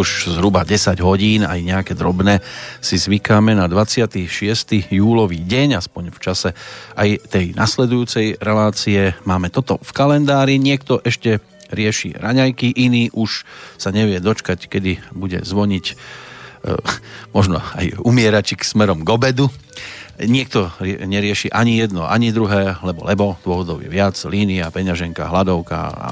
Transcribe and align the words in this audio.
už 0.00 0.32
zhruba 0.40 0.64
10 0.64 0.96
hodín, 1.04 1.44
aj 1.44 1.60
nejaké 1.60 1.92
drobné, 1.92 2.40
si 2.80 2.96
zvykáme 2.96 3.52
na 3.52 3.68
26. 3.68 4.88
júlový 4.88 5.44
deň, 5.44 5.76
aspoň 5.76 6.08
v 6.08 6.18
čase 6.18 6.48
aj 6.96 7.20
tej 7.28 7.52
nasledujúcej 7.52 8.40
relácie. 8.40 9.12
Máme 9.28 9.52
toto 9.52 9.76
v 9.84 9.90
kalendári, 9.92 10.56
niekto 10.56 11.04
ešte 11.04 11.44
rieši 11.68 12.16
raňajky, 12.16 12.72
iný 12.80 13.12
už 13.12 13.44
sa 13.76 13.92
nevie 13.92 14.18
dočkať, 14.18 14.66
kedy 14.72 15.12
bude 15.12 15.44
zvoniť 15.44 15.84
e, 15.86 15.94
možno 17.36 17.60
aj 17.76 18.00
umieračik 18.00 18.64
smerom 18.64 19.04
k 19.04 19.08
obedu. 19.12 19.52
Niekto 20.20 20.68
nerieši 20.84 21.48
ani 21.48 21.80
jedno, 21.80 22.04
ani 22.04 22.28
druhé, 22.28 22.76
lebo, 22.84 23.08
lebo 23.08 23.24
dôvodov 23.40 23.80
je 23.80 23.88
viac, 23.88 24.12
línia, 24.28 24.68
peňaženka, 24.68 25.32
hladovka 25.32 25.80
a 25.80 26.06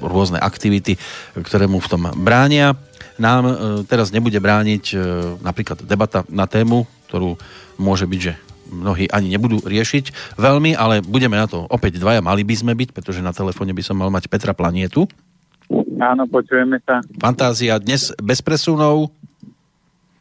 rôzne 0.00 0.40
aktivity, 0.40 0.96
ktoré 1.36 1.68
mu 1.68 1.76
v 1.76 1.90
tom 1.92 2.02
bránia 2.16 2.72
nám 3.16 3.42
e, 3.44 3.54
teraz 3.88 4.12
nebude 4.12 4.36
brániť 4.38 4.84
e, 4.92 4.96
napríklad 5.40 5.84
debata 5.84 6.24
na 6.32 6.48
tému, 6.48 6.88
ktorú 7.08 7.36
môže 7.76 8.08
byť, 8.08 8.20
že 8.20 8.32
mnohí 8.72 9.04
ani 9.12 9.28
nebudú 9.28 9.60
riešiť 9.60 10.36
veľmi, 10.40 10.72
ale 10.72 11.04
budeme 11.04 11.36
na 11.36 11.44
to 11.44 11.68
opäť 11.68 12.00
dvaja, 12.00 12.24
mali 12.24 12.40
by 12.40 12.54
sme 12.56 12.72
byť, 12.72 12.96
pretože 12.96 13.20
na 13.20 13.36
telefóne 13.36 13.76
by 13.76 13.82
som 13.84 14.00
mal 14.00 14.08
mať 14.08 14.32
Petra 14.32 14.56
Planietu. 14.56 15.04
Áno, 16.02 16.26
počujeme 16.26 16.80
sa. 16.82 17.04
Fantázia 17.20 17.78
dnes 17.78 18.10
bez 18.18 18.40
presunov? 18.42 19.12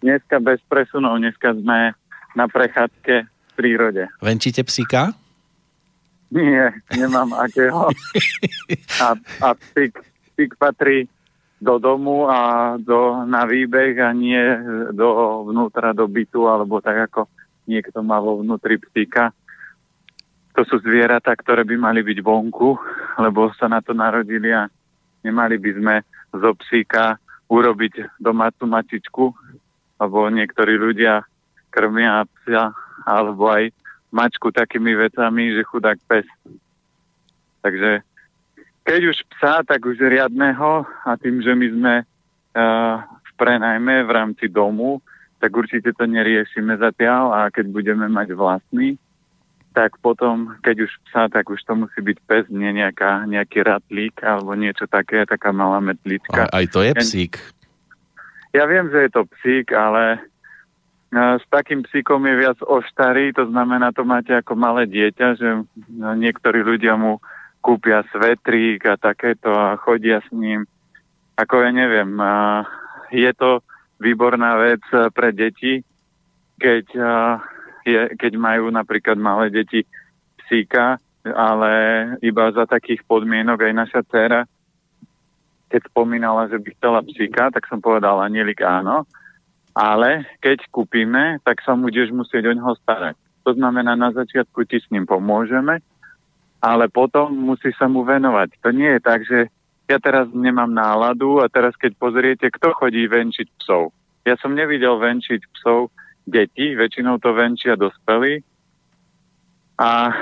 Dneska 0.03 0.37
bez 0.43 0.59
presunov, 0.67 1.17
dneska 1.17 1.55
sme 1.57 1.95
na 2.35 2.45
prechádzke 2.47 3.15
v 3.25 3.51
prírode. 3.55 4.03
Venčíte 4.21 4.61
psíka? 4.67 5.15
Nie, 6.31 6.71
nemám 6.95 7.35
akého. 7.35 7.91
A, 9.03 9.19
a 9.43 9.47
psík, 9.51 9.99
psík 10.31 10.55
patrí 10.55 11.11
do 11.61 11.77
domu 11.77 12.25
a 12.25 12.73
do, 12.81 13.21
na 13.29 13.45
výbeh 13.45 13.93
a 14.01 14.09
nie 14.17 14.41
do 14.97 15.45
vnútra, 15.45 15.93
do 15.93 16.09
bytu, 16.09 16.49
alebo 16.49 16.81
tak 16.81 17.13
ako 17.13 17.29
niekto 17.69 18.01
má 18.01 18.17
vo 18.17 18.41
vnútri 18.41 18.81
psíka. 18.81 19.29
To 20.57 20.65
sú 20.65 20.81
zvieratá, 20.81 21.37
ktoré 21.37 21.61
by 21.61 21.77
mali 21.77 22.01
byť 22.01 22.17
vonku, 22.19 22.69
lebo 23.21 23.53
sa 23.53 23.69
na 23.69 23.77
to 23.79 23.93
narodili 23.93 24.49
a 24.49 24.65
nemali 25.21 25.61
by 25.61 25.71
sme 25.77 25.95
zo 26.33 26.51
psíka 26.65 27.21
urobiť 27.45 28.17
domácu 28.17 28.65
matičku, 28.65 29.25
lebo 30.01 30.17
niektorí 30.33 30.81
ľudia 30.81 31.21
krmia 31.69 32.25
psa 32.25 32.73
alebo 33.05 33.53
aj 33.53 33.69
mačku 34.09 34.49
takými 34.49 34.97
vecami, 34.97 35.53
že 35.55 35.61
chudák 35.63 35.97
pes. 36.09 36.27
Takže 37.61 38.01
keď 38.85 39.01
už 39.13 39.17
psa, 39.37 39.61
tak 39.61 39.85
už 39.85 40.01
riadného 40.01 40.85
a 41.05 41.11
tým, 41.17 41.41
že 41.41 41.53
my 41.53 41.67
sme 41.69 41.93
uh, 42.01 42.95
v 43.05 43.31
prenajme 43.37 44.05
v 44.05 44.11
rámci 44.11 44.45
domu, 44.49 45.01
tak 45.41 45.53
určite 45.53 45.93
to 45.97 46.05
neriešime 46.05 46.77
zatiaľ 46.77 47.33
a 47.33 47.39
keď 47.49 47.65
budeme 47.73 48.05
mať 48.09 48.37
vlastný, 48.37 48.97
tak 49.71 49.95
potom, 50.03 50.59
keď 50.61 50.85
už 50.85 50.91
psa, 51.09 51.31
tak 51.31 51.47
už 51.47 51.63
to 51.63 51.73
musí 51.73 51.99
byť 52.03 52.17
pes, 52.27 52.45
nie 52.51 52.69
nejaká, 52.75 53.23
nejaký 53.25 53.63
ratlík 53.63 54.19
alebo 54.21 54.51
niečo 54.53 54.85
také, 54.85 55.23
taká 55.23 55.55
malá 55.55 55.79
metlička. 55.79 56.51
A, 56.51 56.61
aj 56.61 56.65
to 56.69 56.79
je 56.83 56.91
psík. 56.99 57.33
Ja 58.51 58.67
viem, 58.67 58.91
že 58.91 59.07
je 59.07 59.11
to 59.15 59.23
psík, 59.39 59.71
ale 59.71 60.19
uh, 61.15 61.39
s 61.39 61.45
takým 61.47 61.87
psíkom 61.87 62.19
je 62.27 62.35
viac 62.35 62.59
oštarý, 62.59 63.31
to 63.31 63.47
znamená, 63.47 63.95
to 63.95 64.03
máte 64.03 64.35
ako 64.35 64.59
malé 64.59 64.91
dieťa, 64.91 65.27
že 65.39 65.49
uh, 65.55 65.65
niektorí 66.19 66.59
ľudia 66.67 66.99
mu 66.99 67.23
kúpia 67.61 68.01
svetrík 68.09 68.83
a 68.89 68.97
takéto 68.97 69.53
a 69.53 69.77
chodia 69.77 70.19
s 70.19 70.29
ním. 70.33 70.65
Ako 71.37 71.61
ja 71.61 71.71
neviem, 71.71 72.09
a 72.19 72.65
je 73.13 73.31
to 73.37 73.61
výborná 74.01 74.57
vec 74.57 74.81
pre 75.13 75.29
deti, 75.31 75.85
keď, 76.57 76.85
je, 77.85 78.01
keď 78.17 78.33
majú 78.37 78.73
napríklad 78.73 79.17
malé 79.17 79.53
deti 79.53 79.85
psíka, 80.45 80.97
ale 81.25 81.73
iba 82.25 82.49
za 82.49 82.65
takých 82.65 83.05
podmienok 83.05 83.61
aj 83.61 83.73
naša 83.77 84.01
dcera, 84.09 84.41
keď 85.69 85.81
spomínala, 85.87 86.49
že 86.51 86.59
by 86.59 86.69
chcela 86.75 86.99
psíka, 87.05 87.53
tak 87.53 87.63
som 87.69 87.79
povedal 87.79 88.19
Anielik 88.19 88.59
áno, 88.65 89.07
ale 89.71 90.27
keď 90.43 90.67
kúpime, 90.67 91.39
tak 91.47 91.63
sa 91.63 91.77
budeš 91.79 92.11
musieť 92.11 92.51
o 92.51 92.55
ňoho 92.57 92.75
starať. 92.83 93.15
To 93.47 93.55
znamená, 93.55 93.95
na 93.95 94.11
začiatku 94.11 94.67
ti 94.67 94.77
s 94.83 94.89
ním 94.91 95.07
pomôžeme, 95.07 95.79
ale 96.61 96.87
potom 96.87 97.33
musí 97.33 97.73
sa 97.73 97.89
mu 97.89 98.05
venovať. 98.05 98.61
To 98.61 98.69
nie 98.69 98.97
je 98.97 99.01
tak, 99.01 99.25
že 99.25 99.49
ja 99.89 99.97
teraz 99.97 100.29
nemám 100.31 100.69
náladu 100.69 101.41
a 101.41 101.49
teraz 101.49 101.73
keď 101.75 101.97
pozriete, 101.97 102.47
kto 102.53 102.71
chodí 102.77 103.09
venčiť 103.09 103.47
psov. 103.59 103.91
Ja 104.23 104.37
som 104.37 104.53
nevidel 104.53 105.01
venčiť 105.01 105.41
psov 105.57 105.89
deti, 106.29 106.77
väčšinou 106.77 107.17
to 107.17 107.33
venčia 107.33 107.73
dospelí 107.73 108.45
a 109.81 109.91
e, 110.07 110.13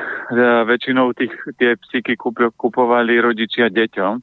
väčšinou 0.63 1.11
tých, 1.11 1.35
tie 1.59 1.75
psíky 1.75 2.15
kupovali 2.55 3.19
rodičia 3.19 3.67
deťom, 3.67 4.13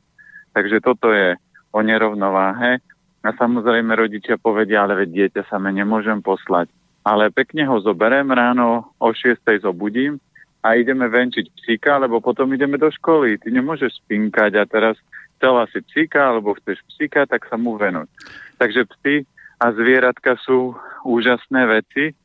takže 0.56 0.80
toto 0.80 1.12
je 1.12 1.36
o 1.76 1.80
nerovnováhe. 1.84 2.80
A 3.26 3.28
samozrejme 3.36 3.92
rodičia 3.92 4.40
povedia, 4.40 4.86
ale 4.86 5.04
veď 5.04 5.08
dieťa 5.12 5.42
sa 5.50 5.60
me 5.60 5.74
nemôžem 5.74 6.22
poslať. 6.24 6.72
Ale 7.04 7.28
pekne 7.34 7.66
ho 7.68 7.76
zoberiem 7.82 8.30
ráno, 8.32 8.94
o 8.96 9.10
6. 9.12 9.42
zobudím 9.60 10.16
a 10.66 10.74
ideme 10.74 11.06
venčiť 11.06 11.46
psíka, 11.62 12.02
lebo 12.02 12.18
potom 12.18 12.50
ideme 12.50 12.74
do 12.74 12.90
školy. 12.90 13.38
Ty 13.38 13.54
nemôžeš 13.54 14.02
spinkať 14.02 14.58
a 14.58 14.66
teraz 14.66 14.98
chcela 15.38 15.70
si 15.70 15.78
psíka, 15.86 16.34
alebo 16.34 16.58
chceš 16.58 16.82
psíka, 16.90 17.22
tak 17.30 17.46
sa 17.46 17.54
mu 17.54 17.78
venuj. 17.78 18.10
Takže 18.58 18.82
psy 18.98 19.22
a 19.62 19.70
zvieratka 19.70 20.34
sú 20.42 20.74
úžasné 21.06 21.70
veci, 21.70 22.18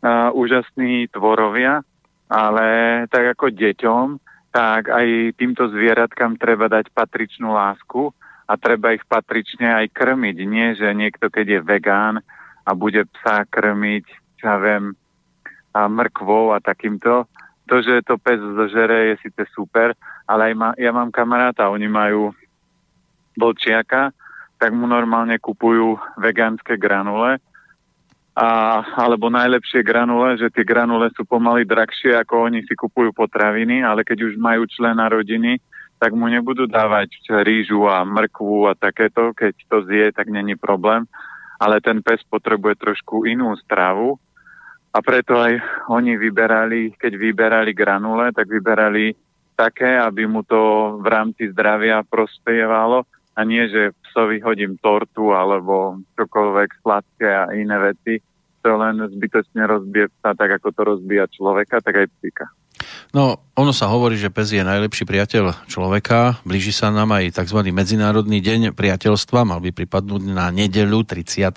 a 0.00 0.30
úžasní 0.30 1.10
tvorovia, 1.12 1.82
ale 2.30 2.66
tak 3.10 3.36
ako 3.36 3.52
deťom, 3.52 4.06
tak 4.54 4.88
aj 4.88 5.36
týmto 5.36 5.68
zvieratkám 5.68 6.38
treba 6.40 6.70
dať 6.70 6.94
patričnú 6.94 7.52
lásku 7.52 8.14
a 8.46 8.54
treba 8.54 8.94
ich 8.94 9.04
patrične 9.04 9.84
aj 9.84 9.92
krmiť. 9.92 10.36
Nie, 10.46 10.78
že 10.78 10.94
niekto, 10.94 11.28
keď 11.28 11.46
je 11.58 11.60
vegán 11.60 12.22
a 12.62 12.70
bude 12.72 13.04
psa 13.18 13.44
krmiť, 13.50 14.06
čo 14.38 14.44
ja 14.46 14.56
viem, 14.62 14.94
a 15.76 15.90
mrkvou 15.90 16.56
a 16.56 16.62
takýmto, 16.62 17.28
to, 17.66 17.82
že 17.82 18.06
to 18.06 18.16
pes 18.18 18.38
zožere, 18.38 19.14
je 19.14 19.26
síce 19.26 19.42
super, 19.52 19.92
ale 20.26 20.50
aj 20.50 20.54
ma, 20.54 20.68
ja 20.78 20.90
mám 20.94 21.10
kamaráta, 21.10 21.70
oni 21.70 21.90
majú 21.90 22.30
bolčiaka, 23.36 24.14
tak 24.56 24.72
mu 24.72 24.88
normálne 24.88 25.36
kupujú 25.36 26.00
vegánske 26.16 26.80
granule, 26.80 27.42
a, 28.36 28.48
alebo 29.00 29.32
najlepšie 29.32 29.80
granule, 29.80 30.36
že 30.36 30.52
tie 30.52 30.60
granule 30.60 31.08
sú 31.16 31.24
pomaly 31.24 31.64
drahšie, 31.64 32.12
ako 32.20 32.52
oni 32.52 32.68
si 32.68 32.76
kupujú 32.76 33.16
potraviny, 33.16 33.80
ale 33.80 34.04
keď 34.04 34.28
už 34.28 34.34
majú 34.36 34.68
člena 34.68 35.08
rodiny, 35.08 35.56
tak 35.96 36.12
mu 36.12 36.28
nebudú 36.28 36.68
dávať 36.68 37.16
rýžu 37.40 37.88
a 37.88 38.04
mrkvu 38.04 38.68
a 38.68 38.76
takéto, 38.76 39.32
keď 39.32 39.54
to 39.56 39.78
zje, 39.88 40.12
tak 40.12 40.28
není 40.28 40.52
problém. 40.52 41.08
Ale 41.56 41.80
ten 41.80 42.04
pes 42.04 42.20
potrebuje 42.28 42.76
trošku 42.76 43.24
inú 43.24 43.56
stravu 43.56 44.20
a 44.96 45.04
preto 45.04 45.36
aj 45.36 45.60
oni 45.92 46.16
vyberali, 46.16 46.96
keď 46.96 47.12
vyberali 47.20 47.76
granule, 47.76 48.32
tak 48.32 48.48
vyberali 48.48 49.12
také, 49.52 50.00
aby 50.00 50.24
mu 50.24 50.40
to 50.40 50.96
v 51.04 51.06
rámci 51.12 51.52
zdravia 51.52 52.00
prospievalo 52.00 53.04
a 53.36 53.40
nie, 53.44 53.68
že 53.68 53.92
psovi 54.08 54.40
hodím 54.40 54.80
tortu 54.80 55.36
alebo 55.36 56.00
čokoľvek 56.16 56.80
sladké 56.80 57.28
a 57.28 57.52
iné 57.52 57.76
veci, 57.92 58.16
to 58.64 58.72
len 58.72 59.04
zbytočne 59.04 59.68
rozbije 59.68 60.08
psa, 60.16 60.32
tak 60.32 60.56
ako 60.56 60.72
to 60.72 60.80
rozbíja 60.96 61.28
človeka, 61.28 61.84
tak 61.84 62.00
aj 62.00 62.08
psíka. 62.16 62.48
No, 63.16 63.40
ono 63.56 63.72
sa 63.72 63.88
hovorí, 63.88 64.20
že 64.20 64.28
pes 64.28 64.52
je 64.52 64.60
najlepší 64.60 65.08
priateľ 65.08 65.64
človeka. 65.64 66.44
Blíži 66.44 66.76
sa 66.76 66.92
nám 66.92 67.16
aj 67.16 67.40
tzv. 67.40 67.64
Medzinárodný 67.72 68.44
deň 68.44 68.76
priateľstva. 68.76 69.48
Mal 69.48 69.64
by 69.64 69.72
pripadnúť 69.72 70.28
na 70.28 70.52
nedeľu 70.52 71.08
30. 71.08 71.48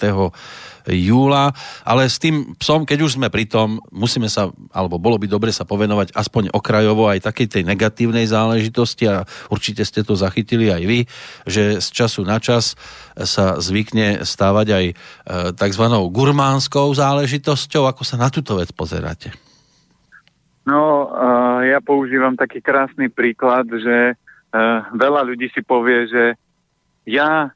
júla. 0.87 1.51
Ale 1.83 2.07
s 2.07 2.15
tým 2.15 2.55
psom, 2.55 2.87
keď 2.87 3.03
už 3.03 3.19
sme 3.19 3.27
pri 3.27 3.51
tom, 3.51 3.83
musíme 3.91 4.31
sa, 4.31 4.47
alebo 4.71 4.95
bolo 4.95 5.19
by 5.19 5.27
dobre 5.27 5.51
sa 5.51 5.67
povenovať 5.67 6.15
aspoň 6.15 6.55
okrajovo 6.55 7.11
aj 7.11 7.27
takej 7.27 7.47
tej 7.51 7.63
negatívnej 7.67 8.23
záležitosti 8.23 9.03
a 9.11 9.27
určite 9.51 9.83
ste 9.83 9.99
to 9.99 10.15
zachytili 10.15 10.71
aj 10.71 10.83
vy, 10.87 10.99
že 11.43 11.83
z 11.83 11.87
času 11.91 12.23
na 12.23 12.39
čas 12.39 12.79
sa 13.19 13.59
zvykne 13.59 14.23
stávať 14.23 14.67
aj 14.71 14.85
e, 14.87 14.93
tzv. 15.51 15.83
gurmánskou 15.91 16.87
záležitosťou. 16.95 17.91
Ako 17.91 18.07
sa 18.07 18.15
na 18.15 18.31
túto 18.31 18.55
vec 18.55 18.71
pozeráte? 18.71 19.48
No, 20.69 21.09
uh, 21.09 21.65
ja 21.65 21.81
používam 21.81 22.37
taký 22.37 22.61
krásny 22.61 23.09
príklad, 23.09 23.65
že 23.65 24.13
uh, 24.13 24.85
veľa 24.93 25.25
ľudí 25.25 25.49
si 25.49 25.65
povie, 25.65 26.05
že 26.05 26.37
ja 27.09 27.49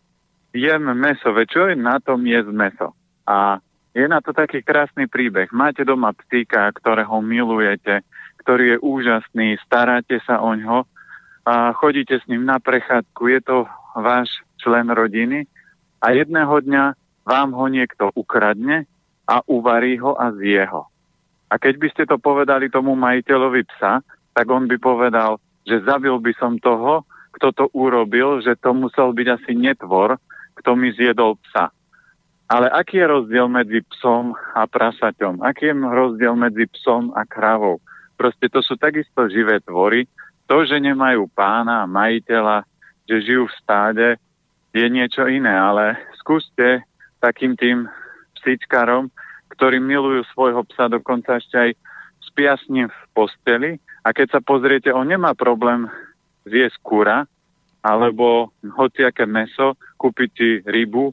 jem 0.49 0.89
meso, 0.97 1.29
veď 1.29 1.47
čo 1.49 1.61
je 1.69 1.75
na 1.77 2.01
tom 2.01 2.25
jesť 2.25 2.49
meso? 2.49 2.87
A 3.29 3.61
je 3.93 4.09
na 4.09 4.17
to 4.17 4.33
taký 4.33 4.65
krásny 4.65 5.05
príbeh. 5.05 5.53
Máte 5.53 5.85
doma 5.85 6.09
psíka, 6.25 6.65
ktorého 6.73 7.21
milujete, 7.21 8.01
ktorý 8.41 8.75
je 8.75 8.77
úžasný, 8.81 9.61
staráte 9.61 10.17
sa 10.25 10.41
o 10.41 10.57
ňo 10.57 10.89
a 11.45 11.69
chodíte 11.77 12.17
s 12.17 12.25
ním 12.25 12.49
na 12.49 12.57
prechádzku, 12.57 13.21
je 13.29 13.39
to 13.45 13.57
váš 13.93 14.33
člen 14.57 14.89
rodiny 14.89 15.45
a 16.01 16.17
jedného 16.17 16.55
dňa 16.65 16.83
vám 17.29 17.49
ho 17.53 17.65
niekto 17.69 18.09
ukradne 18.17 18.89
a 19.29 19.45
uvarí 19.45 20.01
ho 20.01 20.17
a 20.17 20.33
zje 20.33 20.65
ho. 20.67 20.89
A 21.53 21.61
keď 21.61 21.77
by 21.77 21.87
ste 21.93 22.03
to 22.09 22.17
povedali 22.17 22.73
tomu 22.73 22.97
majiteľovi 22.97 23.61
psa, 23.77 24.01
tak 24.33 24.45
on 24.49 24.65
by 24.65 24.81
povedal, 24.81 25.37
že 25.69 25.85
zabil 25.85 26.17
by 26.17 26.33
som 26.41 26.57
toho, 26.57 27.05
kto 27.37 27.53
to 27.53 27.65
urobil, 27.77 28.41
že 28.41 28.57
to 28.57 28.73
musel 28.73 29.13
byť 29.13 29.27
asi 29.29 29.53
netvor, 29.53 30.17
kto 30.57 30.73
mi 30.73 30.89
zjedol 30.97 31.37
psa. 31.45 31.69
Ale 32.49 32.73
aký 32.73 33.01
je 33.01 33.07
rozdiel 33.09 33.45
medzi 33.49 33.85
psom 33.93 34.33
a 34.33 34.65
prasaťom? 34.65 35.45
Aký 35.45 35.69
je 35.69 35.75
rozdiel 35.77 36.33
medzi 36.33 36.65
psom 36.73 37.13
a 37.13 37.21
kravou? 37.25 37.77
Proste 38.17 38.49
to 38.49 38.65
sú 38.65 38.73
takisto 38.73 39.29
živé 39.29 39.61
tvory. 39.61 40.09
To, 40.49 40.65
že 40.65 40.81
nemajú 40.81 41.29
pána 41.33 41.85
majiteľa, 41.85 42.65
že 43.05 43.25
žijú 43.25 43.45
v 43.45 43.57
stáde, 43.61 44.07
je 44.73 44.85
niečo 44.89 45.29
iné, 45.29 45.53
ale 45.53 46.01
skúste 46.17 46.81
takým 47.21 47.53
tým 47.53 47.85
psíčkarom, 48.41 49.13
ktorí 49.53 49.77
milujú 49.77 50.25
svojho 50.33 50.65
psa, 50.73 50.89
dokonca 50.89 51.37
ešte 51.37 51.55
aj 51.55 51.69
spia 52.25 52.57
s 52.57 52.65
ním 52.67 52.89
v 52.89 53.01
posteli 53.13 53.71
a 54.01 54.09
keď 54.11 54.37
sa 54.37 54.41
pozriete, 54.41 54.89
on 54.89 55.07
nemá 55.07 55.37
problém 55.37 55.85
zjesť 56.49 56.77
kúra 56.81 57.17
alebo 57.83 58.49
hociaké 58.63 59.27
meso, 59.27 59.75
kúpiť 59.99 60.29
si 60.33 60.49
rybu, 60.63 61.11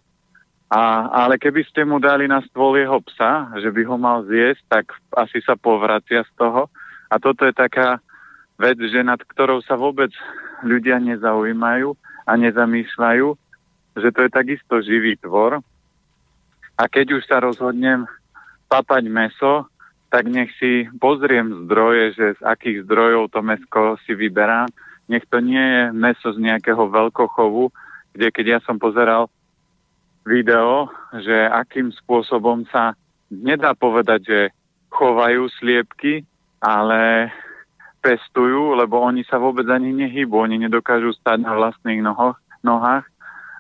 a, 0.71 1.11
ale 1.27 1.35
keby 1.35 1.67
ste 1.67 1.83
mu 1.83 1.99
dali 1.99 2.31
na 2.31 2.39
stôl 2.47 2.79
jeho 2.79 3.03
psa, 3.11 3.51
že 3.59 3.75
by 3.75 3.83
ho 3.91 3.99
mal 3.99 4.23
zjesť, 4.31 4.63
tak 4.71 4.85
asi 5.19 5.43
sa 5.43 5.59
povracia 5.59 6.23
z 6.23 6.33
toho. 6.39 6.71
A 7.11 7.19
toto 7.19 7.43
je 7.43 7.51
taká 7.51 7.99
vec, 8.55 8.79
že 8.79 9.03
nad 9.03 9.19
ktorou 9.19 9.67
sa 9.67 9.75
vôbec 9.75 10.15
ľudia 10.63 11.03
nezaujímajú 11.03 11.91
a 12.23 12.33
nezamýšľajú, 12.39 13.29
že 13.99 14.09
to 14.15 14.21
je 14.23 14.31
takisto 14.31 14.79
živý 14.79 15.19
tvor. 15.19 15.59
A 16.79 16.83
keď 16.87 17.19
už 17.19 17.27
sa 17.27 17.43
rozhodnem 17.43 18.07
papať 18.71 19.05
meso, 19.11 19.67
tak 20.11 20.31
nech 20.31 20.51
si 20.59 20.87
pozriem 21.03 21.67
zdroje, 21.67 22.15
že 22.15 22.27
z 22.39 22.43
akých 22.47 22.87
zdrojov 22.87 23.31
to 23.35 23.43
mesko 23.43 23.99
si 24.07 24.15
vyberám. 24.15 24.71
Nech 25.11 25.27
to 25.27 25.43
nie 25.43 25.59
je 25.59 25.83
meso 25.91 26.31
z 26.31 26.39
nejakého 26.39 26.87
veľkochovu, 26.87 27.71
kde 28.15 28.29
keď 28.31 28.47
ja 28.47 28.59
som 28.63 28.79
pozeral 28.79 29.27
video, 30.23 30.91
že 31.19 31.51
akým 31.51 31.91
spôsobom 31.95 32.67
sa 32.71 32.95
nedá 33.31 33.75
povedať, 33.75 34.21
že 34.27 34.41
chovajú 34.91 35.47
sliepky, 35.59 36.27
ale 36.59 37.31
pestujú, 38.03 38.75
lebo 38.75 38.99
oni 39.01 39.23
sa 39.27 39.39
vôbec 39.39 39.67
ani 39.71 39.95
nehybu, 39.95 40.35
oni 40.35 40.67
nedokážu 40.67 41.15
stať 41.19 41.47
na 41.47 41.55
vlastných 41.55 42.03
nohoch, 42.03 42.37
nohách. 42.67 43.07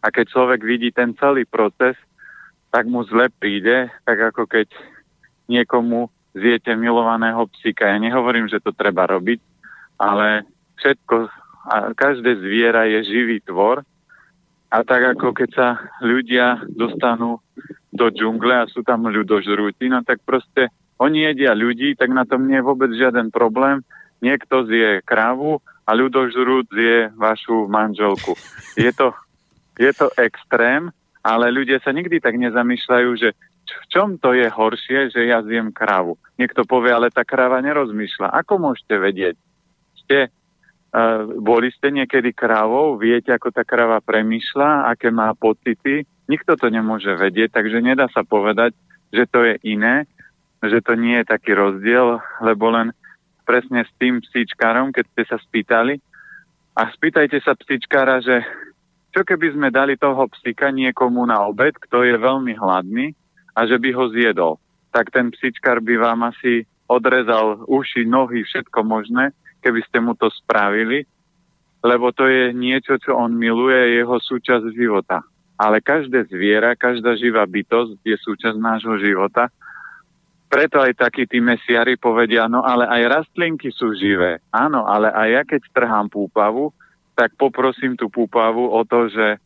A 0.00 0.08
keď 0.08 0.32
človek 0.32 0.60
vidí 0.64 0.90
ten 0.90 1.12
celý 1.16 1.44
proces, 1.44 1.94
tak 2.72 2.88
mu 2.88 3.04
zle 3.04 3.28
príde, 3.28 3.92
tak 4.06 4.32
ako 4.32 4.48
keď 4.48 4.70
niekomu 5.50 6.06
zjete 6.30 6.78
milovaného 6.78 7.42
psíka. 7.58 7.90
Ja 7.90 7.98
nehovorím, 7.98 8.46
že 8.46 8.62
to 8.62 8.70
treba 8.70 9.10
robiť, 9.10 9.42
ale 9.98 10.46
všetko, 10.78 11.16
a 11.66 11.92
každé 11.92 12.40
zviera 12.40 12.86
je 12.86 13.04
živý 13.04 13.42
tvor 13.42 13.82
a 14.70 14.78
tak 14.86 15.18
ako 15.18 15.34
keď 15.34 15.50
sa 15.50 15.68
ľudia 16.00 16.62
dostanú 16.70 17.42
do 17.90 18.06
džungle 18.08 18.64
a 18.64 18.70
sú 18.70 18.86
tam 18.86 19.10
ľudožrúti, 19.10 19.90
no 19.90 20.00
tak 20.06 20.22
proste 20.22 20.70
oni 21.02 21.26
jedia 21.32 21.52
ľudí, 21.56 21.98
tak 21.98 22.14
na 22.14 22.22
tom 22.22 22.46
nie 22.46 22.60
je 22.60 22.64
vôbec 22.64 22.92
žiaden 22.94 23.34
problém. 23.34 23.82
Niekto 24.20 24.68
zje 24.68 25.00
krávu 25.02 25.58
a 25.88 25.90
ľudožrút 25.96 26.68
zje 26.70 27.08
vašu 27.16 27.66
manželku. 27.66 28.36
Je 28.76 28.92
to, 28.92 29.16
je 29.80 29.90
to 29.96 30.12
extrém, 30.20 30.92
ale 31.24 31.48
ľudia 31.48 31.80
sa 31.80 31.90
nikdy 31.90 32.20
tak 32.20 32.36
nezamýšľajú, 32.36 33.10
že 33.16 33.32
v 33.70 33.86
čom 33.90 34.08
to 34.18 34.34
je 34.34 34.50
horšie, 34.50 35.14
že 35.14 35.30
ja 35.30 35.40
zjem 35.46 35.70
krávu. 35.70 36.18
Niekto 36.36 36.66
povie, 36.66 36.90
ale 36.90 37.14
tá 37.14 37.22
kráva 37.22 37.62
nerozmýšľa. 37.62 38.34
Ako 38.44 38.58
môžete 38.58 38.94
vedieť? 38.98 39.36
Ste 40.04 40.18
Uh, 40.90 41.38
boli 41.38 41.70
ste 41.70 41.94
niekedy 41.94 42.34
krávou? 42.34 42.98
Viete, 42.98 43.30
ako 43.30 43.54
tá 43.54 43.62
kráva 43.62 44.02
premýšľa, 44.02 44.90
aké 44.90 45.14
má 45.14 45.30
pocity? 45.38 46.02
Nikto 46.26 46.58
to 46.58 46.66
nemôže 46.66 47.14
vedieť, 47.14 47.54
takže 47.62 47.78
nedá 47.78 48.10
sa 48.10 48.26
povedať, 48.26 48.74
že 49.14 49.22
to 49.30 49.46
je 49.46 49.54
iné, 49.70 50.10
že 50.58 50.82
to 50.82 50.98
nie 50.98 51.22
je 51.22 51.30
taký 51.30 51.54
rozdiel, 51.54 52.18
lebo 52.42 52.74
len 52.74 52.90
presne 53.46 53.86
s 53.86 53.92
tým 54.02 54.18
psíčkárom, 54.18 54.90
keď 54.90 55.04
ste 55.14 55.22
sa 55.30 55.38
spýtali, 55.38 56.02
a 56.74 56.90
spýtajte 56.90 57.38
sa 57.38 57.54
psíčkára, 57.54 58.18
že 58.18 58.42
čo 59.14 59.22
keby 59.22 59.54
sme 59.54 59.70
dali 59.70 59.94
toho 59.94 60.26
psíka 60.38 60.74
niekomu 60.74 61.22
na 61.22 61.46
obed, 61.46 61.74
kto 61.86 62.02
je 62.02 62.18
veľmi 62.18 62.54
hladný 62.58 63.14
a 63.60 63.68
že 63.68 63.76
by 63.76 63.92
ho 63.92 64.08
zjedol. 64.08 64.56
Tak 64.88 65.12
ten 65.12 65.28
psíčkar 65.28 65.84
by 65.84 66.00
vám 66.00 66.32
asi 66.32 66.64
odrezal 66.88 67.60
uši, 67.68 68.08
nohy, 68.08 68.40
všetko 68.40 68.80
možné, 68.80 69.36
keby 69.60 69.84
ste 69.84 70.00
mu 70.00 70.16
to 70.16 70.32
spravili, 70.32 71.04
lebo 71.84 72.08
to 72.16 72.24
je 72.24 72.56
niečo, 72.56 72.96
čo 72.96 73.20
on 73.20 73.36
miluje, 73.36 74.00
jeho 74.00 74.16
súčasť 74.16 74.72
života. 74.72 75.20
Ale 75.60 75.84
každé 75.84 76.32
zviera, 76.32 76.72
každá 76.72 77.20
živá 77.20 77.44
bytosť 77.44 78.00
je 78.00 78.16
súčasť 78.16 78.56
nášho 78.56 78.96
života. 78.96 79.52
Preto 80.48 80.80
aj 80.80 80.96
takí 80.96 81.28
tí 81.28 81.38
mesiari 81.38 82.00
povedia, 82.00 82.48
no 82.48 82.64
ale 82.64 82.88
aj 82.88 83.22
rastlinky 83.22 83.68
sú 83.70 83.92
živé. 83.92 84.40
Áno, 84.50 84.88
ale 84.88 85.12
aj 85.12 85.28
ja 85.28 85.42
keď 85.44 85.60
trhám 85.70 86.08
púpavu, 86.08 86.72
tak 87.12 87.36
poprosím 87.36 87.94
tú 87.94 88.08
púpavu 88.08 88.72
o 88.72 88.80
to, 88.88 89.12
že 89.12 89.36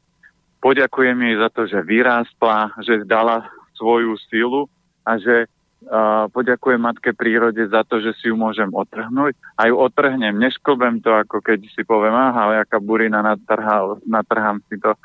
poďakujem 0.63 1.19
jej 1.19 1.37
za 1.37 1.49
to, 1.51 1.63
že 1.67 1.83
vyrástla, 1.83 2.73
že 2.81 3.05
dala 3.05 3.45
svoju 3.85 4.17
silu 4.33 4.65
a 5.05 5.21
že 5.21 5.45
a 5.85 6.33
poďakujem 6.33 6.81
matke 6.81 7.13
prírode 7.13 7.61
za 7.69 7.85
to, 7.85 8.01
že 8.01 8.17
si 8.17 8.33
ju 8.33 8.37
môžem 8.41 8.73
otrhnúť 8.73 9.37
a 9.61 9.69
ju 9.69 9.77
otrhnem, 9.77 10.33
nešklbem 10.41 11.05
to, 11.05 11.13
ako 11.13 11.45
keď 11.45 11.61
si 11.69 11.85
poviem, 11.85 12.17
aha, 12.17 12.65
jaká 12.65 12.81
burina 12.81 13.21
natrhal, 13.21 14.01
natrhám 14.09 14.65
si 14.73 14.81
to. 14.81 14.97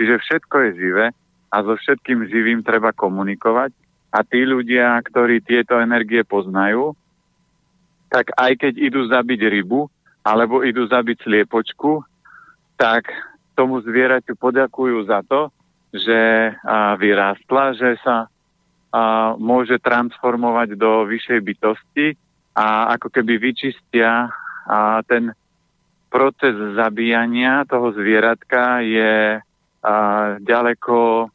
Čiže 0.00 0.24
všetko 0.24 0.56
je 0.56 0.70
živé 0.80 1.06
a 1.52 1.56
so 1.60 1.76
všetkým 1.76 2.24
živým 2.32 2.64
treba 2.64 2.96
komunikovať 2.96 3.76
a 4.16 4.24
tí 4.24 4.48
ľudia, 4.48 4.96
ktorí 5.04 5.44
tieto 5.44 5.76
energie 5.76 6.24
poznajú, 6.24 6.96
tak 8.08 8.32
aj 8.32 8.64
keď 8.64 8.72
idú 8.80 9.04
zabiť 9.04 9.40
rybu 9.60 9.84
alebo 10.24 10.64
idú 10.64 10.88
zabiť 10.88 11.20
sliepočku, 11.20 12.00
tak 12.80 13.12
tomu 13.52 13.84
zvieraťu 13.84 14.40
poďakujú 14.40 15.04
za 15.04 15.20
to, 15.28 15.52
že 15.94 16.50
vyrástla, 16.98 17.78
že 17.78 17.94
sa 18.02 18.26
a 18.94 19.34
môže 19.34 19.82
transformovať 19.82 20.78
do 20.78 21.02
vyššej 21.02 21.40
bytosti 21.42 22.06
a 22.54 22.94
ako 22.94 23.10
keby 23.10 23.42
vyčistia 23.42 24.30
a 24.70 25.02
ten 25.02 25.34
proces 26.06 26.54
zabíjania 26.78 27.66
toho 27.66 27.90
zvieratka 27.90 28.86
je 28.86 29.42
a, 29.42 29.94
ďaleko 30.38 31.26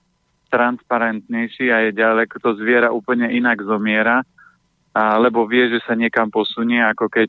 transparentnejší 0.48 1.68
a 1.68 1.84
je 1.84 2.00
ďaleko, 2.00 2.40
to 2.40 2.56
zviera 2.64 2.96
úplne 2.96 3.28
inak 3.28 3.60
zomiera, 3.68 4.24
a, 4.96 5.20
lebo 5.20 5.44
vie, 5.44 5.68
že 5.68 5.84
sa 5.84 6.00
niekam 6.00 6.32
posunie, 6.32 6.80
ako 6.80 7.12
keď 7.12 7.28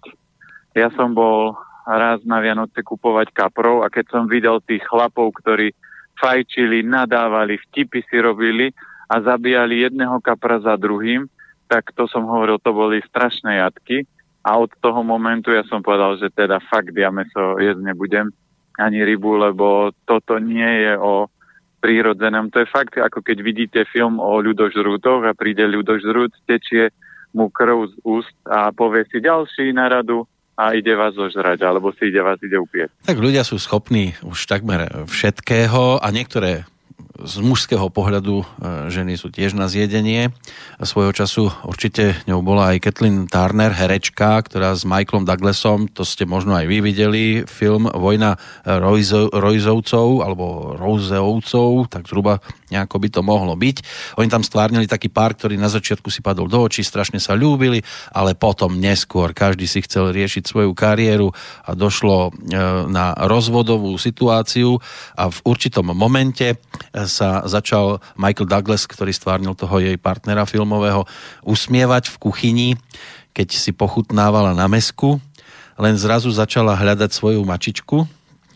ja 0.78 0.94
som 0.94 1.10
bol 1.10 1.58
raz 1.90 2.22
na 2.22 2.38
Vianoce 2.38 2.86
kupovať 2.86 3.34
kaprov 3.34 3.82
a 3.82 3.90
keď 3.90 4.14
som 4.14 4.30
videl 4.30 4.62
tých 4.62 4.86
chlapov, 4.86 5.34
ktorí 5.42 5.74
fajčili, 6.20 6.84
nadávali, 6.84 7.56
vtipy 7.56 8.04
si 8.06 8.16
robili 8.20 8.68
a 9.10 9.18
zabíjali 9.18 9.88
jedného 9.88 10.20
kapra 10.22 10.60
za 10.60 10.76
druhým, 10.76 11.26
tak 11.66 11.90
to 11.96 12.06
som 12.06 12.28
hovoril, 12.28 12.60
to 12.62 12.70
boli 12.70 13.02
strašné 13.08 13.58
jatky. 13.58 14.06
A 14.40 14.56
od 14.56 14.72
toho 14.80 15.04
momentu 15.04 15.52
ja 15.52 15.64
som 15.68 15.84
povedal, 15.84 16.16
že 16.16 16.32
teda 16.32 16.60
fakt 16.68 16.96
ja 16.96 17.12
meso 17.12 17.60
jesť 17.60 17.80
nebudem, 17.84 18.32
ani 18.80 19.04
rybu, 19.04 19.36
lebo 19.50 19.92
toto 20.08 20.40
nie 20.40 20.88
je 20.88 20.94
o 20.96 21.28
prírodzenom. 21.80 22.48
To 22.52 22.64
je 22.64 22.72
fakt, 22.72 22.96
ako 22.96 23.20
keď 23.20 23.38
vidíte 23.40 23.80
film 23.88 24.16
o 24.16 24.40
ľudožrútoch 24.40 25.24
a 25.28 25.36
príde 25.36 25.64
ľudožrút, 25.68 26.32
tečie 26.48 26.92
mu 27.36 27.52
krv 27.52 27.88
z 27.88 27.94
úst 28.04 28.36
a 28.48 28.72
povie 28.72 29.04
si 29.08 29.20
ďalší 29.20 29.72
na 29.76 29.88
radu 29.88 30.24
a 30.60 30.76
ide 30.76 30.92
vás 30.92 31.16
zožrať, 31.16 31.64
alebo 31.64 31.88
si 31.96 32.12
ide 32.12 32.20
vás 32.20 32.36
ide 32.44 32.60
upieť. 32.60 32.92
Tak 33.08 33.16
ľudia 33.16 33.40
sú 33.48 33.56
schopní 33.56 34.12
už 34.20 34.44
takmer 34.44 35.08
všetkého 35.08 36.04
a 36.04 36.06
niektoré 36.12 36.68
z 37.24 37.34
mužského 37.44 37.88
pohľadu 37.92 38.42
e, 38.42 38.44
ženy 38.88 39.16
sú 39.20 39.28
tiež 39.28 39.52
na 39.52 39.68
zjedenie. 39.68 40.32
Svojho 40.80 41.12
času 41.12 41.52
určite 41.68 42.16
ňou 42.24 42.40
bola 42.40 42.72
aj 42.72 42.84
Kathleen 42.84 43.28
Turner, 43.28 43.72
herečka, 43.72 44.40
ktorá 44.44 44.72
s 44.72 44.88
Michaelom 44.88 45.28
Douglasom, 45.28 45.88
to 45.92 46.06
ste 46.06 46.24
možno 46.24 46.56
aj 46.56 46.64
vy 46.64 46.78
videli, 46.80 47.24
film 47.44 47.90
Vojna 47.90 48.40
Rojzovcov 48.64 50.24
alebo 50.24 50.76
Roseovcov, 50.76 51.92
tak 51.92 52.08
zhruba 52.08 52.40
nejako 52.70 52.96
by 53.02 53.08
to 53.10 53.20
mohlo 53.20 53.54
byť. 53.58 53.76
Oni 54.16 54.30
tam 54.30 54.46
stvárnili 54.46 54.86
taký 54.86 55.10
pár, 55.10 55.34
ktorý 55.34 55.58
na 55.58 55.68
začiatku 55.68 56.08
si 56.08 56.22
padol 56.22 56.46
do 56.46 56.62
očí, 56.62 56.86
strašne 56.86 57.18
sa 57.18 57.34
ľúbili, 57.34 57.82
ale 58.14 58.38
potom 58.38 58.78
neskôr 58.78 59.34
každý 59.34 59.66
si 59.66 59.82
chcel 59.84 60.14
riešiť 60.14 60.46
svoju 60.46 60.70
kariéru 60.72 61.34
a 61.66 61.74
došlo 61.74 62.30
e, 62.30 62.58
na 62.88 63.12
rozvodovú 63.26 63.98
situáciu 63.98 64.78
a 65.18 65.28
v 65.28 65.38
určitom 65.44 65.90
momente 65.92 66.56
sa 67.10 67.42
začal 67.44 67.98
Michael 68.14 68.46
Douglas, 68.46 68.86
ktorý 68.86 69.10
stvárnil 69.10 69.58
toho 69.58 69.82
jej 69.82 69.98
partnera 69.98 70.46
filmového, 70.46 71.04
usmievať 71.42 72.08
v 72.14 72.16
kuchyni, 72.22 72.68
keď 73.34 73.58
si 73.58 73.74
pochutnávala 73.74 74.54
na 74.54 74.70
mesku, 74.70 75.18
len 75.74 75.98
zrazu 75.98 76.30
začala 76.30 76.78
hľadať 76.78 77.10
svoju 77.10 77.42
mačičku. 77.42 78.06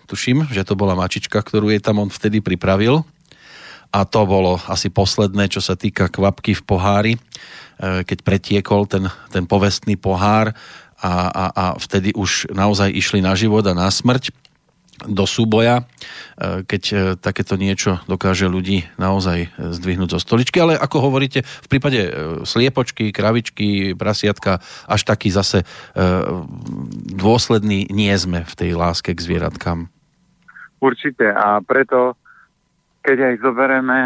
Tuším, 0.07 0.47
že 0.53 0.63
to 0.63 0.79
bola 0.79 0.95
mačička, 0.95 1.41
ktorú 1.41 1.73
jej 1.73 1.83
tam 1.83 1.99
on 2.05 2.13
vtedy 2.13 2.39
pripravil. 2.45 3.03
A 3.95 4.03
to 4.05 4.27
bolo 4.27 4.59
asi 4.67 4.91
posledné, 4.91 5.51
čo 5.51 5.63
sa 5.63 5.79
týka 5.79 6.11
kvapky 6.11 6.59
v 6.59 6.63
pohári, 6.67 7.13
e, 7.15 7.21
keď 8.03 8.19
pretiekol 8.27 8.91
ten, 8.91 9.07
ten 9.31 9.47
povestný 9.47 9.95
pohár 9.95 10.51
a, 10.99 11.13
a, 11.31 11.45
a 11.55 11.65
vtedy 11.79 12.11
už 12.13 12.51
naozaj 12.51 12.91
išli 12.91 13.23
na 13.23 13.39
život 13.39 13.63
a 13.65 13.73
na 13.73 13.87
smrť 13.87 14.44
do 15.09 15.25
súboja, 15.29 15.83
e, 15.83 16.65
keď 16.65 16.83
e, 16.91 16.97
takéto 17.21 17.55
niečo 17.55 18.01
dokáže 18.09 18.49
ľudí 18.49 18.89
naozaj 18.97 19.53
zdvihnúť 19.57 20.17
zo 20.17 20.21
stoličky. 20.21 20.61
Ale 20.61 20.75
ako 20.77 21.11
hovoríte, 21.11 21.45
v 21.45 21.69
prípade 21.69 22.01
e, 22.01 22.11
sliepočky, 22.45 23.13
kravičky, 23.13 23.93
prasiatka, 23.95 24.61
až 24.89 25.01
taký 25.07 25.29
zase 25.31 25.67
dôsledný 27.15 27.89
nie 27.91 28.13
sme 28.17 28.43
v 28.45 28.55
tej 28.55 28.71
láske 28.77 29.15
k 29.15 29.21
zvieratkám. 29.21 29.89
Určite 30.81 31.33
a 31.33 31.61
preto 31.65 32.19
keď 33.05 33.19
aj 33.21 33.35
zoberieme, 33.45 33.99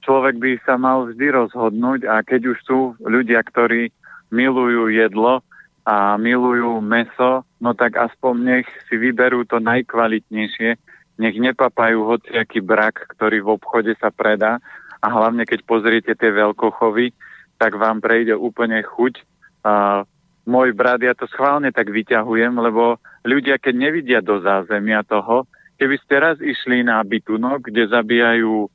človek 0.00 0.40
by 0.40 0.50
sa 0.64 0.80
mal 0.80 1.04
vždy 1.12 1.28
rozhodnúť 1.28 2.08
a 2.08 2.24
keď 2.24 2.56
už 2.56 2.58
sú 2.64 2.80
ľudia, 3.04 3.44
ktorí 3.44 3.92
milujú 4.32 4.88
jedlo, 4.88 5.44
a 5.86 6.18
milujú 6.18 6.82
meso, 6.82 7.46
no 7.62 7.70
tak 7.70 7.94
aspoň 7.94 8.34
nech 8.42 8.66
si 8.90 8.98
vyberú 8.98 9.46
to 9.46 9.62
najkvalitnejšie, 9.62 10.74
nech 11.22 11.36
nepapajú 11.38 12.02
hociaký 12.10 12.58
brak, 12.58 13.06
ktorý 13.14 13.46
v 13.46 13.52
obchode 13.54 13.94
sa 14.02 14.10
predá 14.10 14.58
a 14.98 15.06
hlavne 15.06 15.46
keď 15.46 15.62
pozriete 15.62 16.12
tie 16.18 16.34
veľkochovy, 16.34 17.14
tak 17.62 17.78
vám 17.78 18.02
prejde 18.02 18.34
úplne 18.34 18.82
chuť. 18.82 19.22
A 19.62 20.02
môj 20.42 20.74
brat, 20.74 21.00
ja 21.06 21.14
to 21.14 21.30
schválne 21.30 21.70
tak 21.70 21.94
vyťahujem, 21.94 22.58
lebo 22.58 22.98
ľudia, 23.22 23.62
keď 23.62 23.74
nevidia 23.78 24.20
do 24.20 24.42
zázemia 24.42 25.06
toho, 25.06 25.46
keby 25.78 25.96
ste 26.02 26.14
raz 26.18 26.36
išli 26.42 26.82
na 26.82 26.98
bytunok, 27.06 27.70
kde 27.70 27.94
zabíjajú 27.94 28.66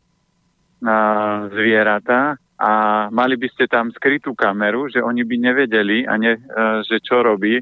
a, 0.87 0.95
zvieratá 1.51 2.39
a 2.61 2.71
mali 3.09 3.41
by 3.41 3.49
ste 3.57 3.65
tam 3.65 3.89
skrytú 3.89 4.37
kameru, 4.37 4.85
že 4.85 5.01
oni 5.01 5.25
by 5.25 5.35
nevedeli, 5.49 6.05
a 6.05 6.13
ne, 6.21 6.37
e, 6.37 6.41
že 6.85 7.01
čo 7.01 7.25
robí 7.25 7.57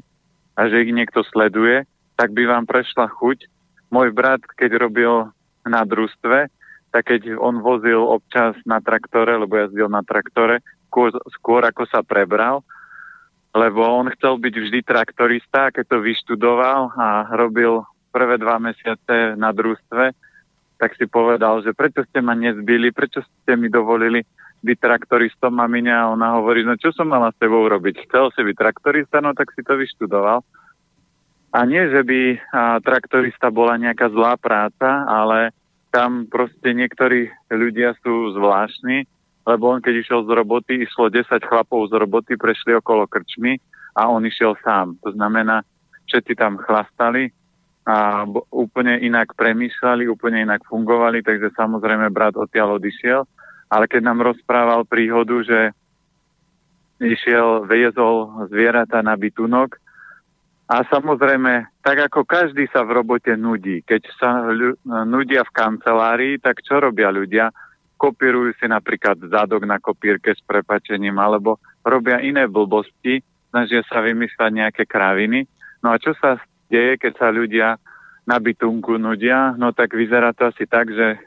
a 0.52 0.60
že 0.68 0.84
ich 0.84 0.92
niekto 0.92 1.24
sleduje, 1.24 1.88
tak 2.20 2.36
by 2.36 2.44
vám 2.44 2.68
prešla 2.68 3.08
chuť. 3.08 3.48
Môj 3.88 4.12
brat, 4.12 4.44
keď 4.44 4.76
robil 4.76 5.32
na 5.64 5.88
družstve, 5.88 6.52
tak 6.92 7.02
keď 7.08 7.40
on 7.40 7.64
vozil 7.64 7.96
občas 7.96 8.60
na 8.68 8.84
traktore, 8.84 9.40
lebo 9.40 9.56
jazdil 9.56 9.88
na 9.88 10.04
traktore, 10.04 10.60
skôr, 10.92 11.16
skôr 11.32 11.64
ako 11.64 11.88
sa 11.88 12.04
prebral, 12.04 12.60
lebo 13.56 13.80
on 13.80 14.12
chcel 14.20 14.36
byť 14.36 14.54
vždy 14.54 14.80
traktorista, 14.84 15.72
keď 15.72 15.96
to 15.96 15.98
vyštudoval 16.04 16.92
a 16.92 17.24
robil 17.40 17.88
prvé 18.12 18.36
dva 18.36 18.60
mesiace 18.60 19.32
na 19.40 19.48
družstve, 19.48 20.12
tak 20.76 20.90
si 21.00 21.08
povedal, 21.08 21.64
že 21.64 21.72
prečo 21.72 22.04
ste 22.04 22.20
ma 22.20 22.36
nezbili, 22.36 22.92
prečo 22.92 23.24
ste 23.24 23.56
mi 23.56 23.72
dovolili 23.72 24.20
byť 24.60 24.76
traktoristom 24.76 25.56
mamine 25.56 25.88
a 25.88 26.12
ona 26.12 26.36
hovorí, 26.36 26.60
no 26.60 26.76
čo 26.76 26.92
som 26.92 27.08
mala 27.08 27.32
s 27.32 27.40
tebou 27.40 27.64
robiť? 27.64 28.04
Chcel 28.08 28.28
si 28.36 28.40
byť 28.44 28.56
traktorista, 28.56 29.24
no 29.24 29.32
tak 29.32 29.56
si 29.56 29.64
to 29.64 29.76
vyštudoval. 29.76 30.44
A 31.50 31.58
nie, 31.66 31.82
že 31.90 32.04
by 32.04 32.20
a, 32.36 32.38
traktorista 32.84 33.48
bola 33.50 33.80
nejaká 33.80 34.12
zlá 34.12 34.36
práca, 34.36 35.08
ale 35.08 35.50
tam 35.90 36.30
proste 36.30 36.70
niektorí 36.70 37.26
ľudia 37.50 37.98
sú 38.04 38.36
zvláštni, 38.38 39.08
lebo 39.48 39.74
on 39.74 39.82
keď 39.82 40.06
išiel 40.06 40.22
z 40.28 40.30
roboty, 40.30 40.86
išlo 40.86 41.10
10 41.10 41.26
chlapov 41.42 41.90
z 41.90 41.98
roboty, 41.98 42.38
prešli 42.38 42.78
okolo 42.78 43.10
krčmy 43.10 43.58
a 43.98 44.06
on 44.06 44.22
išiel 44.22 44.54
sám. 44.62 44.94
To 45.02 45.10
znamená, 45.10 45.66
všetci 46.06 46.38
tam 46.38 46.60
chlastali 46.62 47.34
a 47.88 48.22
úplne 48.52 49.02
inak 49.02 49.34
premýšľali, 49.34 50.06
úplne 50.06 50.46
inak 50.46 50.62
fungovali, 50.68 51.26
takže 51.26 51.50
samozrejme 51.58 52.12
brat 52.14 52.38
odtiaľ 52.38 52.78
odišiel 52.78 53.26
ale 53.70 53.86
keď 53.86 54.02
nám 54.02 54.26
rozprával 54.26 54.82
príhodu, 54.82 55.38
že 55.46 55.60
išiel, 57.00 57.64
viezol 57.64 58.44
zvieratá 58.50 59.00
na 59.00 59.16
bytunok 59.16 59.78
a 60.70 60.86
samozrejme, 60.86 61.66
tak 61.82 62.10
ako 62.10 62.22
každý 62.22 62.70
sa 62.70 62.86
v 62.86 63.02
robote 63.02 63.34
nudí, 63.34 63.82
keď 63.82 64.02
sa 64.18 64.30
ľu- 64.50 64.78
nudia 65.06 65.42
v 65.42 65.54
kancelárii, 65.54 66.34
tak 66.38 66.62
čo 66.62 66.78
robia 66.78 67.10
ľudia? 67.10 67.50
Kopírujú 67.98 68.54
si 68.54 68.70
napríklad 68.70 69.18
zadok 69.18 69.66
na 69.66 69.82
kopírke 69.82 70.30
s 70.30 70.38
prepačením, 70.46 71.18
alebo 71.18 71.58
robia 71.82 72.22
iné 72.22 72.46
blbosti, 72.46 73.18
snažia 73.50 73.82
sa 73.90 73.98
vymýšľať 73.98 74.50
nejaké 74.54 74.82
kraviny. 74.86 75.44
No 75.82 75.90
a 75.90 75.98
čo 75.98 76.14
sa 76.16 76.38
deje, 76.70 76.96
keď 77.02 77.12
sa 77.18 77.28
ľudia 77.34 77.74
na 78.24 78.36
bytunku 78.38 78.94
nudia? 78.94 79.58
No 79.58 79.74
tak 79.74 79.90
vyzerá 79.96 80.30
to 80.32 80.54
asi 80.54 80.70
tak, 80.70 80.86
že 80.94 81.18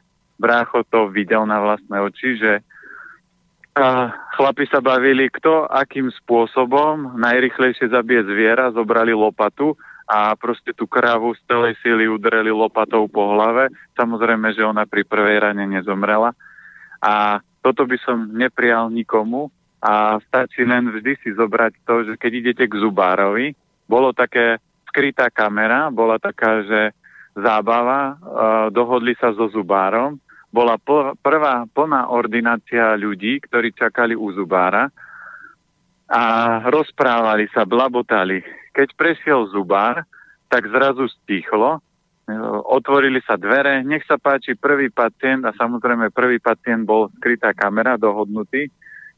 brácho 0.43 0.83
to 0.91 1.07
videl 1.07 1.47
na 1.47 1.63
vlastné 1.63 2.03
oči, 2.03 2.35
že 2.35 2.59
a 3.73 4.13
chlapi 4.38 4.69
sa 4.69 4.85
bavili, 4.85 5.33
kto 5.33 5.65
akým 5.65 6.13
spôsobom 6.21 7.17
najrychlejšie 7.17 7.89
zabije 7.89 8.21
zviera, 8.29 8.69
zobrali 8.69 9.17
lopatu 9.17 9.73
a 10.05 10.38
proste 10.38 10.77
tú 10.77 10.85
krávu 10.85 11.33
z 11.33 11.41
celej 11.50 11.73
síly 11.81 12.05
udreli 12.05 12.53
lopatou 12.53 13.09
po 13.09 13.33
hlave. 13.33 13.73
Samozrejme, 13.97 14.53
že 14.53 14.62
ona 14.62 14.85
pri 14.85 15.01
prvej 15.09 15.41
rane 15.41 15.65
nezomrela. 15.65 16.38
A 17.01 17.41
toto 17.65 17.89
by 17.89 17.97
som 18.05 18.29
neprijal 18.29 18.93
nikomu 18.93 19.50
a 19.81 20.21
stačí 20.21 20.62
len 20.69 20.93
vždy 20.93 21.17
si 21.25 21.33
zobrať 21.33 21.73
to, 21.81 21.95
že 22.05 22.13
keď 22.21 22.31
idete 22.45 22.65
k 22.69 22.77
zubárovi, 22.77 23.57
bolo 23.89 24.13
také 24.13 24.62
skrytá 24.85 25.33
kamera, 25.33 25.89
bola 25.89 26.21
taká, 26.21 26.62
že 26.62 26.93
zábava, 27.33 28.01
uh, 28.13 28.15
dohodli 28.69 29.17
sa 29.17 29.33
so 29.33 29.50
zubárom 29.50 30.21
bola 30.53 30.77
prvá 31.17 31.65
plná 31.65 32.13
ordinácia 32.13 32.93
ľudí, 32.93 33.41
ktorí 33.41 33.74
čakali 33.74 34.13
u 34.13 34.29
zubára 34.38 34.86
a 36.05 36.24
rozprávali 36.69 37.50
sa, 37.50 37.65
blabotali. 37.65 38.45
Keď 38.69 38.88
prešiel 38.93 39.50
zubár, 39.50 40.05
tak 40.45 40.69
zrazu 40.69 41.10
stichlo, 41.10 41.81
otvorili 42.69 43.17
sa 43.25 43.33
dvere, 43.33 43.81
nech 43.81 44.05
sa 44.05 44.22
páči 44.22 44.53
prvý 44.53 44.93
pacient 44.93 45.41
a 45.50 45.57
samozrejme 45.57 46.13
prvý 46.13 46.38
pacient 46.38 46.86
bol 46.86 47.10
skrytá 47.17 47.57
kamera, 47.57 47.98
dohodnutý, 47.98 48.69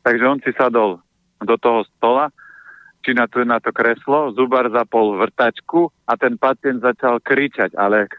takže 0.08 0.24
on 0.24 0.40
si 0.40 0.56
sadol 0.56 1.04
do 1.44 1.56
toho 1.60 1.84
stola, 2.00 2.32
či 3.04 3.12
na 3.12 3.28
to, 3.28 3.44
na 3.44 3.60
to 3.60 3.76
kreslo, 3.76 4.32
zubar 4.32 4.72
zapol 4.72 5.20
vrtačku 5.20 5.92
a 6.08 6.16
ten 6.16 6.40
pacient 6.40 6.80
začal 6.80 7.20
kričať, 7.20 7.76
ale 7.76 8.08
e, 8.08 8.10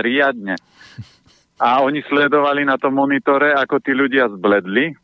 riadne 0.00 0.56
a 1.62 1.78
oni 1.78 2.02
sledovali 2.10 2.66
na 2.66 2.74
tom 2.74 2.98
monitore, 2.98 3.54
ako 3.54 3.78
tí 3.78 3.94
ľudia 3.94 4.26
zbledli. 4.34 4.98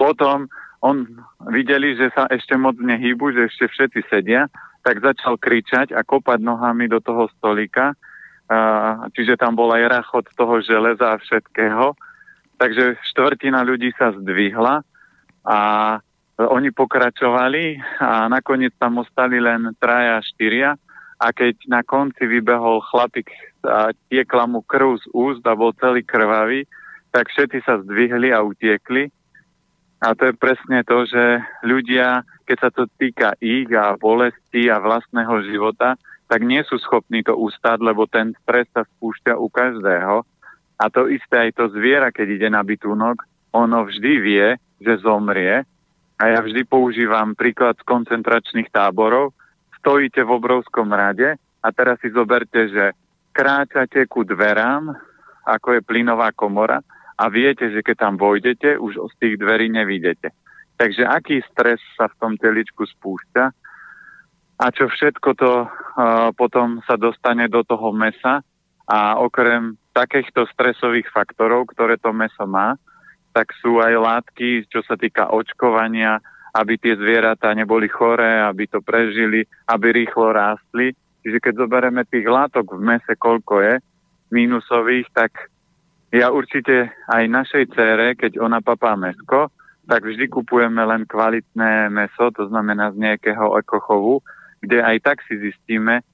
Potom 0.00 0.48
on 0.80 1.04
videli, 1.52 1.92
že 1.92 2.08
sa 2.16 2.24
ešte 2.32 2.56
moc 2.56 2.80
nehýbu, 2.80 3.36
že 3.36 3.52
ešte 3.52 3.68
všetci 3.68 4.00
sedia, 4.08 4.48
tak 4.80 5.04
začal 5.04 5.36
kričať 5.36 5.92
a 5.92 6.00
kopať 6.00 6.40
nohami 6.40 6.88
do 6.88 6.96
toho 6.98 7.28
stolika. 7.36 7.92
čiže 9.12 9.40
tam 9.40 9.56
bol 9.56 9.72
aj 9.72 9.84
rachot 10.00 10.26
toho 10.32 10.60
železa 10.64 11.12
a 11.12 11.20
všetkého. 11.20 11.92
Takže 12.56 13.00
štvrtina 13.12 13.64
ľudí 13.64 13.92
sa 13.96 14.12
zdvihla 14.12 14.84
a 15.44 15.58
oni 16.36 16.70
pokračovali 16.72 17.80
a 18.00 18.28
nakoniec 18.32 18.74
tam 18.80 19.00
ostali 19.00 19.40
len 19.40 19.76
traja, 19.78 20.20
štyria 20.24 20.74
a 21.22 21.26
keď 21.30 21.70
na 21.70 21.80
konci 21.86 22.26
vybehol 22.26 22.82
chlapík 22.90 23.30
a 23.66 23.94
tiekla 24.10 24.44
mu 24.50 24.60
krv 24.62 24.98
z 24.98 25.06
úst 25.14 25.42
a 25.46 25.54
bol 25.54 25.74
celý 25.78 26.02
krvavý, 26.02 26.66
tak 27.12 27.28
všetci 27.28 27.58
sa 27.62 27.78
zdvihli 27.82 28.32
a 28.32 28.42
utiekli. 28.42 29.12
A 30.02 30.18
to 30.18 30.32
je 30.32 30.34
presne 30.34 30.82
to, 30.82 31.06
že 31.06 31.38
ľudia, 31.62 32.26
keď 32.42 32.56
sa 32.58 32.70
to 32.74 32.90
týka 32.98 33.38
ich 33.38 33.70
a 33.70 33.94
bolesti 33.94 34.66
a 34.66 34.82
vlastného 34.82 35.46
života, 35.46 35.94
tak 36.26 36.42
nie 36.42 36.64
sú 36.66 36.80
schopní 36.80 37.22
to 37.22 37.36
ustať, 37.38 37.78
lebo 37.78 38.08
ten 38.10 38.34
stres 38.42 38.66
sa 38.74 38.82
spúšťa 38.82 39.38
u 39.38 39.46
každého. 39.46 40.26
A 40.80 40.84
to 40.90 41.06
isté 41.06 41.46
aj 41.46 41.50
to 41.54 41.70
zviera, 41.70 42.10
keď 42.10 42.26
ide 42.40 42.48
na 42.50 42.66
bytunok, 42.66 43.22
ono 43.54 43.86
vždy 43.86 44.12
vie, 44.18 44.48
že 44.82 45.04
zomrie. 45.04 45.62
A 46.18 46.22
ja 46.26 46.40
vždy 46.42 46.66
používam 46.66 47.38
príklad 47.38 47.78
z 47.78 47.86
koncentračných 47.86 48.72
táborov, 48.74 49.36
stojíte 49.78 50.24
v 50.26 50.34
obrovskom 50.34 50.90
rade 50.90 51.38
a 51.62 51.68
teraz 51.70 52.00
si 52.02 52.10
zoberte, 52.10 52.70
že 52.70 52.96
kráčate 53.32 54.06
ku 54.06 54.22
dverám, 54.22 54.92
ako 55.42 55.80
je 55.80 55.82
plynová 55.82 56.30
komora 56.36 56.78
a 57.18 57.24
viete, 57.32 57.72
že 57.72 57.80
keď 57.82 57.96
tam 57.98 58.14
vojdete, 58.20 58.78
už 58.78 59.00
z 59.10 59.14
tých 59.18 59.34
dverí 59.40 59.72
nevidíte. 59.72 60.30
Takže 60.76 61.08
aký 61.08 61.42
stres 61.50 61.80
sa 61.98 62.06
v 62.12 62.18
tom 62.20 62.32
teličku 62.36 62.84
spúšťa 62.84 63.44
a 64.62 64.66
čo 64.70 64.86
všetko 64.86 65.30
to 65.34 65.52
uh, 65.64 66.30
potom 66.38 66.78
sa 66.86 66.94
dostane 66.94 67.50
do 67.50 67.66
toho 67.66 67.90
mesa 67.90 68.46
A 68.86 69.16
okrem 69.18 69.78
takýchto 69.94 70.46
stresových 70.50 71.08
faktorov, 71.10 71.70
ktoré 71.72 71.96
to 71.96 72.10
meso 72.12 72.44
má, 72.44 72.74
tak 73.32 73.54
sú 73.62 73.80
aj 73.80 73.94
látky, 73.96 74.68
čo 74.68 74.84
sa 74.84 74.98
týka 74.98 75.32
očkovania, 75.32 76.20
aby 76.52 76.76
tie 76.76 76.98
zvieratá 76.98 77.56
neboli 77.56 77.88
choré, 77.88 78.44
aby 78.44 78.68
to 78.68 78.84
prežili, 78.84 79.48
aby 79.68 80.04
rýchlo 80.04 80.36
rástli. 80.36 80.92
Čiže 81.22 81.38
keď 81.38 81.54
zoberieme 81.66 82.02
tých 82.06 82.26
látok 82.26 82.74
v 82.76 82.82
mese, 82.82 83.14
koľko 83.14 83.62
je, 83.62 83.74
mínusových, 84.32 85.06
tak 85.12 85.52
ja 86.12 86.28
určite 86.28 86.92
aj 87.08 87.24
našej 87.24 87.64
cére, 87.72 88.16
keď 88.18 88.40
ona 88.42 88.60
papá 88.60 88.96
mesko, 88.98 89.48
tak 89.86 90.04
vždy 90.04 90.28
kupujeme 90.28 90.82
len 90.84 91.08
kvalitné 91.08 91.88
meso, 91.88 92.30
to 92.32 92.48
znamená 92.48 92.92
z 92.92 93.00
nejakého 93.00 93.56
ekochovu, 93.58 94.20
kde 94.62 94.78
aj 94.78 94.96
tak 95.02 95.18
si 95.26 95.40
zistíme, 95.40 96.04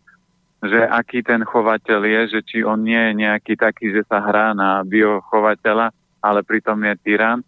že 0.65 0.83
aký 0.83 1.23
ten 1.23 1.47
chovateľ 1.47 2.01
je, 2.03 2.21
že 2.39 2.41
či 2.43 2.59
on 2.67 2.83
nie 2.83 2.99
je 2.99 3.13
nejaký 3.27 3.55
taký, 3.55 3.95
že 3.95 4.03
sa 4.09 4.19
hrá 4.19 4.57
na 4.57 4.83
biochovateľa, 4.83 5.95
ale 6.19 6.41
pritom 6.43 6.83
je 6.83 6.95
tyran. 7.07 7.39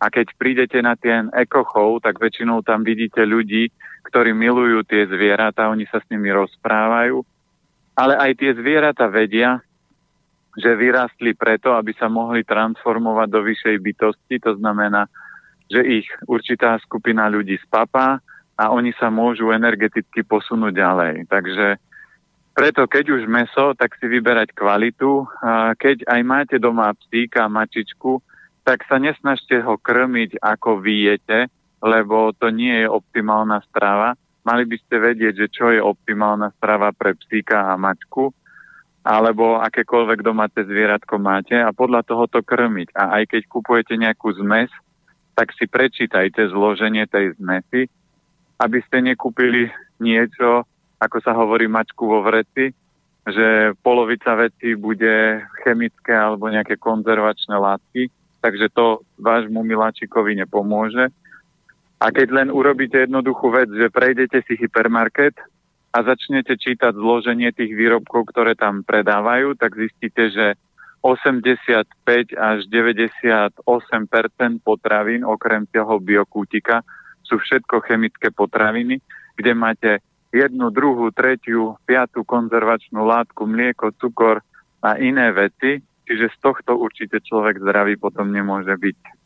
A 0.00 0.08
keď 0.08 0.32
prídete 0.40 0.80
na 0.80 0.96
ten 0.96 1.28
ekochov, 1.36 2.00
tak 2.00 2.16
väčšinou 2.16 2.64
tam 2.64 2.80
vidíte 2.80 3.20
ľudí, 3.20 3.68
ktorí 4.08 4.32
milujú 4.32 4.80
tie 4.88 5.04
zvieratá, 5.04 5.68
oni 5.68 5.84
sa 5.92 6.00
s 6.00 6.08
nimi 6.08 6.32
rozprávajú, 6.32 7.20
ale 8.00 8.16
aj 8.16 8.32
tie 8.40 8.56
zvieratá 8.56 9.12
vedia, 9.12 9.60
že 10.56 10.72
vyrástli 10.72 11.36
preto, 11.36 11.76
aby 11.76 11.92
sa 11.94 12.08
mohli 12.08 12.42
transformovať 12.42 13.28
do 13.28 13.40
vyššej 13.44 13.76
bytosti, 13.76 14.36
to 14.40 14.56
znamená, 14.56 15.04
že 15.68 15.84
ich 15.84 16.08
určitá 16.26 16.80
skupina 16.82 17.28
ľudí 17.28 17.60
spapá 17.62 18.18
a 18.58 18.64
oni 18.72 18.96
sa 18.96 19.12
môžu 19.12 19.52
energeticky 19.52 20.24
posunúť 20.26 20.72
ďalej. 20.74 21.14
Takže 21.28 21.78
preto, 22.56 22.88
keď 22.90 23.20
už 23.20 23.22
meso, 23.30 23.76
tak 23.78 23.94
si 24.00 24.10
vyberať 24.10 24.50
kvalitu. 24.56 25.28
Keď 25.78 26.08
aj 26.08 26.20
máte 26.26 26.56
doma 26.58 26.90
psíka, 26.98 27.46
mačičku, 27.46 28.18
tak 28.70 28.86
sa 28.86 29.02
nesnažte 29.02 29.66
ho 29.66 29.74
krmiť 29.82 30.38
ako 30.38 30.78
vy 30.78 31.18
lebo 31.82 32.30
to 32.38 32.54
nie 32.54 32.86
je 32.86 32.86
optimálna 32.86 33.66
strava. 33.66 34.14
Mali 34.46 34.62
by 34.62 34.76
ste 34.78 34.94
vedieť, 35.02 35.34
že 35.34 35.46
čo 35.50 35.74
je 35.74 35.82
optimálna 35.82 36.54
strava 36.54 36.94
pre 36.94 37.18
psíka 37.18 37.66
a 37.66 37.74
mačku, 37.74 38.30
alebo 39.02 39.58
akékoľvek 39.58 40.22
domáce 40.22 40.62
zvieratko 40.62 41.18
máte 41.18 41.58
a 41.58 41.74
podľa 41.74 42.06
toho 42.06 42.30
to 42.30 42.46
krmiť. 42.46 42.94
A 42.94 43.18
aj 43.18 43.34
keď 43.34 43.42
kupujete 43.50 43.98
nejakú 43.98 44.38
zmes, 44.38 44.70
tak 45.34 45.50
si 45.58 45.66
prečítajte 45.66 46.46
zloženie 46.54 47.10
tej 47.10 47.34
zmesi, 47.42 47.90
aby 48.62 48.78
ste 48.86 49.02
nekúpili 49.02 49.66
niečo, 49.98 50.62
ako 51.02 51.18
sa 51.26 51.34
hovorí 51.34 51.66
mačku 51.66 52.06
vo 52.06 52.22
vreci, 52.22 52.70
že 53.26 53.74
polovica 53.82 54.38
veci 54.38 54.78
bude 54.78 55.42
chemické 55.66 56.14
alebo 56.14 56.46
nejaké 56.46 56.78
konzervačné 56.78 57.56
látky, 57.58 58.19
takže 58.40 58.72
to 58.72 59.04
vášmu 59.20 59.60
miláčikovi 59.62 60.34
nepomôže. 60.36 61.12
A 62.00 62.08
keď 62.08 62.28
len 62.32 62.48
urobíte 62.48 63.04
jednoduchú 63.04 63.52
vec, 63.52 63.68
že 63.68 63.92
prejdete 63.92 64.40
si 64.48 64.56
hypermarket 64.56 65.36
a 65.92 66.00
začnete 66.00 66.56
čítať 66.56 66.96
zloženie 66.96 67.52
tých 67.52 67.76
výrobkov, 67.76 68.32
ktoré 68.32 68.56
tam 68.56 68.80
predávajú, 68.80 69.52
tak 69.60 69.76
zistíte, 69.76 70.32
že 70.32 70.46
85 71.04 71.84
až 72.36 72.58
98% 72.68 73.56
potravín, 74.60 75.24
okrem 75.24 75.64
toho 75.68 76.00
biokútika, 76.00 76.84
sú 77.24 77.40
všetko 77.40 77.84
chemické 77.84 78.32
potraviny, 78.32 79.00
kde 79.36 79.52
máte 79.52 79.90
jednu, 80.30 80.70
druhú, 80.70 81.10
tretiu, 81.10 81.76
piatú 81.84 82.22
konzervačnú 82.22 83.02
látku, 83.02 83.46
mlieko, 83.46 83.94
cukor 83.98 84.42
a 84.80 84.96
iné 84.96 85.32
veci. 85.32 85.82
Čiže 86.10 86.26
z 86.34 86.36
tohto 86.42 86.74
určite 86.74 87.22
človek 87.22 87.62
zdravý 87.62 87.94
potom 87.94 88.34
nemôže 88.34 88.74
byť. 88.74 89.20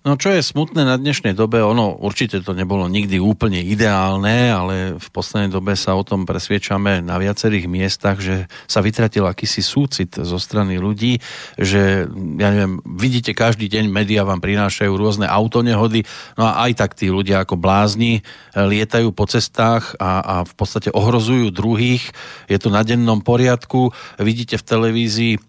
No 0.00 0.16
čo 0.16 0.32
je 0.32 0.40
smutné 0.40 0.88
na 0.88 0.96
dnešnej 0.96 1.36
dobe, 1.36 1.60
ono 1.60 1.92
určite 1.92 2.40
to 2.40 2.56
nebolo 2.56 2.88
nikdy 2.88 3.20
úplne 3.20 3.60
ideálne, 3.60 4.48
ale 4.48 4.96
v 4.96 5.08
poslednej 5.12 5.52
dobe 5.52 5.76
sa 5.76 5.92
o 5.92 6.00
tom 6.00 6.24
presviečame 6.24 7.04
na 7.04 7.20
viacerých 7.20 7.68
miestach, 7.68 8.16
že 8.16 8.48
sa 8.64 8.80
vytratil 8.80 9.28
akýsi 9.28 9.60
súcit 9.60 10.16
zo 10.16 10.40
strany 10.40 10.80
ľudí, 10.80 11.20
že 11.60 12.08
ja 12.40 12.48
neviem, 12.48 12.80
vidíte 12.88 13.36
každý 13.36 13.68
deň, 13.68 13.92
médiá 13.92 14.24
vám 14.24 14.40
prinášajú 14.40 14.88
rôzne 14.96 15.28
autonehody, 15.28 16.08
no 16.40 16.48
a 16.48 16.64
aj 16.64 16.80
tak 16.80 16.96
tí 16.96 17.12
ľudia 17.12 17.44
ako 17.44 17.60
blázni 17.60 18.24
lietajú 18.56 19.12
po 19.12 19.28
cestách 19.28 20.00
a, 20.00 20.24
a 20.24 20.34
v 20.48 20.52
podstate 20.56 20.88
ohrozujú 20.96 21.52
druhých. 21.52 22.08
Je 22.48 22.56
to 22.56 22.72
na 22.72 22.80
dennom 22.88 23.20
poriadku. 23.20 23.92
Vidíte 24.16 24.56
v 24.56 24.64
televízii 24.64 25.32
e, 25.36 25.40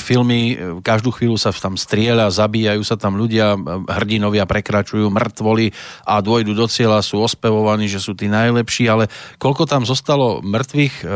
filmy, 0.00 0.56
každú 0.80 1.12
chvíľu 1.12 1.36
sa 1.36 1.52
tam 1.52 1.76
strieľa, 1.76 2.32
zabíjajú 2.32 2.82
sa 2.84 2.96
tam 2.96 3.20
ľudia, 3.20 3.54
hrdinovia 3.88 4.48
prekračujú 4.48 5.12
mŕtvoly 5.12 5.70
a 6.08 6.24
dôjdu 6.24 6.56
do 6.56 6.66
cieľa, 6.66 7.04
sú 7.04 7.20
ospevovaní, 7.20 7.84
že 7.86 8.00
sú 8.00 8.16
tí 8.16 8.26
najlepší, 8.32 8.88
ale 8.88 9.12
koľko 9.36 9.68
tam 9.68 9.84
zostalo 9.84 10.40
mŕtvych 10.40 10.94
e, 11.00 11.06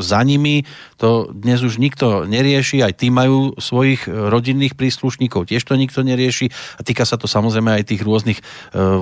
za 0.00 0.20
nimi, 0.24 0.64
to 1.02 1.34
dnes 1.34 1.58
už 1.66 1.82
nikto 1.82 2.22
nerieši, 2.30 2.86
aj 2.86 2.94
tí 3.02 3.10
majú 3.10 3.58
svojich 3.58 4.06
rodinných 4.06 4.78
príslušníkov, 4.78 5.50
tiež 5.50 5.66
to 5.66 5.74
nikto 5.74 6.06
nerieši 6.06 6.46
a 6.78 6.86
týka 6.86 7.02
sa 7.02 7.18
to 7.18 7.26
samozrejme 7.26 7.74
aj 7.74 7.90
tých 7.90 8.06
rôznych 8.06 8.38
e, 8.38 8.44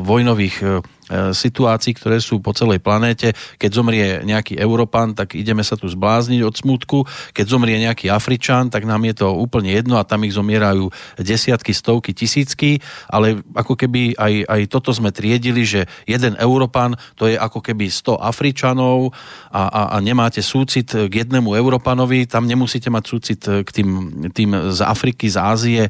vojnových 0.01 0.57
e, 0.65 0.67
E, 1.11 1.35
situácií, 1.35 1.99
ktoré 1.99 2.23
sú 2.23 2.39
po 2.39 2.55
celej 2.55 2.79
planéte. 2.79 3.35
Keď 3.59 3.71
zomrie 3.75 4.07
nejaký 4.23 4.55
Európan, 4.55 5.11
tak 5.19 5.35
ideme 5.35 5.67
sa 5.67 5.75
tu 5.75 5.91
zblázniť 5.91 6.41
od 6.47 6.55
smutku. 6.55 7.03
Keď 7.35 7.47
zomrie 7.51 7.83
nejaký 7.83 8.07
Afričan, 8.07 8.71
tak 8.71 8.87
nám 8.87 9.03
je 9.11 9.27
to 9.27 9.35
úplne 9.35 9.75
jedno 9.75 9.99
a 9.99 10.07
tam 10.07 10.23
ich 10.23 10.39
zomierajú 10.39 10.87
desiatky, 11.19 11.75
stovky, 11.75 12.15
tisícky, 12.15 12.79
ale 13.11 13.43
ako 13.59 13.75
keby 13.75 14.15
aj, 14.15 14.35
aj 14.47 14.61
toto 14.71 14.95
sme 14.95 15.11
triedili, 15.11 15.67
že 15.67 15.91
jeden 16.07 16.39
Európan 16.39 16.95
to 17.19 17.27
je 17.27 17.35
ako 17.35 17.59
keby 17.59 17.91
100 17.91 18.15
Afričanov 18.15 19.11
a, 19.51 19.67
a, 19.67 19.83
a 19.91 19.97
nemáte 19.99 20.47
súcit 20.47 20.95
k 20.95 21.11
jednému 21.11 21.59
Európanovi, 21.91 22.31
tam 22.31 22.47
nemusíte 22.47 22.87
mať 22.87 23.05
súcit 23.11 23.43
k 23.43 23.67
tým, 23.67 23.91
tým 24.31 24.71
z 24.71 24.81
Afriky, 24.87 25.27
z 25.27 25.37
Ázie. 25.43 25.83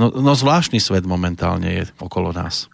No, 0.00 0.08
no 0.08 0.32
zvláštny 0.32 0.80
svet 0.80 1.04
momentálne 1.04 1.68
je 1.68 1.82
okolo 2.00 2.32
nás. 2.32 2.72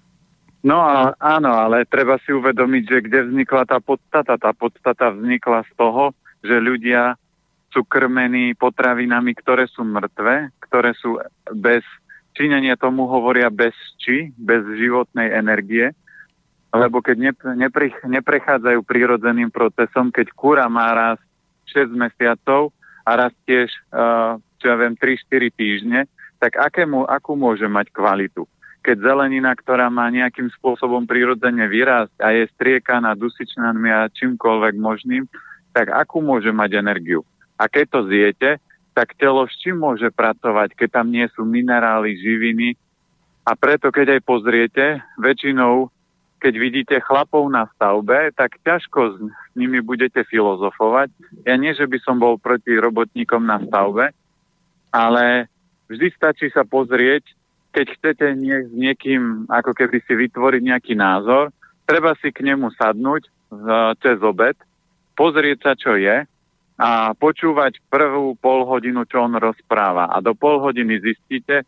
No 0.63 0.79
a, 0.79 1.11
áno, 1.19 1.59
ale 1.59 1.91
treba 1.91 2.23
si 2.23 2.31
uvedomiť, 2.31 2.83
že 2.87 2.99
kde 3.03 3.19
vznikla 3.27 3.67
tá 3.67 3.83
podstata. 3.83 4.39
Tá 4.39 4.55
podstata 4.55 5.11
vznikla 5.11 5.67
z 5.67 5.73
toho, 5.75 6.15
že 6.47 6.63
ľudia 6.63 7.19
sú 7.75 7.83
krmení 7.83 8.55
potravinami, 8.55 9.35
ktoré 9.35 9.67
sú 9.67 9.83
mŕtve, 9.83 10.55
ktoré 10.63 10.95
sú 10.95 11.19
bez, 11.59 11.83
činenia 12.39 12.79
tomu 12.79 13.11
hovoria 13.11 13.51
bez 13.51 13.75
či, 13.99 14.31
bez 14.39 14.63
životnej 14.79 15.35
energie, 15.35 15.91
lebo 16.71 17.03
keď 17.03 17.35
nepre, 17.59 17.91
neprechádzajú 18.07 18.87
prírodzeným 18.87 19.51
procesom, 19.51 20.15
keď 20.15 20.31
kúra 20.39 20.71
má 20.71 20.95
raz 20.95 21.19
6 21.71 21.93
mesiacov 21.95 22.73
a 23.05 23.33
tiež, 23.49 23.69
uh, 23.93 24.37
čo 24.61 24.65
ja 24.69 24.77
viem, 24.77 24.97
3-4 24.97 25.53
týždne, 25.55 26.01
tak 26.39 26.57
akému, 26.57 27.09
akú 27.09 27.35
môže 27.35 27.67
mať 27.67 27.93
kvalitu? 27.93 28.49
keď 28.89 29.05
zelenina, 29.05 29.53
ktorá 29.53 29.93
má 29.93 30.09
nejakým 30.09 30.49
spôsobom 30.57 31.05
prirodzene 31.05 31.69
vyrásť 31.69 32.15
a 32.25 32.33
je 32.33 32.49
striekaná 32.57 33.13
dusičnanmi 33.19 33.91
a 33.93 34.09
čímkoľvek 34.09 34.75
možným, 34.81 35.29
tak 35.77 35.93
akú 35.93 36.25
môže 36.25 36.49
mať 36.49 36.81
energiu? 36.81 37.21
A 37.61 37.69
keď 37.69 37.85
to 37.93 38.01
zjete, 38.09 38.51
tak 38.97 39.13
telo 39.21 39.45
s 39.45 39.55
čím 39.61 39.83
môže 39.83 40.09
pracovať, 40.09 40.73
keď 40.73 40.89
tam 41.03 41.13
nie 41.13 41.29
sú 41.37 41.45
minerály, 41.45 42.17
živiny. 42.19 42.81
A 43.45 43.53
preto, 43.55 43.93
keď 43.93 44.19
aj 44.19 44.23
pozriete, 44.25 44.85
väčšinou, 45.21 45.93
keď 46.39 46.55
vidíte 46.55 46.97
chlapov 47.03 47.51
na 47.51 47.67
stavbe, 47.75 48.31
tak 48.33 48.63
ťažko 48.63 49.01
s 49.13 49.17
nimi 49.59 49.83
budete 49.83 50.23
filozofovať. 50.27 51.11
Ja 51.45 51.59
nie, 51.59 51.75
že 51.75 51.91
by 51.91 51.99
som 52.03 52.23
bol 52.23 52.39
proti 52.39 52.79
robotníkom 52.79 53.43
na 53.43 53.59
stavbe, 53.63 54.15
ale 54.95 55.51
vždy 55.91 56.09
stačí 56.15 56.47
sa 56.55 56.63
pozrieť, 56.63 57.27
keď 57.75 57.87
chcete 57.99 58.27
nie, 58.39 58.65
s 58.65 58.73
niekým 58.73 59.51
ako 59.51 59.77
keby 59.77 60.01
si 60.07 60.15
vytvoriť 60.17 60.63
nejaký 60.65 60.95
názor, 60.97 61.53
treba 61.85 62.17
si 62.23 62.33
k 62.33 62.47
nemu 62.47 62.73
sadnúť 62.79 63.29
cez 64.01 64.19
obed, 64.23 64.57
pozrieť 65.19 65.59
sa, 65.61 65.73
čo 65.75 65.99
je 65.99 66.25
a 66.79 67.11
počúvať 67.19 67.83
prvú 67.91 68.39
pol 68.39 68.63
hodinu, 68.63 69.03
čo 69.03 69.27
on 69.27 69.35
rozpráva. 69.35 70.15
A 70.15 70.23
do 70.23 70.31
pol 70.39 70.63
hodiny 70.63 71.03
zistíte, 71.03 71.67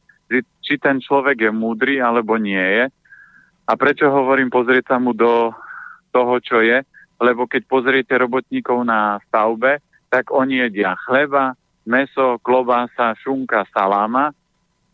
či 0.63 0.79
ten 0.79 1.03
človek 1.03 1.51
je 1.51 1.51
múdry 1.51 1.99
alebo 1.99 2.39
nie 2.39 2.63
je. 2.63 2.85
A 3.71 3.79
prečo 3.79 4.11
hovorím 4.11 4.51
pozrieť 4.51 4.91
sa 4.91 4.97
mu 4.99 5.15
do 5.15 5.55
toho, 6.11 6.35
čo 6.43 6.59
je? 6.59 6.83
Lebo 7.23 7.47
keď 7.47 7.63
pozriete 7.71 8.19
robotníkov 8.19 8.83
na 8.83 9.23
stavbe, 9.31 9.79
tak 10.11 10.35
oni 10.35 10.67
jedia 10.67 10.99
chleba, 11.07 11.55
meso, 11.87 12.43
klobása, 12.43 13.15
šunka, 13.23 13.63
saláma 13.71 14.35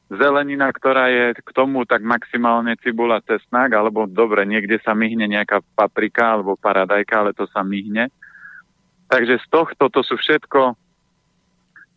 zelenina, 0.06 0.70
ktorá 0.70 1.10
je 1.10 1.34
k 1.42 1.50
tomu 1.50 1.82
tak 1.82 2.02
maximálne 2.06 2.78
cibula, 2.78 3.18
cesnak, 3.26 3.74
alebo 3.74 4.06
dobre, 4.06 4.46
niekde 4.46 4.78
sa 4.82 4.94
myhne 4.94 5.26
nejaká 5.26 5.62
paprika 5.74 6.38
alebo 6.38 6.54
paradajka, 6.54 7.14
ale 7.18 7.32
to 7.34 7.50
sa 7.50 7.66
myhne. 7.66 8.06
Takže 9.10 9.42
z 9.42 9.46
tohto 9.50 9.90
to 9.90 10.00
sú 10.06 10.14
všetko 10.18 10.78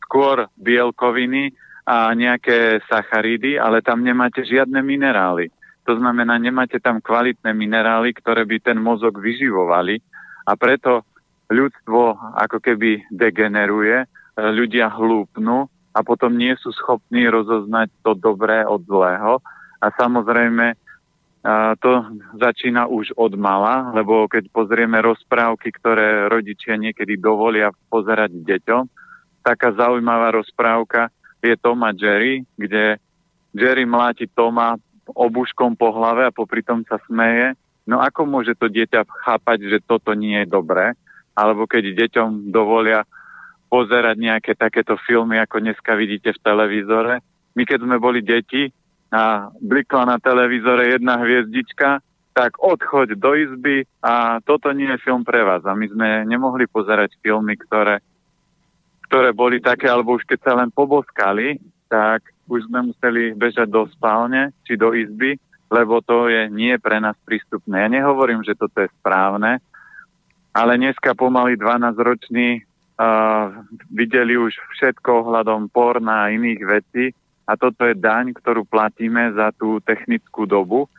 skôr 0.05 0.49
bielkoviny 0.57 1.53
a 1.85 2.13
nejaké 2.13 2.81
sacharidy, 2.89 3.61
ale 3.61 3.85
tam 3.85 4.01
nemáte 4.01 4.41
žiadne 4.41 4.81
minerály. 4.81 5.53
To 5.89 5.97
znamená, 5.97 6.37
nemáte 6.37 6.77
tam 6.77 7.01
kvalitné 7.01 7.49
minerály, 7.49 8.13
ktoré 8.13 8.45
by 8.45 8.61
ten 8.61 8.77
mozog 8.77 9.17
vyživovali 9.17 9.97
a 10.45 10.53
preto 10.53 11.01
ľudstvo 11.49 12.13
ako 12.37 12.61
keby 12.61 13.09
degeneruje, 13.09 14.05
ľudia 14.37 14.93
hlúpnu 14.93 15.65
a 15.89 15.99
potom 16.05 16.37
nie 16.37 16.53
sú 16.61 16.69
schopní 16.77 17.25
rozoznať 17.25 17.89
to 18.05 18.13
dobré 18.13 18.61
od 18.69 18.85
zlého. 18.85 19.41
A 19.81 19.89
samozrejme, 19.89 20.77
to 21.81 21.91
začína 22.37 22.85
už 22.85 23.17
od 23.17 23.33
mala, 23.33 23.89
lebo 23.97 24.29
keď 24.29 24.45
pozrieme 24.53 25.01
rozprávky, 25.01 25.73
ktoré 25.73 26.29
rodičia 26.29 26.77
niekedy 26.77 27.17
dovolia 27.17 27.73
pozerať 27.89 28.29
deťom, 28.45 28.83
taká 29.41 29.73
zaujímavá 29.73 30.37
rozprávka 30.37 31.09
je 31.41 31.57
Tom 31.57 31.81
a 31.81 31.97
Jerry, 31.97 32.45
kde 32.53 33.01
Jerry 33.57 33.89
mláti 33.89 34.29
Toma 34.29 34.77
obuškom 35.13 35.75
po 35.79 35.93
hlave 35.95 36.27
a 36.27 36.35
popri 36.35 36.61
tom 36.61 36.85
sa 36.85 37.01
smeje. 37.09 37.57
No 37.89 37.97
ako 38.01 38.29
môže 38.29 38.53
to 38.53 38.69
dieťa 38.69 39.05
chápať, 39.25 39.65
že 39.65 39.77
toto 39.81 40.13
nie 40.13 40.45
je 40.45 40.47
dobré? 40.49 40.93
Alebo 41.33 41.65
keď 41.65 41.95
deťom 42.05 42.53
dovolia 42.53 43.07
pozerať 43.69 44.17
nejaké 44.17 44.57
takéto 44.57 44.97
filmy, 45.05 45.37
ako 45.37 45.61
dneska 45.61 45.93
vidíte 45.93 46.33
v 46.33 46.43
televízore. 46.43 47.21
My 47.53 47.63
keď 47.65 47.79
sme 47.85 47.97
boli 48.01 48.25
deti 48.25 48.69
a 49.13 49.49
blikla 49.57 50.05
na 50.05 50.17
televízore 50.17 50.97
jedna 50.97 51.21
hviezdička, 51.21 52.01
tak 52.33 52.55
odchoď 52.61 53.17
do 53.17 53.31
izby 53.35 53.85
a 54.05 54.39
toto 54.41 54.69
nie 54.71 54.89
je 54.89 55.03
film 55.03 55.25
pre 55.25 55.41
vás. 55.43 55.65
A 55.65 55.73
my 55.73 55.85
sme 55.89 56.09
nemohli 56.23 56.69
pozerať 56.69 57.17
filmy, 57.19 57.57
ktoré, 57.57 57.99
ktoré 59.09 59.33
boli 59.33 59.59
také, 59.59 59.89
alebo 59.89 60.17
už 60.17 60.23
keď 60.23 60.39
sa 60.45 60.53
len 60.55 60.69
poboskali, 60.69 61.57
tak 61.89 62.25
už 62.49 62.65
sme 62.65 62.89
museli 62.89 63.37
bežať 63.37 63.69
do 63.69 63.85
spálne 63.93 64.49
či 64.65 64.73
do 64.73 64.91
izby, 64.97 65.37
lebo 65.69 66.01
to 66.01 66.27
je 66.27 66.49
nie 66.49 66.73
pre 66.81 66.97
nás 66.97 67.15
prístupné. 67.21 67.85
Ja 67.85 67.89
nehovorím, 67.89 68.41
že 68.41 68.57
toto 68.57 68.81
je 68.81 68.89
správne, 68.99 69.61
ale 70.49 70.81
dneska 70.81 71.13
pomaly 71.13 71.55
12-roční 71.61 72.65
uh, 72.97 73.53
videli 73.93 74.33
už 74.33 74.57
všetko 74.75 75.29
ohľadom 75.29 75.69
porna 75.69 76.25
a 76.25 76.33
iných 76.33 76.61
vecí 76.65 77.05
a 77.45 77.53
toto 77.53 77.85
je 77.85 77.97
daň, 77.97 78.33
ktorú 78.33 78.65
platíme 78.65 79.33
za 79.33 79.53
tú 79.53 79.81
technickú 79.81 80.49
dobu. 80.49 80.89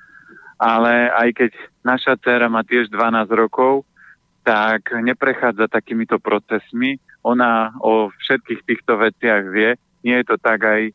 Ale 0.61 1.09
aj 1.15 1.29
keď 1.35 1.51
naša 1.87 2.15
dcera 2.21 2.47
má 2.51 2.67
tiež 2.67 2.91
12 2.93 3.31
rokov, 3.33 3.87
tak 4.43 4.93
neprechádza 4.99 5.71
takýmito 5.71 6.19
procesmi. 6.19 6.99
Ona 7.23 7.79
o 7.81 8.11
všetkých 8.11 8.61
týchto 8.67 8.99
veciach 8.99 9.47
vie. 9.47 9.79
Nie 10.03 10.21
je 10.21 10.35
to 10.35 10.37
tak 10.43 10.61
aj 10.65 10.91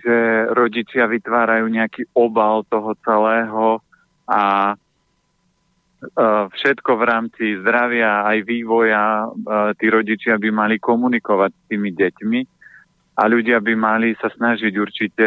že 0.00 0.16
rodičia 0.52 1.08
vytvárajú 1.08 1.66
nejaký 1.68 2.12
obal 2.12 2.64
toho 2.68 2.92
celého 3.00 3.80
a 4.28 4.72
e, 4.72 4.74
všetko 6.52 6.90
v 6.96 7.02
rámci 7.02 7.44
zdravia 7.62 8.26
aj 8.26 8.38
vývoja 8.44 9.24
e, 9.24 9.26
tí 9.80 9.86
rodičia 9.88 10.36
by 10.36 10.48
mali 10.52 10.76
komunikovať 10.76 11.50
s 11.54 11.62
tými 11.70 11.90
deťmi 11.94 12.40
a 13.16 13.22
ľudia 13.24 13.58
by 13.64 13.74
mali 13.74 14.12
sa 14.20 14.28
snažiť 14.28 14.72
určite 14.76 15.26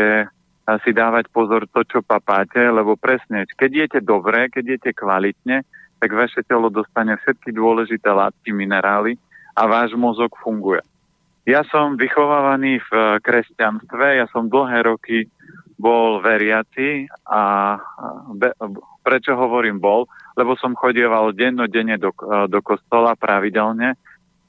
si 0.86 0.93
dávať 0.93 1.34
pozor 1.34 1.65
to, 1.65 1.82
čo 1.82 2.05
papáte, 2.05 2.62
lebo 2.62 2.93
presne, 2.93 3.49
keď 3.58 3.71
jete 3.89 3.99
dobre, 4.05 4.53
keď 4.53 4.77
jete 4.77 4.91
kvalitne, 4.93 5.65
tak 5.97 6.10
vaše 6.13 6.45
telo 6.45 6.69
dostane 6.69 7.17
všetky 7.17 7.49
dôležité 7.49 8.13
látky, 8.13 8.53
minerály 8.53 9.17
a 9.58 9.65
váš 9.65 9.97
mozog 9.97 10.29
funguje. 10.38 10.86
Ja 11.49 11.65
som 11.65 11.97
vychovávaný 11.97 12.77
v 12.77 12.91
eh, 12.93 13.17
kresťanstve, 13.25 14.21
ja 14.21 14.29
som 14.29 14.53
dlhé 14.53 14.85
roky 14.85 15.25
bol 15.81 16.21
veriaci 16.21 17.09
a 17.25 17.73
be, 18.38 18.53
prečo 19.01 19.33
hovorím 19.33 19.81
bol? 19.81 20.05
Lebo 20.38 20.53
som 20.62 20.77
chodieval 20.77 21.33
dennodenne 21.33 21.97
do, 21.97 22.13
eh, 22.13 22.45
do 22.45 22.62
kostola 22.62 23.17
pravidelne, 23.17 23.97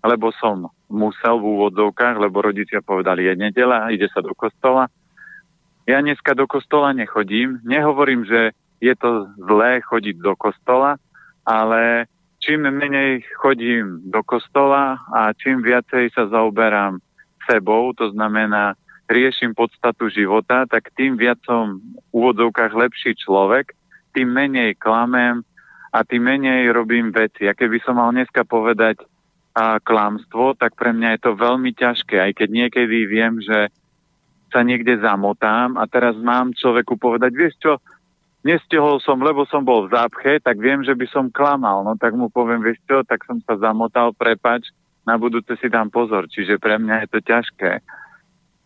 lebo 0.04 0.28
som 0.36 0.68
musel 0.92 1.40
v 1.40 1.48
úvodzovkách, 1.56 2.20
lebo 2.20 2.44
rodičia 2.44 2.84
povedali, 2.84 3.32
je 3.32 3.48
nedela, 3.48 3.88
ide 3.88 4.04
sa 4.12 4.20
do 4.20 4.36
kostola. 4.36 4.92
Ja 5.88 6.04
dneska 6.04 6.36
do 6.36 6.44
kostola 6.44 6.92
nechodím, 6.92 7.64
nehovorím, 7.64 8.28
že 8.28 8.52
je 8.76 8.92
to 9.00 9.32
zlé 9.40 9.80
chodiť 9.80 10.20
do 10.20 10.36
kostola, 10.36 11.00
ale 11.48 12.12
čím 12.40 12.66
menej 12.66 13.22
chodím 13.37 14.00
do 14.09 14.24
kostola 14.24 14.96
a 15.12 15.31
čím 15.37 15.61
viacej 15.61 16.11
sa 16.16 16.26
zaoberám 16.26 16.98
sebou, 17.44 17.92
to 17.92 18.11
znamená 18.11 18.74
riešim 19.11 19.53
podstatu 19.53 20.09
života, 20.09 20.64
tak 20.64 20.88
tým 20.96 21.20
viac 21.20 21.37
som 21.44 21.83
v 21.83 22.12
úvodzovkách 22.14 22.72
lepší 22.72 23.18
človek, 23.18 23.76
tým 24.16 24.31
menej 24.31 24.79
klamem 24.79 25.42
a 25.90 26.07
tým 26.07 26.22
menej 26.22 26.70
robím 26.70 27.11
veci. 27.11 27.50
A 27.50 27.55
keby 27.55 27.83
som 27.83 27.98
mal 27.98 28.14
dneska 28.14 28.46
povedať 28.46 29.03
a 29.50 29.83
klamstvo, 29.83 30.55
tak 30.55 30.79
pre 30.79 30.94
mňa 30.94 31.18
je 31.18 31.20
to 31.26 31.33
veľmi 31.35 31.74
ťažké, 31.74 32.22
aj 32.22 32.33
keď 32.38 32.48
niekedy 32.55 32.96
viem, 33.11 33.42
že 33.42 33.66
sa 34.55 34.62
niekde 34.62 34.98
zamotám 35.03 35.74
a 35.74 35.87
teraz 35.90 36.14
mám 36.18 36.55
človeku 36.55 36.94
povedať, 36.98 37.35
vieš 37.35 37.55
čo, 37.59 37.72
nestihol 38.42 39.00
som, 39.05 39.20
lebo 39.20 39.44
som 39.48 39.64
bol 39.64 39.87
v 39.87 39.92
zápche, 39.92 40.40
tak 40.40 40.57
viem, 40.57 40.81
že 40.81 40.96
by 40.96 41.07
som 41.09 41.33
klamal. 41.33 41.85
No 41.85 41.96
tak 41.96 42.16
mu 42.16 42.33
poviem, 42.33 42.64
vieš 42.64 42.81
čo, 42.88 43.05
tak 43.05 43.24
som 43.29 43.40
sa 43.44 43.57
zamotal, 43.61 44.16
prepač, 44.16 44.68
na 45.05 45.16
budúce 45.16 45.57
si 45.61 45.68
dám 45.68 45.88
pozor. 45.88 46.29
Čiže 46.29 46.61
pre 46.61 46.76
mňa 46.76 47.05
je 47.05 47.09
to 47.09 47.20
ťažké. 47.24 47.72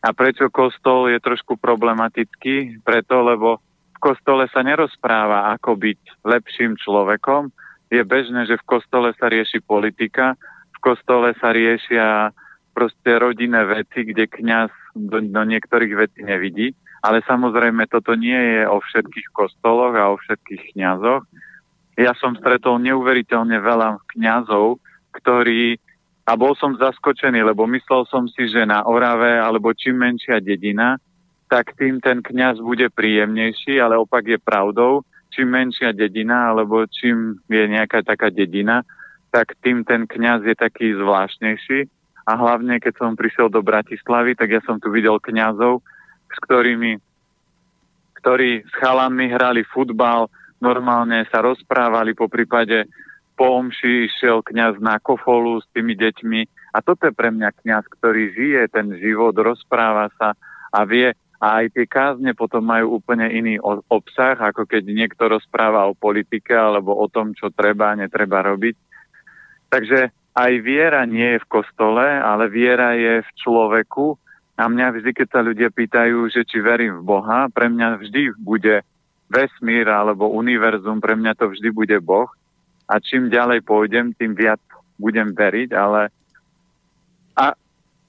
A 0.05 0.09
prečo 0.13 0.53
kostol 0.53 1.09
je 1.09 1.19
trošku 1.23 1.57
problematický? 1.57 2.85
Preto, 2.85 3.25
lebo 3.25 3.65
v 3.97 3.99
kostole 3.99 4.45
sa 4.53 4.61
nerozpráva, 4.61 5.57
ako 5.57 5.81
byť 5.81 6.01
lepším 6.29 6.77
človekom. 6.77 7.49
Je 7.89 8.03
bežné, 8.05 8.45
že 8.45 8.61
v 8.61 8.69
kostole 8.69 9.17
sa 9.17 9.33
rieši 9.33 9.65
politika, 9.65 10.37
v 10.77 10.79
kostole 10.85 11.33
sa 11.41 11.57
riešia 11.57 12.37
proste 12.77 13.17
rodinné 13.17 13.65
veci, 13.65 14.05
kde 14.05 14.29
kňaz 14.29 14.69
do, 14.93 15.23
do 15.25 15.43
niektorých 15.47 15.95
vecí 15.97 16.21
nevidí. 16.21 16.77
Ale 17.05 17.21
samozrejme, 17.29 17.85
toto 17.93 18.17
nie 18.17 18.33
je 18.37 18.63
o 18.65 18.81
všetkých 18.81 19.29
kostoloch 19.37 19.93
a 19.93 20.09
o 20.09 20.17
všetkých 20.17 20.73
kňazoch. 20.73 21.29
Ja 22.01 22.17
som 22.17 22.33
stretol 22.41 22.81
neuveriteľne 22.81 23.61
veľa 23.61 24.01
kňazov, 24.17 24.81
ktorí 25.13 25.77
a 26.25 26.33
bol 26.41 26.57
som 26.57 26.73
zaskočený, 26.81 27.45
lebo 27.45 27.69
myslel 27.69 28.09
som 28.09 28.25
si, 28.25 28.49
že 28.49 28.65
na 28.65 28.89
Orave 28.89 29.37
alebo 29.37 29.77
čím 29.77 30.01
menšia 30.01 30.41
dedina, 30.41 30.97
tak 31.53 31.77
tým 31.77 32.01
ten 32.01 32.25
kňaz 32.25 32.65
bude 32.65 32.89
príjemnejší, 32.89 33.77
ale 33.77 34.01
opak 34.01 34.25
je 34.25 34.41
pravdou. 34.41 35.05
Čím 35.37 35.53
menšia 35.53 35.93
dedina, 35.93 36.49
alebo 36.49 36.89
čím 36.89 37.37
je 37.53 37.69
nejaká 37.69 38.01
taká 38.01 38.33
dedina, 38.33 38.81
tak 39.29 39.53
tým 39.61 39.85
ten 39.85 40.09
kňaz 40.09 40.49
je 40.49 40.57
taký 40.57 40.97
zvláštnejší. 40.97 41.91
A 42.25 42.33
hlavne, 42.41 42.81
keď 42.81 43.05
som 43.05 43.19
prišiel 43.19 43.53
do 43.53 43.61
Bratislavy, 43.61 44.33
tak 44.33 44.49
ja 44.49 44.65
som 44.65 44.81
tu 44.81 44.89
videl 44.89 45.21
kňazov, 45.21 45.85
s 46.35 46.39
ktorými, 46.43 46.99
ktorí 48.19 48.67
s 48.67 48.73
chalanmi 48.83 49.31
hrali 49.31 49.63
futbal, 49.63 50.27
normálne 50.59 51.23
sa 51.31 51.41
rozprávali, 51.41 52.19
po 52.19 52.27
prípade 52.27 52.91
po 53.35 53.63
omši 53.63 54.11
išiel 54.11 54.43
kňaz 54.47 54.79
na 54.79 54.99
kofolu 55.03 55.59
s 55.59 55.67
tými 55.75 55.99
deťmi. 55.99 56.41
A 56.75 56.83
toto 56.83 57.11
je 57.11 57.15
pre 57.15 57.31
mňa 57.31 57.51
kňaz, 57.63 57.85
ktorý 57.99 58.31
žije 58.35 58.63
ten 58.71 58.95
život, 58.99 59.35
rozpráva 59.35 60.11
sa 60.19 60.39
a 60.75 60.83
vie, 60.87 61.15
a 61.45 61.61
aj 61.61 61.77
tie 61.77 61.85
kázne 61.85 62.33
potom 62.33 62.65
majú 62.65 62.97
úplne 62.97 63.29
iný 63.29 63.61
obsah, 63.93 64.39
ako 64.41 64.65
keď 64.65 64.89
niekto 64.89 65.29
rozpráva 65.29 65.85
o 65.85 65.93
politike 65.93 66.57
alebo 66.57 66.97
o 66.97 67.05
tom, 67.05 67.37
čo 67.37 67.53
treba 67.53 67.93
a 67.93 67.99
netreba 68.01 68.41
robiť. 68.41 68.73
Takže 69.69 70.09
aj 70.35 70.53
viera 70.65 71.05
nie 71.05 71.37
je 71.37 71.43
v 71.45 71.51
kostole, 71.51 72.01
ale 72.01 72.49
viera 72.49 72.97
je 72.97 73.21
v 73.21 73.31
človeku 73.45 74.17
a 74.55 74.63
mňa 74.71 74.87
vždy, 74.95 75.11
keď 75.11 75.29
sa 75.31 75.41
ľudia 75.43 75.69
pýtajú, 75.75 76.31
že 76.31 76.47
či 76.47 76.63
verím 76.63 77.03
v 77.03 77.07
Boha, 77.07 77.51
pre 77.51 77.67
mňa 77.67 77.99
vždy 77.99 78.39
bude 78.39 78.87
vesmír 79.27 79.91
alebo 79.91 80.31
univerzum, 80.31 81.03
pre 81.03 81.19
mňa 81.19 81.35
to 81.35 81.51
vždy 81.51 81.75
bude 81.75 81.99
Boh. 81.99 82.31
A 82.87 83.03
čím 83.03 83.33
ďalej 83.33 83.67
pôjdem, 83.67 84.15
tým 84.15 84.39
viac 84.39 84.61
budem 84.95 85.35
veriť, 85.35 85.75
ale 85.75 86.13
a 87.35 87.51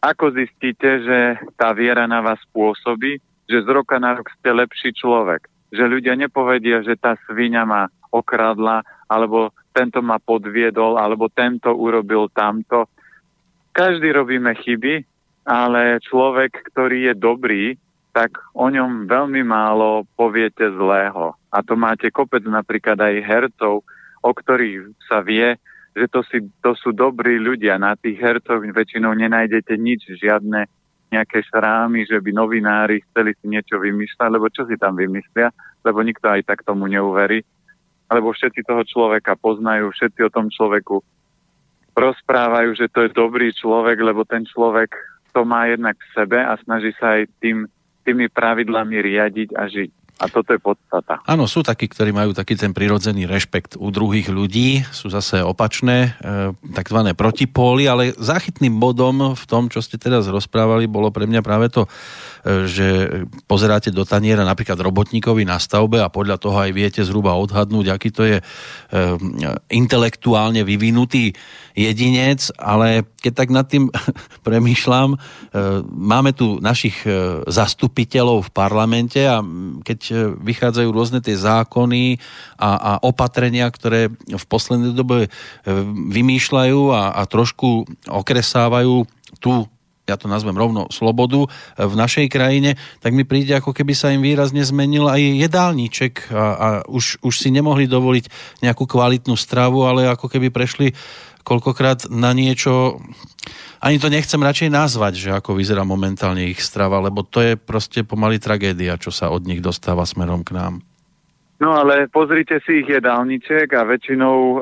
ako 0.05 0.37
zistíte, 0.37 1.01
že 1.01 1.19
tá 1.57 1.73
viera 1.73 2.05
na 2.05 2.21
vás 2.21 2.37
pôsobí, 2.53 3.17
že 3.49 3.57
z 3.65 3.67
roka 3.73 3.97
na 3.97 4.13
rok 4.13 4.29
ste 4.37 4.53
lepší 4.53 4.93
človek. 4.93 5.49
Že 5.73 5.97
ľudia 5.97 6.13
nepovedia, 6.13 6.85
že 6.85 6.93
tá 6.93 7.17
svinia 7.25 7.65
ma 7.65 7.89
okradla, 8.13 8.85
alebo 9.09 9.49
tento 9.73 10.05
ma 10.05 10.21
podviedol, 10.21 11.01
alebo 11.01 11.25
tento 11.33 11.73
urobil 11.73 12.29
tamto. 12.29 12.85
Každý 13.73 14.13
robíme 14.13 14.53
chyby, 14.61 15.14
ale 15.45 16.01
človek, 16.01 16.73
ktorý 16.73 17.13
je 17.13 17.15
dobrý, 17.15 17.63
tak 18.11 18.41
o 18.57 18.67
ňom 18.71 19.05
veľmi 19.05 19.45
málo 19.45 20.09
poviete 20.17 20.65
zlého. 20.73 21.37
A 21.53 21.61
to 21.61 21.77
máte 21.77 22.09
kopec 22.09 22.41
napríklad 22.43 22.97
aj 22.97 23.15
hercov, 23.21 23.85
o 24.25 24.31
ktorých 24.33 24.97
sa 25.05 25.21
vie, 25.21 25.53
že 25.95 26.05
to, 26.09 26.25
si, 26.27 26.41
to 26.59 26.73
sú 26.75 26.91
dobrí 26.91 27.37
ľudia. 27.37 27.77
Na 27.77 27.93
tých 27.93 28.17
hercoch 28.19 28.59
väčšinou 28.59 29.13
nenájdete 29.13 29.77
nič, 29.77 30.11
žiadne 30.17 30.67
nejaké 31.13 31.45
šrámy, 31.47 32.03
že 32.09 32.17
by 32.19 32.31
novinári 32.33 33.05
chceli 33.11 33.37
si 33.37 33.45
niečo 33.47 33.77
vymýšľať, 33.77 34.29
lebo 34.31 34.49
čo 34.49 34.65
si 34.65 34.75
tam 34.75 34.97
vymyslia, 34.97 35.53
lebo 35.85 36.01
nikto 36.01 36.27
aj 36.27 36.41
tak 36.43 36.65
tomu 36.65 36.89
neuverí, 36.89 37.45
lebo 38.09 38.33
všetci 38.33 38.65
toho 38.65 38.83
človeka 38.83 39.37
poznajú, 39.37 39.93
všetci 39.93 40.19
o 40.25 40.33
tom 40.33 40.49
človeku 40.49 40.99
rozprávajú, 41.95 42.75
že 42.75 42.91
to 42.91 43.07
je 43.07 43.15
dobrý 43.15 43.55
človek, 43.55 43.95
lebo 44.03 44.27
ten 44.27 44.43
človek 44.43 44.91
to 45.35 45.43
má 45.43 45.67
jednak 45.67 45.99
v 45.99 46.09
sebe 46.15 46.39
a 46.39 46.55
snaží 46.63 46.95
sa 46.95 47.19
aj 47.19 47.27
tým, 47.43 47.67
tými 48.07 48.31
pravidlami 48.31 49.03
riadiť 49.03 49.49
a 49.59 49.67
žiť. 49.67 49.91
A 50.15 50.31
toto 50.31 50.55
je 50.55 50.63
podstata. 50.63 51.19
Áno, 51.27 51.43
sú 51.43 51.59
takí, 51.59 51.91
ktorí 51.91 52.15
majú 52.15 52.31
taký 52.31 52.55
ten 52.55 52.71
prirodzený 52.71 53.27
rešpekt 53.27 53.75
u 53.75 53.91
druhých 53.91 54.31
ľudí, 54.31 54.87
sú 54.95 55.11
zase 55.11 55.43
opačné, 55.43 56.15
e, 56.23 56.55
takzvané 56.71 57.11
protipóly, 57.11 57.83
ale 57.83 58.15
záchytným 58.15 58.79
bodom 58.79 59.35
v 59.35 59.43
tom, 59.43 59.67
čo 59.67 59.83
ste 59.83 59.99
teraz 59.99 60.31
rozprávali, 60.31 60.87
bolo 60.87 61.11
pre 61.11 61.27
mňa 61.27 61.43
práve 61.43 61.67
to, 61.67 61.83
e, 61.83 61.89
že 62.63 62.87
pozeráte 63.43 63.91
do 63.91 64.07
taniera 64.07 64.47
napríklad 64.47 64.79
robotníkovi 64.79 65.43
na 65.43 65.59
stavbe 65.59 65.99
a 65.99 66.07
podľa 66.07 66.39
toho 66.39 66.63
aj 66.63 66.71
viete 66.71 67.03
zhruba 67.03 67.35
odhadnúť, 67.35 67.91
aký 67.91 68.15
to 68.15 68.23
je 68.23 68.37
e, 68.39 68.43
intelektuálne 69.67 70.63
vyvinutý 70.63 71.35
jedinec, 71.75 72.55
ale 72.55 73.03
keď 73.19 73.33
tak 73.35 73.49
nad 73.51 73.67
tým 73.67 73.91
premýšľam, 74.47 75.13
e, 75.13 75.17
máme 75.85 76.31
tu 76.31 76.63
našich 76.63 77.03
e, 77.03 77.43
zastupiteľov 77.45 78.49
v 78.49 78.53
parlamente 78.55 79.19
a 79.19 79.43
keď 79.83 79.99
e, 80.09 80.13
vychádzajú 80.39 80.89
rôzne 80.89 81.19
tie 81.19 81.35
zákony 81.35 82.17
a, 82.55 82.69
a 82.79 82.91
opatrenia, 83.03 83.67
ktoré 83.67 84.07
v 84.15 84.45
poslednej 84.47 84.95
dobe 84.95 85.27
vymýšľajú 85.91 86.81
a, 86.95 87.19
a 87.19 87.21
trošku 87.27 87.83
okresávajú 88.07 89.03
tú 89.43 89.67
ja 90.05 90.21
to 90.21 90.29
nazvem 90.29 90.53
rovno, 90.53 90.85
slobodu 90.93 91.49
v 91.81 91.93
našej 91.97 92.29
krajine, 92.29 92.77
tak 93.01 93.17
mi 93.17 93.25
príde, 93.25 93.57
ako 93.57 93.73
keby 93.73 93.97
sa 93.97 94.13
im 94.13 94.21
výrazne 94.21 94.61
zmenil 94.61 95.09
aj 95.09 95.17
jedálniček 95.17 96.29
a, 96.29 96.37
a 96.37 96.67
už, 96.85 97.25
už 97.25 97.33
si 97.33 97.49
nemohli 97.49 97.89
dovoliť 97.89 98.29
nejakú 98.61 98.85
kvalitnú 98.85 99.33
stravu, 99.33 99.81
ale 99.81 100.05
ako 100.05 100.29
keby 100.29 100.53
prešli 100.53 100.93
koľkokrát 101.45 102.09
na 102.09 102.33
niečo, 102.33 102.97
ani 103.85 104.01
to 104.01 104.09
nechcem 104.09 104.41
radšej 104.41 104.69
nazvať, 104.73 105.13
že 105.13 105.29
ako 105.29 105.53
vyzerá 105.53 105.85
momentálne 105.85 106.49
ich 106.49 106.57
strava, 106.57 106.97
lebo 106.97 107.21
to 107.21 107.45
je 107.45 107.53
proste 107.53 108.01
pomaly 108.01 108.41
tragédia, 108.41 108.97
čo 108.97 109.13
sa 109.13 109.29
od 109.29 109.45
nich 109.45 109.61
dostáva 109.61 110.09
smerom 110.09 110.41
k 110.41 110.57
nám. 110.57 110.81
No 111.55 111.71
ale 111.71 112.11
pozrite 112.11 112.59
si 112.67 112.83
ich 112.83 112.89
jedálniček 112.91 113.71
a 113.77 113.87
väčšinou 113.87 114.37
uh, 114.59 114.61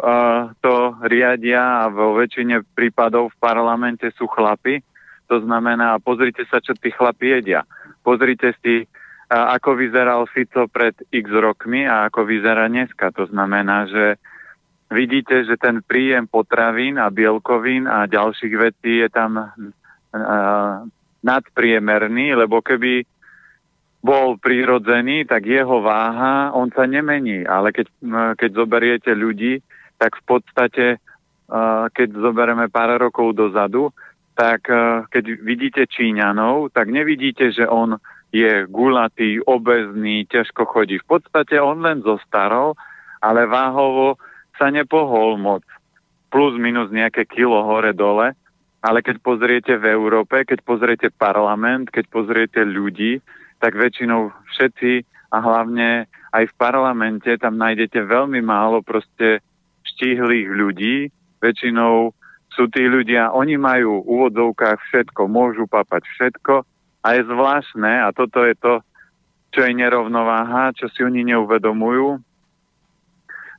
to 0.62 0.94
riadia 1.10 1.88
a 1.88 1.90
vo 1.90 2.14
väčšine 2.14 2.62
prípadov 2.78 3.34
v 3.34 3.40
parlamente 3.42 4.14
sú 4.14 4.30
chlapy. 4.30 4.78
To 5.26 5.42
znamená, 5.42 5.98
pozrite 5.98 6.46
sa, 6.46 6.62
čo 6.62 6.78
tí 6.78 6.94
chlapi 6.94 7.42
jedia. 7.42 7.66
Pozrite 8.06 8.54
si, 8.62 8.86
uh, 8.86 9.58
ako 9.58 9.74
vyzeral 9.74 10.30
Fico 10.30 10.70
pred 10.70 10.94
x 11.10 11.26
rokmi 11.34 11.90
a 11.90 12.14
ako 12.14 12.30
vyzerá 12.30 12.70
dneska. 12.70 13.10
To 13.18 13.26
znamená, 13.26 13.90
že 13.90 14.22
vidíte, 14.94 15.44
že 15.50 15.58
ten 15.58 15.82
príjem 15.82 16.30
potravín 16.30 17.02
a 17.02 17.10
bielkovín 17.10 17.90
a 17.90 18.06
ďalších 18.06 18.54
vecí 18.54 19.02
je 19.02 19.10
tam 19.10 19.42
uh, 19.42 20.86
nadpriemerný, 21.26 22.38
lebo 22.38 22.62
keby 22.62 23.04
bol 24.04 24.36
prírodzený, 24.36 25.24
tak 25.24 25.48
jeho 25.48 25.80
váha, 25.80 26.52
on 26.52 26.68
sa 26.76 26.84
nemení. 26.84 27.48
Ale 27.48 27.72
keď, 27.72 27.88
keď 28.36 28.50
zoberiete 28.52 29.16
ľudí, 29.16 29.64
tak 29.96 30.20
v 30.20 30.24
podstate, 30.28 30.86
keď 31.96 32.08
zoberieme 32.12 32.68
pár 32.68 33.00
rokov 33.00 33.32
dozadu, 33.32 33.96
tak 34.36 34.68
keď 35.08 35.24
vidíte 35.40 35.88
Číňanov, 35.88 36.76
tak 36.76 36.92
nevidíte, 36.92 37.56
že 37.56 37.64
on 37.64 37.96
je 38.36 38.68
gulatý, 38.68 39.40
obezný, 39.40 40.28
ťažko 40.28 40.68
chodí. 40.68 41.00
V 41.00 41.08
podstate 41.08 41.56
on 41.64 41.80
len 41.80 42.04
zostarol, 42.04 42.76
ale 43.24 43.48
váhovo 43.48 44.20
sa 44.58 44.70
nepohol 44.70 45.38
moc. 45.42 45.64
Plus 46.30 46.58
minus 46.58 46.90
nejaké 46.90 47.30
kilo 47.30 47.62
hore-dole. 47.62 48.34
Ale 48.84 49.00
keď 49.00 49.24
pozriete 49.24 49.74
v 49.80 49.96
Európe, 49.96 50.44
keď 50.44 50.60
pozriete 50.68 51.08
parlament, 51.08 51.88
keď 51.88 52.06
pozriete 52.12 52.62
ľudí, 52.68 53.24
tak 53.64 53.80
väčšinou 53.80 54.36
všetci 54.52 55.08
a 55.32 55.38
hlavne 55.40 56.12
aj 56.36 56.44
v 56.52 56.58
parlamente 56.60 57.32
tam 57.40 57.56
nájdete 57.56 58.04
veľmi 58.04 58.44
málo 58.44 58.84
proste 58.84 59.40
štíhlých 59.88 60.50
ľudí. 60.52 60.96
Väčšinou 61.40 62.12
sú 62.52 62.70
tí 62.70 62.86
ľudia, 62.86 63.34
oni 63.34 63.58
majú 63.58 64.04
v 64.04 64.08
úvodzovkách 64.20 64.78
všetko, 64.90 65.32
môžu 65.32 65.66
papať 65.66 66.04
všetko 66.06 66.54
a 67.02 67.08
je 67.18 67.22
zvláštne 67.26 68.04
a 68.06 68.14
toto 68.14 68.46
je 68.46 68.54
to, 68.60 68.74
čo 69.54 69.66
je 69.66 69.74
nerovnováha, 69.74 70.74
čo 70.78 70.90
si 70.94 71.02
oni 71.02 71.26
neuvedomujú, 71.34 72.22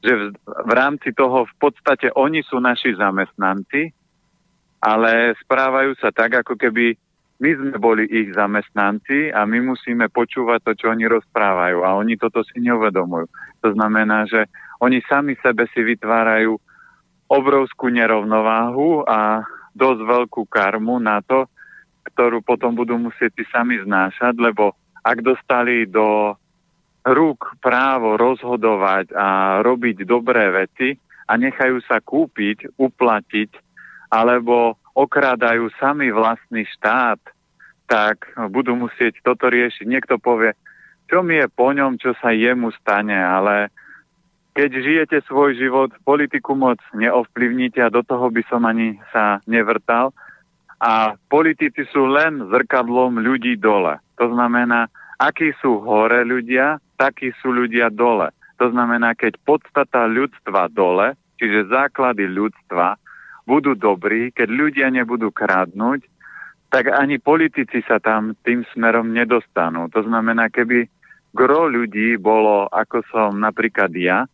že 0.04 0.36
v, 0.36 0.72
rámci 0.76 1.16
toho 1.16 1.48
v 1.48 1.54
podstate 1.56 2.12
oni 2.12 2.44
sú 2.44 2.60
naši 2.60 2.92
zamestnanci, 2.92 3.88
ale 4.84 5.32
správajú 5.40 5.96
sa 5.96 6.12
tak, 6.12 6.44
ako 6.44 6.60
keby 6.60 6.92
my 7.40 7.50
sme 7.56 7.76
boli 7.80 8.04
ich 8.12 8.30
zamestnanci 8.36 9.32
a 9.32 9.48
my 9.48 9.64
musíme 9.64 10.12
počúvať 10.12 10.60
to, 10.60 10.72
čo 10.76 10.86
oni 10.92 11.08
rozprávajú 11.08 11.82
a 11.82 11.96
oni 11.96 12.20
toto 12.20 12.44
si 12.44 12.60
neuvedomujú. 12.60 13.26
To 13.64 13.68
znamená, 13.72 14.28
že 14.28 14.44
oni 14.84 15.00
sami 15.08 15.34
sebe 15.40 15.64
si 15.72 15.80
vytvárajú 15.80 16.54
obrovskú 17.32 17.88
nerovnováhu 17.88 19.08
a 19.08 19.40
dosť 19.72 20.00
veľkú 20.04 20.42
karmu 20.46 21.00
na 21.00 21.24
to, 21.24 21.48
ktorú 22.12 22.44
potom 22.44 22.76
budú 22.76 23.00
musieť 23.00 23.32
si 23.40 23.44
sami 23.48 23.80
znášať, 23.80 24.36
lebo 24.36 24.76
ak 25.00 25.24
dostali 25.24 25.88
do 25.88 26.36
rúk 27.04 27.60
právo 27.60 28.16
rozhodovať 28.16 29.12
a 29.12 29.60
robiť 29.60 30.08
dobré 30.08 30.48
veci 30.48 30.96
a 31.28 31.36
nechajú 31.36 31.84
sa 31.84 32.00
kúpiť, 32.00 32.80
uplatiť 32.80 33.50
alebo 34.08 34.80
okrádajú 34.96 35.68
sami 35.76 36.08
vlastný 36.08 36.64
štát, 36.78 37.20
tak 37.84 38.24
budú 38.48 38.78
musieť 38.78 39.20
toto 39.20 39.52
riešiť. 39.52 39.84
Niekto 39.84 40.16
povie, 40.16 40.56
čo 41.12 41.20
mi 41.20 41.36
je 41.36 41.46
po 41.52 41.74
ňom, 41.74 42.00
čo 42.00 42.16
sa 42.16 42.32
jemu 42.32 42.72
stane, 42.80 43.16
ale 43.16 43.68
keď 44.54 44.70
žijete 44.70 45.18
svoj 45.26 45.58
život, 45.58 45.90
politiku 46.06 46.54
moc 46.54 46.78
neovplyvníte 46.94 47.82
a 47.82 47.92
do 47.92 48.06
toho 48.06 48.30
by 48.30 48.42
som 48.46 48.62
ani 48.64 48.96
sa 49.10 49.42
nevrtal. 49.50 50.14
A 50.78 51.18
politici 51.26 51.82
sú 51.90 52.06
len 52.06 52.38
zrkadlom 52.52 53.18
ľudí 53.18 53.58
dole. 53.58 53.98
To 54.20 54.30
znamená, 54.30 54.86
akí 55.18 55.50
sú 55.58 55.82
hore 55.82 56.22
ľudia, 56.22 56.78
takí 56.96 57.34
sú 57.42 57.50
ľudia 57.54 57.90
dole. 57.90 58.30
To 58.62 58.70
znamená, 58.70 59.18
keď 59.18 59.38
podstata 59.42 60.06
ľudstva 60.06 60.70
dole, 60.70 61.18
čiže 61.38 61.70
základy 61.70 62.30
ľudstva, 62.30 62.96
budú 63.44 63.76
dobrí, 63.76 64.32
keď 64.32 64.48
ľudia 64.48 64.88
nebudú 64.88 65.28
kradnúť, 65.28 66.06
tak 66.72 66.90
ani 66.90 67.22
politici 67.22 67.84
sa 67.86 68.02
tam 68.02 68.34
tým 68.42 68.66
smerom 68.74 69.14
nedostanú. 69.14 69.86
To 69.94 70.00
znamená, 70.02 70.50
keby 70.50 70.90
gro 71.30 71.70
ľudí 71.70 72.18
bolo, 72.18 72.66
ako 72.70 73.04
som 73.10 73.30
napríklad 73.38 73.94
ja, 73.94 74.26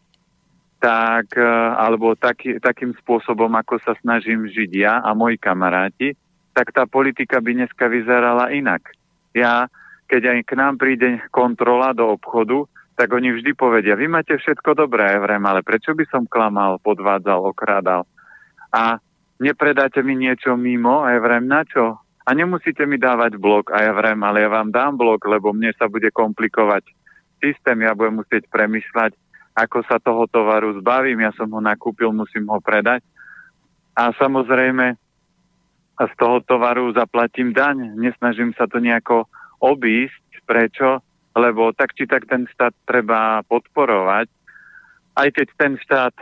tak, 0.80 1.36
e, 1.36 1.44
alebo 1.76 2.16
taký, 2.16 2.56
takým 2.56 2.96
spôsobom, 2.96 3.52
ako 3.52 3.84
sa 3.84 3.92
snažím 4.00 4.48
žiť 4.48 4.70
ja 4.72 5.04
a 5.04 5.12
moji 5.12 5.36
kamaráti, 5.36 6.16
tak 6.56 6.72
tá 6.72 6.88
politika 6.88 7.44
by 7.44 7.52
dneska 7.52 7.84
vyzerala 7.92 8.48
inak. 8.56 8.88
Ja 9.36 9.68
keď 10.10 10.22
aj 10.26 10.38
k 10.42 10.52
nám 10.58 10.74
príde 10.74 11.22
kontrola 11.30 11.94
do 11.94 12.10
obchodu, 12.10 12.66
tak 12.98 13.14
oni 13.14 13.30
vždy 13.30 13.54
povedia, 13.54 13.94
vy 13.94 14.10
máte 14.10 14.34
všetko 14.34 14.74
dobré, 14.74 15.14
Evrem, 15.14 15.40
ale 15.46 15.62
prečo 15.62 15.94
by 15.94 16.02
som 16.10 16.26
klamal, 16.26 16.82
podvádzal, 16.82 17.46
okrádal? 17.46 18.02
A 18.74 18.98
nepredáte 19.38 20.02
mi 20.02 20.18
niečo 20.18 20.58
mimo, 20.58 21.06
Evrem, 21.06 21.46
na 21.46 21.62
čo? 21.62 21.96
A 22.26 22.34
nemusíte 22.34 22.84
mi 22.84 22.98
dávať 22.98 23.38
blok, 23.38 23.70
a 23.70 23.86
Evrem, 23.86 24.18
ale 24.26 24.42
ja 24.42 24.50
vám 24.50 24.74
dám 24.74 24.98
blok, 24.98 25.30
lebo 25.30 25.54
mne 25.54 25.70
sa 25.78 25.86
bude 25.86 26.10
komplikovať 26.10 26.90
systém, 27.40 27.86
ja 27.86 27.94
budem 27.94 28.20
musieť 28.20 28.50
premyšľať, 28.50 29.16
ako 29.56 29.78
sa 29.86 29.96
toho 30.02 30.26
tovaru 30.28 30.76
zbavím, 30.82 31.24
ja 31.24 31.32
som 31.38 31.48
ho 31.54 31.62
nakúpil, 31.62 32.12
musím 32.12 32.50
ho 32.52 32.60
predať. 32.60 33.00
A 33.96 34.12
samozrejme, 34.12 34.98
z 35.96 36.12
toho 36.20 36.44
tovaru 36.44 36.92
zaplatím 36.92 37.56
daň, 37.56 37.96
nesnažím 37.96 38.52
sa 38.56 38.68
to 38.68 38.76
nejako 38.76 39.24
obísť. 39.60 40.42
Prečo? 40.48 40.98
Lebo 41.36 41.70
tak 41.70 41.94
či 41.94 42.10
tak 42.10 42.26
ten 42.26 42.48
štát 42.50 42.74
treba 42.88 43.44
podporovať. 43.46 44.26
Aj 45.14 45.28
keď 45.30 45.46
ten 45.54 45.72
štát 45.78 46.14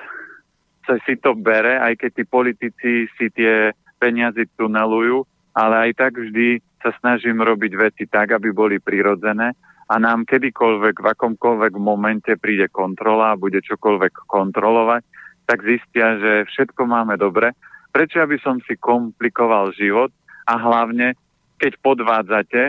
sa 0.84 0.94
si 1.04 1.16
to 1.16 1.32
bere, 1.32 1.80
aj 1.80 1.96
keď 1.96 2.10
tí 2.12 2.24
politici 2.28 2.92
si 3.16 3.26
tie 3.32 3.72
peniazy 4.00 4.48
tunelujú, 4.56 5.24
ale 5.56 5.88
aj 5.88 5.90
tak 5.96 6.12
vždy 6.16 6.60
sa 6.80 6.94
snažím 7.02 7.42
robiť 7.42 7.72
veci 7.76 8.04
tak, 8.06 8.32
aby 8.36 8.54
boli 8.54 8.76
prirodzené 8.78 9.52
a 9.88 9.94
nám 9.96 10.28
kedykoľvek, 10.28 11.00
v 11.00 11.06
akomkoľvek 11.16 11.72
momente 11.80 12.36
príde 12.36 12.68
kontrola 12.68 13.32
a 13.32 13.40
bude 13.40 13.64
čokoľvek 13.64 14.28
kontrolovať, 14.28 15.02
tak 15.48 15.64
zistia, 15.64 16.20
že 16.20 16.32
všetko 16.52 16.84
máme 16.84 17.16
dobre. 17.16 17.56
Prečo 17.88 18.20
aby 18.20 18.36
som 18.44 18.60
si 18.68 18.76
komplikoval 18.76 19.72
život 19.72 20.12
a 20.44 20.60
hlavne 20.60 21.16
keď 21.58 21.72
podvádzate, 21.80 22.62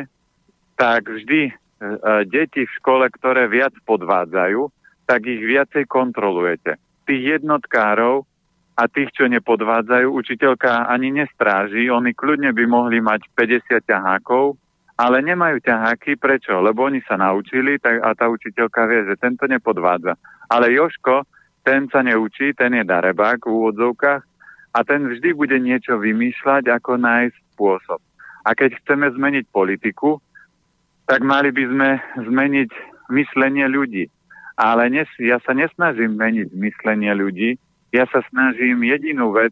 tak 0.79 1.11
vždy 1.11 1.51
e, 1.51 1.53
deti 2.31 2.63
v 2.63 2.75
škole, 2.79 3.03
ktoré 3.11 3.51
viac 3.51 3.75
podvádzajú, 3.83 4.71
tak 5.03 5.27
ich 5.27 5.43
viacej 5.43 5.83
kontrolujete. 5.91 6.79
Tých 7.03 7.41
jednotkárov 7.41 8.23
a 8.79 8.87
tých, 8.87 9.11
čo 9.11 9.27
nepodvádzajú, 9.27 10.07
učiteľka 10.07 10.87
ani 10.87 11.11
nestráži, 11.11 11.91
oni 11.91 12.15
kľudne 12.15 12.55
by 12.55 12.63
mohli 12.63 13.03
mať 13.03 13.27
50 13.35 13.83
ťahákov, 13.83 14.55
ale 14.95 15.19
nemajú 15.19 15.59
ťaháky. 15.59 16.15
Prečo? 16.15 16.63
Lebo 16.63 16.87
oni 16.87 17.03
sa 17.03 17.19
naučili 17.19 17.75
tak, 17.75 17.99
a 17.99 18.15
tá 18.15 18.31
učiteľka 18.31 18.87
vie, 18.87 19.03
že 19.11 19.19
tento 19.19 19.43
nepodvádza. 19.51 20.15
Ale 20.47 20.71
Joško, 20.71 21.27
ten 21.67 21.91
sa 21.91 21.99
neučí, 22.07 22.55
ten 22.55 22.71
je 22.71 22.87
darebák 22.87 23.43
v 23.43 23.51
úvodzovkách 23.51 24.23
a 24.71 24.79
ten 24.87 25.11
vždy 25.11 25.35
bude 25.35 25.59
niečo 25.59 25.99
vymýšľať, 25.99 26.71
ako 26.71 27.03
nájsť 27.03 27.37
spôsob. 27.55 27.99
A 28.47 28.55
keď 28.55 28.79
chceme 28.79 29.11
zmeniť 29.11 29.51
politiku, 29.51 30.23
tak 31.09 31.25
mali 31.25 31.49
by 31.49 31.63
sme 31.65 31.89
zmeniť 32.21 32.69
myslenie 33.09 33.65
ľudí. 33.65 34.05
Ale 34.61 34.93
nes, 34.93 35.09
ja 35.17 35.41
sa 35.41 35.57
nesnažím 35.57 36.13
meniť 36.13 36.53
myslenie 36.53 37.09
ľudí, 37.17 37.57
ja 37.89 38.05
sa 38.13 38.21
snažím 38.29 38.85
jedinú 38.85 39.33
vec 39.33 39.49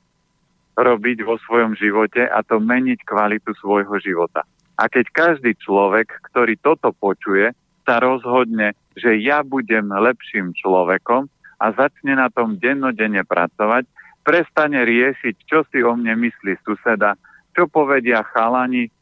robiť 0.77 1.25
vo 1.25 1.41
svojom 1.41 1.73
živote 1.73 2.29
a 2.29 2.45
to 2.45 2.61
meniť 2.61 3.01
kvalitu 3.01 3.57
svojho 3.57 3.97
života. 3.97 4.45
A 4.77 4.85
keď 4.85 5.09
každý 5.09 5.57
človek, 5.57 6.05
ktorý 6.29 6.53
toto 6.61 6.93
počuje, 6.93 7.49
sa 7.81 7.97
rozhodne, 7.97 8.77
že 8.93 9.17
ja 9.17 9.41
budem 9.41 9.89
lepším 9.89 10.53
človekom 10.53 11.25
a 11.57 11.65
začne 11.73 12.21
na 12.21 12.29
tom 12.29 12.61
dennodenne 12.61 13.25
pracovať, 13.25 13.89
prestane 14.21 14.85
riešiť, 14.85 15.35
čo 15.49 15.65
si 15.73 15.81
o 15.81 15.97
mne 15.97 16.21
myslí 16.21 16.61
suseda, 16.61 17.17
čo 17.57 17.65
povedia 17.65 18.21
chalani, 18.21 18.93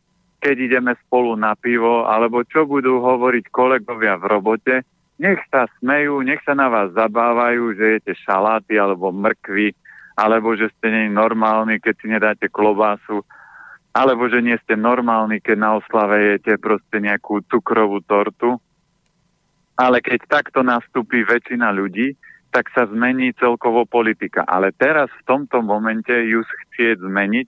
keď 0.46 0.58
ideme 0.62 0.94
spolu 1.02 1.34
na 1.34 1.58
pivo, 1.58 2.06
alebo 2.06 2.46
čo 2.46 2.70
budú 2.70 3.02
hovoriť 3.02 3.50
kolegovia 3.50 4.14
v 4.22 4.30
robote, 4.30 4.86
nech 5.18 5.42
sa 5.50 5.66
smejú, 5.82 6.22
nech 6.22 6.38
sa 6.46 6.54
na 6.54 6.70
vás 6.70 6.94
zabávajú, 6.94 7.74
že 7.74 7.98
jete 7.98 8.14
šaláty 8.14 8.78
alebo 8.78 9.10
mrkvy, 9.10 9.74
alebo 10.14 10.54
že 10.54 10.70
ste 10.78 10.94
nie 10.94 11.10
normálni, 11.10 11.82
keď 11.82 11.94
si 11.98 12.08
nedáte 12.14 12.46
klobásu, 12.46 13.26
alebo 13.98 14.30
že 14.30 14.46
nie 14.46 14.54
ste 14.62 14.78
normálni, 14.78 15.42
keď 15.42 15.58
na 15.58 15.70
oslave 15.82 16.38
jete 16.38 16.62
proste 16.62 17.02
nejakú 17.02 17.42
cukrovú 17.50 18.06
tortu. 18.06 18.62
Ale 19.82 19.98
keď 19.98 20.30
takto 20.30 20.62
nastúpi 20.62 21.26
väčšina 21.26 21.74
ľudí, 21.74 22.14
tak 22.54 22.70
sa 22.72 22.86
zmení 22.86 23.34
celkovo 23.36 23.90
politika. 23.90 24.46
Ale 24.46 24.72
teraz 24.78 25.10
v 25.10 25.26
tomto 25.26 25.66
momente 25.66 26.14
ju 26.14 26.46
chcieť 26.46 27.02
zmeniť 27.02 27.48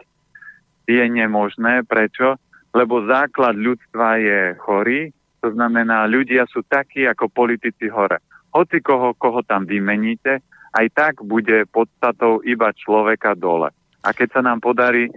je 0.87 1.03
nemožné. 1.07 1.85
Prečo? 1.85 2.39
Lebo 2.77 3.01
základ 3.09 3.57
ľudstva 3.57 4.21
je 4.21 4.41
chorý, 4.61 5.09
to 5.41 5.49
znamená, 5.49 6.05
ľudia 6.05 6.45
sú 6.45 6.61
takí 6.69 7.09
ako 7.09 7.33
politici 7.33 7.89
hore. 7.89 8.21
Hoci 8.53 8.81
koho, 8.85 9.17
koho 9.17 9.41
tam 9.41 9.65
vymeníte, 9.65 10.45
aj 10.77 10.87
tak 10.93 11.13
bude 11.25 11.65
podstatou 11.73 12.45
iba 12.45 12.69
človeka 12.73 13.33
dole. 13.33 13.73
A 14.05 14.13
keď 14.13 14.39
sa 14.39 14.41
nám 14.45 14.61
podarí 14.61 15.09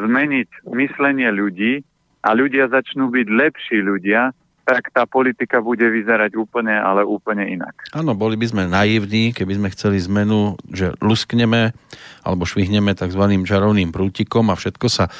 zmeniť 0.00 0.72
myslenie 0.72 1.28
ľudí 1.28 1.84
a 2.24 2.32
ľudia 2.32 2.72
začnú 2.72 3.12
byť 3.12 3.26
lepší 3.28 3.78
ľudia, 3.84 4.32
tak 4.62 4.94
tá 4.94 5.02
politika 5.10 5.58
bude 5.58 5.82
vyzerať 5.82 6.38
úplne, 6.38 6.78
ale 6.78 7.02
úplne 7.02 7.42
inak. 7.50 7.82
Áno, 7.90 8.14
boli 8.14 8.38
by 8.38 8.46
sme 8.46 8.62
naivní, 8.70 9.34
keby 9.34 9.58
sme 9.58 9.68
chceli 9.74 9.98
zmenu, 10.06 10.54
že 10.70 10.94
luskneme 11.02 11.74
alebo 12.22 12.46
švihneme 12.46 12.94
tzv. 12.94 13.22
čarovným 13.42 13.90
prútikom 13.90 14.54
a 14.54 14.54
všetko 14.54 14.86
sa 14.86 15.10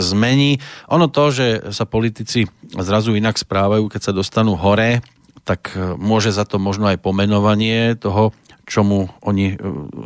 zmení. 0.00 0.60
Ono 0.88 1.10
to, 1.10 1.30
že 1.30 1.46
sa 1.74 1.84
politici 1.84 2.48
zrazu 2.78 3.12
inak 3.16 3.36
správajú, 3.36 3.90
keď 3.90 4.00
sa 4.00 4.16
dostanú 4.16 4.56
hore, 4.56 5.04
tak 5.44 5.72
e, 5.74 5.96
môže 5.96 6.30
za 6.30 6.44
to 6.44 6.60
možno 6.60 6.88
aj 6.88 7.00
pomenovanie 7.00 7.96
toho 7.96 8.30
čomu 8.70 9.10
oni, 9.26 9.52
e, 9.52 9.56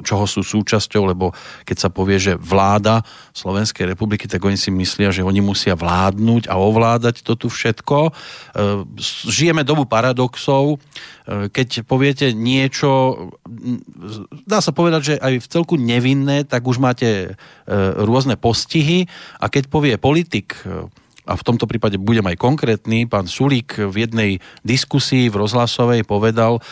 čoho 0.00 0.24
sú 0.24 0.40
súčasťou, 0.40 1.12
lebo 1.12 1.36
keď 1.68 1.76
sa 1.76 1.88
povie, 1.92 2.16
že 2.16 2.40
vláda 2.40 3.04
Slovenskej 3.36 3.92
republiky, 3.92 4.24
tak 4.24 4.40
oni 4.40 4.56
si 4.56 4.72
myslia, 4.72 5.12
že 5.12 5.20
oni 5.20 5.44
musia 5.44 5.76
vládnuť 5.76 6.48
a 6.48 6.56
ovládať 6.56 7.20
to 7.20 7.36
tu 7.36 7.52
všetko. 7.52 8.08
E, 8.08 8.12
žijeme 9.28 9.60
dobu 9.60 9.84
paradoxov. 9.84 10.80
E, 11.28 11.52
keď 11.52 11.84
poviete 11.84 12.32
niečo, 12.32 13.28
dá 14.48 14.64
sa 14.64 14.72
povedať, 14.72 15.00
že 15.04 15.14
aj 15.20 15.44
v 15.44 15.50
celku 15.52 15.76
nevinné, 15.76 16.48
tak 16.48 16.64
už 16.64 16.80
máte 16.80 17.36
rôzne 18.00 18.36
postihy 18.36 19.08
a 19.40 19.48
keď 19.48 19.72
povie 19.72 19.96
politik 19.96 20.56
a 21.24 21.40
v 21.40 21.46
tomto 21.46 21.64
prípade 21.64 21.96
budem 21.96 22.24
aj 22.28 22.36
konkrétny, 22.36 23.08
pán 23.08 23.24
Sulík 23.24 23.80
v 23.80 23.96
jednej 24.04 24.30
diskusii 24.60 25.32
v 25.32 25.40
rozhlasovej 25.40 26.04
povedal 26.04 26.60
e, 26.60 26.62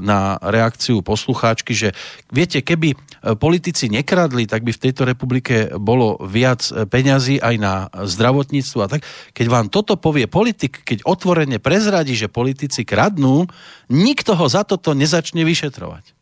na 0.00 0.40
reakciu 0.40 1.04
poslucháčky, 1.04 1.76
že 1.76 1.92
viete, 2.32 2.64
keby 2.64 2.96
e, 2.96 2.96
politici 3.36 3.92
nekradli, 3.92 4.48
tak 4.48 4.64
by 4.64 4.72
v 4.72 4.82
tejto 4.88 5.04
republike 5.04 5.76
bolo 5.76 6.16
viac 6.24 6.64
e, 6.72 6.88
peňazí 6.88 7.44
aj 7.44 7.54
na 7.60 7.74
zdravotníctvo 7.92 8.78
a 8.80 8.88
tak. 8.88 9.04
Keď 9.36 9.46
vám 9.52 9.66
toto 9.68 10.00
povie 10.00 10.24
politik, 10.24 10.80
keď 10.80 11.04
otvorene 11.04 11.60
prezradí, 11.60 12.16
že 12.16 12.32
politici 12.32 12.88
kradnú, 12.88 13.44
nikto 13.92 14.32
ho 14.32 14.46
za 14.48 14.64
toto 14.64 14.96
nezačne 14.96 15.44
vyšetrovať. 15.44 16.19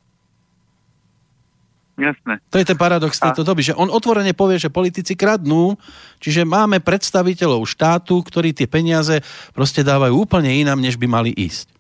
Jasné. 1.98 2.38
To 2.54 2.62
je 2.62 2.68
ten 2.70 2.78
paradox 2.78 3.18
tejto 3.18 3.42
doby, 3.42 3.66
že 3.66 3.74
on 3.74 3.90
otvorene 3.90 4.30
povie, 4.30 4.62
že 4.62 4.70
politici 4.70 5.18
kradnú, 5.18 5.74
čiže 6.22 6.46
máme 6.46 6.78
predstaviteľov 6.78 7.66
štátu, 7.66 8.22
ktorí 8.22 8.54
tie 8.54 8.70
peniaze 8.70 9.18
proste 9.50 9.82
dávajú 9.82 10.14
úplne 10.14 10.54
inám, 10.62 10.78
než 10.78 10.94
by 10.94 11.10
mali 11.10 11.34
ísť. 11.34 11.74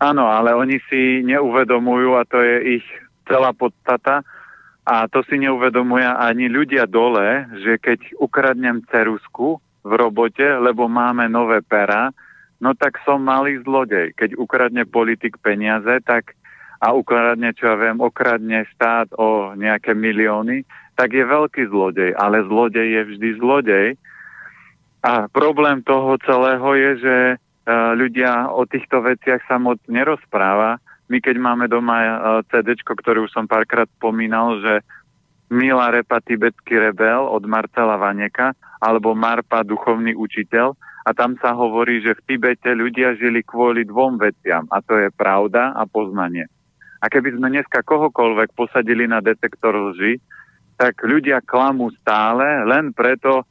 Áno, 0.00 0.24
ale 0.24 0.56
oni 0.56 0.80
si 0.88 1.20
neuvedomujú 1.20 2.16
a 2.16 2.24
to 2.24 2.40
je 2.40 2.80
ich 2.80 2.84
celá 3.28 3.52
podstata 3.52 4.24
a 4.84 5.04
to 5.08 5.20
si 5.28 5.36
neuvedomuje 5.36 6.04
ani 6.04 6.48
ľudia 6.48 6.88
dole, 6.88 7.48
že 7.60 7.80
keď 7.80 8.16
ukradnem 8.20 8.84
cerusku 8.88 9.60
v 9.84 9.92
robote, 9.96 10.44
lebo 10.44 10.88
máme 10.88 11.28
nové 11.28 11.60
pera, 11.60 12.12
no 12.60 12.72
tak 12.72 13.00
som 13.04 13.20
malý 13.20 13.60
zlodej. 13.64 14.16
Keď 14.16 14.36
ukradne 14.40 14.88
politik 14.88 15.40
peniaze, 15.40 16.00
tak 16.04 16.36
a 16.80 16.94
ukradne, 16.94 17.54
čo 17.54 17.70
ja 17.70 17.76
viem, 17.78 17.98
okradne 18.02 18.66
štát 18.74 19.14
o 19.14 19.54
nejaké 19.54 19.94
milióny, 19.94 20.66
tak 20.94 21.14
je 21.14 21.24
veľký 21.26 21.70
zlodej. 21.70 22.14
Ale 22.14 22.46
zlodej 22.46 22.86
je 22.86 23.02
vždy 23.14 23.28
zlodej. 23.38 23.88
A 25.04 25.28
problém 25.28 25.84
toho 25.84 26.16
celého 26.24 26.68
je, 26.74 26.90
že 27.02 27.16
e, 27.32 27.36
ľudia 27.98 28.48
o 28.48 28.64
týchto 28.64 29.04
veciach 29.04 29.44
sa 29.44 29.60
moc 29.60 29.82
nerozpráva. 29.90 30.80
My 31.12 31.20
keď 31.20 31.36
máme 31.36 31.68
doma 31.68 31.96
e, 32.00 32.10
CD, 32.48 32.78
ktorý 32.78 33.28
už 33.28 33.34
som 33.34 33.44
párkrát 33.44 33.90
spomínal, 34.00 34.62
že 34.64 34.80
Mila 35.52 35.92
Repa, 35.92 36.24
tibetský 36.24 36.80
rebel 36.80 37.20
od 37.28 37.44
Marcela 37.44 38.00
Vaneka, 38.00 38.56
alebo 38.80 39.12
Marpa, 39.12 39.60
duchovný 39.60 40.16
učiteľ, 40.16 40.72
a 41.04 41.12
tam 41.12 41.36
sa 41.36 41.52
hovorí, 41.52 42.00
že 42.00 42.16
v 42.16 42.24
Tibete 42.24 42.72
ľudia 42.72 43.12
žili 43.20 43.44
kvôli 43.44 43.84
dvom 43.84 44.16
veciam, 44.16 44.64
a 44.72 44.80
to 44.80 44.96
je 44.96 45.12
pravda 45.12 45.76
a 45.76 45.84
poznanie. 45.84 46.48
A 47.04 47.12
keby 47.12 47.36
sme 47.36 47.52
dneska 47.52 47.84
kohokoľvek 47.84 48.56
posadili 48.56 49.04
na 49.04 49.20
detektor 49.20 49.76
lži, 49.76 50.16
tak 50.80 51.04
ľudia 51.04 51.44
klamú 51.44 51.92
stále 52.00 52.64
len 52.64 52.96
preto, 52.96 53.44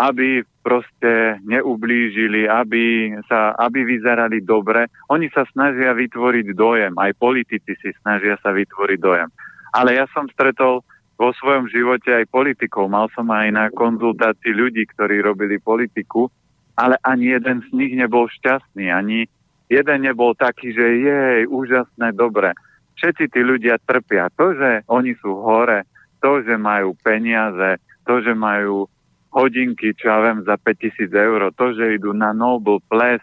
aby 0.00 0.40
proste 0.64 1.36
neublížili, 1.44 2.48
aby, 2.48 3.12
sa, 3.28 3.52
aby 3.60 3.84
vyzerali 3.84 4.40
dobre. 4.40 4.88
Oni 5.12 5.28
sa 5.36 5.44
snažia 5.52 5.92
vytvoriť 5.92 6.56
dojem, 6.56 6.96
aj 6.96 7.12
politici 7.20 7.76
si 7.76 7.92
snažia 8.00 8.40
sa 8.40 8.56
vytvoriť 8.56 8.98
dojem. 8.98 9.28
Ale 9.76 10.00
ja 10.00 10.08
som 10.16 10.24
stretol 10.32 10.80
vo 11.20 11.30
svojom 11.36 11.68
živote 11.68 12.08
aj 12.08 12.32
politikov. 12.32 12.88
Mal 12.88 13.12
som 13.12 13.28
aj 13.28 13.52
na 13.52 13.68
konzultácii 13.68 14.56
ľudí, 14.56 14.88
ktorí 14.96 15.20
robili 15.20 15.60
politiku, 15.60 16.32
ale 16.80 16.96
ani 17.04 17.36
jeden 17.36 17.60
z 17.60 17.68
nich 17.76 17.92
nebol 17.92 18.26
šťastný, 18.32 18.88
ani 18.88 19.28
jeden 19.68 19.98
nebol 20.08 20.32
taký, 20.32 20.72
že 20.72 21.04
jej, 21.04 21.44
úžasné, 21.44 22.16
dobre 22.16 22.56
všetci 23.04 23.28
tí 23.28 23.40
ľudia 23.44 23.76
trpia. 23.84 24.32
To, 24.40 24.56
že 24.56 24.88
oni 24.88 25.12
sú 25.20 25.36
hore, 25.44 25.84
to, 26.24 26.40
že 26.40 26.56
majú 26.56 26.96
peniaze, 27.04 27.76
to, 28.08 28.24
že 28.24 28.32
majú 28.32 28.88
hodinky, 29.28 29.92
čo 29.92 30.08
ja 30.08 30.24
viem, 30.24 30.40
za 30.48 30.56
5000 30.56 31.12
eur, 31.12 31.52
to, 31.52 31.76
že 31.76 32.00
idú 32.00 32.16
na 32.16 32.32
Noble 32.32 32.80
Ples, 32.88 33.20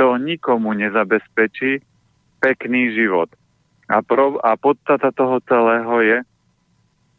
to 0.00 0.16
nikomu 0.16 0.72
nezabezpečí 0.72 1.84
pekný 2.40 2.96
život. 2.96 3.28
A, 3.92 4.00
pro, 4.00 4.40
a 4.40 4.56
podstata 4.56 5.12
toho 5.12 5.44
celého 5.44 5.96
je, 6.00 6.18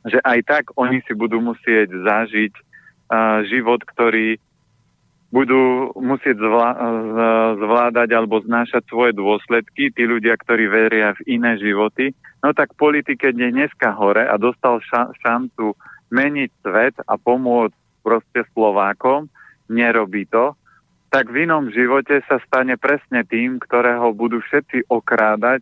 že 0.10 0.20
aj 0.26 0.40
tak 0.50 0.64
oni 0.80 1.06
si 1.06 1.14
budú 1.14 1.38
musieť 1.44 1.94
zažiť 1.94 2.54
uh, 2.56 3.46
život, 3.46 3.86
ktorý 3.86 4.42
budú 5.30 5.94
musieť 5.94 6.42
zvládať 7.62 8.10
alebo 8.18 8.42
znášať 8.42 8.82
svoje 8.90 9.14
dôsledky, 9.14 9.94
tí 9.94 10.04
ľudia, 10.10 10.34
ktorí 10.34 10.66
veria 10.66 11.14
v 11.22 11.38
iné 11.38 11.54
životy, 11.62 12.18
no 12.42 12.50
tak 12.50 12.74
politik, 12.74 13.22
keď 13.22 13.38
je 13.38 13.50
dneska 13.54 13.94
hore 13.94 14.26
a 14.26 14.36
dostal 14.42 14.82
šancu 15.22 15.78
meniť 16.10 16.50
svet 16.66 16.96
a 17.06 17.14
pomôcť 17.22 17.78
proste 18.02 18.42
Slovákom, 18.58 19.30
nerobí 19.70 20.26
to, 20.34 20.58
tak 21.14 21.30
v 21.30 21.46
inom 21.46 21.70
živote 21.70 22.26
sa 22.26 22.42
stane 22.50 22.78
presne 22.82 23.22
tým, 23.22 23.62
ktorého 23.62 24.14
budú 24.18 24.42
všetci 24.42 24.90
okrádať 24.90 25.62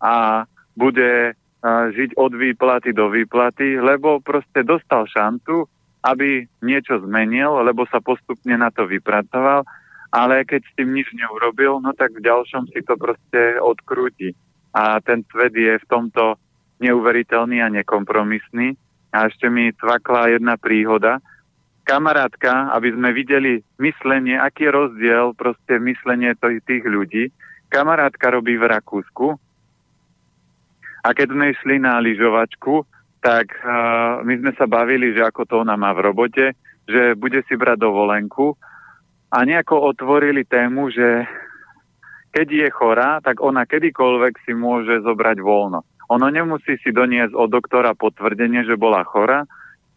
a 0.00 0.48
bude 0.72 1.36
žiť 1.68 2.16
od 2.16 2.32
výplaty 2.32 2.96
do 2.96 3.12
výplaty, 3.12 3.76
lebo 3.76 4.24
proste 4.24 4.64
dostal 4.64 5.04
šancu, 5.04 5.68
aby 6.02 6.46
niečo 6.62 6.98
zmenil, 7.02 7.62
lebo 7.62 7.86
sa 7.86 8.02
postupne 8.02 8.58
na 8.58 8.74
to 8.74 8.86
vypracoval, 8.90 9.62
ale 10.12 10.44
keď 10.44 10.60
s 10.66 10.72
tým 10.76 10.92
nič 10.92 11.08
neurobil, 11.16 11.80
no 11.80 11.96
tak 11.96 12.12
v 12.12 12.26
ďalšom 12.26 12.68
si 12.68 12.84
to 12.84 12.98
proste 13.00 13.56
odkrúti. 13.62 14.36
A 14.76 15.00
ten 15.00 15.24
svet 15.32 15.56
je 15.56 15.80
v 15.80 15.88
tomto 15.88 16.36
neuveriteľný 16.84 17.64
a 17.64 17.72
nekompromisný. 17.72 18.76
A 19.12 19.28
ešte 19.28 19.48
mi 19.48 19.72
cvakla 19.72 20.32
jedna 20.32 20.60
príhoda. 20.60 21.20
Kamarátka, 21.84 22.72
aby 22.76 22.92
sme 22.92 23.12
videli 23.16 23.64
myslenie, 23.80 24.36
aký 24.36 24.68
je 24.68 24.76
rozdiel 24.76 25.26
proste 25.36 25.80
myslenie 25.80 26.36
tých 26.40 26.84
ľudí. 26.84 27.32
Kamarátka 27.72 28.32
robí 28.32 28.60
v 28.60 28.68
Rakúsku 28.68 29.36
a 31.02 31.08
keď 31.10 31.34
sme 31.34 31.50
išli 31.50 31.82
na 31.82 31.98
lyžovačku, 31.98 32.86
tak 33.22 33.54
uh, 33.62 34.20
my 34.26 34.34
sme 34.42 34.52
sa 34.58 34.66
bavili, 34.66 35.14
že 35.14 35.22
ako 35.22 35.42
to 35.46 35.54
ona 35.62 35.78
má 35.78 35.94
v 35.94 36.10
robote, 36.10 36.58
že 36.90 37.14
bude 37.14 37.40
si 37.46 37.54
brať 37.54 37.78
dovolenku 37.78 38.58
a 39.30 39.46
nejako 39.46 39.94
otvorili 39.94 40.42
tému, 40.42 40.90
že 40.90 41.24
keď 42.34 42.46
je 42.50 42.68
chorá, 42.74 43.10
tak 43.22 43.38
ona 43.38 43.62
kedykoľvek 43.62 44.42
si 44.42 44.52
môže 44.52 45.04
zobrať 45.06 45.38
voľno. 45.38 45.86
Ono 46.10 46.26
nemusí 46.28 46.76
si 46.82 46.90
doniesť 46.90 47.32
od 47.32 47.48
doktora 47.48 47.94
potvrdenie, 47.96 48.66
že 48.66 48.76
bola 48.76 49.06
chora. 49.06 49.46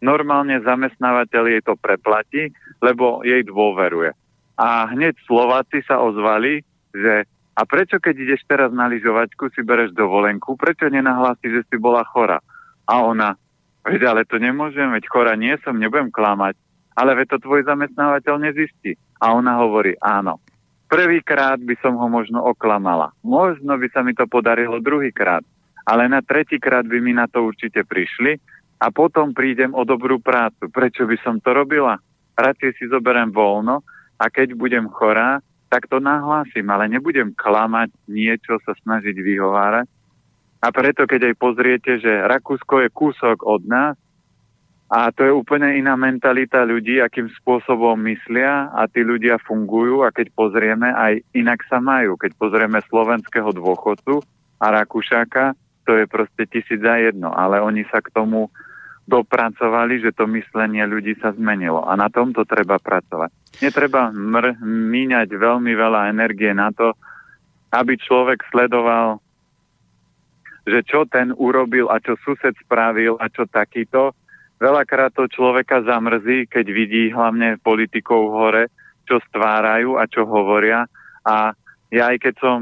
Normálne 0.00 0.60
zamestnávateľ 0.62 1.42
jej 1.50 1.62
to 1.64 1.74
preplatí, 1.76 2.52
lebo 2.80 3.24
jej 3.26 3.42
dôveruje. 3.44 4.12
A 4.56 4.88
hneď 4.92 5.16
Slováci 5.24 5.84
sa 5.84 6.00
ozvali, 6.00 6.64
že 6.92 7.28
a 7.56 7.64
prečo, 7.64 7.96
keď 7.96 8.14
ideš 8.20 8.44
teraz 8.44 8.68
na 8.68 8.84
lyžovačku, 8.84 9.48
si 9.56 9.64
bereš 9.64 9.96
dovolenku, 9.96 10.60
prečo 10.60 10.92
nenahlási, 10.92 11.48
že 11.48 11.64
si 11.72 11.76
bola 11.80 12.04
chora? 12.04 12.36
A 12.86 13.02
ona, 13.02 13.34
veď 13.82 14.14
ale 14.14 14.22
to 14.26 14.38
nemôžem, 14.38 14.90
veď 14.94 15.04
chora 15.10 15.34
nie 15.34 15.54
som, 15.66 15.78
nebudem 15.78 16.10
klamať. 16.14 16.54
Ale 16.96 17.12
veď 17.12 17.36
to 17.36 17.38
tvoj 17.44 17.66
zamestnávateľ 17.66 18.34
nezistí. 18.40 18.96
A 19.20 19.36
ona 19.36 19.60
hovorí, 19.60 19.98
áno. 20.00 20.40
Prvýkrát 20.86 21.58
by 21.58 21.74
som 21.82 21.98
ho 21.98 22.06
možno 22.06 22.40
oklamala. 22.46 23.10
Možno 23.26 23.74
by 23.74 23.90
sa 23.90 24.06
mi 24.06 24.14
to 24.14 24.30
podarilo 24.30 24.78
druhýkrát. 24.78 25.42
Ale 25.86 26.06
na 26.06 26.22
tretíkrát 26.22 26.86
by 26.86 26.98
mi 27.02 27.12
na 27.14 27.26
to 27.26 27.42
určite 27.46 27.82
prišli 27.82 28.38
a 28.78 28.86
potom 28.94 29.34
prídem 29.34 29.74
o 29.74 29.82
dobrú 29.82 30.22
prácu. 30.22 30.70
Prečo 30.70 31.06
by 31.06 31.16
som 31.22 31.42
to 31.42 31.54
robila? 31.54 31.98
Radšej 32.38 32.70
si 32.78 32.84
zoberiem 32.86 33.34
voľno 33.34 33.82
a 34.20 34.24
keď 34.30 34.54
budem 34.54 34.86
chorá, 34.92 35.42
tak 35.66 35.90
to 35.90 35.98
nahlásim, 35.98 36.64
ale 36.70 36.86
nebudem 36.86 37.34
klamať, 37.34 37.90
niečo 38.06 38.60
sa 38.62 38.72
snažiť 38.86 39.16
vyhovárať. 39.18 39.90
A 40.66 40.74
preto, 40.74 41.06
keď 41.06 41.30
aj 41.30 41.34
pozriete, 41.38 41.92
že 42.02 42.26
Rakúsko 42.26 42.82
je 42.82 42.90
kúsok 42.90 43.46
od 43.46 43.62
nás 43.70 43.94
a 44.90 45.14
to 45.14 45.22
je 45.22 45.30
úplne 45.30 45.78
iná 45.78 45.94
mentalita 45.94 46.66
ľudí, 46.66 46.98
akým 46.98 47.30
spôsobom 47.38 47.94
myslia 48.10 48.74
a 48.74 48.90
tí 48.90 49.06
ľudia 49.06 49.38
fungujú 49.46 50.02
a 50.02 50.10
keď 50.10 50.34
pozrieme, 50.34 50.90
aj 50.90 51.22
inak 51.38 51.62
sa 51.70 51.78
majú. 51.78 52.18
Keď 52.18 52.34
pozrieme 52.34 52.82
slovenského 52.90 53.54
dôchodcu 53.54 54.26
a 54.58 54.66
Rakúšaka, 54.74 55.54
to 55.86 56.02
je 56.02 56.10
proste 56.10 56.50
tisíc 56.50 56.82
za 56.82 56.98
jedno, 56.98 57.30
ale 57.30 57.62
oni 57.62 57.86
sa 57.86 58.02
k 58.02 58.10
tomu 58.10 58.50
dopracovali, 59.06 60.02
že 60.02 60.10
to 60.10 60.26
myslenie 60.34 60.82
ľudí 60.82 61.14
sa 61.22 61.30
zmenilo. 61.30 61.86
A 61.86 61.94
na 61.94 62.10
tomto 62.10 62.42
treba 62.42 62.82
pracovať. 62.82 63.62
Netreba 63.62 64.10
mr- 64.10 64.58
míňať 64.66 65.30
veľmi 65.30 65.72
veľa 65.78 66.10
energie 66.10 66.50
na 66.50 66.74
to, 66.74 66.90
aby 67.70 67.94
človek 67.94 68.42
sledoval, 68.50 69.22
že 70.66 70.82
čo 70.82 71.06
ten 71.06 71.30
urobil 71.30 71.86
a 71.86 72.02
čo 72.02 72.18
sused 72.26 72.58
spravil 72.58 73.14
a 73.22 73.30
čo 73.30 73.46
takýto. 73.46 74.12
Veľakrát 74.58 75.14
to 75.14 75.30
človeka 75.30 75.86
zamrzí, 75.86 76.50
keď 76.50 76.66
vidí 76.74 77.14
hlavne 77.14 77.62
politikov 77.62 78.34
hore, 78.34 78.72
čo 79.06 79.22
stvárajú 79.30 79.94
a 79.94 80.10
čo 80.10 80.26
hovoria. 80.26 80.90
A 81.22 81.54
ja 81.94 82.10
aj 82.10 82.18
keď 82.18 82.34
som 82.42 82.58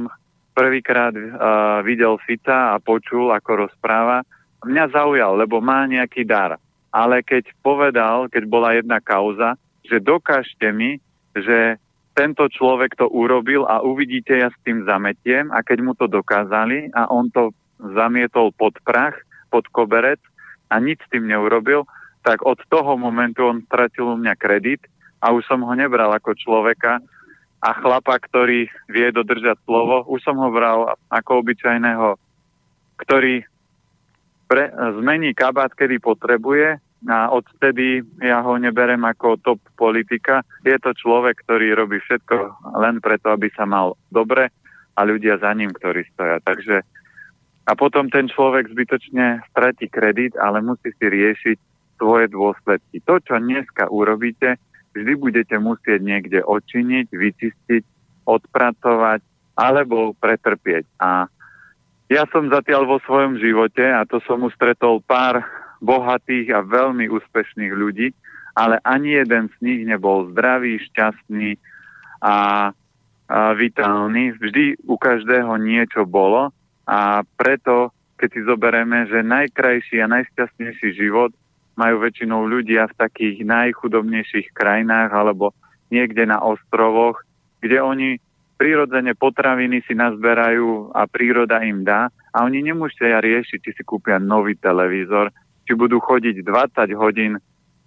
prvýkrát 0.52 1.16
uh, 1.16 1.80
videl 1.80 2.20
Fica 2.22 2.76
a 2.76 2.82
počul, 2.82 3.32
ako 3.32 3.66
rozpráva, 3.66 4.22
mňa 4.62 4.84
zaujal, 4.92 5.40
lebo 5.40 5.64
má 5.64 5.88
nejaký 5.88 6.28
dar. 6.28 6.60
Ale 6.94 7.24
keď 7.26 7.50
povedal, 7.64 8.30
keď 8.30 8.44
bola 8.46 8.76
jedna 8.76 9.02
kauza, 9.02 9.58
že 9.82 9.98
dokážte 9.98 10.70
mi, 10.70 11.02
že 11.34 11.80
tento 12.14 12.46
človek 12.46 12.94
to 12.94 13.10
urobil 13.10 13.66
a 13.66 13.82
uvidíte, 13.82 14.38
ja 14.38 14.48
s 14.48 14.58
tým 14.62 14.86
zametiem 14.86 15.50
a 15.50 15.66
keď 15.66 15.78
mu 15.82 15.92
to 15.98 16.06
dokázali 16.06 16.94
a 16.94 17.10
on 17.10 17.26
to 17.34 17.50
zamietol 17.92 18.54
pod 18.56 18.78
prach, 18.80 19.18
pod 19.52 19.68
koberec 19.68 20.20
a 20.72 20.80
nič 20.80 21.04
s 21.04 21.10
tým 21.12 21.28
neurobil, 21.28 21.84
tak 22.24 22.40
od 22.40 22.56
toho 22.72 22.96
momentu 22.96 23.44
on 23.44 23.60
stratil 23.68 24.14
u 24.14 24.16
mňa 24.16 24.34
kredit 24.40 24.80
a 25.20 25.30
už 25.36 25.44
som 25.44 25.60
ho 25.60 25.72
nebral 25.76 26.08
ako 26.16 26.32
človeka 26.32 27.04
a 27.64 27.68
chlapa, 27.80 28.16
ktorý 28.20 28.68
vie 28.88 29.08
dodržať 29.12 29.60
slovo, 29.64 30.04
už 30.08 30.20
som 30.24 30.36
ho 30.40 30.48
bral 30.52 30.96
ako 31.08 31.44
obyčajného, 31.44 32.16
ktorý 33.00 33.44
pre, 34.48 34.68
zmení 35.00 35.32
kabát, 35.32 35.72
kedy 35.72 35.96
potrebuje 36.00 36.76
a 37.04 37.28
odtedy 37.32 38.00
ja 38.20 38.40
ho 38.40 38.56
neberem 38.56 39.00
ako 39.04 39.36
top 39.40 39.60
politika. 39.76 40.40
Je 40.64 40.76
to 40.80 40.96
človek, 40.96 41.44
ktorý 41.44 41.76
robí 41.76 42.00
všetko 42.00 42.68
len 42.80 43.00
preto, 43.04 43.32
aby 43.32 43.52
sa 43.52 43.68
mal 43.68 43.96
dobre 44.08 44.48
a 44.96 45.00
ľudia 45.04 45.36
za 45.40 45.52
ním, 45.52 45.72
ktorí 45.72 46.04
stoja. 46.12 46.40
Takže 46.40 46.84
a 47.64 47.72
potom 47.72 48.12
ten 48.12 48.28
človek 48.28 48.68
zbytočne 48.68 49.40
stratí 49.48 49.88
kredit, 49.88 50.36
ale 50.36 50.60
musí 50.60 50.92
si 50.92 51.06
riešiť 51.08 51.56
svoje 51.96 52.28
dôsledky. 52.28 53.00
To, 53.08 53.16
čo 53.24 53.40
dneska 53.40 53.88
urobíte, 53.88 54.60
vždy 54.92 55.12
budete 55.16 55.56
musieť 55.56 56.04
niekde 56.04 56.44
odčiniť, 56.44 57.08
vyčistiť, 57.08 57.82
odpracovať 58.28 59.20
alebo 59.56 60.12
pretrpieť. 60.20 60.84
A 61.00 61.30
ja 62.12 62.28
som 62.28 62.52
zatiaľ 62.52 62.84
vo 62.84 62.98
svojom 63.00 63.40
živote, 63.40 63.80
a 63.80 64.04
to 64.04 64.20
som 64.28 64.44
už 64.44 64.52
stretol 64.60 65.00
pár 65.00 65.40
bohatých 65.80 66.52
a 66.52 66.60
veľmi 66.60 67.08
úspešných 67.08 67.72
ľudí, 67.72 68.12
ale 68.54 68.76
ani 68.84 69.18
jeden 69.24 69.48
z 69.50 69.56
nich 69.64 69.80
nebol 69.88 70.28
zdravý, 70.36 70.78
šťastný 70.92 71.56
a, 72.20 72.28
a 72.28 72.36
vitálny. 73.56 74.36
Vždy 74.36 74.84
u 74.84 74.94
každého 75.00 75.56
niečo 75.58 76.04
bolo 76.04 76.52
a 76.84 77.24
preto, 77.36 77.92
keď 78.20 78.28
si 78.30 78.40
zoberieme, 78.44 79.08
že 79.08 79.24
najkrajší 79.24 80.04
a 80.04 80.10
najšťastnejší 80.10 80.88
život 80.96 81.32
majú 81.74 82.06
väčšinou 82.06 82.46
ľudia 82.46 82.86
v 82.92 82.98
takých 82.98 83.42
najchudobnejších 83.42 84.54
krajinách 84.54 85.10
alebo 85.10 85.50
niekde 85.90 86.28
na 86.28 86.38
ostrovoch, 86.38 87.24
kde 87.58 87.82
oni 87.82 88.10
prírodzene 88.54 89.18
potraviny 89.18 89.82
si 89.84 89.98
nazberajú 89.98 90.94
a 90.94 91.10
príroda 91.10 91.58
im 91.66 91.82
dá 91.82 92.08
a 92.30 92.46
oni 92.46 92.62
nemusia 92.62 93.18
riešiť, 93.18 93.58
či 93.58 93.70
si 93.74 93.82
kúpia 93.82 94.22
nový 94.22 94.54
televízor, 94.54 95.34
či 95.66 95.74
budú 95.74 95.98
chodiť 95.98 96.44
20 96.46 96.94
hodín 96.94 97.40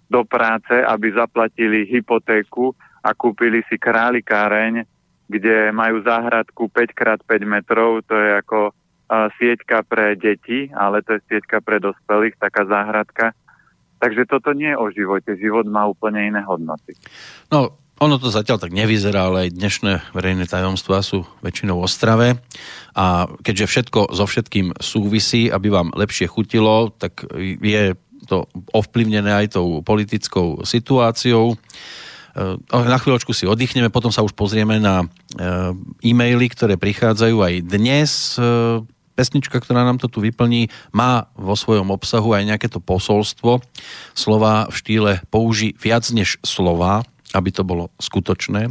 do 0.08 0.24
práce, 0.24 0.72
aby 0.72 1.12
zaplatili 1.12 1.88
hypotéku 1.88 2.76
a 3.04 3.12
kúpili 3.16 3.64
si 3.68 3.80
králikáreň, 3.80 4.84
kde 5.28 5.72
majú 5.72 6.00
záhradku 6.04 6.72
5x5 6.72 7.28
metrov, 7.44 8.00
to 8.08 8.16
je 8.16 8.30
ako 8.40 8.72
sieťka 9.08 9.88
pre 9.88 10.14
deti, 10.14 10.68
ale 10.76 11.00
to 11.00 11.16
je 11.16 11.24
sieťka 11.32 11.64
pre 11.64 11.80
dospelých, 11.80 12.36
taká 12.36 12.68
záhradka. 12.68 13.32
Takže 13.98 14.30
toto 14.30 14.54
nie 14.54 14.70
je 14.70 14.78
o 14.78 14.86
živote. 14.94 15.34
Život 15.34 15.66
má 15.66 15.88
úplne 15.88 16.30
iné 16.30 16.44
hodnoty. 16.44 16.94
No, 17.50 17.74
ono 17.98 18.14
to 18.22 18.30
zatiaľ 18.30 18.62
tak 18.62 18.70
nevyzerá, 18.70 19.26
ale 19.26 19.50
aj 19.50 19.58
dnešné 19.58 19.92
verejné 20.14 20.46
tajomstvá 20.46 21.02
sú 21.02 21.26
väčšinou 21.42 21.82
ostravé 21.82 22.38
a 22.94 23.26
keďže 23.42 23.66
všetko 23.66 24.00
so 24.14 24.22
všetkým 24.22 24.78
súvisí, 24.78 25.50
aby 25.50 25.66
vám 25.66 25.90
lepšie 25.98 26.30
chutilo, 26.30 26.94
tak 26.94 27.26
je 27.58 27.98
to 28.30 28.46
ovplyvnené 28.70 29.34
aj 29.34 29.58
tou 29.58 29.82
politickou 29.82 30.62
situáciou. 30.62 31.56
E, 31.56 31.56
na 32.70 32.98
chvíľočku 33.02 33.34
si 33.34 33.50
oddychneme, 33.50 33.90
potom 33.90 34.14
sa 34.14 34.22
už 34.22 34.30
pozrieme 34.36 34.78
na 34.78 35.02
e, 35.02 35.06
e-maily, 36.12 36.46
ktoré 36.54 36.78
prichádzajú 36.78 37.36
aj 37.40 37.54
dnes. 37.66 38.38
Pesnička, 39.18 39.58
ktorá 39.58 39.82
nám 39.82 39.98
to 39.98 40.06
tu 40.06 40.22
vyplní, 40.22 40.70
má 40.94 41.26
vo 41.34 41.58
svojom 41.58 41.90
obsahu 41.90 42.38
aj 42.38 42.54
nejaké 42.54 42.70
to 42.70 42.78
posolstvo. 42.78 43.58
Slova 44.14 44.70
v 44.70 44.74
štýle 44.78 45.12
použi 45.34 45.74
viac 45.74 46.06
než 46.14 46.38
slova, 46.46 47.02
aby 47.34 47.50
to 47.50 47.66
bolo 47.66 47.90
skutočné. 47.98 48.70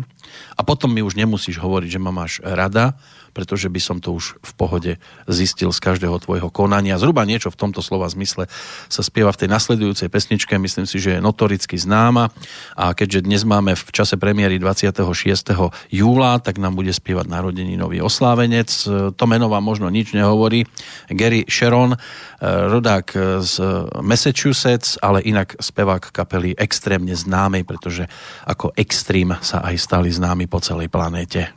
a 0.58 0.62
potom 0.64 0.92
mi 0.92 1.04
už 1.04 1.20
nemusíš 1.20 1.60
hovoriť, 1.60 1.90
že 1.92 2.04
ma 2.04 2.12
máš 2.16 2.40
rada, 2.44 2.96
pretože 3.38 3.70
by 3.70 3.78
som 3.78 4.02
to 4.02 4.18
už 4.18 4.42
v 4.42 4.52
pohode 4.58 4.92
zistil 5.30 5.70
z 5.70 5.78
každého 5.78 6.18
tvojho 6.18 6.50
konania. 6.50 6.98
Zhruba 6.98 7.22
niečo 7.22 7.54
v 7.54 7.62
tomto 7.62 7.86
slova 7.86 8.10
zmysle 8.10 8.50
sa 8.90 9.02
spieva 9.06 9.30
v 9.30 9.46
tej 9.46 9.54
nasledujúcej 9.54 10.10
pesničke, 10.10 10.58
myslím 10.58 10.90
si, 10.90 10.98
že 10.98 11.18
je 11.18 11.22
notoricky 11.22 11.78
známa 11.78 12.34
a 12.74 12.98
keďže 12.98 13.30
dnes 13.30 13.46
máme 13.46 13.78
v 13.78 13.90
čase 13.94 14.18
premiéry 14.18 14.58
26. 14.58 15.06
júla, 15.94 16.42
tak 16.42 16.58
nám 16.58 16.74
bude 16.74 16.90
spievať 16.90 17.30
nový 17.78 18.02
oslávenec. 18.02 18.70
To 19.14 19.24
meno 19.30 19.54
vám 19.54 19.62
možno 19.62 19.86
nič 19.94 20.18
nehovorí. 20.18 20.66
Gary 21.14 21.46
Sharon, 21.46 21.94
eh, 21.94 22.00
rodák 22.42 23.14
z 23.46 23.54
Massachusetts, 24.02 24.98
ale 24.98 25.22
inak 25.22 25.54
spevák 25.62 26.10
kapely 26.10 26.58
extrémne 26.58 27.14
známej, 27.14 27.68
pretože 27.68 28.10
ako 28.50 28.74
Extreme 28.74 29.38
sa 29.44 29.62
aj 29.62 29.76
stali 29.78 30.10
známi 30.10 30.48
po 30.48 30.64
celej 30.64 30.88
planéte. 30.88 31.52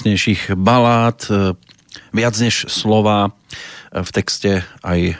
Najúžasnejších 0.00 0.56
balád, 0.56 1.18
e, 1.28 1.52
viac 2.16 2.34
než 2.40 2.72
slova, 2.72 3.28
e, 3.92 4.00
v 4.00 4.10
texte 4.16 4.64
aj 4.80 5.00
e, 5.12 5.14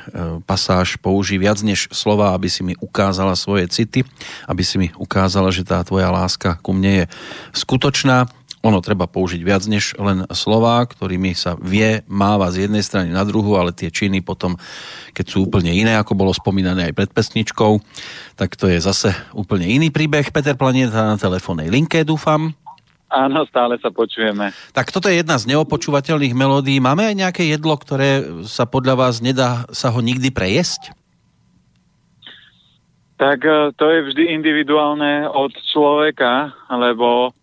pasáž 0.48 0.96
použí 0.96 1.36
viac 1.36 1.60
než 1.60 1.92
slova, 1.92 2.32
aby 2.32 2.48
si 2.48 2.64
mi 2.64 2.72
ukázala 2.80 3.36
svoje 3.36 3.68
city, 3.68 4.08
aby 4.48 4.62
si 4.64 4.80
mi 4.80 4.88
ukázala, 4.96 5.52
že 5.52 5.68
tá 5.68 5.84
tvoja 5.84 6.08
láska 6.08 6.56
ku 6.64 6.72
mne 6.72 7.04
je 7.04 7.06
skutočná. 7.52 8.24
Ono 8.60 8.80
treba 8.84 9.08
použiť 9.08 9.40
viac 9.40 9.64
než 9.68 9.96
len 10.00 10.24
slova, 10.36 10.84
ktorými 10.84 11.32
sa 11.32 11.56
vie, 11.60 12.04
máva 12.08 12.52
z 12.52 12.68
jednej 12.68 12.84
strany 12.84 13.08
na 13.08 13.24
druhú, 13.24 13.56
ale 13.56 13.72
tie 13.72 13.88
činy 13.88 14.20
potom, 14.20 14.56
keď 15.16 15.26
sú 15.28 15.48
úplne 15.48 15.72
iné, 15.72 15.96
ako 15.96 16.12
bolo 16.12 16.32
spomínané 16.32 16.92
aj 16.92 16.96
pred 16.96 17.10
pesničkou, 17.12 17.80
tak 18.36 18.60
to 18.60 18.68
je 18.68 18.80
zase 18.80 19.16
úplne 19.32 19.64
iný 19.64 19.88
príbeh. 19.88 20.28
Peter 20.28 20.56
Planeta 20.60 21.08
na 21.08 21.16
telefónnej 21.16 21.72
linke, 21.72 22.04
dúfam. 22.04 22.52
Áno, 23.10 23.42
stále 23.50 23.74
sa 23.82 23.90
počujeme. 23.90 24.54
Tak 24.70 24.94
toto 24.94 25.10
je 25.10 25.18
jedna 25.18 25.34
z 25.34 25.50
neopočúvateľných 25.50 26.30
melódií. 26.30 26.78
Máme 26.78 27.10
aj 27.10 27.16
nejaké 27.18 27.42
jedlo, 27.50 27.74
ktoré 27.74 28.22
sa 28.46 28.70
podľa 28.70 28.94
vás 28.94 29.18
nedá 29.18 29.66
sa 29.74 29.90
ho 29.90 29.98
nikdy 29.98 30.30
prejesť? 30.30 30.94
Tak 33.18 33.42
e, 33.42 33.74
to 33.74 33.84
je 33.90 34.00
vždy 34.06 34.24
individuálne 34.30 35.26
od 35.26 35.50
človeka, 35.74 36.54
lebo 36.72 37.34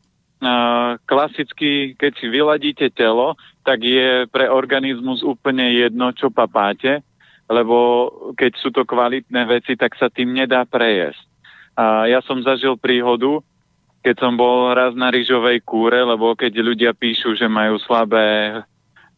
uh, 0.42 0.98
klasicky, 1.06 1.94
keď 2.00 2.12
si 2.18 2.26
vyladíte 2.32 2.90
telo, 2.90 3.38
tak 3.62 3.84
je 3.84 4.26
pre 4.32 4.50
organizmus 4.50 5.22
úplne 5.22 5.70
jedno, 5.76 6.16
čo 6.16 6.32
papáte, 6.32 7.04
lebo 7.52 8.08
keď 8.40 8.52
sú 8.58 8.72
to 8.72 8.88
kvalitné 8.88 9.44
veci, 9.48 9.76
tak 9.76 9.96
sa 10.00 10.08
tým 10.08 10.34
nedá 10.34 10.64
prejesť. 10.64 11.22
A 11.78 12.10
ja 12.10 12.26
som 12.26 12.42
zažil 12.42 12.74
príhodu, 12.80 13.44
keď 14.08 14.24
som 14.24 14.40
bol 14.40 14.72
raz 14.72 14.96
na 14.96 15.12
rýžovej 15.12 15.68
kúre, 15.68 16.00
lebo 16.00 16.32
keď 16.32 16.64
ľudia 16.64 16.96
píšu, 16.96 17.36
že 17.36 17.52
majú 17.52 17.76
slabé, 17.84 18.64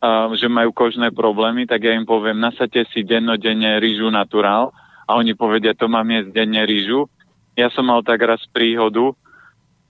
uh, 0.02 0.34
že 0.34 0.50
majú 0.50 0.74
kožné 0.74 1.14
problémy, 1.14 1.70
tak 1.70 1.86
ja 1.86 1.94
im 1.94 2.10
poviem, 2.10 2.42
nasate 2.42 2.90
si 2.90 3.06
dennodenne 3.06 3.78
rýžu 3.78 4.10
naturál 4.10 4.74
a 5.06 5.14
oni 5.14 5.38
povedia, 5.38 5.78
to 5.78 5.86
mám 5.86 6.10
jesť 6.10 6.34
denne 6.34 6.66
rýžu. 6.66 7.06
Ja 7.54 7.70
som 7.70 7.86
mal 7.86 8.02
tak 8.02 8.18
raz 8.26 8.42
príhodu 8.50 9.14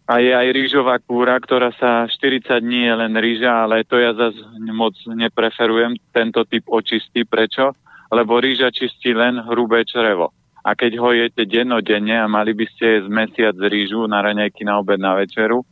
a 0.04 0.20
je 0.20 0.36
aj 0.36 0.52
rýžová 0.52 1.00
kúra, 1.00 1.40
ktorá 1.40 1.72
sa 1.80 2.04
40 2.04 2.60
dní 2.60 2.92
je 2.92 2.94
len 3.00 3.14
rýža, 3.16 3.64
ale 3.64 3.88
to 3.88 3.96
ja 3.96 4.12
zase 4.12 4.44
moc 4.68 5.00
nepreferujem, 5.08 5.96
tento 6.12 6.44
typ 6.44 6.68
očistí. 6.68 7.24
Prečo? 7.24 7.72
Lebo 8.12 8.36
rýža 8.36 8.68
čistí 8.76 9.16
len 9.16 9.40
hrubé 9.48 9.88
črevo 9.88 10.36
a 10.70 10.78
keď 10.78 11.02
ho 11.02 11.10
jete 11.10 11.50
dennodenne 11.50 12.14
a 12.14 12.30
mali 12.30 12.54
by 12.54 12.70
ste 12.70 13.02
jesť 13.02 13.10
mesiac 13.10 13.58
rýžu 13.58 14.06
na 14.06 14.22
raňajky, 14.22 14.62
na 14.62 14.78
obed, 14.78 15.02
na 15.02 15.18
večeru, 15.18 15.66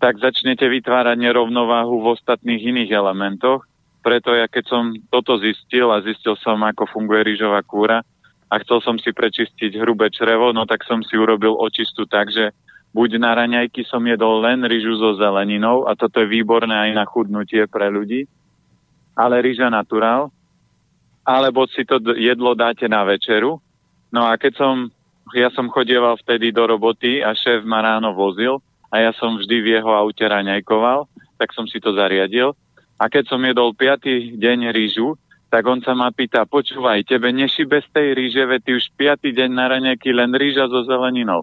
tak 0.00 0.16
začnete 0.16 0.64
vytvárať 0.64 1.20
nerovnováhu 1.20 2.00
v 2.00 2.16
ostatných 2.16 2.64
iných 2.64 2.96
elementoch. 2.96 3.68
Preto 4.00 4.32
ja 4.32 4.48
keď 4.48 4.64
som 4.64 4.96
toto 5.12 5.36
zistil 5.36 5.92
a 5.92 6.00
zistil 6.00 6.32
som, 6.40 6.56
ako 6.64 6.88
funguje 6.88 7.28
rýžová 7.28 7.60
kúra 7.60 8.00
a 8.48 8.54
chcel 8.64 8.80
som 8.80 8.96
si 8.96 9.12
prečistiť 9.12 9.76
hrubé 9.76 10.08
črevo, 10.08 10.56
no 10.56 10.64
tak 10.64 10.80
som 10.88 11.04
si 11.04 11.20
urobil 11.20 11.52
očistu 11.60 12.08
tak, 12.08 12.32
že 12.32 12.56
buď 12.96 13.20
na 13.20 13.36
raňajky 13.36 13.84
som 13.84 14.00
jedol 14.08 14.40
len 14.40 14.64
rýžu 14.64 14.96
so 14.96 15.12
zeleninou 15.20 15.84
a 15.84 15.92
toto 15.92 16.24
je 16.24 16.32
výborné 16.32 16.88
aj 16.88 16.90
na 16.96 17.04
chudnutie 17.04 17.68
pre 17.68 17.92
ľudí, 17.92 18.24
ale 19.12 19.44
rýža 19.44 19.68
naturál, 19.68 20.32
alebo 21.20 21.68
si 21.68 21.84
to 21.84 22.00
jedlo 22.16 22.56
dáte 22.56 22.88
na 22.88 23.04
večeru 23.04 23.60
No 24.10 24.26
a 24.26 24.34
keď 24.34 24.52
som, 24.58 24.74
ja 25.34 25.50
som 25.54 25.70
chodieval 25.70 26.18
vtedy 26.18 26.50
do 26.50 26.66
roboty 26.66 27.22
a 27.22 27.34
šéf 27.34 27.62
ma 27.62 27.82
ráno 27.82 28.10
vozil 28.14 28.58
a 28.90 28.98
ja 28.98 29.14
som 29.14 29.38
vždy 29.38 29.56
v 29.62 29.70
jeho 29.78 29.90
aute 29.94 30.22
raňajkoval, 30.26 31.06
tak 31.38 31.54
som 31.54 31.70
si 31.70 31.78
to 31.78 31.94
zariadil. 31.94 32.58
A 33.00 33.08
keď 33.08 33.32
som 33.32 33.40
jedol 33.40 33.72
piatý 33.72 34.36
deň 34.36 34.74
rýžu, 34.74 35.16
tak 35.50 35.66
on 35.66 35.82
sa 35.82 35.98
ma 35.98 36.14
pýta, 36.14 36.46
počúvaj, 36.46 37.06
tebe 37.06 37.34
nešibe 37.34 37.82
z 37.82 37.88
tej 37.90 38.08
ríže, 38.14 38.42
veď 38.46 38.60
ty 38.62 38.70
už 38.76 38.84
piatý 38.94 39.34
deň 39.34 39.50
na 39.50 39.66
raňajky 39.72 40.14
len 40.14 40.30
rýža 40.30 40.70
so 40.70 40.86
zeleninou. 40.86 41.42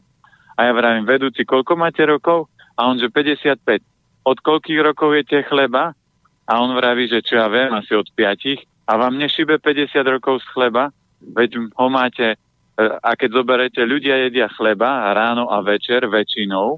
A 0.55 0.69
ja 0.69 0.71
vravím, 0.71 1.03
vedúci, 1.03 1.43
koľko 1.43 1.75
máte 1.75 2.07
rokov? 2.07 2.47
A 2.79 2.87
on, 2.87 2.95
že 2.95 3.11
55. 3.11 3.83
Od 4.23 4.37
koľkých 4.39 4.79
rokov 4.79 5.11
jete 5.17 5.43
chleba? 5.43 5.91
A 6.47 6.53
on 6.63 6.71
vraví, 6.71 7.11
že 7.11 7.19
čo 7.19 7.35
ja 7.35 7.51
viem, 7.51 7.73
asi 7.75 7.91
od 7.91 8.07
5. 8.15 8.87
A 8.87 8.91
vám 8.95 9.19
nešibe 9.19 9.59
50 9.59 9.99
rokov 10.07 10.39
z 10.41 10.47
chleba? 10.55 10.95
Veď 11.19 11.67
ho 11.75 11.87
máte 11.91 12.39
a 12.77 13.11
keď 13.17 13.29
zoberete, 13.41 13.81
ľudia 13.81 14.29
jedia 14.29 14.45
chleba 14.53 15.09
ráno 15.17 15.49
a 15.49 15.65
večer 15.65 16.05
väčšinou 16.05 16.77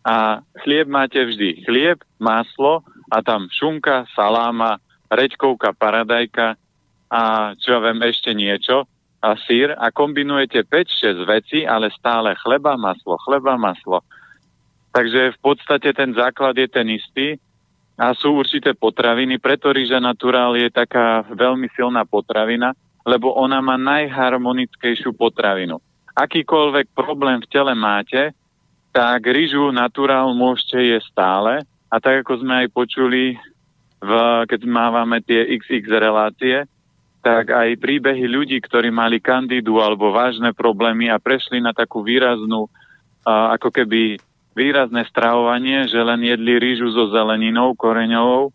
a 0.00 0.40
chlieb 0.64 0.88
máte 0.88 1.20
vždy. 1.20 1.68
Chlieb, 1.68 2.00
maslo 2.16 2.80
a 3.12 3.20
tam 3.20 3.52
šunka, 3.52 4.08
saláma, 4.16 4.80
reďkovka, 5.12 5.76
paradajka 5.76 6.56
a 7.12 7.52
čo 7.60 7.76
ja 7.76 7.80
viem, 7.84 8.00
ešte 8.02 8.32
niečo 8.32 8.88
a 9.20 9.36
sír 9.44 9.76
a 9.76 9.92
kombinujete 9.92 10.64
5-6 10.64 11.26
veci, 11.28 11.58
ale 11.68 11.92
stále 11.92 12.32
chleba, 12.40 12.78
maslo, 12.80 13.20
chleba, 13.26 13.60
maslo. 13.60 14.00
Takže 14.96 15.36
v 15.36 15.38
podstate 15.44 15.92
ten 15.92 16.16
základ 16.16 16.56
je 16.56 16.68
ten 16.70 16.88
istý 16.88 17.36
a 17.96 18.12
sú 18.16 18.40
určité 18.40 18.72
potraviny, 18.72 19.36
preto 19.36 19.72
rýža 19.72 20.00
naturál 20.00 20.56
je 20.56 20.68
taká 20.72 21.24
veľmi 21.28 21.68
silná 21.76 22.04
potravina, 22.04 22.72
lebo 23.06 23.30
ona 23.38 23.62
má 23.62 23.78
najharmonickejšiu 23.78 25.14
potravinu. 25.14 25.78
Akýkoľvek 26.18 26.90
problém 26.90 27.38
v 27.38 27.46
tele 27.46 27.72
máte, 27.78 28.34
tak 28.90 29.22
rýžu 29.30 29.70
naturál 29.70 30.34
môžete 30.34 30.98
jesť 30.98 31.06
stále 31.14 31.52
a 31.86 31.96
tak 32.02 32.26
ako 32.26 32.42
sme 32.42 32.66
aj 32.66 32.68
počuli, 32.74 33.38
v, 34.02 34.10
keď 34.50 34.60
mávame 34.66 35.22
tie 35.22 35.46
XX 35.54 35.86
relácie, 36.02 36.56
tak 37.22 37.50
aj 37.54 37.78
príbehy 37.78 38.26
ľudí, 38.26 38.58
ktorí 38.62 38.90
mali 38.90 39.22
kandidu 39.22 39.78
alebo 39.82 40.10
vážne 40.10 40.54
problémy 40.54 41.10
a 41.10 41.22
prešli 41.22 41.58
na 41.58 41.74
takú 41.74 42.02
výraznú, 42.02 42.70
ako 43.26 43.70
keby 43.70 44.18
výrazné 44.54 45.04
stravovanie, 45.10 45.90
že 45.90 45.98
len 45.98 46.22
jedli 46.22 46.56
rýžu 46.56 46.88
so 46.94 47.10
zeleninou, 47.10 47.74
koreňovou, 47.74 48.54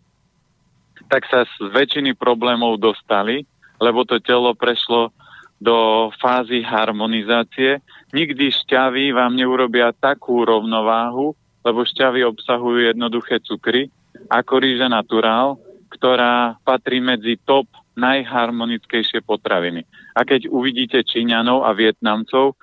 tak 1.12 1.28
sa 1.28 1.44
z 1.44 1.68
väčšiny 1.68 2.16
problémov 2.16 2.80
dostali 2.80 3.44
lebo 3.82 4.06
to 4.06 4.22
telo 4.22 4.54
prešlo 4.54 5.10
do 5.58 6.10
fázy 6.22 6.62
harmonizácie. 6.62 7.82
Nikdy 8.14 8.54
šťavy 8.66 9.14
vám 9.14 9.34
neurobia 9.34 9.94
takú 9.94 10.46
rovnováhu, 10.46 11.34
lebo 11.62 11.86
šťavy 11.86 12.26
obsahujú 12.26 12.94
jednoduché 12.94 13.42
cukry, 13.42 13.90
ako 14.30 14.62
ríža 14.62 14.90
naturál, 14.90 15.58
ktorá 15.90 16.58
patrí 16.62 17.02
medzi 17.02 17.38
top 17.42 17.66
najharmonickejšie 17.98 19.22
potraviny. 19.22 19.86
A 20.18 20.26
keď 20.26 20.50
uvidíte 20.50 21.04
Číňanov 21.06 21.66
a 21.68 21.76
Vietnamcov, 21.76 22.58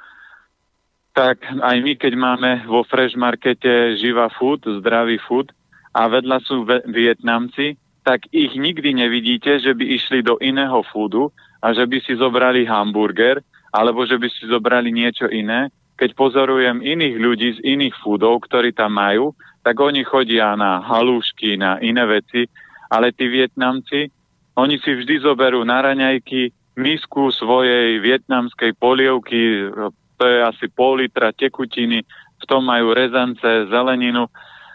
tak 1.15 1.43
aj 1.47 1.77
my, 1.83 1.93
keď 1.99 2.13
máme 2.15 2.51
vo 2.71 2.87
Fresh 2.87 3.19
Markete 3.19 3.99
Živa 3.99 4.31
Food, 4.39 4.67
zdravý 4.83 5.19
food, 5.19 5.51
a 5.95 6.07
vedľa 6.07 6.39
sú 6.47 6.63
Vietnamci, 6.87 7.75
tak 8.09 8.25
ich 8.33 8.57
nikdy 8.57 8.97
nevidíte, 8.97 9.61
že 9.61 9.77
by 9.77 9.85
išli 9.85 10.25
do 10.25 10.41
iného 10.41 10.81
foodu 10.89 11.29
a 11.61 11.77
že 11.77 11.85
by 11.85 12.01
si 12.01 12.17
zobrali 12.17 12.65
hamburger 12.65 13.45
alebo 13.69 14.09
že 14.09 14.17
by 14.17 14.33
si 14.33 14.49
zobrali 14.49 14.89
niečo 14.89 15.29
iné. 15.29 15.69
Keď 16.01 16.17
pozorujem 16.17 16.81
iných 16.81 17.17
ľudí 17.21 17.49
z 17.61 17.61
iných 17.61 18.01
foodov, 18.01 18.49
ktorí 18.49 18.73
tam 18.73 18.97
majú, 18.97 19.37
tak 19.61 19.77
oni 19.77 20.09
chodia 20.09 20.57
na 20.57 20.81
halúšky, 20.81 21.61
na 21.61 21.77
iné 21.85 22.01
veci, 22.09 22.49
ale 22.89 23.13
tí 23.13 23.29
Vietnamci, 23.29 24.09
oni 24.57 24.81
si 24.81 24.89
vždy 24.89 25.29
zoberú 25.29 25.61
na 25.69 25.85
raňajky 25.85 26.49
misku 26.81 27.29
svojej 27.29 28.01
vietnamskej 28.01 28.73
polievky, 28.81 29.69
to 30.17 30.25
je 30.25 30.39
asi 30.49 30.65
pol 30.73 31.05
litra 31.05 31.37
tekutiny, 31.37 32.09
v 32.41 32.45
tom 32.49 32.65
majú 32.65 32.97
rezance, 32.97 33.69
zeleninu 33.69 34.33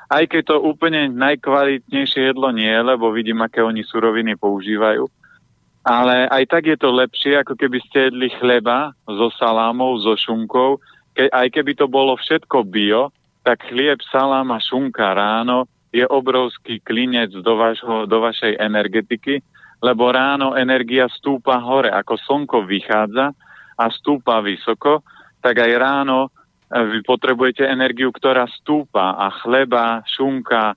aj 0.10 0.24
keď 0.28 0.42
to 0.54 0.56
úplne 0.60 1.14
najkvalitnejšie 1.16 2.34
jedlo 2.34 2.52
nie 2.52 2.70
lebo 2.70 3.14
vidím, 3.14 3.44
aké 3.44 3.64
oni 3.64 3.84
suroviny 3.86 4.36
používajú. 4.36 5.08
Ale 5.84 6.32
aj 6.32 6.44
tak 6.48 6.64
je 6.72 6.78
to 6.80 6.96
lepšie, 6.96 7.44
ako 7.44 7.60
keby 7.60 7.84
ste 7.84 8.08
jedli 8.08 8.32
chleba 8.40 8.96
so 9.04 9.28
salámou, 9.36 10.00
so 10.00 10.16
šunkou. 10.16 10.80
Ke, 11.12 11.28
aj 11.28 11.52
keby 11.52 11.76
to 11.76 11.92
bolo 11.92 12.16
všetko 12.16 12.64
bio, 12.64 13.12
tak 13.44 13.68
chlieb, 13.68 14.00
salám 14.08 14.56
a 14.56 14.64
šunka 14.64 15.12
ráno 15.12 15.68
je 15.92 16.08
obrovský 16.08 16.80
klinec 16.80 17.36
do, 17.36 17.54
vašho, 17.60 18.08
do 18.08 18.18
vašej 18.24 18.58
energetiky, 18.58 19.44
lebo 19.84 20.10
ráno 20.10 20.56
energia 20.56 21.12
stúpa 21.12 21.60
hore, 21.60 21.92
ako 21.92 22.16
slnko 22.16 22.64
vychádza 22.64 23.36
a 23.76 23.86
stúpa 23.92 24.40
vysoko, 24.40 25.04
tak 25.44 25.60
aj 25.60 25.72
ráno 25.76 26.32
vy 26.74 27.06
potrebujete 27.06 27.70
energiu, 27.70 28.10
ktorá 28.10 28.50
stúpa 28.50 29.14
a 29.14 29.30
chleba, 29.46 30.02
šunka, 30.10 30.74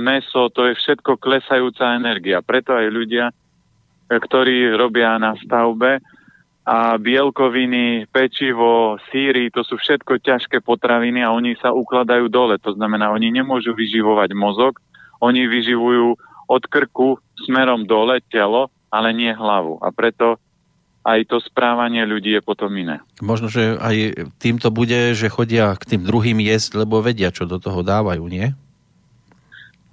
meso, 0.00 0.48
to 0.48 0.72
je 0.72 0.74
všetko 0.80 1.20
klesajúca 1.20 1.92
energia. 2.00 2.40
Preto 2.40 2.72
aj 2.72 2.88
ľudia, 2.88 3.28
ktorí 4.08 4.72
robia 4.72 5.20
na 5.20 5.36
stavbe 5.36 6.00
a 6.64 6.96
bielkoviny, 6.96 8.08
pečivo, 8.08 8.96
síry, 9.12 9.52
to 9.52 9.60
sú 9.64 9.76
všetko 9.76 10.20
ťažké 10.24 10.64
potraviny 10.64 11.20
a 11.20 11.32
oni 11.32 11.56
sa 11.60 11.76
ukladajú 11.76 12.32
dole. 12.32 12.56
To 12.64 12.72
znamená, 12.72 13.12
oni 13.12 13.28
nemôžu 13.28 13.76
vyživovať 13.76 14.32
mozog, 14.32 14.80
oni 15.20 15.44
vyživujú 15.44 16.16
od 16.48 16.62
krku 16.64 17.20
smerom 17.44 17.84
dole 17.84 18.24
telo, 18.32 18.72
ale 18.88 19.12
nie 19.12 19.32
hlavu. 19.32 19.76
A 19.84 19.92
preto 19.92 20.40
aj 21.08 21.20
to 21.24 21.40
správanie 21.40 22.04
ľudí 22.04 22.36
je 22.36 22.42
potom 22.44 22.68
iné. 22.76 23.00
Možno, 23.24 23.48
že 23.48 23.80
aj 23.80 24.28
týmto 24.36 24.68
bude, 24.68 25.16
že 25.16 25.32
chodia 25.32 25.72
k 25.80 25.96
tým 25.96 26.02
druhým 26.04 26.36
jesť, 26.44 26.84
lebo 26.84 27.00
vedia, 27.00 27.32
čo 27.32 27.48
do 27.48 27.56
toho 27.56 27.80
dávajú, 27.80 28.28
nie? 28.28 28.52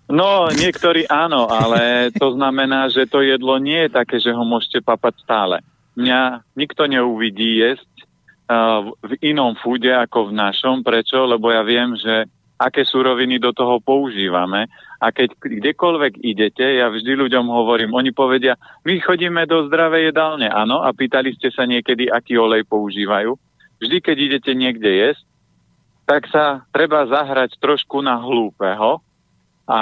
No, 0.05 0.51
niektorí 0.53 1.09
áno, 1.09 1.49
ale 1.49 2.13
to 2.13 2.37
znamená, 2.37 2.91
že 2.93 3.09
to 3.09 3.25
jedlo 3.25 3.57
nie 3.57 3.87
je 3.87 3.95
také, 3.95 4.21
že 4.21 4.35
ho 4.35 4.43
môžete 4.45 4.83
papať 4.85 5.13
stále. 5.23 5.55
Mňa 5.97 6.45
nikto 6.53 6.85
neuvidí 6.85 7.63
jesť 7.63 7.89
uh, 8.45 8.85
v 9.01 9.11
inom 9.25 9.57
fúde 9.57 9.89
ako 9.89 10.29
v 10.29 10.37
našom. 10.37 10.85
Prečo? 10.85 11.25
Lebo 11.25 11.49
ja 11.49 11.65
viem, 11.65 11.97
že 11.97 12.29
aké 12.55 12.87
suroviny 12.87 13.39
do 13.39 13.51
toho 13.51 13.83
používame. 13.83 14.71
A 15.03 15.11
keď 15.11 15.35
kdekoľvek 15.35 16.23
idete, 16.23 16.63
ja 16.63 16.87
vždy 16.87 17.27
ľuďom 17.27 17.45
hovorím, 17.51 17.91
oni 17.91 18.15
povedia, 18.15 18.55
my 18.87 18.95
chodíme 19.03 19.43
do 19.43 19.67
zdravej 19.67 20.11
jedálne, 20.15 20.47
áno, 20.47 20.81
a 20.81 20.89
pýtali 20.95 21.35
ste 21.35 21.51
sa 21.51 21.67
niekedy, 21.67 22.07
aký 22.07 22.39
olej 22.39 22.63
používajú. 22.63 23.35
Vždy, 23.83 23.97
keď 23.99 24.17
idete 24.17 24.51
niekde 24.55 24.87
jesť, 24.87 25.23
tak 26.07 26.29
sa 26.31 26.63
treba 26.71 27.03
zahrať 27.09 27.59
trošku 27.59 27.99
na 27.99 28.15
hlúpeho, 28.21 29.03
a, 29.65 29.79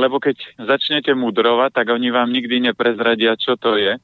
lebo 0.00 0.16
keď 0.16 0.40
začnete 0.56 1.12
mudrovať, 1.12 1.76
tak 1.76 1.86
oni 1.92 2.08
vám 2.08 2.32
nikdy 2.32 2.72
neprezradia, 2.72 3.36
čo 3.36 3.54
to 3.60 3.76
je. 3.76 4.00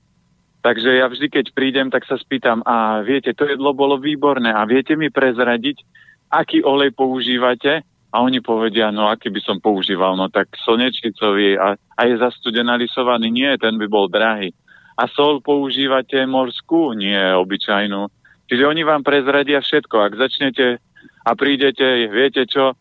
Takže 0.63 0.95
ja 0.95 1.11
vždy, 1.11 1.27
keď 1.27 1.47
prídem, 1.57 1.91
tak 1.91 2.07
sa 2.07 2.15
spýtam, 2.21 2.63
a 2.63 3.03
viete, 3.03 3.35
to 3.35 3.49
jedlo 3.51 3.75
bolo 3.75 3.99
výborné 3.99 4.55
a 4.55 4.63
viete 4.63 4.95
mi 4.95 5.11
prezradiť, 5.11 5.83
aký 6.31 6.63
olej 6.63 6.95
používate? 6.95 7.83
A 8.13 8.21
oni 8.21 8.45
povedia, 8.45 8.93
no 8.93 9.09
aký 9.09 9.33
by 9.33 9.41
som 9.41 9.57
používal, 9.57 10.13
no 10.21 10.29
tak 10.29 10.53
slnečnicový 10.69 11.57
a, 11.57 11.81
a 11.81 12.01
je 12.05 12.21
zastudená 12.21 12.77
lisovaný, 12.77 13.33
nie, 13.33 13.49
ten 13.57 13.81
by 13.81 13.89
bol 13.89 14.05
drahý. 14.13 14.53
A 15.01 15.09
sol 15.09 15.41
používate 15.41 16.21
morskú, 16.29 16.93
nie 16.93 17.17
obyčajnú. 17.17 18.13
Čiže 18.53 18.69
oni 18.69 18.85
vám 18.85 19.01
prezradia 19.01 19.65
všetko. 19.65 19.97
Ak 19.97 20.21
začnete 20.21 20.77
a 21.25 21.31
prídete, 21.33 22.13
viete 22.13 22.45
čo, 22.45 22.77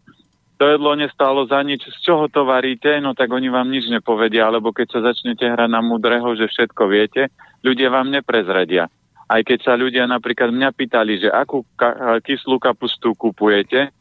to 0.59 0.67
jedlo 0.67 0.93
nestalo 0.93 1.47
za 1.47 1.63
nič, 1.63 1.87
z 1.89 1.97
čoho 2.03 2.27
to 2.27 2.43
varíte, 2.43 2.99
no 2.99 3.15
tak 3.15 3.31
oni 3.31 3.47
vám 3.47 3.71
nič 3.71 3.87
nepovedia, 3.87 4.45
alebo 4.45 4.75
keď 4.75 4.87
sa 4.93 4.99
začnete 5.09 5.47
hrať 5.47 5.69
na 5.71 5.79
múdreho, 5.79 6.27
že 6.35 6.51
všetko 6.51 6.83
viete, 6.85 7.31
ľudia 7.63 7.87
vám 7.87 8.11
neprezradia. 8.11 8.91
Aj 9.31 9.41
keď 9.41 9.59
sa 9.63 9.73
ľudia 9.79 10.05
napríklad 10.11 10.51
mňa 10.51 10.69
pýtali, 10.75 11.23
že 11.23 11.29
akú 11.31 11.63
ka- 11.79 12.19
kyslú 12.19 12.59
kapustu 12.59 13.15
kupujete, 13.15 13.95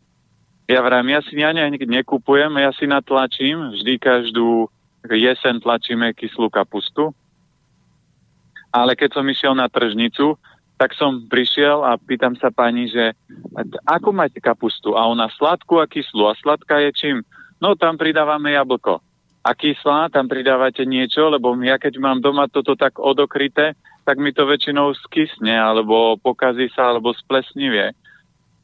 ja 0.71 0.81
vrám, 0.87 1.07
ja 1.11 1.21
si 1.27 1.35
ja 1.35 1.51
ne, 1.51 1.67
nekupujem, 1.75 2.55
ja 2.63 2.71
si 2.71 2.87
natlačím, 2.87 3.75
vždy 3.75 3.99
každú 3.99 4.71
jesen 5.11 5.59
tlačíme 5.59 6.15
kyslú 6.15 6.47
kapustu. 6.47 7.11
Ale 8.71 8.95
keď 8.95 9.19
som 9.19 9.27
išiel 9.27 9.59
na 9.59 9.67
tržnicu, 9.67 10.39
tak 10.79 10.95
som 10.95 11.27
prišiel 11.27 11.83
a 11.83 11.99
pýtam 11.99 12.39
sa 12.39 12.55
pani, 12.55 12.87
že 12.87 13.13
ako 13.85 14.15
máte 14.15 14.39
kapustu? 14.39 14.95
A 14.95 15.11
ona 15.11 15.27
sladkú 15.29 15.83
a 15.83 15.91
kyslú. 15.91 16.31
A 16.31 16.39
sladká 16.39 16.81
je 16.87 16.91
čím? 16.95 17.17
No 17.59 17.75
tam 17.75 17.99
pridávame 17.99 18.55
jablko. 18.55 19.03
A 19.45 19.51
kyslá, 19.53 20.09
tam 20.09 20.29
pridávate 20.31 20.87
niečo, 20.87 21.29
lebo 21.29 21.53
ja 21.61 21.77
keď 21.77 21.99
mám 21.99 22.23
doma 22.23 22.47
toto 22.49 22.79
tak 22.79 22.97
odokryté, 22.97 23.77
tak 24.05 24.17
mi 24.17 24.33
to 24.33 24.49
väčšinou 24.49 24.97
skysne, 24.97 25.53
alebo 25.53 26.17
pokazí 26.21 26.73
sa, 26.73 26.93
alebo 26.93 27.13
splesnivie. 27.13 27.93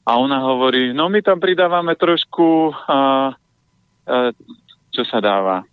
A 0.06 0.22
ona 0.22 0.38
hovorí, 0.38 0.94
no 0.94 1.10
my 1.10 1.18
tam 1.18 1.42
pridávame 1.42 1.98
trošku, 1.98 2.70
a, 2.70 2.94
a, 2.94 2.98
čo 4.94 5.02
sa 5.02 5.18
dáva, 5.18 5.66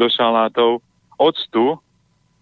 do 0.00 0.08
šalátov, 0.08 0.80
octu. 1.20 1.76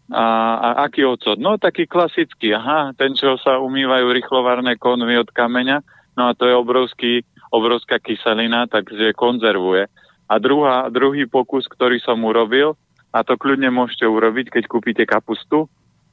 A, 0.07 0.22
a 0.62 0.68
aký 0.87 1.03
ocot? 1.03 1.34
No 1.43 1.59
taký 1.59 1.91
klasický, 1.91 2.55
aha, 2.55 2.95
ten, 2.95 3.18
čo 3.18 3.34
sa 3.43 3.59
umývajú 3.59 4.14
rýchlovarné 4.14 4.78
konvy 4.78 5.18
od 5.18 5.26
kameňa, 5.34 5.82
no 6.14 6.30
a 6.30 6.32
to 6.39 6.47
je 6.47 6.55
obrovský, 6.55 7.12
obrovská 7.51 7.99
kyselina, 7.99 8.70
takže 8.70 9.11
konzervuje. 9.18 9.91
A 10.30 10.39
druhá, 10.39 10.87
druhý 10.95 11.26
pokus, 11.26 11.66
ktorý 11.66 11.99
som 11.99 12.22
urobil, 12.22 12.78
a 13.11 13.26
to 13.26 13.34
kľudne 13.34 13.66
môžete 13.74 14.07
urobiť, 14.07 14.55
keď 14.55 14.64
kúpite 14.70 15.03
kapustu, 15.03 15.66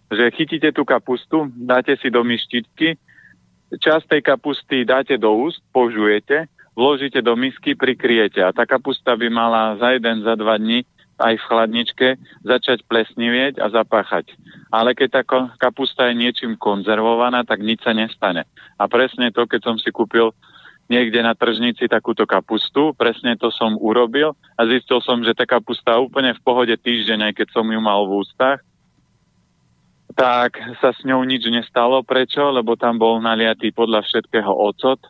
že 0.10 0.34
chytíte 0.34 0.74
tú 0.74 0.82
kapustu, 0.90 1.54
dáte 1.54 1.94
si 2.02 2.10
do 2.10 2.26
myštičky, 2.26 2.98
časť 3.80 4.06
tej 4.10 4.22
kapusty 4.22 4.86
dáte 4.86 5.18
do 5.18 5.34
úst, 5.34 5.62
požujete, 5.74 6.50
vložíte 6.74 7.22
do 7.22 7.38
misky, 7.38 7.78
prikriete 7.78 8.42
a 8.42 8.54
tá 8.54 8.66
kapusta 8.66 9.14
by 9.14 9.28
mala 9.30 9.78
za 9.78 9.94
jeden, 9.94 10.26
za 10.26 10.34
dva 10.38 10.58
dní 10.58 10.86
aj 11.22 11.38
v 11.38 11.48
chladničke 11.48 12.08
začať 12.42 12.84
plesnivieť 12.90 13.62
a 13.62 13.70
zapáchať. 13.70 14.34
Ale 14.74 14.98
keď 14.98 15.10
tá 15.10 15.22
kapusta 15.62 16.10
je 16.10 16.18
niečím 16.18 16.58
konzervovaná, 16.58 17.46
tak 17.46 17.62
nič 17.62 17.86
sa 17.86 17.94
nestane. 17.94 18.50
A 18.82 18.90
presne 18.90 19.30
to, 19.30 19.46
keď 19.46 19.62
som 19.62 19.76
si 19.78 19.94
kúpil 19.94 20.34
niekde 20.90 21.24
na 21.24 21.38
tržnici 21.38 21.88
takúto 21.88 22.28
kapustu, 22.28 22.92
presne 22.98 23.38
to 23.40 23.54
som 23.54 23.78
urobil 23.80 24.36
a 24.58 24.62
zistil 24.68 25.00
som, 25.00 25.22
že 25.24 25.38
tá 25.38 25.48
kapusta 25.48 25.96
úplne 26.02 26.36
v 26.36 26.44
pohode 26.44 26.76
týždeň, 26.76 27.32
aj 27.32 27.34
keď 27.40 27.48
som 27.56 27.66
ju 27.70 27.80
mal 27.80 28.04
v 28.10 28.26
ústach, 28.26 28.60
tak 30.14 30.58
sa 30.80 30.94
s 30.94 31.02
ňou 31.06 31.26
nič 31.26 31.46
nestalo. 31.50 32.02
Prečo? 32.06 32.54
Lebo 32.54 32.78
tam 32.78 32.98
bol 32.98 33.20
naliatý 33.20 33.74
podľa 33.74 34.06
všetkého 34.06 34.50
ocot 34.50 35.02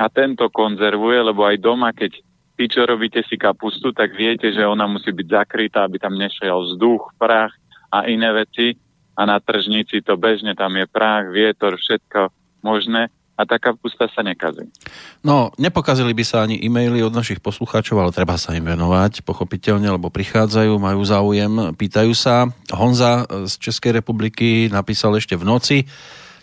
a 0.00 0.08
tento 0.08 0.48
konzervuje, 0.48 1.20
lebo 1.20 1.44
aj 1.44 1.56
doma, 1.60 1.92
keď 1.92 2.20
ty, 2.56 2.64
čo 2.68 2.88
robíte 2.88 3.20
si 3.28 3.36
kapustu, 3.36 3.92
tak 3.92 4.16
viete, 4.16 4.48
že 4.52 4.64
ona 4.64 4.88
musí 4.88 5.12
byť 5.12 5.28
zakrytá, 5.28 5.84
aby 5.84 6.00
tam 6.00 6.16
nešiel 6.16 6.64
vzduch, 6.72 7.16
prach 7.20 7.52
a 7.92 8.08
iné 8.08 8.32
veci. 8.32 8.76
A 9.20 9.28
na 9.28 9.36
tržnici 9.36 10.00
to 10.00 10.16
bežne, 10.16 10.56
tam 10.56 10.72
je 10.80 10.88
prach, 10.88 11.28
vietor, 11.28 11.76
všetko 11.76 12.32
možné 12.64 13.12
a 13.40 13.48
tá 13.48 13.56
kapusta 13.56 14.04
sa 14.12 14.20
nekazí. 14.20 14.68
No, 15.24 15.48
nepokazili 15.56 16.12
by 16.12 16.24
sa 16.28 16.44
ani 16.44 16.60
e-maily 16.60 17.00
od 17.00 17.16
našich 17.16 17.40
poslucháčov, 17.40 17.96
ale 17.96 18.12
treba 18.12 18.36
sa 18.36 18.52
im 18.52 18.68
venovať, 18.68 19.24
pochopiteľne, 19.24 19.88
lebo 19.96 20.12
prichádzajú, 20.12 20.76
majú 20.76 21.00
záujem, 21.00 21.72
pýtajú 21.72 22.12
sa. 22.12 22.52
Honza 22.68 23.24
z 23.48 23.56
Českej 23.56 23.96
republiky 23.96 24.68
napísal 24.68 25.16
ešte 25.16 25.40
v 25.40 25.48
noci, 25.48 25.78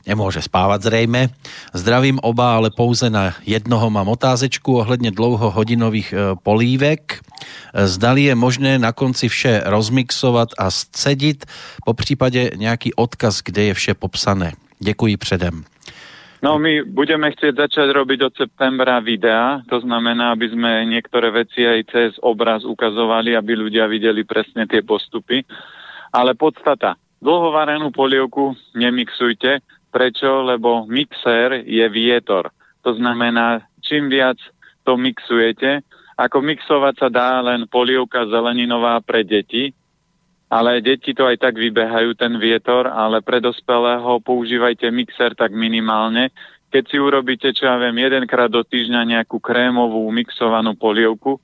nemôže 0.10 0.42
spávať 0.42 0.90
zrejme. 0.90 1.30
Zdravím 1.78 2.18
oba, 2.26 2.58
ale 2.58 2.74
pouze 2.74 3.12
na 3.14 3.38
jednoho 3.46 3.94
mám 3.94 4.10
otázečku 4.10 4.82
ohledne 4.82 5.14
dlouhohodinových 5.14 6.10
e, 6.10 6.18
polívek. 6.40 7.22
Zdali 7.76 8.32
je 8.32 8.34
možné 8.34 8.80
na 8.80 8.96
konci 8.96 9.28
vše 9.30 9.68
rozmixovat 9.68 10.56
a 10.58 10.72
scedit, 10.72 11.46
po 11.86 11.94
případě 11.94 12.56
nějaký 12.56 12.96
odkaz, 12.96 13.44
kde 13.44 13.70
je 13.70 13.74
vše 13.74 13.94
popsané. 13.94 14.56
Děkuji 14.80 15.18
předem. 15.18 15.68
No 16.38 16.62
my 16.62 16.86
budeme 16.86 17.34
chcieť 17.34 17.58
začať 17.58 17.88
robiť 17.98 18.20
od 18.30 18.34
septembra 18.38 19.02
videa, 19.02 19.66
to 19.66 19.82
znamená, 19.82 20.38
aby 20.38 20.54
sme 20.54 20.86
niektoré 20.86 21.34
veci 21.34 21.66
aj 21.66 21.80
cez 21.90 22.12
obraz 22.22 22.62
ukazovali, 22.62 23.34
aby 23.34 23.58
ľudia 23.58 23.90
videli 23.90 24.22
presne 24.22 24.70
tie 24.70 24.86
postupy. 24.86 25.42
Ale 26.14 26.38
podstata, 26.38 26.94
dlhovarenú 27.18 27.90
polievku 27.90 28.54
nemixujte. 28.78 29.66
Prečo? 29.90 30.46
Lebo 30.46 30.86
mixér 30.86 31.66
je 31.66 31.86
vietor. 31.90 32.54
To 32.86 32.94
znamená, 32.94 33.66
čím 33.82 34.14
viac 34.14 34.38
to 34.86 34.94
mixujete, 34.94 35.82
ako 36.18 36.38
mixovať 36.42 36.96
sa 37.02 37.10
dá 37.10 37.42
len 37.42 37.66
polievka 37.66 38.30
zeleninová 38.30 39.02
pre 39.02 39.26
deti, 39.26 39.74
ale 40.48 40.80
deti 40.80 41.12
to 41.12 41.28
aj 41.28 41.44
tak 41.44 41.60
vybehajú, 41.60 42.16
ten 42.16 42.40
vietor, 42.40 42.88
ale 42.88 43.20
pre 43.20 43.44
dospelého 43.44 44.24
používajte 44.24 44.88
mixer 44.92 45.36
tak 45.36 45.52
minimálne. 45.52 46.32
Keď 46.72 46.84
si 46.88 46.98
urobíte, 47.00 47.52
čo 47.52 47.68
ja 47.68 47.76
viem, 47.80 47.96
jedenkrát 48.00 48.52
do 48.52 48.64
týždňa 48.64 49.02
nejakú 49.04 49.40
krémovú 49.40 50.08
mixovanú 50.12 50.76
polievku, 50.76 51.40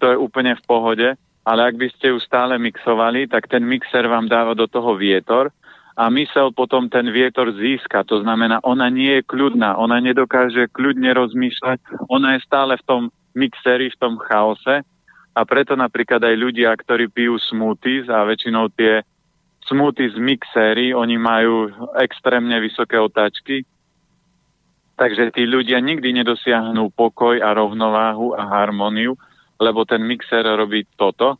to 0.00 0.04
je 0.12 0.16
úplne 0.16 0.56
v 0.56 0.62
pohode, 0.64 1.08
ale 1.44 1.60
ak 1.64 1.76
by 1.76 1.88
ste 1.92 2.12
ju 2.12 2.18
stále 2.20 2.56
mixovali, 2.60 3.28
tak 3.28 3.48
ten 3.48 3.64
mixer 3.64 4.04
vám 4.08 4.28
dáva 4.28 4.52
do 4.52 4.68
toho 4.68 4.96
vietor 4.96 5.52
a 5.98 6.06
mysel 6.14 6.52
potom 6.52 6.86
ten 6.86 7.08
vietor 7.10 7.50
získa. 7.56 8.04
To 8.06 8.20
znamená, 8.22 8.60
ona 8.62 8.86
nie 8.92 9.20
je 9.20 9.26
kľudná, 9.26 9.76
ona 9.76 9.98
nedokáže 9.98 10.70
kľudne 10.70 11.10
rozmýšľať, 11.16 12.08
ona 12.12 12.36
je 12.36 12.44
stále 12.44 12.76
v 12.76 12.86
tom 12.86 13.02
mixeri, 13.34 13.90
v 13.92 14.00
tom 14.00 14.20
chaose 14.20 14.84
a 15.38 15.46
preto 15.46 15.78
napríklad 15.78 16.18
aj 16.18 16.34
ľudia, 16.34 16.74
ktorí 16.74 17.14
pijú 17.14 17.38
smoothies 17.38 18.10
a 18.10 18.26
väčšinou 18.26 18.74
tie 18.74 19.06
smoothies 19.70 20.18
mixéry, 20.18 20.90
oni 20.90 21.14
majú 21.14 21.70
extrémne 22.02 22.58
vysoké 22.58 22.98
otáčky, 22.98 23.62
takže 24.98 25.30
tí 25.30 25.46
ľudia 25.46 25.78
nikdy 25.78 26.10
nedosiahnu 26.10 26.90
pokoj 26.90 27.38
a 27.38 27.54
rovnováhu 27.54 28.34
a 28.34 28.50
harmóniu, 28.50 29.14
lebo 29.62 29.86
ten 29.86 30.02
mixer 30.02 30.42
robí 30.42 30.82
toto. 30.98 31.38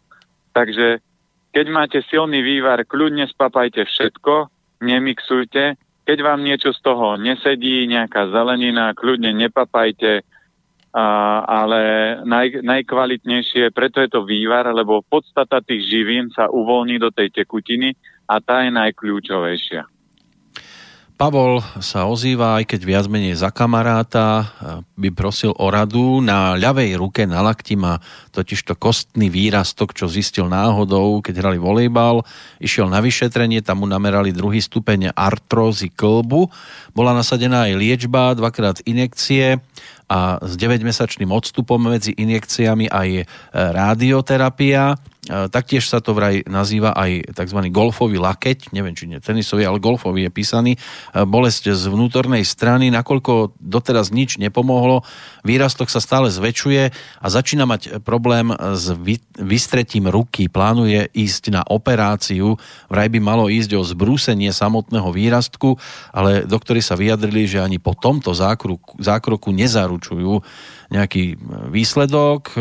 Takže 0.55 1.03
keď 1.51 1.67
máte 1.67 1.99
silný 2.07 2.39
vývar, 2.39 2.87
kľudne 2.87 3.27
spapajte 3.27 3.83
všetko, 3.83 4.47
nemixujte. 4.79 5.75
Keď 6.07 6.19
vám 6.23 6.47
niečo 6.47 6.71
z 6.71 6.81
toho 6.87 7.19
nesedí, 7.19 7.83
nejaká 7.91 8.31
zelenina, 8.31 8.95
kľudne 8.95 9.35
nepapajte, 9.35 10.23
a, 10.95 11.07
ale 11.45 11.81
naj, 12.25 12.65
najkvalitnejšie, 12.65 13.71
preto 13.77 14.01
je 14.01 14.09
to 14.09 14.25
vývar, 14.25 14.69
lebo 14.73 15.05
podstata 15.05 15.61
tých 15.61 15.85
živín 15.85 16.33
sa 16.33 16.49
uvoľní 16.49 16.97
do 16.97 17.13
tej 17.13 17.33
tekutiny 17.33 17.93
a 18.29 18.41
tá 18.41 18.65
je 18.65 18.73
najkľúčovejšia. 18.73 19.85
Pavol 21.19 21.59
sa 21.83 22.07
ozýva, 22.07 22.63
aj 22.63 22.71
keď 22.71 22.81
viac 22.87 23.07
menej 23.11 23.35
za 23.35 23.51
kamaráta, 23.51 24.55
by 24.95 25.11
prosil 25.11 25.51
o 25.51 25.67
radu. 25.67 26.23
Na 26.23 26.55
ľavej 26.55 26.95
ruke, 26.95 27.27
na 27.27 27.43
lakti 27.43 27.75
má 27.75 27.99
totižto 28.31 28.79
kostný 28.79 29.27
výrastok, 29.27 29.99
čo 29.99 30.07
zistil 30.07 30.47
náhodou, 30.47 31.19
keď 31.19 31.43
hrali 31.43 31.59
volejbal. 31.59 32.23
Išiel 32.63 32.87
na 32.87 33.03
vyšetrenie, 33.03 33.67
tam 33.67 33.83
mu 33.83 33.91
namerali 33.91 34.31
druhý 34.31 34.63
stupeň 34.63 35.11
artrózy 35.11 35.91
klbu. 35.91 36.55
Bola 36.95 37.11
nasadená 37.11 37.67
aj 37.67 37.75
liečba, 37.75 38.39
dvakrát 38.39 38.79
inekcie 38.87 39.59
a 40.09 40.41
s 40.41 40.57
9-mesačným 40.57 41.29
odstupom 41.29 41.77
medzi 41.77 42.17
injekciami 42.17 42.89
aj 42.89 43.09
e, 43.21 43.25
rádioterapia. 43.53 44.97
E, 45.29 45.53
taktiež 45.53 45.85
sa 45.85 46.01
to 46.01 46.17
vraj 46.17 46.41
nazýva 46.49 46.97
aj 46.97 47.37
tzv. 47.37 47.69
golfový 47.69 48.17
lakeť, 48.17 48.73
neviem 48.73 48.97
či 48.97 49.05
nie 49.05 49.21
tenisový, 49.21 49.69
ale 49.69 49.85
golfový 49.85 50.25
je 50.27 50.33
písaný. 50.33 50.73
E, 50.75 50.79
bolesť 51.29 51.77
z 51.77 51.93
vnútornej 51.93 52.41
strany, 52.49 52.89
nakoľko 52.89 53.61
doteraz 53.61 54.09
nič 54.09 54.41
nepomohlo, 54.41 55.05
výrastok 55.45 55.93
sa 55.93 56.01
stále 56.01 56.33
zväčšuje 56.33 56.83
a 57.21 57.27
začína 57.29 57.69
mať 57.69 58.01
problém 58.01 58.49
s 58.57 58.89
vystretím 59.37 60.09
ruky. 60.09 60.49
Plánuje 60.49 61.13
ísť 61.13 61.53
na 61.53 61.63
operáciu, 61.69 62.57
vraj 62.89 63.13
by 63.13 63.21
malo 63.21 63.53
ísť 63.53 63.77
o 63.77 63.85
zbrúsenie 63.85 64.57
samotného 64.57 65.13
výrastku, 65.13 65.77
ale 66.17 66.49
doktori 66.49 66.81
sa 66.81 66.97
vyjadrili, 66.97 67.45
že 67.45 67.61
ani 67.61 67.77
po 67.77 67.93
tomto 67.93 68.33
zákroku, 68.33 68.97
zákroku 69.05 69.53
nezaručujú 69.53 69.98
nejaký 70.89 71.37
výsledok. 71.69 72.55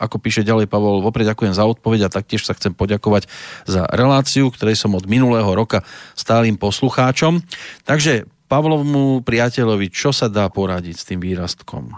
Ako 0.00 0.16
píše 0.18 0.42
ďalej 0.42 0.66
Pavol, 0.66 1.04
vopred 1.04 1.28
ďakujem 1.28 1.54
za 1.54 1.68
odpoveď 1.68 2.08
a 2.08 2.14
taktiež 2.14 2.42
sa 2.48 2.56
chcem 2.56 2.72
poďakovať 2.74 3.28
za 3.68 3.86
reláciu, 3.92 4.50
ktorej 4.50 4.74
som 4.80 4.96
od 4.96 5.06
minulého 5.06 5.48
roka 5.52 5.84
stálym 6.18 6.56
poslucháčom. 6.56 7.44
Takže 7.86 8.26
Pavlovmu 8.48 9.20
priateľovi, 9.28 9.92
čo 9.92 10.08
sa 10.08 10.32
dá 10.32 10.48
poradiť 10.48 10.96
s 10.96 11.04
tým 11.04 11.20
výrastkom? 11.20 11.92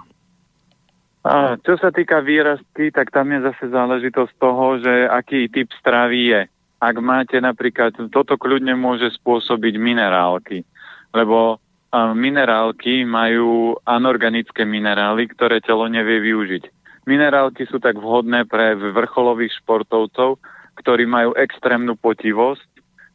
A 1.20 1.60
čo 1.60 1.76
sa 1.76 1.92
týka 1.92 2.24
výrastky, 2.24 2.88
tak 2.90 3.12
tam 3.12 3.28
je 3.30 3.44
zase 3.44 3.68
záležitosť 3.68 4.34
toho, 4.40 4.80
že 4.80 5.04
aký 5.04 5.52
typ 5.52 5.68
stravy 5.76 6.32
je. 6.32 6.40
Ak 6.80 6.96
máte 6.96 7.36
napríklad, 7.36 7.92
toto 8.08 8.40
kľudne 8.40 8.72
môže 8.72 9.12
spôsobiť 9.20 9.76
minerálky, 9.76 10.64
lebo 11.12 11.60
minerálky 11.92 13.02
majú 13.02 13.74
anorganické 13.82 14.62
minerály, 14.62 15.26
ktoré 15.30 15.58
telo 15.58 15.90
nevie 15.90 16.22
využiť. 16.22 16.64
Minerálky 17.10 17.66
sú 17.66 17.82
tak 17.82 17.98
vhodné 17.98 18.46
pre 18.46 18.78
vrcholových 18.78 19.58
športovcov, 19.64 20.38
ktorí 20.78 21.04
majú 21.08 21.34
extrémnu 21.34 21.98
potivosť 21.98 22.68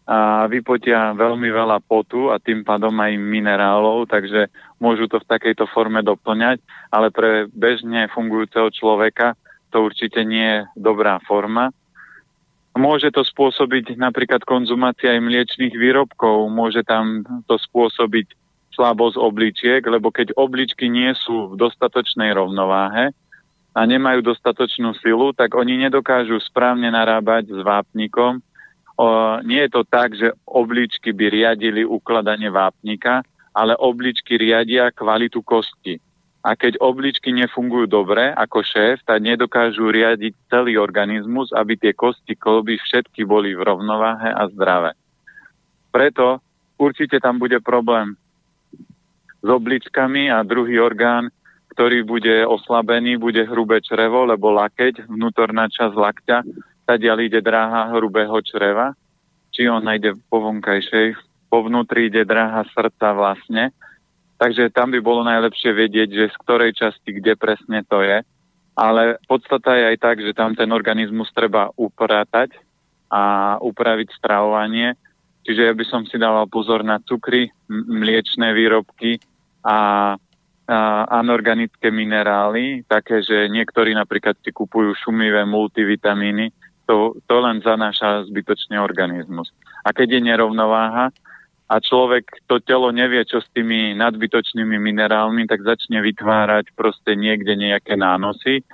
a 0.06 0.46
vypotia 0.46 1.18
veľmi 1.18 1.50
veľa 1.50 1.82
potu 1.82 2.30
a 2.30 2.38
tým 2.38 2.62
pádom 2.62 2.94
aj 3.02 3.18
minerálov, 3.18 4.06
takže 4.06 4.54
môžu 4.78 5.10
to 5.10 5.18
v 5.18 5.30
takejto 5.34 5.66
forme 5.74 6.06
doplňať, 6.06 6.62
ale 6.94 7.10
pre 7.10 7.50
bežne 7.50 8.06
fungujúceho 8.14 8.70
človeka 8.70 9.34
to 9.74 9.82
určite 9.82 10.22
nie 10.22 10.46
je 10.46 10.60
dobrá 10.78 11.18
forma. 11.26 11.74
Môže 12.76 13.10
to 13.10 13.24
spôsobiť 13.24 13.96
napríklad 13.98 14.44
konzumácia 14.44 15.16
aj 15.16 15.26
mliečných 15.26 15.74
výrobkov, 15.74 16.52
môže 16.54 16.84
tam 16.84 17.24
to 17.50 17.56
spôsobiť 17.58 18.45
slabosť 18.76 19.16
obličiek, 19.16 19.82
lebo 19.88 20.12
keď 20.12 20.36
obličky 20.36 20.92
nie 20.92 21.16
sú 21.16 21.56
v 21.56 21.58
dostatočnej 21.58 22.36
rovnováhe, 22.36 23.16
a 23.76 23.84
nemajú 23.84 24.24
dostatočnú 24.24 24.96
silu, 25.04 25.36
tak 25.36 25.52
oni 25.52 25.76
nedokážu 25.76 26.40
správne 26.40 26.88
narábať 26.88 27.52
s 27.52 27.60
vápnikom. 27.60 28.40
O, 28.96 29.06
nie 29.44 29.60
je 29.68 29.72
to 29.76 29.84
tak, 29.84 30.16
že 30.16 30.32
obličky 30.48 31.12
by 31.12 31.28
riadili 31.28 31.84
ukladanie 31.84 32.48
vápnika, 32.48 33.20
ale 33.52 33.76
obličky 33.76 34.40
riadia 34.40 34.88
kvalitu 34.96 35.44
kosti. 35.44 36.00
A 36.40 36.56
keď 36.56 36.80
obličky 36.80 37.36
nefungujú 37.36 37.92
dobre 37.92 38.32
ako 38.32 38.64
šéf, 38.64 39.04
tak 39.04 39.20
nedokážu 39.20 39.92
riadiť 39.92 40.48
celý 40.48 40.80
organizmus, 40.80 41.52
aby 41.52 41.76
tie 41.76 41.92
kosti 41.92 42.40
kolby 42.40 42.80
všetky 42.80 43.28
boli 43.28 43.52
v 43.60 43.66
rovnováhe 43.66 44.32
a 44.32 44.48
zdravé. 44.56 44.96
Preto 45.92 46.40
určite 46.80 47.20
tam 47.20 47.44
bude 47.44 47.60
problém 47.60 48.16
s 49.46 49.48
obličkami 49.48 50.34
a 50.34 50.42
druhý 50.42 50.82
orgán 50.82 51.30
ktorý 51.76 52.08
bude 52.08 52.48
oslabený, 52.48 53.20
bude 53.20 53.44
hrubé 53.44 53.84
črevo, 53.84 54.24
lebo 54.24 54.48
lakeť, 54.48 55.12
vnútorná 55.12 55.68
časť 55.68 55.92
lakťa, 55.92 56.38
tadiaľ 56.88 57.28
ide 57.28 57.44
dráha 57.44 57.92
hrubého 57.92 58.40
čreva, 58.48 58.96
či 59.52 59.68
on 59.68 59.84
ide 59.92 60.16
po 60.32 60.40
vonkajšej, 60.40 61.20
po 61.52 61.68
vnútri 61.68 62.08
ide 62.08 62.24
dráha 62.24 62.64
srdca 62.72 63.12
vlastne. 63.12 63.76
Takže 64.40 64.72
tam 64.72 64.96
by 64.96 65.04
bolo 65.04 65.28
najlepšie 65.28 65.76
vedieť, 65.76 66.10
že 66.16 66.26
z 66.32 66.36
ktorej 66.48 66.72
časti, 66.80 67.12
kde 67.12 67.36
presne 67.36 67.84
to 67.84 68.00
je. 68.00 68.24
Ale 68.76 69.20
podstata 69.28 69.76
je 69.76 69.96
aj 69.96 69.98
tak, 70.00 70.18
že 70.24 70.32
tam 70.32 70.56
ten 70.56 70.72
organizmus 70.72 71.28
treba 71.36 71.76
upratať 71.76 72.56
a 73.12 73.56
upraviť 73.60 74.16
stravovanie. 74.16 74.96
Čiže 75.44 75.72
ja 75.72 75.74
by 75.76 75.86
som 75.88 76.08
si 76.08 76.16
dával 76.20 76.48
pozor 76.48 76.88
na 76.88 77.00
cukry, 77.04 77.52
mliečné 77.72 78.56
výrobky 78.56 79.20
a 79.66 79.78
anorganické 81.10 81.94
minerály, 81.94 82.82
také, 82.90 83.22
že 83.22 83.46
niektorí 83.54 83.94
napríklad 83.94 84.34
si 84.42 84.50
kupujú 84.50 84.98
šumivé 84.98 85.46
multivitamíny, 85.46 86.50
to, 86.90 87.18
to 87.26 87.36
len 87.38 87.62
zanáša 87.62 88.26
zbytočne 88.30 88.78
organizmus. 88.82 89.54
A 89.86 89.94
keď 89.94 90.18
je 90.18 90.22
nerovnováha 90.26 91.14
a 91.66 91.76
človek 91.82 92.46
to 92.46 92.62
telo 92.62 92.90
nevie, 92.90 93.22
čo 93.26 93.42
s 93.42 93.50
tými 93.54 93.98
nadbytočnými 93.98 94.78
minerálmi, 94.78 95.50
tak 95.50 95.66
začne 95.66 96.02
vytvárať 96.02 96.74
proste 96.78 97.18
niekde 97.18 97.58
nejaké 97.58 97.98
nánosy 97.98 98.66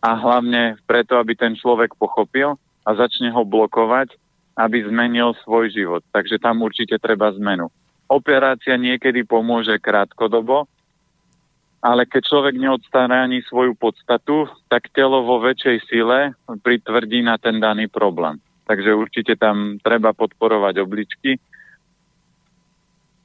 a 0.00 0.16
hlavne 0.16 0.76
preto, 0.84 1.16
aby 1.20 1.36
ten 1.36 1.56
človek 1.56 1.96
pochopil 1.96 2.56
a 2.84 2.90
začne 2.96 3.32
ho 3.32 3.44
blokovať, 3.44 4.16
aby 4.56 4.84
zmenil 4.84 5.36
svoj 5.44 5.72
život. 5.72 6.02
Takže 6.12 6.40
tam 6.40 6.64
určite 6.64 6.96
treba 7.00 7.32
zmenu. 7.36 7.68
Operácia 8.08 8.80
niekedy 8.80 9.28
pomôže 9.28 9.76
krátkodobo, 9.76 10.64
ale 11.78 12.08
keď 12.08 12.22
človek 12.24 12.56
neodstráni 12.58 13.44
svoju 13.46 13.76
podstatu, 13.78 14.50
tak 14.66 14.90
telo 14.90 15.22
vo 15.22 15.38
väčšej 15.38 15.78
sile 15.86 16.34
pritvrdí 16.48 17.22
na 17.22 17.38
ten 17.38 17.62
daný 17.62 17.86
problém. 17.86 18.40
Takže 18.66 18.96
určite 18.96 19.38
tam 19.38 19.78
treba 19.78 20.16
podporovať 20.16 20.74
obličky. 20.82 21.38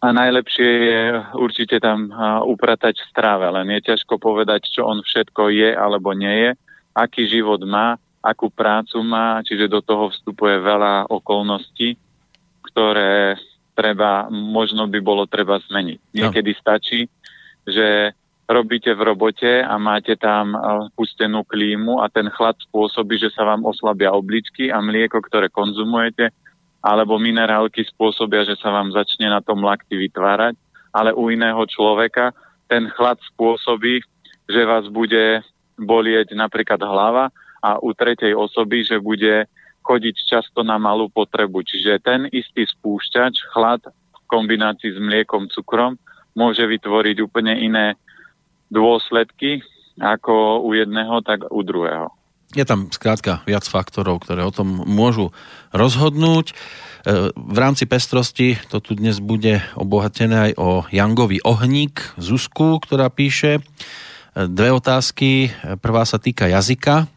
A 0.04 0.12
najlepšie 0.12 0.70
je 0.84 1.02
určite 1.40 1.80
tam 1.80 2.12
upratať 2.44 3.00
v 3.00 3.08
stráve, 3.08 3.48
len 3.48 3.72
je 3.80 3.96
ťažko 3.96 4.20
povedať, 4.20 4.68
čo 4.68 4.84
on 4.84 5.00
všetko 5.00 5.48
je 5.48 5.72
alebo 5.72 6.12
nie 6.12 6.36
je, 6.44 6.52
aký 6.92 7.24
život 7.24 7.64
má, 7.64 7.96
akú 8.20 8.52
prácu 8.52 9.00
má, 9.00 9.40
čiže 9.48 9.72
do 9.72 9.80
toho 9.80 10.12
vstupuje 10.12 10.60
veľa 10.60 11.08
okolností, 11.08 11.96
ktoré 12.68 13.40
treba, 13.74 14.30
možno 14.30 14.86
by 14.88 14.99
bolo 15.01 15.26
treba 15.26 15.59
zmeniť. 15.59 15.99
No. 15.99 16.30
Niekedy 16.30 16.51
stačí, 16.57 17.09
že 17.65 18.13
robíte 18.45 18.91
v 18.93 19.01
robote 19.01 19.63
a 19.63 19.76
máte 19.82 20.19
tam 20.19 20.53
pustenú 20.93 21.47
klímu 21.47 22.03
a 22.03 22.11
ten 22.11 22.30
chlad 22.30 22.59
spôsobí, 22.69 23.17
že 23.17 23.34
sa 23.34 23.47
vám 23.47 23.65
oslabia 23.65 24.13
obličky 24.13 24.69
a 24.69 24.84
mlieko, 24.84 25.24
ktoré 25.24 25.47
konzumujete, 25.47 26.30
alebo 26.84 27.15
minerálky 27.15 27.88
spôsobia, 27.88 28.43
že 28.43 28.59
sa 28.59 28.69
vám 28.69 28.91
začne 28.91 29.32
na 29.32 29.39
tom 29.39 29.63
lakti 29.63 29.95
vytvárať, 29.95 30.59
ale 30.91 31.15
u 31.15 31.32
iného 31.32 31.63
človeka 31.65 32.36
ten 32.67 32.91
chlad 32.91 33.15
spôsobí, 33.34 34.03
že 34.51 34.61
vás 34.67 34.91
bude 34.91 35.39
bolieť 35.80 36.36
napríklad 36.36 36.84
hlava 36.84 37.32
a 37.63 37.80
u 37.80 37.95
tretej 37.95 38.36
osoby, 38.36 38.84
že 38.84 38.99
bude 38.99 39.47
chodiť 39.84 40.16
často 40.26 40.64
na 40.64 40.80
malú 40.80 41.12
potrebu. 41.12 41.62
Čiže 41.68 42.00
ten 42.00 42.26
istý 42.32 42.64
spúšťač, 42.64 43.52
chlad 43.52 43.84
v 43.92 44.20
kombinácii 44.32 44.96
s 44.96 45.00
mliekom, 45.00 45.52
cukrom, 45.52 46.00
môže 46.34 46.64
vytvoriť 46.66 47.18
úplne 47.22 47.54
iné 47.60 48.00
dôsledky 48.72 49.62
ako 50.02 50.66
u 50.66 50.74
jedného, 50.74 51.22
tak 51.22 51.46
u 51.54 51.62
druhého. 51.62 52.10
Je 52.54 52.66
tam 52.66 52.90
skrátka 52.94 53.42
viac 53.50 53.66
faktorov, 53.66 54.22
ktoré 54.26 54.46
o 54.46 54.54
tom 54.54 54.86
môžu 54.86 55.34
rozhodnúť. 55.74 56.54
E, 56.54 56.54
v 57.34 57.58
rámci 57.58 57.90
pestrosti 57.90 58.62
to 58.70 58.78
tu 58.78 58.94
dnes 58.94 59.18
bude 59.18 59.58
obohatené 59.74 60.50
aj 60.50 60.52
o 60.62 60.70
Jangovi 60.94 61.42
Ohník 61.42 62.14
Zuzku, 62.22 62.78
ktorá 62.78 63.10
píše 63.10 63.58
e, 63.58 63.62
dve 64.46 64.70
otázky. 64.70 65.50
Prvá 65.82 66.06
sa 66.06 66.22
týka 66.22 66.46
jazyka 66.46 67.10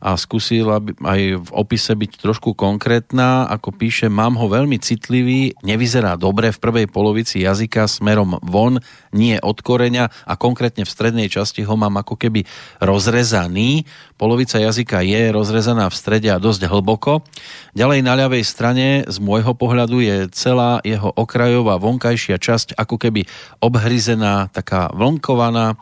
a 0.00 0.14
skúsila 0.20 0.78
aj 0.82 1.20
v 1.40 1.48
opise 1.56 1.92
byť 1.96 2.12
trošku 2.20 2.52
konkrétna, 2.52 3.48
ako 3.48 3.72
píše, 3.72 4.12
mám 4.12 4.36
ho 4.36 4.46
veľmi 4.46 4.76
citlivý, 4.76 5.56
nevyzerá 5.64 6.20
dobre 6.20 6.52
v 6.52 6.60
prvej 6.60 6.86
polovici 6.88 7.42
jazyka 7.44 7.88
smerom 7.88 8.36
von, 8.44 8.78
nie 9.16 9.40
od 9.40 9.58
koreňa 9.64 10.28
a 10.28 10.34
konkrétne 10.36 10.84
v 10.84 10.92
strednej 10.92 11.28
časti 11.32 11.64
ho 11.64 11.74
mám 11.74 11.96
ako 11.96 12.20
keby 12.20 12.44
rozrezaný. 12.84 13.88
Polovica 14.20 14.60
jazyka 14.60 15.00
je 15.04 15.32
rozrezaná 15.32 15.88
v 15.88 15.96
strede 15.96 16.28
a 16.28 16.40
dosť 16.40 16.68
hlboko. 16.68 17.24
Ďalej 17.72 18.00
na 18.04 18.14
ľavej 18.16 18.44
strane 18.44 19.04
z 19.08 19.16
môjho 19.20 19.56
pohľadu 19.56 20.00
je 20.04 20.16
celá 20.32 20.80
jeho 20.84 21.12
okrajová 21.12 21.80
vonkajšia 21.80 22.36
časť 22.36 22.76
ako 22.76 22.96
keby 23.00 23.24
obhryzená, 23.64 24.52
taká 24.52 24.92
vlnkovaná 24.92 25.76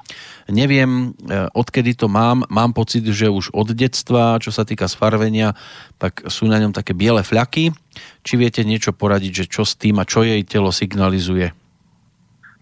Neviem, 0.53 1.17
e, 1.25 1.49
odkedy 1.57 1.97
to 1.97 2.05
mám. 2.05 2.45
Mám 2.53 2.77
pocit, 2.77 3.01
že 3.01 3.33
už 3.33 3.57
od 3.57 3.73
detstva, 3.73 4.37
čo 4.37 4.53
sa 4.53 4.69
týka 4.69 4.85
sfarvenia, 4.93 5.57
tak 5.97 6.21
sú 6.29 6.45
na 6.45 6.61
ňom 6.61 6.77
také 6.77 6.93
biele 6.93 7.25
fľaky. 7.25 7.73
Či 8.21 8.35
viete 8.37 8.61
niečo 8.61 8.93
poradiť, 8.93 9.45
že 9.45 9.49
čo 9.49 9.65
s 9.65 9.73
tým 9.73 9.97
a 9.97 10.05
čo 10.05 10.21
jej 10.21 10.45
telo 10.45 10.69
signalizuje? 10.69 11.57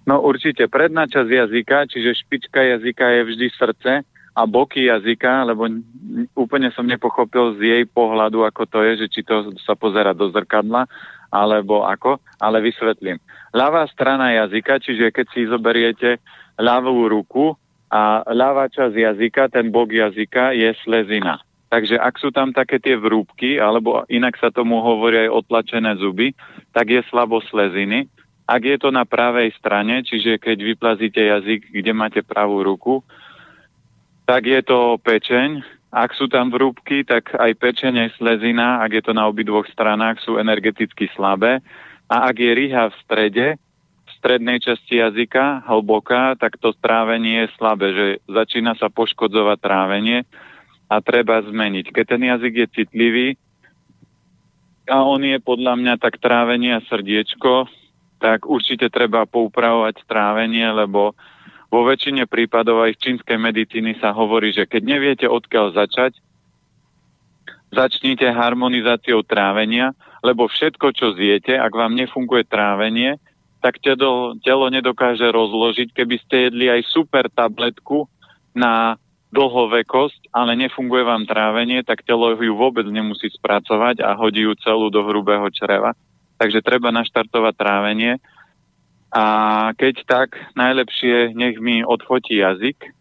No 0.07 0.23
určite 0.23 0.67
predná 0.67 1.07
časť 1.07 1.31
jazyka, 1.31 1.91
čiže 1.91 2.23
špička 2.27 2.59
jazyka 2.59 3.07
je 3.07 3.23
vždy 3.23 3.47
srdce 3.55 3.93
a 4.33 4.43
boky 4.49 4.91
jazyka, 4.91 5.47
lebo 5.47 5.69
úplne 6.35 6.73
som 6.75 6.89
nepochopil 6.89 7.59
z 7.59 7.61
jej 7.63 7.85
pohľadu, 7.87 8.43
ako 8.43 8.63
to 8.67 8.79
je, 8.83 8.93
že 9.05 9.07
či 9.11 9.21
to 9.23 9.55
sa 9.63 9.79
pozera 9.79 10.11
do 10.17 10.27
zrkadla, 10.33 10.89
alebo 11.31 11.87
ako, 11.87 12.19
ale 12.43 12.65
vysvetlím. 12.65 13.23
Ľavá 13.55 13.87
strana 13.93 14.33
jazyka, 14.43 14.81
čiže 14.83 15.13
keď 15.13 15.27
si 15.31 15.47
zoberiete 15.47 16.19
ľavú 16.59 17.07
ruku 17.09 17.57
a 17.93 18.25
ľavá 18.25 18.73
časť 18.73 18.97
jazyka, 18.97 19.53
ten 19.53 19.69
bok 19.69 19.93
jazyka 19.93 20.57
je 20.57 20.73
slezina. 20.81 21.45
Takže 21.69 22.01
ak 22.01 22.17
sú 22.17 22.33
tam 22.33 22.53
také 22.53 22.81
tie 22.81 22.97
vrúbky, 22.97 23.61
alebo 23.61 24.05
inak 24.09 24.41
sa 24.41 24.49
tomu 24.49 24.81
hovorí 24.81 25.29
aj 25.29 25.45
otlačené 25.45 26.01
zuby, 26.01 26.33
tak 26.73 26.89
je 26.89 27.05
slabo 27.13 27.45
sleziny. 27.45 28.09
Ak 28.49 28.65
je 28.65 28.77
to 28.81 28.89
na 28.93 29.05
pravej 29.05 29.53
strane, 29.57 30.05
čiže 30.05 30.41
keď 30.41 30.57
vyplazíte 30.73 31.21
jazyk, 31.21 31.69
kde 31.73 31.93
máte 31.93 32.21
pravú 32.25 32.65
ruku, 32.65 33.05
tak 34.25 34.49
je 34.49 34.61
to 34.65 34.97
pečeň. 35.01 35.61
Ak 35.93 36.17
sú 36.17 36.29
tam 36.33 36.49
vrúbky, 36.49 37.05
tak 37.05 37.37
aj 37.37 37.53
pečeň 37.61 38.09
aj 38.09 38.11
slezina, 38.17 38.81
ak 38.81 38.93
je 38.97 39.03
to 39.05 39.13
na 39.13 39.29
obidvoch 39.29 39.69
stranách, 39.69 40.21
sú 40.25 40.41
energeticky 40.41 41.13
slabé. 41.13 41.61
A 42.09 42.29
ak 42.29 42.37
je 42.41 42.53
rýha 42.57 42.89
v 42.89 42.97
strede, 43.05 43.47
strednej 44.23 44.63
časti 44.63 45.03
jazyka, 45.03 45.67
hlboká, 45.67 46.39
tak 46.39 46.55
to 46.63 46.71
trávenie 46.79 47.43
je 47.43 47.59
slabé, 47.59 47.91
že 47.91 48.07
začína 48.31 48.79
sa 48.79 48.87
poškodzovať 48.87 49.59
trávenie 49.59 50.23
a 50.87 51.03
treba 51.03 51.43
zmeniť. 51.43 51.91
Keď 51.91 52.05
ten 52.07 52.23
jazyk 52.31 52.55
je 52.55 52.67
citlivý 52.71 53.29
a 54.87 55.03
on 55.03 55.27
je 55.27 55.43
podľa 55.43 55.75
mňa 55.75 55.95
tak 55.99 56.23
trávenie 56.23 56.71
a 56.71 56.87
srdiečko, 56.87 57.67
tak 58.23 58.47
určite 58.47 58.87
treba 58.95 59.27
poupravovať 59.27 60.07
trávenie, 60.07 60.71
lebo 60.71 61.19
vo 61.67 61.81
väčšine 61.83 62.31
prípadov 62.31 62.87
aj 62.87 62.95
v 62.95 63.03
čínskej 63.03 63.39
medicíny 63.43 63.99
sa 63.99 64.15
hovorí, 64.15 64.55
že 64.55 64.71
keď 64.71 64.83
neviete 64.87 65.27
odkiaľ 65.27 65.75
začať, 65.75 66.15
začnite 67.75 68.31
harmonizáciou 68.31 69.27
trávenia, 69.27 69.99
lebo 70.23 70.47
všetko, 70.47 70.87
čo 70.95 71.19
zjete, 71.19 71.59
ak 71.59 71.75
vám 71.75 71.99
nefunguje 71.99 72.47
trávenie, 72.47 73.19
tak 73.63 73.79
telo, 73.79 74.35
telo 74.43 74.67
nedokáže 74.69 75.31
rozložiť. 75.31 75.95
Keby 75.95 76.17
ste 76.27 76.51
jedli 76.51 76.67
aj 76.67 76.83
super 76.91 77.31
tabletku 77.31 78.11
na 78.53 78.99
dlhovekosť, 79.33 80.29
ale 80.35 80.59
nefunguje 80.59 81.07
vám 81.07 81.25
trávenie, 81.25 81.81
tak 81.87 82.05
telo 82.05 82.37
ju 82.37 82.53
vôbec 82.53 82.85
nemusí 82.91 83.33
spracovať 83.33 84.05
a 84.05 84.13
hodí 84.19 84.45
ju 84.45 84.53
celú 84.61 84.93
do 84.93 85.01
hrubého 85.07 85.49
čreva. 85.49 85.97
Takže 86.37 86.61
treba 86.61 86.93
naštartovať 86.93 87.55
trávenie. 87.57 88.21
A 89.15 89.25
keď 89.79 89.95
tak, 90.05 90.37
najlepšie 90.59 91.33
nech 91.33 91.57
mi 91.63 91.81
odfotí 91.81 92.43
jazyk 92.43 92.93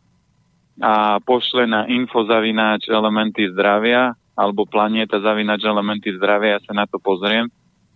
a 0.79 1.19
pošle 1.19 1.67
na 1.67 1.89
infozavináč 1.89 2.87
elementy 2.87 3.51
zdravia 3.51 4.15
alebo 4.37 4.63
planieta 4.63 5.19
zavinač 5.19 5.67
elementy 5.67 6.15
zdravia, 6.15 6.59
ja 6.59 6.61
sa 6.63 6.71
na 6.71 6.85
to 6.87 6.95
pozriem 6.95 7.51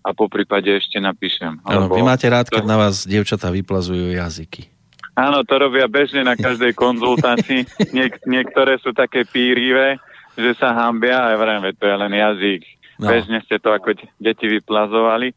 a 0.06 0.14
po 0.14 0.30
prípade 0.30 0.70
ešte 0.70 1.02
napíšem. 1.02 1.58
Áno, 1.66 1.90
vy 1.90 2.06
máte 2.06 2.30
rád, 2.30 2.54
keď 2.54 2.62
na 2.62 2.78
vás 2.78 3.10
dievčatá 3.10 3.50
vyplazujú 3.50 4.14
jazyky. 4.14 4.70
Áno, 5.18 5.42
to 5.42 5.58
robia 5.58 5.90
bežne 5.90 6.22
na 6.22 6.38
každej 6.38 6.78
konzultácii. 6.84 7.66
Niek- 7.90 8.22
niektoré 8.30 8.78
sú 8.78 8.94
také 8.94 9.26
pírivé, 9.26 9.98
že 10.38 10.54
sa 10.62 10.78
hambia 10.78 11.26
a 11.26 11.34
vrajme, 11.34 11.74
to 11.74 11.90
je 11.90 11.96
len 11.98 12.14
jazyk. 12.14 12.62
No. 13.02 13.10
Bežne 13.10 13.42
ste 13.44 13.58
to 13.58 13.74
ako 13.74 13.98
deti 14.22 14.46
vyplazovali. 14.46 15.34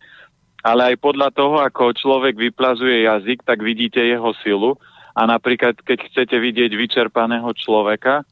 Ale 0.60 0.92
aj 0.92 0.96
podľa 1.00 1.30
toho, 1.32 1.64
ako 1.64 1.96
človek 1.96 2.36
vyplazuje 2.36 3.08
jazyk, 3.08 3.46
tak 3.46 3.64
vidíte 3.64 4.02
jeho 4.02 4.36
silu. 4.44 4.76
A 5.16 5.24
napríklad, 5.24 5.80
keď 5.80 6.12
chcete 6.12 6.36
vidieť 6.36 6.76
vyčerpaného 6.76 7.50
človeka, 7.56 8.22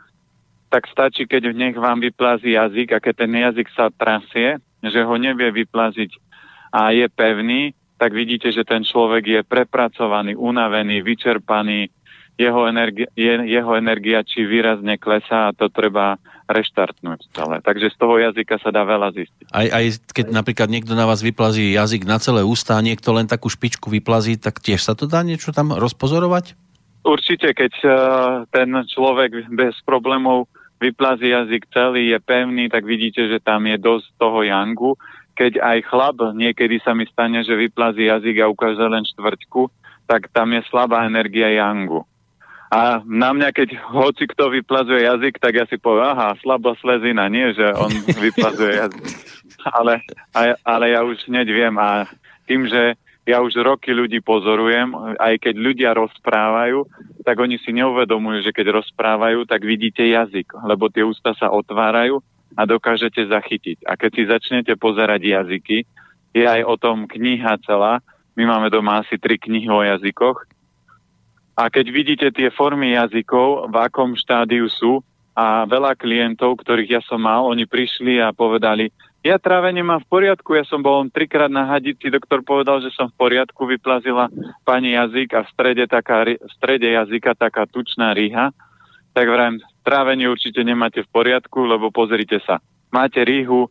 tak 0.71 0.91
stačí, 0.91 1.25
keď 1.25 1.55
nech 1.55 1.79
vám 1.79 2.03
vyplazí 2.03 2.59
jazyk 2.59 2.99
a 2.99 3.03
keď 3.03 3.15
ten 3.25 3.33
jazyk 3.33 3.67
sa 3.75 3.91
trasie, 3.95 4.59
že 4.83 5.01
ho 5.03 5.15
nevie 5.19 5.51
vyplaziť 5.65 6.26
a 6.77 6.93
je 6.93 7.09
pevný, 7.09 7.73
tak 7.97 8.13
vidíte, 8.13 8.53
že 8.53 8.69
ten 8.69 8.85
človek 8.85 9.25
je 9.25 9.41
prepracovaný, 9.41 10.37
unavený, 10.37 11.01
vyčerpaný, 11.01 11.89
jeho, 12.37 12.69
energi- 12.69 13.09
je, 13.17 13.33
jeho 13.49 13.73
energia 13.81 14.21
či 14.21 14.45
výrazne 14.45 15.01
klesá 15.01 15.49
a 15.49 15.57
to 15.57 15.73
treba 15.73 16.21
reštartnúť 16.45 17.33
celé. 17.33 17.65
Takže 17.65 17.89
z 17.89 17.97
toho 17.97 18.21
jazyka 18.21 18.61
sa 18.61 18.69
dá 18.69 18.85
veľa 18.85 19.09
zistiť. 19.17 19.49
Aj, 19.57 19.67
aj 19.73 19.85
keď 20.13 20.27
napríklad 20.37 20.69
niekto 20.69 20.93
na 20.93 21.09
vás 21.09 21.25
vyplazí 21.25 21.73
jazyk 21.73 22.05
na 22.05 22.21
celé 22.21 22.45
ústa 22.45 22.77
a 22.77 22.85
niekto 22.85 23.09
len 23.17 23.25
takú 23.25 23.49
špičku 23.49 23.89
vyplazí, 23.89 24.37
tak 24.37 24.61
tiež 24.61 24.85
sa 24.85 24.93
to 24.93 25.09
dá 25.09 25.25
niečo 25.25 25.57
tam 25.57 25.73
rozpozorovať? 25.73 26.53
Určite, 27.09 27.57
keď 27.57 27.73
uh, 27.83 27.93
ten 28.53 28.69
človek 28.85 29.49
bez 29.49 29.81
problémov 29.89 30.45
vyplazí 30.77 31.33
jazyk 31.33 31.73
celý, 31.73 32.13
je 32.13 32.19
pevný, 32.21 32.69
tak 32.69 32.85
vidíte, 32.85 33.33
že 33.33 33.41
tam 33.41 33.65
je 33.65 33.81
dosť 33.81 34.07
toho 34.21 34.45
jangu 34.45 34.93
keď 35.37 35.61
aj 35.61 35.79
chlap, 35.93 36.17
niekedy 36.33 36.81
sa 36.81 36.97
mi 36.97 37.05
stane, 37.05 37.45
že 37.45 37.53
vyplazí 37.53 38.09
jazyk 38.09 38.41
a 38.41 38.49
ukáže 38.49 38.81
len 38.81 39.05
štvrťku, 39.05 39.69
tak 40.09 40.33
tam 40.33 40.57
je 40.57 40.65
slabá 40.73 41.05
energia 41.05 41.53
jangu. 41.53 42.09
A 42.67 42.99
na 43.07 43.31
mňa, 43.31 43.55
keď 43.55 43.79
hoci 43.79 44.27
kto 44.27 44.51
vyplazuje 44.51 45.07
jazyk, 45.07 45.39
tak 45.39 45.55
ja 45.55 45.65
si 45.71 45.79
poviem, 45.79 46.17
aha, 46.17 46.35
slabá 46.43 46.75
slezina, 46.83 47.31
nie, 47.31 47.55
že 47.55 47.69
on 47.77 47.93
vyplazuje 48.27 48.81
jazyk. 48.81 49.07
Ale, 49.67 50.03
ale 50.67 50.85
ja 50.91 51.05
už 51.07 51.31
hneď 51.31 51.47
viem 51.47 51.75
a 51.79 52.11
tým, 52.49 52.67
že 52.67 52.99
ja 53.27 53.43
už 53.43 53.59
roky 53.59 53.91
ľudí 53.91 54.23
pozorujem, 54.23 54.95
aj 55.19 55.35
keď 55.43 55.55
ľudia 55.59 55.91
rozprávajú, 55.99 56.87
tak 57.27 57.37
oni 57.43 57.59
si 57.59 57.75
neuvedomujú, 57.75 58.47
že 58.47 58.55
keď 58.55 58.79
rozprávajú, 58.83 59.51
tak 59.51 59.67
vidíte 59.67 60.07
jazyk, 60.07 60.55
lebo 60.63 60.87
tie 60.87 61.03
ústa 61.03 61.35
sa 61.35 61.51
otvárajú 61.51 62.23
a 62.55 62.63
dokážete 62.63 63.27
zachytiť. 63.27 63.83
A 63.89 63.99
keď 63.99 64.11
si 64.15 64.23
začnete 64.31 64.73
pozerať 64.79 65.21
jazyky, 65.25 65.83
je 66.37 66.45
aj 66.45 66.63
o 66.63 66.77
tom 66.79 67.11
kniha 67.11 67.59
celá. 67.67 67.99
My 68.37 68.45
máme 68.47 68.69
doma 68.71 69.03
asi 69.03 69.17
tri 69.19 69.41
knihy 69.41 69.67
o 69.67 69.83
jazykoch. 69.83 70.47
A 71.57 71.73
keď 71.73 71.87
vidíte 71.89 72.29
tie 72.31 72.53
formy 72.53 72.93
jazykov, 72.95 73.73
v 73.73 73.77
akom 73.81 74.13
štádiu 74.13 74.69
sú, 74.69 75.01
a 75.37 75.69
veľa 75.69 76.01
klientov, 76.01 76.65
ktorých 76.65 76.97
ja 76.97 77.03
som 77.05 77.21
mal, 77.21 77.45
oni 77.45 77.69
prišli 77.69 78.25
a 78.25 78.33
povedali, 78.33 78.89
ja 79.21 79.37
trávenie 79.37 79.85
mám 79.85 80.01
v 80.01 80.09
poriadku, 80.09 80.57
ja 80.57 80.65
som 80.65 80.81
bol 80.81 81.05
trikrát 81.13 81.53
na 81.53 81.69
hadici, 81.69 82.09
doktor 82.09 82.41
povedal, 82.41 82.81
že 82.81 82.95
som 82.97 83.13
v 83.13 83.21
poriadku, 83.21 83.69
vyplazila 83.69 84.33
pani 84.65 84.97
jazyk 84.97 85.29
a 85.37 85.45
v 85.45 85.53
strede, 85.53 85.85
taká, 85.91 86.25
v 86.25 86.53
strede 86.57 86.89
jazyka 86.89 87.37
taká 87.37 87.69
tučná 87.69 88.17
rýha 88.17 88.55
tak 89.17 89.33
vrajím, 89.33 89.65
trávenie 89.87 90.27
určite 90.27 90.67
nemáte 90.67 91.07
v 91.07 91.13
poriadku, 91.15 91.63
lebo 91.63 91.95
pozrite 91.95 92.43
sa, 92.43 92.59
máte 92.91 93.23
rýhu, 93.23 93.71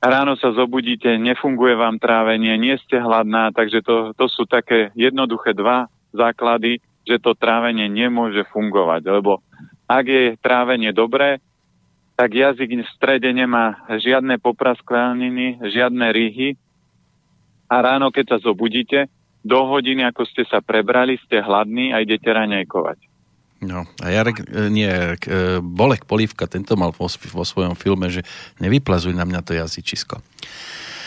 ráno 0.00 0.40
sa 0.40 0.56
zobudíte, 0.56 1.20
nefunguje 1.20 1.76
vám 1.76 2.00
trávenie, 2.00 2.56
nie 2.56 2.80
ste 2.80 2.96
hladná, 2.96 3.52
takže 3.52 3.84
to, 3.84 4.16
to 4.16 4.24
sú 4.32 4.48
také 4.48 4.88
jednoduché 4.96 5.52
dva 5.52 5.92
základy, 6.16 6.80
že 7.04 7.20
to 7.20 7.36
trávenie 7.36 7.92
nemôže 7.92 8.48
fungovať, 8.48 9.04
lebo 9.12 9.44
ak 9.84 10.04
je 10.08 10.24
trávenie 10.40 10.96
dobré, 10.96 11.44
tak 12.16 12.36
jazyk 12.36 12.80
v 12.80 12.92
strede 12.96 13.28
nemá 13.32 13.84
žiadne 13.88 14.40
poprasklaniny, 14.40 15.60
žiadne 15.60 16.06
rýhy 16.12 16.56
a 17.68 17.76
ráno, 17.80 18.12
keď 18.12 18.36
sa 18.36 18.38
zobudíte, 18.48 19.08
do 19.40 19.64
hodiny, 19.64 20.04
ako 20.04 20.28
ste 20.28 20.44
sa 20.44 20.60
prebrali, 20.60 21.16
ste 21.24 21.40
hladní 21.40 21.96
a 21.96 22.04
idete 22.04 22.28
raňajkovať. 22.28 23.09
No 23.60 23.84
a 24.00 24.08
Jarek, 24.08 24.40
e, 24.40 24.72
nie, 24.72 24.88
e, 24.88 25.16
Bolek 25.60 26.08
Polívka, 26.08 26.48
tento 26.48 26.80
mal 26.80 26.96
vo, 26.96 27.04
vo 27.12 27.44
svojom 27.44 27.76
filme, 27.76 28.08
že 28.08 28.24
nevyplazuj 28.56 29.12
na 29.12 29.28
mňa 29.28 29.40
to 29.44 29.52
jazyčisko. 29.52 30.24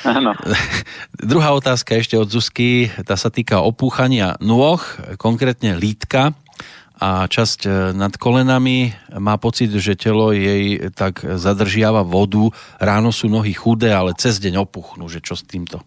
Áno. 0.05 0.37
Druhá 1.33 1.57
otázka 1.57 1.97
ešte 1.97 2.13
od 2.13 2.29
Zuzky, 2.29 2.93
tá 3.09 3.17
sa 3.17 3.33
týka 3.33 3.57
opúchania 3.65 4.37
nôh, 4.37 4.77
konkrétne 5.17 5.73
lítka 5.73 6.37
a 7.01 7.25
časť 7.25 7.59
e, 7.65 7.69
nad 7.97 8.13
kolenami 8.21 8.93
má 9.17 9.41
pocit, 9.41 9.73
že 9.73 9.97
telo 9.97 10.29
jej 10.29 10.93
tak 10.93 11.25
zadržiava 11.25 12.05
vodu. 12.05 12.53
Ráno 12.77 13.09
sú 13.09 13.33
nohy 13.33 13.57
chudé, 13.57 13.89
ale 13.97 14.13
cez 14.13 14.37
deň 14.37 14.61
opuchnú. 14.61 15.09
Že 15.09 15.25
čo 15.25 15.33
s 15.33 15.41
týmto? 15.41 15.81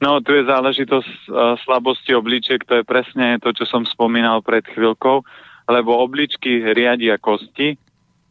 No, 0.00 0.22
tu 0.24 0.30
je 0.32 0.46
záležitosť 0.46 1.26
slabosti 1.66 2.14
obličiek, 2.14 2.62
to 2.62 2.80
je 2.80 2.84
presne 2.86 3.42
to, 3.42 3.50
čo 3.50 3.66
som 3.66 3.82
spomínal 3.82 4.40
pred 4.46 4.62
chvíľkou 4.62 5.26
lebo 5.68 6.00
obličky 6.00 6.72
riadia 6.72 7.20
kosti, 7.20 7.76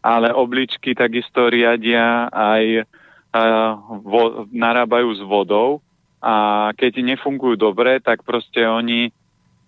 ale 0.02 0.34
obličky 0.34 0.98
takisto 0.98 1.48
riadia 1.48 2.28
aj 2.34 2.64
uh, 2.82 3.72
vo, 4.02 4.50
narábajú 4.50 5.10
s 5.14 5.22
vodou 5.22 5.86
a 6.18 6.70
keď 6.74 7.14
nefungujú 7.14 7.56
dobre, 7.56 8.02
tak 8.02 8.26
proste 8.26 8.66
oni 8.66 9.14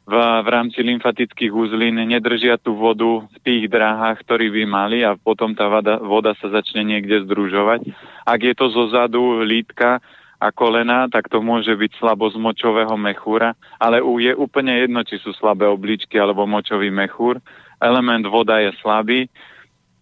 v, 0.10 0.14
v 0.18 0.48
rámci 0.50 0.82
lymfatických 0.82 1.54
uzlín 1.54 2.02
nedržia 2.02 2.58
tú 2.58 2.74
vodu 2.74 3.30
v 3.30 3.38
tých 3.46 3.70
dráhach, 3.70 4.18
ktorí 4.26 4.50
by 4.50 4.64
mali 4.66 5.06
a 5.06 5.14
potom 5.14 5.54
tá 5.54 5.70
voda, 5.70 6.02
voda 6.02 6.34
sa 6.42 6.50
začne 6.50 6.82
niekde 6.82 7.30
združovať. 7.30 7.86
Ak 8.26 8.42
je 8.42 8.54
to 8.58 8.74
zo 8.74 8.90
zadu 8.90 9.46
lítka, 9.46 10.02
a 10.40 10.56
kolena, 10.56 11.12
tak 11.12 11.28
to 11.28 11.44
môže 11.44 11.76
byť 11.76 12.00
slabosť 12.00 12.40
močového 12.40 12.96
mechúra, 12.96 13.60
ale 13.76 14.00
je 14.00 14.32
úplne 14.32 14.72
jedno, 14.72 15.04
či 15.04 15.20
sú 15.20 15.36
slabé 15.36 15.68
obličky 15.68 16.16
alebo 16.16 16.48
močový 16.48 16.88
mechúr. 16.88 17.44
Element 17.84 18.24
voda 18.24 18.64
je 18.64 18.72
slabý, 18.80 19.28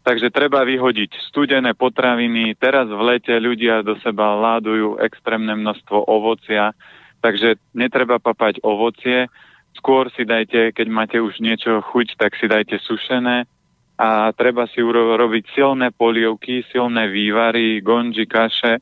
takže 0.05 0.29
treba 0.29 0.61
vyhodiť 0.61 1.09
studené 1.33 1.73
potraviny. 1.73 2.53
Teraz 2.53 2.85
v 2.85 3.01
lete 3.01 3.33
ľudia 3.33 3.81
do 3.81 3.97
seba 4.05 4.37
ládujú 4.37 5.01
extrémne 5.01 5.57
množstvo 5.57 6.05
ovocia, 6.05 6.77
takže 7.25 7.57
netreba 7.73 8.21
papať 8.21 8.61
ovocie, 8.61 9.25
skôr 9.73 10.13
si 10.13 10.21
dajte, 10.21 10.69
keď 10.69 10.87
máte 10.89 11.17
už 11.17 11.41
niečo 11.41 11.81
chuť, 11.81 12.13
tak 12.13 12.37
si 12.37 12.45
dajte 12.45 12.77
sušené, 12.77 13.49
a 13.97 14.29
treba 14.37 14.69
si 14.69 14.77
urobiť 14.77 15.57
silné 15.57 15.89
polievky, 15.89 16.61
silné 16.69 17.09
vývary, 17.09 17.81
gonži, 17.81 18.29
kaše 18.29 18.77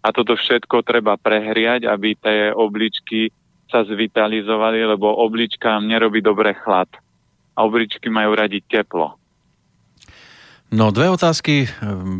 a 0.00 0.08
toto 0.16 0.36
všetko 0.36 0.80
treba 0.80 1.20
prehriať, 1.20 1.84
aby 1.84 2.16
tie 2.16 2.50
obličky 2.56 3.28
sa 3.70 3.86
zvitalizovali, 3.86 4.82
lebo 4.96 5.06
obličkám 5.22 5.86
nerobí 5.86 6.24
dobre 6.24 6.56
chlad. 6.58 6.90
A 7.54 7.62
obličky 7.62 8.08
majú 8.08 8.34
radi 8.34 8.64
teplo. 8.64 9.20
No 10.70 10.94
dve 10.94 11.10
otázky 11.10 11.66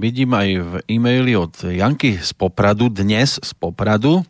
vidím 0.02 0.34
aj 0.34 0.48
v 0.58 0.72
e-maili 0.90 1.38
od 1.38 1.54
Janky 1.70 2.18
z 2.18 2.34
Popradu, 2.34 2.90
dnes 2.90 3.38
z 3.38 3.50
Popradu. 3.54 4.26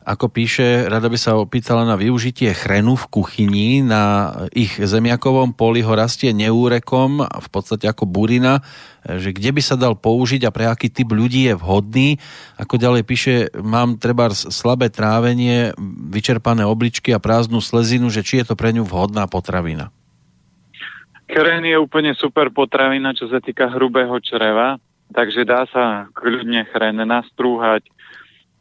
Ako 0.00 0.32
píše, 0.32 0.88
rada 0.88 1.12
by 1.12 1.18
sa 1.20 1.36
opýtala 1.36 1.84
na 1.84 1.92
využitie 1.92 2.56
chrenu 2.56 2.96
v 2.96 3.04
kuchyni. 3.12 3.84
Na 3.84 4.32
ich 4.48 4.80
zemiakovom 4.80 5.52
poli 5.52 5.84
ho 5.84 5.92
rastie 5.92 6.32
neúrekom, 6.32 7.20
v 7.20 7.48
podstate 7.52 7.84
ako 7.84 8.08
burina, 8.08 8.64
že 9.04 9.36
kde 9.36 9.52
by 9.52 9.60
sa 9.60 9.76
dal 9.76 10.00
použiť 10.00 10.48
a 10.48 10.54
pre 10.56 10.64
aký 10.72 10.88
typ 10.88 11.12
ľudí 11.12 11.52
je 11.52 11.54
vhodný. 11.54 12.16
Ako 12.56 12.80
ďalej 12.80 13.02
píše, 13.04 13.34
mám 13.60 14.00
treba 14.00 14.32
slabé 14.32 14.88
trávenie, 14.88 15.76
vyčerpané 16.08 16.64
obličky 16.64 17.12
a 17.12 17.20
prázdnu 17.20 17.60
slezinu, 17.60 18.08
že 18.08 18.24
či 18.24 18.40
je 18.40 18.48
to 18.48 18.54
pre 18.56 18.72
ňu 18.72 18.88
vhodná 18.88 19.28
potravina. 19.28 19.92
Chren 21.28 21.62
je 21.62 21.76
úplne 21.76 22.16
super 22.16 22.48
potravina, 22.48 23.12
čo 23.12 23.28
sa 23.28 23.38
týka 23.38 23.68
hrubého 23.68 24.16
čreva, 24.24 24.80
takže 25.12 25.44
dá 25.44 25.68
sa 25.68 26.08
kľudne 26.16 26.64
chren 26.72 26.98
nastrúhať, 27.04 27.84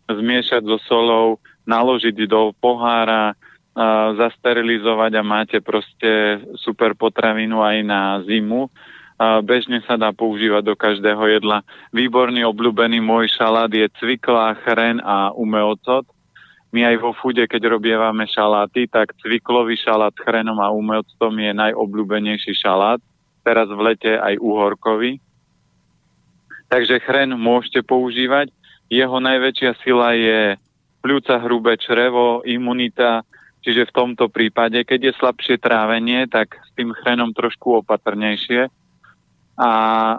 zmiešať 0.09 0.65
so 0.65 0.81
solou, 0.89 1.37
naložiť 1.69 2.25
do 2.25 2.49
pohára, 2.57 3.37
zasterilizovať 4.17 5.11
a 5.15 5.23
máte 5.23 5.57
proste 5.61 6.41
super 6.57 6.97
potravinu 6.97 7.61
aj 7.61 7.77
na 7.85 8.01
zimu. 8.25 8.67
Bežne 9.43 9.83
sa 9.83 9.99
dá 9.99 10.15
používať 10.15 10.63
do 10.63 10.75
každého 10.75 11.23
jedla. 11.27 11.63
Výborný 11.91 12.43
obľúbený 12.47 13.03
môj 13.03 13.31
šalát 13.31 13.71
je 13.71 13.87
cviklá, 13.99 14.55
chren 14.63 14.99
a 15.03 15.31
umeocot. 15.35 16.07
My 16.69 16.85
aj 16.85 16.95
vo 17.01 17.11
fude, 17.17 17.43
keď 17.47 17.65
robievame 17.65 18.29
šaláty, 18.29 18.87
tak 18.87 19.15
cviklový 19.19 19.75
šalát 19.79 20.13
chrenom 20.21 20.59
a 20.61 20.71
umeoctom 20.71 21.33
je 21.35 21.51
najobľúbenejší 21.51 22.55
šalát. 22.55 23.01
Teraz 23.43 23.67
v 23.71 23.79
lete 23.79 24.15
aj 24.19 24.37
uhorkový. 24.37 25.17
Takže 26.69 27.01
chren 27.01 27.33
môžete 27.33 27.81
používať 27.81 28.53
jeho 28.89 29.17
najväčšia 29.21 29.71
sila 29.85 30.17
je 30.17 30.57
pľúca, 30.99 31.39
hrubé 31.39 31.77
črevo, 31.79 32.41
imunita, 32.43 33.23
čiže 33.61 33.87
v 33.87 33.95
tomto 33.95 34.27
prípade, 34.27 34.83
keď 34.83 34.99
je 35.09 35.19
slabšie 35.21 35.55
trávenie, 35.61 36.27
tak 36.27 36.57
s 36.59 36.69
tým 36.75 36.91
chrenom 36.91 37.31
trošku 37.31 37.85
opatrnejšie 37.85 38.67
a 39.59 39.71
e, 40.15 40.17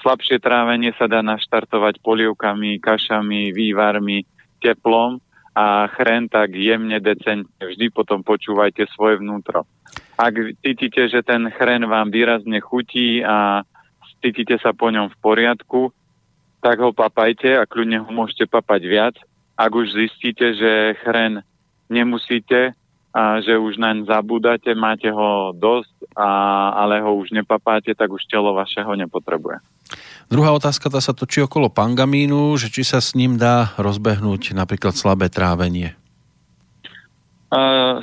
slabšie 0.00 0.40
trávenie 0.40 0.96
sa 0.96 1.04
dá 1.04 1.20
naštartovať 1.20 2.00
polievkami, 2.00 2.80
kašami, 2.80 3.52
vývarmi, 3.52 4.24
teplom 4.64 5.20
a 5.52 5.84
chren 5.92 6.32
tak 6.32 6.56
jemne, 6.56 6.96
decentne. 6.96 7.60
Vždy 7.60 7.92
potom 7.92 8.24
počúvajte 8.24 8.88
svoje 8.96 9.20
vnútro. 9.20 9.68
Ak 10.16 10.32
cítite, 10.64 11.12
že 11.12 11.20
ten 11.20 11.52
chren 11.52 11.84
vám 11.84 12.08
výrazne 12.08 12.58
chutí 12.64 13.20
a 13.20 13.68
cítite 14.24 14.56
sa 14.58 14.72
po 14.72 14.88
ňom 14.88 15.12
v 15.12 15.16
poriadku, 15.20 15.92
tak 16.58 16.82
ho 16.82 16.90
papajte 16.90 17.58
a 17.58 17.64
kľudne 17.66 18.02
ho 18.02 18.10
môžete 18.10 18.50
papať 18.50 18.82
viac. 18.86 19.14
Ak 19.58 19.74
už 19.74 19.94
zistíte, 19.94 20.54
že 20.54 20.94
chren 21.02 21.42
nemusíte 21.90 22.74
a 23.10 23.40
že 23.42 23.58
už 23.58 23.80
naň 23.80 24.06
zabúdate, 24.06 24.70
máte 24.78 25.10
ho 25.10 25.50
dosť, 25.56 26.14
a, 26.14 26.28
ale 26.76 27.02
ho 27.02 27.18
už 27.18 27.34
nepapáte, 27.34 27.90
tak 27.96 28.12
už 28.12 28.22
telo 28.30 28.54
vašeho 28.54 28.94
nepotrebuje. 28.94 29.58
Druhá 30.28 30.52
otázka 30.52 30.92
tá 30.92 31.00
sa 31.00 31.16
točí 31.16 31.40
okolo 31.40 31.72
pangamínu, 31.72 32.52
že 32.60 32.68
či 32.68 32.84
sa 32.84 33.00
s 33.00 33.16
ním 33.16 33.40
dá 33.40 33.72
rozbehnúť 33.80 34.52
napríklad 34.52 34.92
slabé 34.92 35.32
trávenie. 35.32 35.96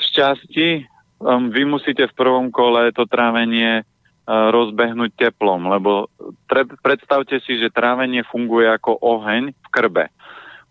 šťastí. 0.02 0.90
Um, 1.16 1.48
vy 1.54 1.64
musíte 1.64 2.12
v 2.12 2.18
prvom 2.18 2.52
kole 2.52 2.92
to 2.92 3.08
trávenie 3.08 3.88
rozbehnúť 4.26 5.14
teplom, 5.14 5.70
lebo 5.70 6.10
tre, 6.50 6.66
predstavte 6.82 7.38
si, 7.46 7.62
že 7.62 7.74
trávenie 7.74 8.26
funguje 8.26 8.66
ako 8.66 8.98
oheň 8.98 9.54
v 9.54 9.68
krbe. 9.70 10.06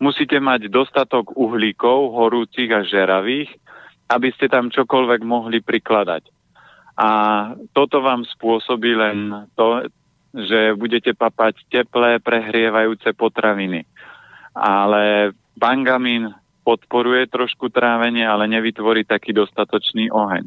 Musíte 0.02 0.42
mať 0.42 0.66
dostatok 0.66 1.38
uhlíkov, 1.38 2.18
horúcich 2.18 2.70
a 2.74 2.82
žeravých, 2.82 3.54
aby 4.10 4.28
ste 4.34 4.50
tam 4.50 4.74
čokoľvek 4.74 5.20
mohli 5.22 5.62
prikladať. 5.62 6.26
A 6.98 7.08
toto 7.70 8.02
vám 8.02 8.26
spôsobí 8.26 8.94
len 8.94 9.46
to, 9.54 9.86
že 10.34 10.74
budete 10.74 11.14
papať 11.14 11.62
teplé, 11.70 12.18
prehrievajúce 12.18 13.14
potraviny. 13.14 13.86
Ale 14.54 15.34
bangamín 15.54 16.30
podporuje 16.66 17.30
trošku 17.30 17.70
trávenie, 17.70 18.26
ale 18.26 18.50
nevytvorí 18.50 19.06
taký 19.06 19.30
dostatočný 19.30 20.10
oheň. 20.10 20.46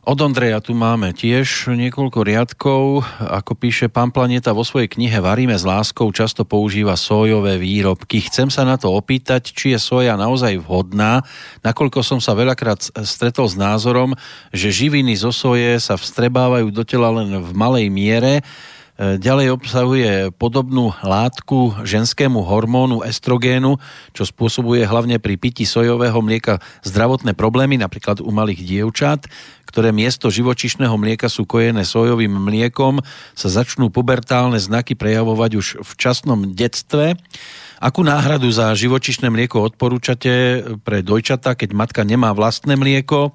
Od 0.00 0.16
Ondreja 0.16 0.64
tu 0.64 0.72
máme 0.72 1.12
tiež 1.12 1.76
niekoľko 1.76 2.24
riadkov. 2.24 3.04
Ako 3.20 3.52
píše 3.52 3.92
pán 3.92 4.08
Planeta 4.08 4.56
vo 4.56 4.64
svojej 4.64 4.88
knihe 4.88 5.20
Varíme 5.20 5.52
s 5.52 5.68
láskou 5.68 6.08
často 6.08 6.48
používa 6.48 6.96
sojové 6.96 7.60
výrobky. 7.60 8.24
Chcem 8.24 8.48
sa 8.48 8.64
na 8.64 8.80
to 8.80 8.88
opýtať, 8.96 9.52
či 9.52 9.76
je 9.76 9.78
soja 9.78 10.16
naozaj 10.16 10.56
vhodná, 10.64 11.20
nakoľko 11.60 12.00
som 12.00 12.16
sa 12.16 12.32
veľakrát 12.32 12.80
stretol 13.04 13.44
s 13.44 13.60
názorom, 13.60 14.16
že 14.56 14.72
živiny 14.72 15.20
zo 15.20 15.36
soje 15.36 15.76
sa 15.76 16.00
vstrebávajú 16.00 16.72
do 16.72 16.80
tela 16.80 17.12
len 17.20 17.36
v 17.36 17.52
malej 17.52 17.92
miere 17.92 18.40
Ďalej 19.00 19.56
obsahuje 19.56 20.28
podobnú 20.36 20.92
látku 21.00 21.72
ženskému 21.88 22.44
hormónu 22.44 23.00
estrogénu, 23.00 23.80
čo 24.12 24.28
spôsobuje 24.28 24.84
hlavne 24.84 25.16
pri 25.16 25.40
pití 25.40 25.64
sojového 25.64 26.20
mlieka 26.20 26.60
zdravotné 26.84 27.32
problémy, 27.32 27.80
napríklad 27.80 28.20
u 28.20 28.28
malých 28.28 28.60
dievčat, 28.60 29.24
ktoré 29.64 29.88
miesto 29.88 30.28
živočišného 30.28 30.92
mlieka 31.00 31.32
sú 31.32 31.48
kojené 31.48 31.80
sojovým 31.88 32.28
mliekom, 32.28 33.00
sa 33.32 33.48
začnú 33.48 33.88
pubertálne 33.88 34.60
znaky 34.60 34.92
prejavovať 34.92 35.50
už 35.56 35.66
v 35.80 35.90
časnom 35.96 36.52
detstve. 36.52 37.16
Akú 37.80 38.04
náhradu 38.04 38.52
za 38.52 38.76
živočišné 38.76 39.32
mlieko 39.32 39.64
odporúčate 39.64 40.60
pre 40.84 41.00
dojčata, 41.00 41.56
keď 41.56 41.72
matka 41.72 42.04
nemá 42.04 42.36
vlastné 42.36 42.76
mlieko? 42.76 43.32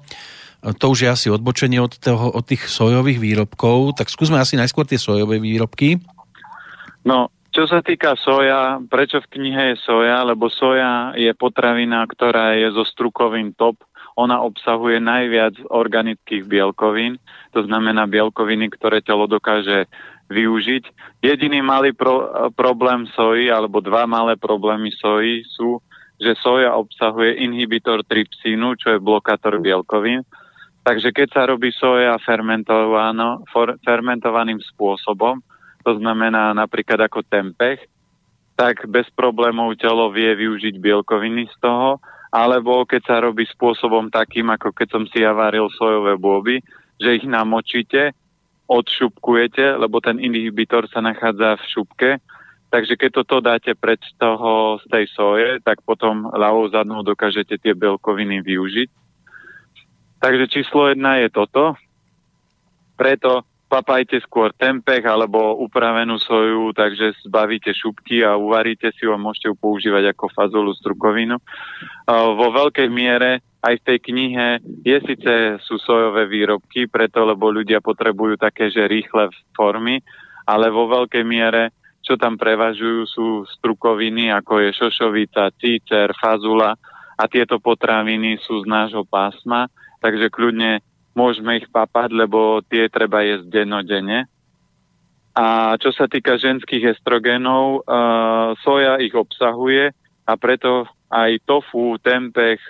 To 0.62 0.86
už 0.90 0.98
je 1.06 1.08
asi 1.10 1.28
odbočenie 1.30 1.78
od, 1.78 1.94
toho, 1.98 2.32
od 2.32 2.44
tých 2.46 2.66
sojových 2.66 3.20
výrobkov, 3.20 3.98
tak 4.00 4.10
skúsme 4.10 4.40
asi 4.40 4.58
najskôr 4.58 4.88
tie 4.88 4.98
sojové 4.98 5.38
výrobky. 5.38 6.00
No, 7.06 7.30
čo 7.54 7.64
sa 7.64 7.80
týka 7.80 8.18
soja, 8.20 8.82
prečo 8.84 9.22
v 9.24 9.30
knihe 9.38 9.62
je 9.72 9.76
soja? 9.80 10.26
Lebo 10.26 10.52
soja 10.52 11.16
je 11.16 11.32
potravina, 11.32 12.04
ktorá 12.04 12.58
je 12.58 12.68
zo 12.74 12.84
strukovým 12.84 13.56
top. 13.56 13.80
Ona 14.16 14.40
obsahuje 14.44 15.00
najviac 15.00 15.60
organických 15.68 16.48
bielkovín, 16.48 17.20
to 17.52 17.64
znamená 17.64 18.08
bielkoviny, 18.08 18.72
ktoré 18.72 19.04
telo 19.04 19.28
dokáže 19.28 19.88
využiť. 20.32 20.84
Jediný 21.20 21.60
malý 21.60 21.92
pro, 21.92 22.28
problém 22.56 23.08
soji, 23.12 23.52
alebo 23.52 23.84
dva 23.84 24.08
malé 24.08 24.36
problémy 24.36 24.92
soji 24.92 25.44
sú, 25.46 25.80
že 26.16 26.32
soja 26.40 26.72
obsahuje 26.76 27.44
inhibitor 27.44 28.00
trypsínu, 28.08 28.80
čo 28.80 28.96
je 28.96 29.04
blokátor 29.04 29.60
bielkovín 29.60 30.24
Takže 30.86 31.10
keď 31.10 31.28
sa 31.34 31.42
robí 31.50 31.74
soja 31.74 32.14
fermentovaným 33.82 34.62
spôsobom, 34.70 35.42
to 35.82 35.98
znamená 35.98 36.54
napríklad 36.54 37.10
ako 37.10 37.26
tempeh, 37.26 37.82
tak 38.54 38.86
bez 38.86 39.10
problémov 39.10 39.74
telo 39.82 40.14
vie 40.14 40.30
využiť 40.38 40.78
bielkoviny 40.78 41.50
z 41.50 41.56
toho, 41.58 41.98
alebo 42.30 42.86
keď 42.86 43.02
sa 43.02 43.18
robí 43.18 43.42
spôsobom 43.50 44.14
takým, 44.14 44.46
ako 44.54 44.70
keď 44.70 44.88
som 44.94 45.02
si 45.10 45.26
ja 45.26 45.34
varil 45.34 45.66
sojové 45.74 46.14
bôby, 46.14 46.62
že 47.02 47.18
ich 47.18 47.26
namočíte, 47.26 48.14
odšupkujete, 48.70 49.82
lebo 49.82 49.98
ten 49.98 50.22
inhibitor 50.22 50.86
sa 50.86 51.02
nachádza 51.02 51.58
v 51.58 51.66
šupke, 51.66 52.10
takže 52.70 52.94
keď 52.94 53.10
toto 53.10 53.42
dáte 53.42 53.74
pred 53.74 53.98
toho 54.22 54.78
z 54.78 54.86
tej 54.86 55.06
soje, 55.10 55.58
tak 55.66 55.82
potom 55.82 56.30
ľavou 56.30 56.70
zadnou 56.70 57.02
dokážete 57.02 57.58
tie 57.58 57.74
bielkoviny 57.74 58.38
využiť 58.38 59.05
Takže 60.20 60.44
číslo 60.48 60.88
jedna 60.90 61.20
je 61.20 61.28
toto. 61.28 61.76
Preto 62.96 63.44
papajte 63.66 64.22
skôr 64.22 64.54
tempeh 64.54 65.02
alebo 65.02 65.58
upravenú 65.58 66.16
soju, 66.22 66.70
takže 66.72 67.18
zbavíte 67.26 67.74
šupky 67.74 68.22
a 68.22 68.38
uvaríte 68.38 68.94
si 68.94 69.04
ju 69.04 69.12
a 69.12 69.20
môžete 69.20 69.50
ju 69.52 69.54
používať 69.58 70.14
ako 70.14 70.30
fazolu 70.32 70.70
strukovinu. 70.72 71.36
Vo 72.08 72.48
veľkej 72.54 72.88
miere 72.88 73.42
aj 73.60 73.82
v 73.82 73.86
tej 73.90 73.98
knihe 74.06 74.46
je 74.86 74.96
síce 75.02 75.34
sú 75.66 75.76
sojové 75.82 76.30
výrobky, 76.30 76.86
preto 76.86 77.26
lebo 77.26 77.50
ľudia 77.50 77.82
potrebujú 77.82 78.38
také, 78.38 78.70
že 78.70 78.86
rýchle 78.86 79.34
formy, 79.58 79.98
ale 80.46 80.70
vo 80.70 80.86
veľkej 80.86 81.24
miere 81.26 81.74
čo 82.06 82.14
tam 82.14 82.38
prevažujú 82.38 83.00
sú 83.10 83.26
strukoviny, 83.58 84.30
ako 84.30 84.62
je 84.62 84.78
šošovica, 84.78 85.50
cícer, 85.58 86.14
fazula 86.14 86.78
a 87.18 87.26
tieto 87.26 87.58
potraviny 87.58 88.38
sú 88.38 88.62
z 88.62 88.66
nášho 88.70 89.02
pásma, 89.02 89.66
takže 90.06 90.30
kľudne 90.30 90.78
môžeme 91.18 91.58
ich 91.58 91.66
papať, 91.66 92.14
lebo 92.14 92.62
tie 92.70 92.86
treba 92.86 93.26
jesť 93.26 93.50
dennodenne. 93.50 94.30
A 95.34 95.74
čo 95.82 95.90
sa 95.90 96.06
týka 96.06 96.38
ženských 96.38 96.96
estrogénov, 96.96 97.82
uh, 97.82 98.54
soja 98.62 99.02
ich 99.02 99.12
obsahuje 99.12 99.90
a 100.24 100.32
preto 100.38 100.86
aj 101.10 101.42
tofu, 101.44 101.98
tempeh 101.98 102.62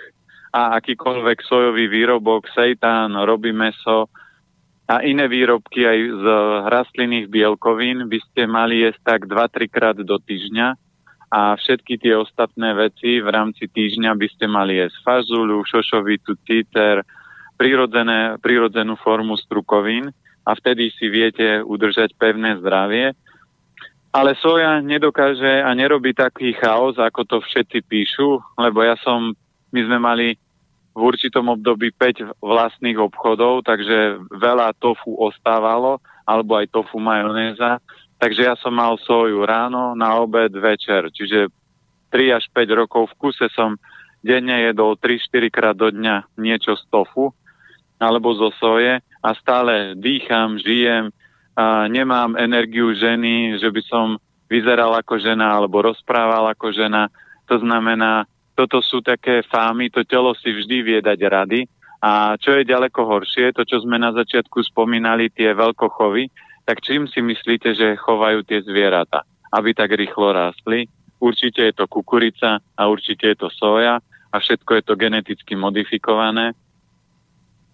a 0.51 0.81
akýkoľvek 0.81 1.37
sojový 1.45 1.85
výrobok, 1.85 2.49
seitan, 2.51 3.13
robí 3.13 3.53
meso 3.53 4.09
a 4.87 5.03
iné 5.03 5.27
výrobky 5.27 5.83
aj 5.83 5.99
z 6.15 6.25
rastlinných 6.71 7.27
bielkovín 7.27 8.07
by 8.07 8.19
ste 8.23 8.47
mali 8.47 8.87
jesť 8.87 8.99
tak 9.03 9.21
2-3 9.27 9.67
krát 9.67 9.97
do 9.99 10.15
týždňa 10.15 10.67
a 11.27 11.59
všetky 11.59 11.99
tie 11.99 12.15
ostatné 12.15 12.71
veci 12.71 13.19
v 13.19 13.27
rámci 13.27 13.67
týždňa 13.67 14.15
by 14.15 14.27
ste 14.31 14.47
mali 14.47 14.79
jesť 14.79 14.95
fazulu, 15.03 15.59
šošovicu, 15.67 16.39
cíter, 16.47 17.03
prirodzené, 17.57 18.37
prirodzenú 18.39 18.95
formu 19.01 19.35
strukovín 19.35 20.13
a 20.47 20.55
vtedy 20.55 20.93
si 20.95 21.09
viete 21.09 21.59
udržať 21.65 22.15
pevné 22.15 22.55
zdravie. 22.61 23.11
Ale 24.15 24.37
soja 24.39 24.79
nedokáže 24.79 25.61
a 25.61 25.69
nerobí 25.75 26.15
taký 26.15 26.55
chaos, 26.55 26.95
ako 26.95 27.21
to 27.27 27.37
všetci 27.43 27.83
píšu, 27.83 28.39
lebo 28.55 28.79
ja 28.85 28.95
som, 29.03 29.35
my 29.75 29.81
sme 29.83 29.99
mali 29.99 30.27
v 30.97 31.01
určitom 31.05 31.51
období 31.53 31.93
5 31.93 32.41
vlastných 32.41 32.97
obchodov, 32.97 33.67
takže 33.67 34.17
veľa 34.33 34.73
tofu 34.81 35.13
ostávalo, 35.13 36.01
alebo 36.25 36.57
aj 36.57 36.73
tofu 36.73 36.97
majonéza. 36.97 37.77
Takže 38.17 38.41
ja 38.49 38.55
som 38.57 38.73
mal 38.73 38.97
soju 38.97 39.45
ráno, 39.45 39.93
na 39.93 40.17
obed, 40.17 40.49
večer. 40.57 41.13
Čiže 41.13 41.53
3 42.09 42.37
až 42.41 42.49
5 42.49 42.79
rokov 42.81 43.13
v 43.13 43.29
kuse 43.29 43.45
som 43.53 43.77
denne 44.25 44.65
jedol 44.65 44.97
3-4 44.97 45.53
krát 45.53 45.77
do 45.77 45.93
dňa 45.93 46.33
niečo 46.41 46.73
z 46.73 46.83
tofu 46.89 47.37
alebo 47.97 48.33
zo 48.37 48.53
soje 48.57 49.01
a 49.01 49.29
stále 49.33 49.97
dýcham, 49.97 50.61
žijem, 50.61 51.09
a 51.57 51.89
nemám 51.89 52.37
energiu 52.37 52.93
ženy, 52.93 53.57
že 53.57 53.73
by 53.73 53.81
som 53.89 54.05
vyzeral 54.45 54.93
ako 54.93 55.17
žena 55.17 55.57
alebo 55.57 55.81
rozprával 55.81 56.45
ako 56.53 56.69
žena. 56.69 57.09
To 57.49 57.57
znamená, 57.57 58.29
toto 58.53 58.77
sú 58.85 59.01
také 59.01 59.41
fámy, 59.41 59.89
to 59.89 60.05
telo 60.05 60.37
si 60.37 60.53
vždy 60.53 60.77
vie 60.85 60.99
dať 61.01 61.19
rady. 61.25 61.65
A 61.97 62.37
čo 62.37 62.53
je 62.53 62.61
ďaleko 62.61 63.09
horšie, 63.09 63.57
to, 63.57 63.65
čo 63.65 63.81
sme 63.81 63.97
na 63.97 64.13
začiatku 64.13 64.61
spomínali, 64.69 65.33
tie 65.33 65.57
veľkochovy, 65.57 66.29
tak 66.61 66.85
čím 66.85 67.09
si 67.09 67.25
myslíte, 67.25 67.73
že 67.73 67.97
chovajú 67.97 68.45
tie 68.45 68.61
zvieratá, 68.61 69.25
aby 69.49 69.73
tak 69.73 69.97
rýchlo 69.97 70.29
rástli? 70.29 70.85
Určite 71.17 71.65
je 71.65 71.73
to 71.73 71.89
kukurica 71.89 72.61
a 72.61 72.81
určite 72.85 73.33
je 73.33 73.37
to 73.41 73.49
soja 73.49 73.97
a 74.29 74.35
všetko 74.37 74.77
je 74.77 74.83
to 74.85 74.93
geneticky 74.93 75.57
modifikované 75.57 76.53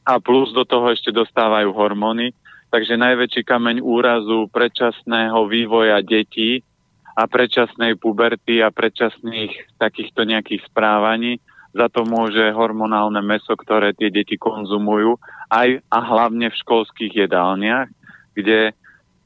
a 0.03 0.19
plus 0.19 0.51
do 0.51 0.67
toho 0.67 0.91
ešte 0.91 1.15
dostávajú 1.15 1.71
hormóny. 1.71 2.35
Takže 2.73 2.97
najväčší 2.97 3.41
kameň 3.45 3.77
úrazu 3.79 4.49
predčasného 4.49 5.45
vývoja 5.45 6.01
detí 6.01 6.65
a 7.13 7.29
predčasnej 7.29 7.95
puberty 8.01 8.65
a 8.65 8.73
predčasných 8.73 9.77
takýchto 9.77 10.25
nejakých 10.25 10.65
správaní 10.67 11.37
za 11.73 11.89
to 11.89 12.05
môže 12.05 12.53
hormonálne 12.53 13.17
meso, 13.25 13.57
ktoré 13.57 13.97
tie 13.97 14.13
deti 14.13 14.37
konzumujú, 14.37 15.17
aj 15.49 15.81
a 15.89 15.97
hlavne 16.05 16.53
v 16.53 16.59
školských 16.61 17.25
jedálniach, 17.25 17.89
kde 18.37 18.77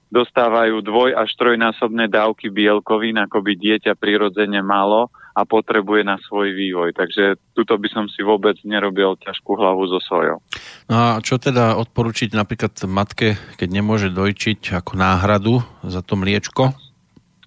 dostávajú 0.07 0.79
dvoj 0.79 1.19
až 1.19 1.27
trojnásobné 1.35 2.07
dávky 2.07 2.47
bielkovín, 2.47 3.19
ako 3.19 3.43
by 3.43 3.53
dieťa 3.59 3.99
prirodzene 3.99 4.63
malo 4.63 5.11
a 5.37 5.45
potrebuje 5.45 6.01
na 6.01 6.17
svoj 6.25 6.49
vývoj. 6.57 6.97
Takže 6.97 7.37
tuto 7.53 7.77
by 7.77 7.87
som 7.93 8.09
si 8.09 8.25
vôbec 8.25 8.57
nerobil 8.65 9.13
ťažkú 9.21 9.53
hlavu 9.53 9.85
so 9.85 10.01
sojou. 10.01 10.41
No 10.89 10.95
a 10.97 11.05
čo 11.21 11.37
teda 11.37 11.77
odporučiť 11.77 12.33
napríklad 12.33 12.73
matke, 12.89 13.37
keď 13.61 13.69
nemôže 13.69 14.09
dojčiť 14.09 14.81
ako 14.81 14.97
náhradu 14.97 15.61
za 15.85 16.01
to 16.01 16.17
mliečko? 16.17 16.73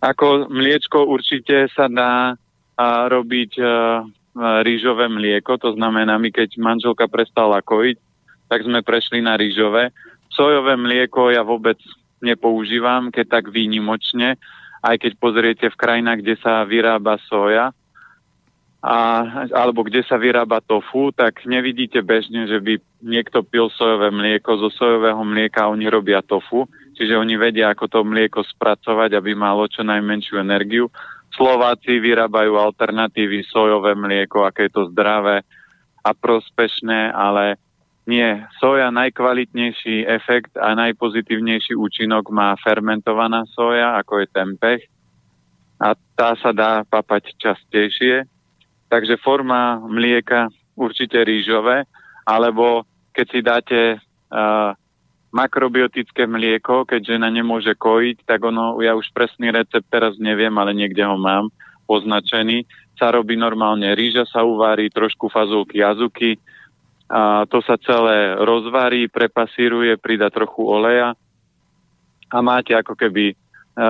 Ako 0.07 0.47
mliečko 0.47 1.03
určite 1.03 1.67
sa 1.75 1.91
dá 1.91 2.39
a, 2.79 3.11
robiť 3.11 3.53
a, 3.59 3.63
rýžové 4.63 5.11
mlieko, 5.11 5.59
to 5.59 5.75
znamená, 5.75 6.15
my 6.15 6.31
keď 6.31 6.63
manželka 6.63 7.11
prestala 7.11 7.59
kojiť, 7.59 7.99
tak 8.47 8.63
sme 8.63 8.87
prešli 8.87 9.19
na 9.19 9.35
rýžové. 9.35 9.91
Sojové 10.31 10.79
mlieko 10.79 11.35
ja 11.35 11.43
vôbec 11.43 11.77
nepoužívam, 12.23 13.11
keď 13.11 13.43
tak 13.43 13.45
výnimočne, 13.51 14.39
aj 14.81 14.97
keď 15.03 15.13
pozriete 15.19 15.67
v 15.69 15.81
krajinách, 15.81 16.23
kde 16.23 16.35
sa 16.39 16.63
vyrába 16.63 17.19
soja, 17.27 17.75
a, 18.81 18.97
alebo 19.53 19.85
kde 19.85 20.01
sa 20.09 20.17
vyrába 20.17 20.65
tofu, 20.65 21.13
tak 21.13 21.45
nevidíte 21.45 22.01
bežne, 22.01 22.49
že 22.49 22.57
by 22.65 22.81
niekto 23.05 23.45
pil 23.45 23.69
sojové 23.69 24.09
mlieko. 24.09 24.57
Zo 24.57 24.73
sojového 24.73 25.21
mlieka 25.21 25.69
oni 25.69 25.85
robia 25.85 26.25
tofu, 26.25 26.65
čiže 26.97 27.13
oni 27.13 27.37
vedia, 27.37 27.69
ako 27.69 27.85
to 27.93 28.01
mlieko 28.09 28.41
spracovať, 28.41 29.21
aby 29.21 29.37
malo 29.37 29.69
čo 29.69 29.85
najmenšiu 29.85 30.41
energiu. 30.41 30.89
Slováci 31.37 32.01
vyrábajú 32.01 32.57
alternatívy 32.57 33.45
sojové 33.53 33.93
mlieko, 33.93 34.49
aké 34.49 34.73
je 34.73 34.81
to 34.81 34.89
zdravé 34.89 35.45
a 36.01 36.11
prospešné, 36.17 37.13
ale 37.13 37.61
nie. 38.09 38.33
Soja 38.65 38.89
najkvalitnejší 38.89 40.09
efekt 40.09 40.57
a 40.57 40.73
najpozitívnejší 40.73 41.77
účinok 41.77 42.33
má 42.33 42.57
fermentovaná 42.57 43.45
soja, 43.53 44.01
ako 44.01 44.25
je 44.25 44.27
tempeh. 44.33 44.81
A 45.77 45.93
tá 46.17 46.33
sa 46.41 46.57
dá 46.57 46.81
papať 46.89 47.37
častejšie 47.37 48.40
Takže 48.91 49.23
forma 49.23 49.79
mlieka 49.87 50.51
určite 50.75 51.23
rýžové, 51.23 51.87
alebo 52.27 52.83
keď 53.15 53.27
si 53.31 53.41
dáte 53.41 53.81
uh, 53.97 54.75
makrobiotické 55.31 56.27
mlieko, 56.27 56.83
keď 56.83 57.15
žena 57.17 57.31
nemôže 57.31 57.79
kojiť, 57.79 58.27
tak 58.27 58.43
ono, 58.43 58.75
ja 58.83 58.99
už 58.99 59.15
presný 59.15 59.55
recept 59.55 59.87
teraz 59.87 60.19
neviem, 60.19 60.51
ale 60.59 60.75
niekde 60.75 61.07
ho 61.07 61.15
mám 61.15 61.55
označený, 61.87 62.67
sa 62.99 63.15
robí 63.15 63.39
normálne 63.39 63.95
rýža, 63.95 64.27
sa 64.27 64.43
uvarí, 64.43 64.91
trošku 64.91 65.31
fazulky 65.31 65.83
azuky, 65.83 66.39
a 67.11 67.43
to 67.51 67.59
sa 67.67 67.75
celé 67.83 68.39
rozvarí, 68.39 69.11
prepasíruje, 69.11 69.99
prida 69.99 70.31
trochu 70.31 70.63
oleja 70.63 71.19
a 72.31 72.39
máte 72.39 72.71
ako 72.71 72.95
keby 72.95 73.35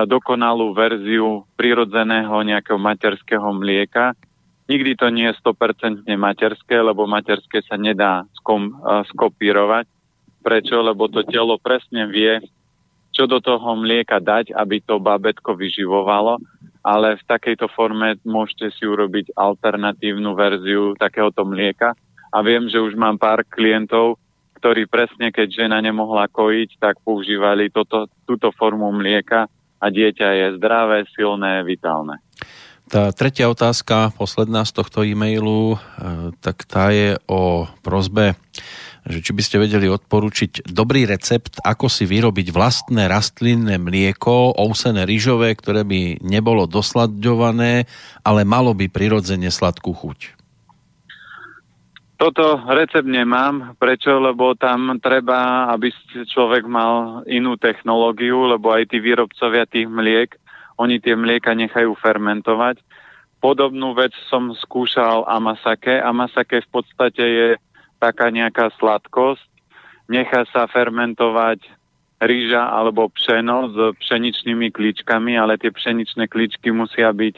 dokonalú 0.09 0.73
verziu 0.73 1.45
prirodzeného 1.53 2.33
nejakého 2.41 2.81
materského 2.81 3.45
mlieka, 3.53 4.17
Nikdy 4.71 4.95
to 4.95 5.11
nie 5.11 5.27
je 5.27 5.35
100% 5.43 6.07
materské, 6.15 6.79
lebo 6.79 7.03
materské 7.03 7.59
sa 7.67 7.75
nedá 7.75 8.23
skom, 8.39 8.71
uh, 8.79 9.03
skopírovať. 9.11 9.83
Prečo? 10.39 10.79
Lebo 10.79 11.11
to 11.11 11.27
telo 11.27 11.59
presne 11.59 12.07
vie, 12.07 12.39
čo 13.11 13.27
do 13.27 13.43
toho 13.43 13.75
mlieka 13.75 14.23
dať, 14.23 14.55
aby 14.55 14.79
to 14.79 14.95
babetko 15.03 15.59
vyživovalo, 15.59 16.39
ale 16.87 17.19
v 17.19 17.23
takejto 17.27 17.67
forme 17.75 18.15
môžete 18.23 18.71
si 18.79 18.87
urobiť 18.87 19.35
alternatívnu 19.35 20.31
verziu 20.39 20.95
takéhoto 20.95 21.43
mlieka. 21.43 21.91
A 22.31 22.39
viem, 22.39 22.71
že 22.71 22.79
už 22.79 22.95
mám 22.95 23.19
pár 23.19 23.43
klientov, 23.43 24.15
ktorí 24.55 24.87
presne, 24.87 25.35
keď 25.35 25.67
žena 25.67 25.83
nemohla 25.83 26.31
kojiť, 26.31 26.79
tak 26.79 27.03
používali 27.03 27.67
toto, 27.67 28.07
túto 28.23 28.55
formu 28.55 28.87
mlieka 28.95 29.51
a 29.81 29.85
dieťa 29.91 30.27
je 30.31 30.47
zdravé, 30.55 31.03
silné, 31.11 31.59
vitálne. 31.67 32.23
Tá 32.91 33.15
tretia 33.15 33.47
otázka, 33.47 34.11
posledná 34.19 34.67
z 34.67 34.75
tohto 34.75 35.07
e-mailu, 35.07 35.79
e, 35.79 36.35
tak 36.43 36.67
tá 36.67 36.91
je 36.91 37.15
o 37.23 37.63
prozbe, 37.79 38.35
že 39.07 39.23
či 39.23 39.31
by 39.31 39.39
ste 39.39 39.63
vedeli 39.63 39.87
odporučiť 39.87 40.67
dobrý 40.67 41.07
recept, 41.07 41.63
ako 41.63 41.87
si 41.87 42.03
vyrobiť 42.03 42.51
vlastné 42.51 43.07
rastlinné 43.07 43.79
mlieko, 43.79 44.59
ousené 44.59 45.07
rýžové, 45.07 45.55
ktoré 45.55 45.87
by 45.87 46.19
nebolo 46.19 46.67
dosladňované, 46.67 47.87
ale 48.27 48.41
malo 48.43 48.75
by 48.75 48.91
prirodzene 48.91 49.47
sladkú 49.47 49.95
chuť. 49.95 50.35
Toto 52.19 52.59
recept 52.75 53.07
nemám. 53.07 53.79
Prečo? 53.79 54.19
Lebo 54.19 54.51
tam 54.59 54.99
treba, 54.99 55.71
aby 55.71 55.95
človek 56.27 56.67
mal 56.67 57.23
inú 57.23 57.55
technológiu, 57.55 58.51
lebo 58.51 58.75
aj 58.75 58.91
tí 58.91 58.99
výrobcovia 58.99 59.63
tých 59.63 59.87
mliek 59.87 60.40
oni 60.77 60.99
tie 60.99 61.15
mlieka 61.17 61.51
nechajú 61.55 61.95
fermentovať. 61.99 62.79
Podobnú 63.41 63.97
vec 63.97 64.13
som 64.29 64.53
skúšal 64.53 65.25
amasake. 65.25 65.97
Amasake 65.97 66.61
v 66.61 66.69
podstate 66.69 67.23
je 67.25 67.49
taká 67.97 68.29
nejaká 68.29 68.69
sladkosť. 68.77 69.43
Nechá 70.11 70.45
sa 70.53 70.69
fermentovať 70.69 71.63
rýža 72.21 72.69
alebo 72.69 73.09
pšeno 73.09 73.57
s 73.73 73.75
pšeničnými 73.97 74.69
klíčkami, 74.69 75.41
ale 75.41 75.57
tie 75.57 75.73
pšeničné 75.73 76.29
klíčky 76.29 76.69
musia 76.69 77.09
byť 77.09 77.35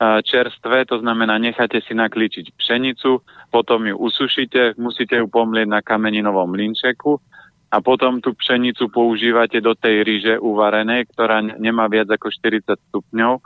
čerstvé, 0.00 0.88
to 0.88 0.96
znamená 1.04 1.36
necháte 1.36 1.80
si 1.84 1.92
naklíčiť 1.92 2.56
pšenicu, 2.56 3.20
potom 3.52 3.84
ju 3.84 3.96
usušíte, 4.00 4.80
musíte 4.80 5.20
ju 5.20 5.28
pomlieť 5.28 5.68
na 5.68 5.84
kameninovom 5.84 6.56
linčeku 6.56 7.20
a 7.70 7.78
potom 7.78 8.18
tú 8.18 8.34
pšenicu 8.34 8.90
používate 8.90 9.62
do 9.62 9.78
tej 9.78 10.02
ríže 10.02 10.34
uvarenej, 10.42 11.06
ktorá 11.14 11.38
nemá 11.38 11.86
viac 11.86 12.10
ako 12.10 12.26
40 12.26 12.66
stupňov. 12.90 13.38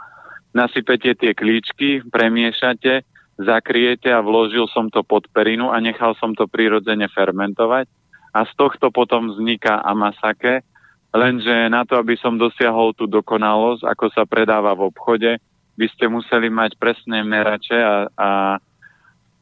Nasypete 0.57 1.13
tie 1.13 1.37
klíčky, 1.37 2.01
premiešate, 2.09 3.05
zakriete 3.37 4.09
a 4.09 4.25
vložil 4.25 4.65
som 4.73 4.89
to 4.89 5.05
pod 5.05 5.29
perinu 5.29 5.69
a 5.69 5.77
nechal 5.77 6.17
som 6.17 6.33
to 6.33 6.49
prirodzene 6.49 7.05
fermentovať. 7.13 7.85
A 8.33 8.49
z 8.49 8.53
tohto 8.57 8.89
potom 8.89 9.29
vzniká 9.29 9.85
amasake, 9.85 10.65
lenže 11.13 11.69
na 11.69 11.85
to, 11.85 12.01
aby 12.01 12.17
som 12.17 12.41
dosiahol 12.41 12.97
tú 12.97 13.05
dokonalosť, 13.05 13.85
ako 13.85 14.07
sa 14.11 14.25
predáva 14.25 14.73
v 14.73 14.89
obchode, 14.89 15.31
by 15.75 15.87
ste 15.93 16.09
museli 16.09 16.49
mať 16.49 16.81
presné 16.81 17.21
merače 17.27 17.77
a, 17.77 17.97
a 18.15 18.31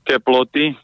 teploty, 0.03 0.75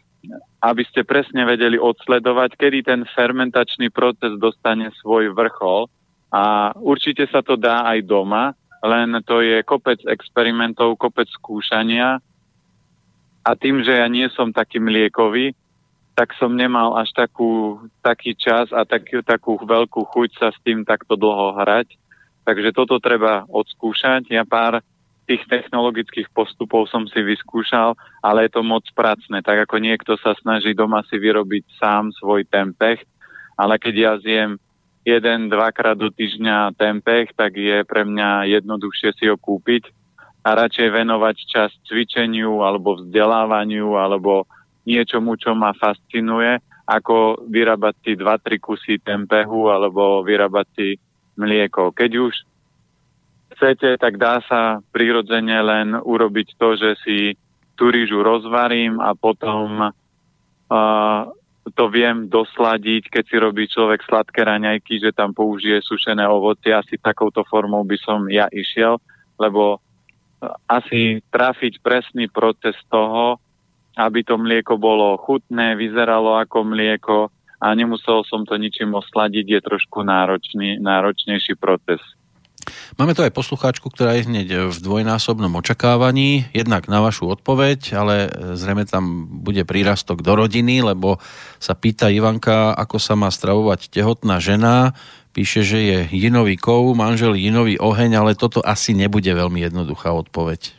aby 0.59 0.83
ste 0.91 1.07
presne 1.07 1.47
vedeli 1.47 1.79
odsledovať, 1.79 2.59
kedy 2.59 2.79
ten 2.83 3.01
fermentačný 3.15 3.95
proces 3.95 4.35
dostane 4.43 4.91
svoj 4.99 5.31
vrchol. 5.31 5.87
A 6.35 6.75
určite 6.77 7.25
sa 7.31 7.41
to 7.41 7.55
dá 7.55 7.87
aj 7.89 8.05
doma, 8.05 8.53
len 8.83 9.17
to 9.25 9.41
je 9.41 9.63
kopec 9.63 10.03
experimentov, 10.07 10.99
kopec 10.99 11.31
skúšania. 11.31 12.19
A 13.47 13.51
tým, 13.57 13.81
že 13.81 13.97
ja 13.97 14.07
nie 14.11 14.29
som 14.35 14.53
taký 14.53 14.83
mliekový, 14.83 15.55
tak 16.19 16.35
som 16.35 16.59
nemal 16.59 16.99
až 16.99 17.15
takú, 17.15 17.79
taký 18.03 18.35
čas 18.35 18.75
a 18.75 18.83
takú, 18.83 19.23
takú 19.23 19.55
veľkú 19.63 20.03
chuť 20.11 20.31
sa 20.35 20.49
s 20.51 20.59
tým 20.67 20.83
takto 20.83 21.15
dlho 21.15 21.55
hrať. 21.55 21.95
Takže 22.43 22.75
toto 22.75 22.99
treba 22.99 23.47
odskúšať. 23.47 24.27
Ja 24.35 24.43
pár 24.43 24.83
tých 25.29 25.45
technologických 25.45 26.33
postupov 26.33 26.89
som 26.89 27.05
si 27.05 27.21
vyskúšal, 27.21 27.93
ale 28.25 28.49
je 28.49 28.57
to 28.57 28.65
moc 28.65 28.89
pracné. 28.97 29.45
Tak 29.45 29.69
ako 29.69 29.77
niekto 29.77 30.17
sa 30.17 30.33
snaží 30.41 30.73
doma 30.73 31.05
si 31.05 31.21
vyrobiť 31.21 31.77
sám 31.77 32.17
svoj 32.17 32.49
tempeh, 32.49 32.97
ale 33.61 33.77
keď 33.77 33.95
ja 33.95 34.13
zjem 34.25 34.57
jeden, 35.05 35.53
dvakrát 35.53 36.01
do 36.01 36.09
týždňa 36.09 36.73
tempeh, 36.81 37.29
tak 37.37 37.61
je 37.61 37.85
pre 37.85 38.09
mňa 38.09 38.49
jednoduchšie 38.61 39.11
si 39.21 39.25
ho 39.29 39.37
kúpiť 39.37 39.93
a 40.49 40.57
radšej 40.57 40.89
venovať 40.89 41.37
čas 41.45 41.71
cvičeniu 41.85 42.65
alebo 42.65 42.97
vzdelávaniu 42.97 44.01
alebo 44.01 44.49
niečomu, 44.89 45.37
čo 45.37 45.53
ma 45.53 45.77
fascinuje, 45.77 46.57
ako 46.89 47.45
vyrábať 47.53 47.95
si 48.01 48.13
2-3 48.17 48.57
kusy 48.57 48.95
tempehu 49.05 49.69
alebo 49.69 50.25
vyrábať 50.25 50.67
si 50.73 50.89
mlieko. 51.37 51.93
Keď 51.93 52.11
už 52.17 52.35
chcete, 53.59 53.99
tak 53.99 54.15
dá 54.23 54.39
sa 54.47 54.79
prirodzene 54.95 55.59
len 55.59 55.99
urobiť 55.99 56.55
to, 56.55 56.79
že 56.79 56.91
si 57.03 57.19
tú 57.75 57.91
rýžu 57.91 58.23
rozvarím 58.23 59.03
a 59.03 59.19
potom 59.19 59.91
uh, 59.91 61.27
to 61.75 61.85
viem 61.91 62.31
dosladiť, 62.31 63.11
keď 63.11 63.25
si 63.27 63.37
robí 63.37 63.67
človek 63.67 64.01
sladké 64.07 64.47
raňajky, 64.47 65.03
že 65.03 65.11
tam 65.11 65.35
použije 65.35 65.83
sušené 65.83 66.25
ovocie. 66.25 66.73
Asi 66.73 66.97
takouto 66.97 67.43
formou 67.45 67.83
by 67.83 67.99
som 68.01 68.31
ja 68.31 68.47
išiel, 68.49 68.97
lebo 69.37 69.83
asi 70.71 71.19
trafiť 71.35 71.83
presný 71.83 72.31
proces 72.31 72.79
toho, 72.87 73.43
aby 73.99 74.23
to 74.23 74.39
mlieko 74.39 74.79
bolo 74.79 75.19
chutné, 75.19 75.75
vyzeralo 75.75 76.39
ako 76.39 76.63
mlieko 76.63 77.19
a 77.59 77.75
nemusel 77.75 78.23
som 78.23 78.47
to 78.47 78.55
ničím 78.55 78.95
osladiť, 78.95 79.59
je 79.59 79.61
trošku 79.67 80.07
náročný, 80.07 80.79
náročnejší 80.79 81.59
proces. 81.59 81.99
Máme 82.99 83.15
tu 83.15 83.23
aj 83.23 83.31
poslucháčku, 83.31 83.87
ktorá 83.89 84.19
je 84.19 84.27
hneď 84.27 84.49
v 84.69 84.79
dvojnásobnom 84.83 85.55
očakávaní, 85.57 86.51
jednak 86.51 86.91
na 86.91 86.99
vašu 86.99 87.31
odpoveď, 87.31 87.81
ale 87.95 88.15
zrejme 88.59 88.85
tam 88.85 89.31
bude 89.31 89.63
prírastok 89.63 90.21
do 90.21 90.35
rodiny, 90.35 90.83
lebo 90.83 91.23
sa 91.63 91.79
pýta 91.79 92.11
Ivanka, 92.11 92.75
ako 92.75 92.99
sa 92.99 93.15
má 93.15 93.31
stravovať 93.31 93.95
tehotná 93.95 94.43
žena. 94.43 94.99
Píše, 95.31 95.63
že 95.63 95.79
je 95.79 95.99
jinový 96.11 96.59
kov, 96.59 96.91
manžel 96.99 97.39
jinový 97.39 97.79
oheň, 97.79 98.19
ale 98.19 98.33
toto 98.35 98.59
asi 98.59 98.93
nebude 98.93 99.31
veľmi 99.31 99.63
jednoduchá 99.63 100.11
odpoveď. 100.11 100.75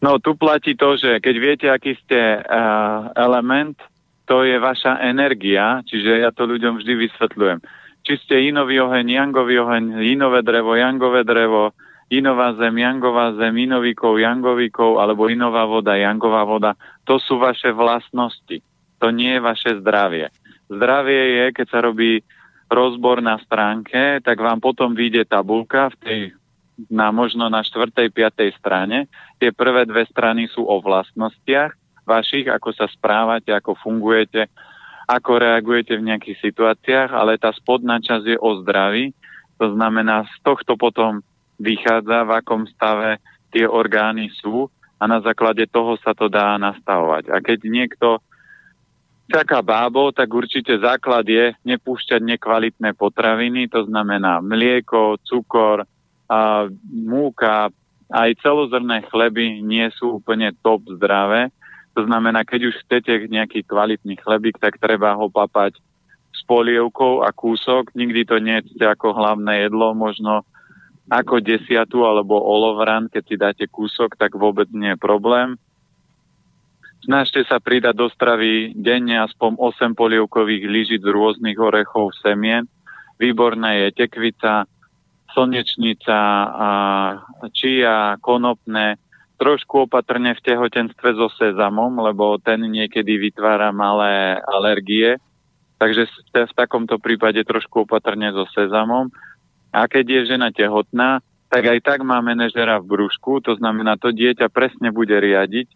No 0.00 0.16
tu 0.22 0.32
platí 0.38 0.78
to, 0.78 0.96
že 0.96 1.20
keď 1.20 1.34
viete, 1.36 1.66
aký 1.68 1.92
ste 2.06 2.40
uh, 2.40 3.12
element, 3.18 3.76
to 4.24 4.46
je 4.46 4.56
vaša 4.56 5.02
energia, 5.02 5.82
čiže 5.84 6.22
ja 6.22 6.30
to 6.30 6.46
ľuďom 6.46 6.78
vždy 6.78 6.92
vysvetľujem 7.04 7.60
či 8.00 8.16
ste 8.24 8.48
inový 8.48 8.80
oheň, 8.80 9.06
jangový 9.06 9.60
oheň, 9.60 10.00
inové 10.04 10.40
drevo, 10.40 10.74
jangové 10.76 11.22
drevo, 11.24 11.76
inová 12.10 12.56
zem, 12.58 12.74
jangová 12.80 13.36
zem, 13.38 13.54
inovíkov, 13.70 14.18
jangovíkov, 14.18 14.98
alebo 14.98 15.30
inová 15.30 15.64
voda, 15.68 15.94
jangová 15.94 16.42
voda. 16.42 16.70
To 17.06 17.22
sú 17.22 17.38
vaše 17.38 17.70
vlastnosti. 17.70 18.60
To 18.98 19.14
nie 19.14 19.38
je 19.38 19.40
vaše 19.40 19.70
zdravie. 19.80 20.28
Zdravie 20.66 21.22
je, 21.38 21.44
keď 21.54 21.66
sa 21.70 21.80
robí 21.80 22.20
rozbor 22.70 23.18
na 23.22 23.38
stránke, 23.42 24.22
tak 24.22 24.38
vám 24.38 24.62
potom 24.62 24.94
vyjde 24.94 25.26
tabulka 25.26 25.90
v 25.90 25.96
tej, 26.02 26.20
na 26.88 27.10
možno 27.10 27.50
na 27.50 27.60
štvrtej, 27.66 28.14
piatej 28.14 28.54
strane. 28.56 29.10
Tie 29.42 29.50
prvé 29.50 29.84
dve 29.84 30.06
strany 30.06 30.46
sú 30.48 30.62
o 30.64 30.78
vlastnostiach 30.78 31.74
vašich, 32.06 32.50
ako 32.50 32.70
sa 32.74 32.86
správate, 32.90 33.54
ako 33.54 33.78
fungujete, 33.78 34.50
ako 35.10 35.42
reagujete 35.42 35.98
v 35.98 36.06
nejakých 36.06 36.38
situáciách, 36.38 37.10
ale 37.10 37.34
tá 37.34 37.50
spodná 37.50 37.98
časť 37.98 38.24
je 38.30 38.38
o 38.38 38.62
zdraví. 38.62 39.10
To 39.58 39.74
znamená, 39.74 40.22
z 40.30 40.34
tohto 40.46 40.78
potom 40.78 41.18
vychádza, 41.58 42.22
v 42.22 42.30
akom 42.38 42.62
stave 42.70 43.18
tie 43.50 43.66
orgány 43.66 44.30
sú 44.38 44.70
a 45.02 45.10
na 45.10 45.18
základe 45.18 45.66
toho 45.66 45.98
sa 45.98 46.14
to 46.14 46.30
dá 46.30 46.54
nastavovať. 46.56 47.34
A 47.34 47.42
keď 47.42 47.58
niekto 47.66 48.22
čaká 49.26 49.62
bábo, 49.62 50.14
tak 50.14 50.30
určite 50.30 50.78
základ 50.78 51.26
je 51.26 51.54
nepúšťať 51.66 52.20
nekvalitné 52.22 52.94
potraviny, 52.94 53.66
to 53.66 53.86
znamená 53.86 54.38
mlieko, 54.38 55.18
cukor, 55.26 55.86
a 56.30 56.70
múka, 56.86 57.74
aj 58.10 58.38
celozrné 58.38 59.02
chleby 59.10 59.62
nie 59.66 59.86
sú 59.98 60.22
úplne 60.22 60.54
top 60.62 60.86
zdravé, 60.86 61.50
to 61.94 62.06
znamená, 62.06 62.46
keď 62.46 62.70
už 62.70 62.74
chcete 62.86 63.26
nejaký 63.26 63.66
kvalitný 63.66 64.14
chlebík, 64.22 64.62
tak 64.62 64.78
treba 64.78 65.18
ho 65.18 65.26
papať 65.26 65.78
s 66.30 66.40
polievkou 66.46 67.26
a 67.26 67.34
kúsok. 67.34 67.90
Nikdy 67.98 68.20
to 68.26 68.36
nie 68.38 68.62
je 68.62 68.86
ako 68.86 69.10
hlavné 69.12 69.66
jedlo, 69.66 69.92
možno 69.92 70.46
ako 71.10 71.42
desiatu 71.42 72.06
alebo 72.06 72.38
olovran, 72.38 73.10
keď 73.10 73.22
si 73.26 73.34
dáte 73.34 73.64
kúsok, 73.66 74.14
tak 74.14 74.38
vôbec 74.38 74.70
nie 74.70 74.94
je 74.94 75.02
problém. 75.02 75.58
Snažte 77.02 77.42
sa 77.48 77.58
pridať 77.58 77.96
do 77.96 78.06
stravy 78.12 78.76
denne 78.76 79.18
aspoň 79.24 79.58
8 79.58 79.98
polievkových 79.98 80.64
lyžic 80.70 81.02
rôznych 81.02 81.58
orechov, 81.58 82.14
semien. 82.22 82.68
Výborná 83.18 83.74
je 83.74 84.06
tekvica, 84.06 84.68
slnečnica, 85.34 86.18
čia, 87.50 88.14
konopné, 88.22 89.00
trošku 89.40 89.88
opatrne 89.88 90.36
v 90.36 90.44
tehotenstve 90.44 91.16
so 91.16 91.32
sezamom, 91.40 91.96
lebo 92.04 92.36
ten 92.36 92.60
niekedy 92.60 93.16
vytvára 93.16 93.72
malé 93.72 94.36
alergie. 94.44 95.16
Takže 95.80 96.04
v 96.44 96.52
takomto 96.52 97.00
prípade 97.00 97.40
trošku 97.48 97.88
opatrne 97.88 98.36
so 98.36 98.44
sezamom. 98.52 99.08
A 99.72 99.88
keď 99.88 100.04
je 100.04 100.36
žena 100.36 100.52
tehotná, 100.52 101.24
tak 101.48 101.66
aj 101.66 101.80
tak 101.80 101.98
má 102.04 102.20
manažera 102.20 102.78
v 102.78 102.94
brúšku, 102.94 103.40
to 103.40 103.56
znamená, 103.56 103.96
to 103.96 104.12
dieťa 104.12 104.52
presne 104.52 104.92
bude 104.92 105.16
riadiť 105.16 105.66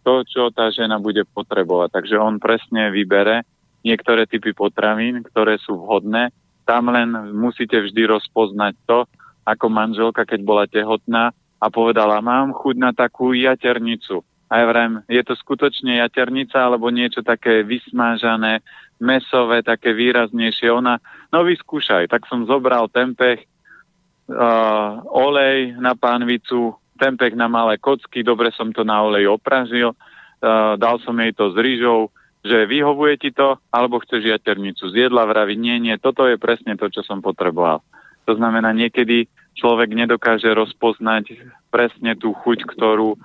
to, 0.00 0.24
čo 0.24 0.48
tá 0.48 0.72
žena 0.72 0.96
bude 0.96 1.28
potrebovať. 1.28 1.92
Takže 1.92 2.16
on 2.16 2.40
presne 2.40 2.88
vybere 2.88 3.44
niektoré 3.84 4.24
typy 4.24 4.56
potravín, 4.56 5.20
ktoré 5.28 5.60
sú 5.60 5.76
vhodné. 5.76 6.32
Tam 6.64 6.88
len 6.88 7.12
musíte 7.36 7.78
vždy 7.84 8.08
rozpoznať 8.08 8.74
to, 8.88 9.04
ako 9.44 9.66
manželka, 9.68 10.24
keď 10.24 10.40
bola 10.40 10.64
tehotná, 10.64 11.36
a 11.60 11.66
povedala, 11.68 12.24
mám 12.24 12.56
chuť 12.56 12.76
na 12.80 12.90
takú 12.96 13.36
jaternicu. 13.36 14.24
A 14.50 14.64
ja 14.64 14.66
vrem, 14.66 15.04
je 15.06 15.22
to 15.22 15.38
skutočne 15.38 16.02
jaternica 16.02 16.58
alebo 16.58 16.90
niečo 16.90 17.22
také 17.22 17.62
vysmážané, 17.62 18.64
mesové, 18.98 19.62
také 19.62 19.94
výraznejšie. 19.94 20.72
Ona, 20.74 20.98
no 21.30 21.46
vyskúšaj. 21.46 22.10
Tak 22.10 22.26
som 22.26 22.50
zobral 22.50 22.90
tempeh, 22.90 23.46
uh, 24.26 25.06
olej 25.06 25.78
na 25.78 25.94
pánvicu, 25.94 26.74
tempeh 26.98 27.36
na 27.38 27.46
malé 27.46 27.78
kocky, 27.78 28.26
dobre 28.26 28.50
som 28.50 28.74
to 28.74 28.82
na 28.82 28.98
olej 29.06 29.30
opražil, 29.30 29.94
uh, 29.94 30.74
dal 30.74 30.98
som 31.06 31.14
jej 31.14 31.30
to 31.30 31.54
s 31.54 31.56
rýžou, 31.56 32.10
že 32.40 32.66
vyhovuje 32.66 33.20
ti 33.20 33.30
to, 33.36 33.60
alebo 33.68 34.00
chceš 34.00 34.24
jaternicu 34.24 34.88
zjedla, 34.88 35.28
vraví, 35.28 35.54
nie, 35.60 35.76
nie, 35.76 35.94
toto 36.00 36.24
je 36.24 36.40
presne 36.40 36.74
to, 36.74 36.88
čo 36.88 37.04
som 37.04 37.20
potreboval. 37.20 37.84
To 38.30 38.38
znamená, 38.38 38.70
niekedy 38.70 39.26
človek 39.58 39.90
nedokáže 39.90 40.46
rozpoznať 40.54 41.34
presne 41.74 42.14
tú 42.14 42.30
chuť, 42.30 42.62
ktorú 42.62 43.18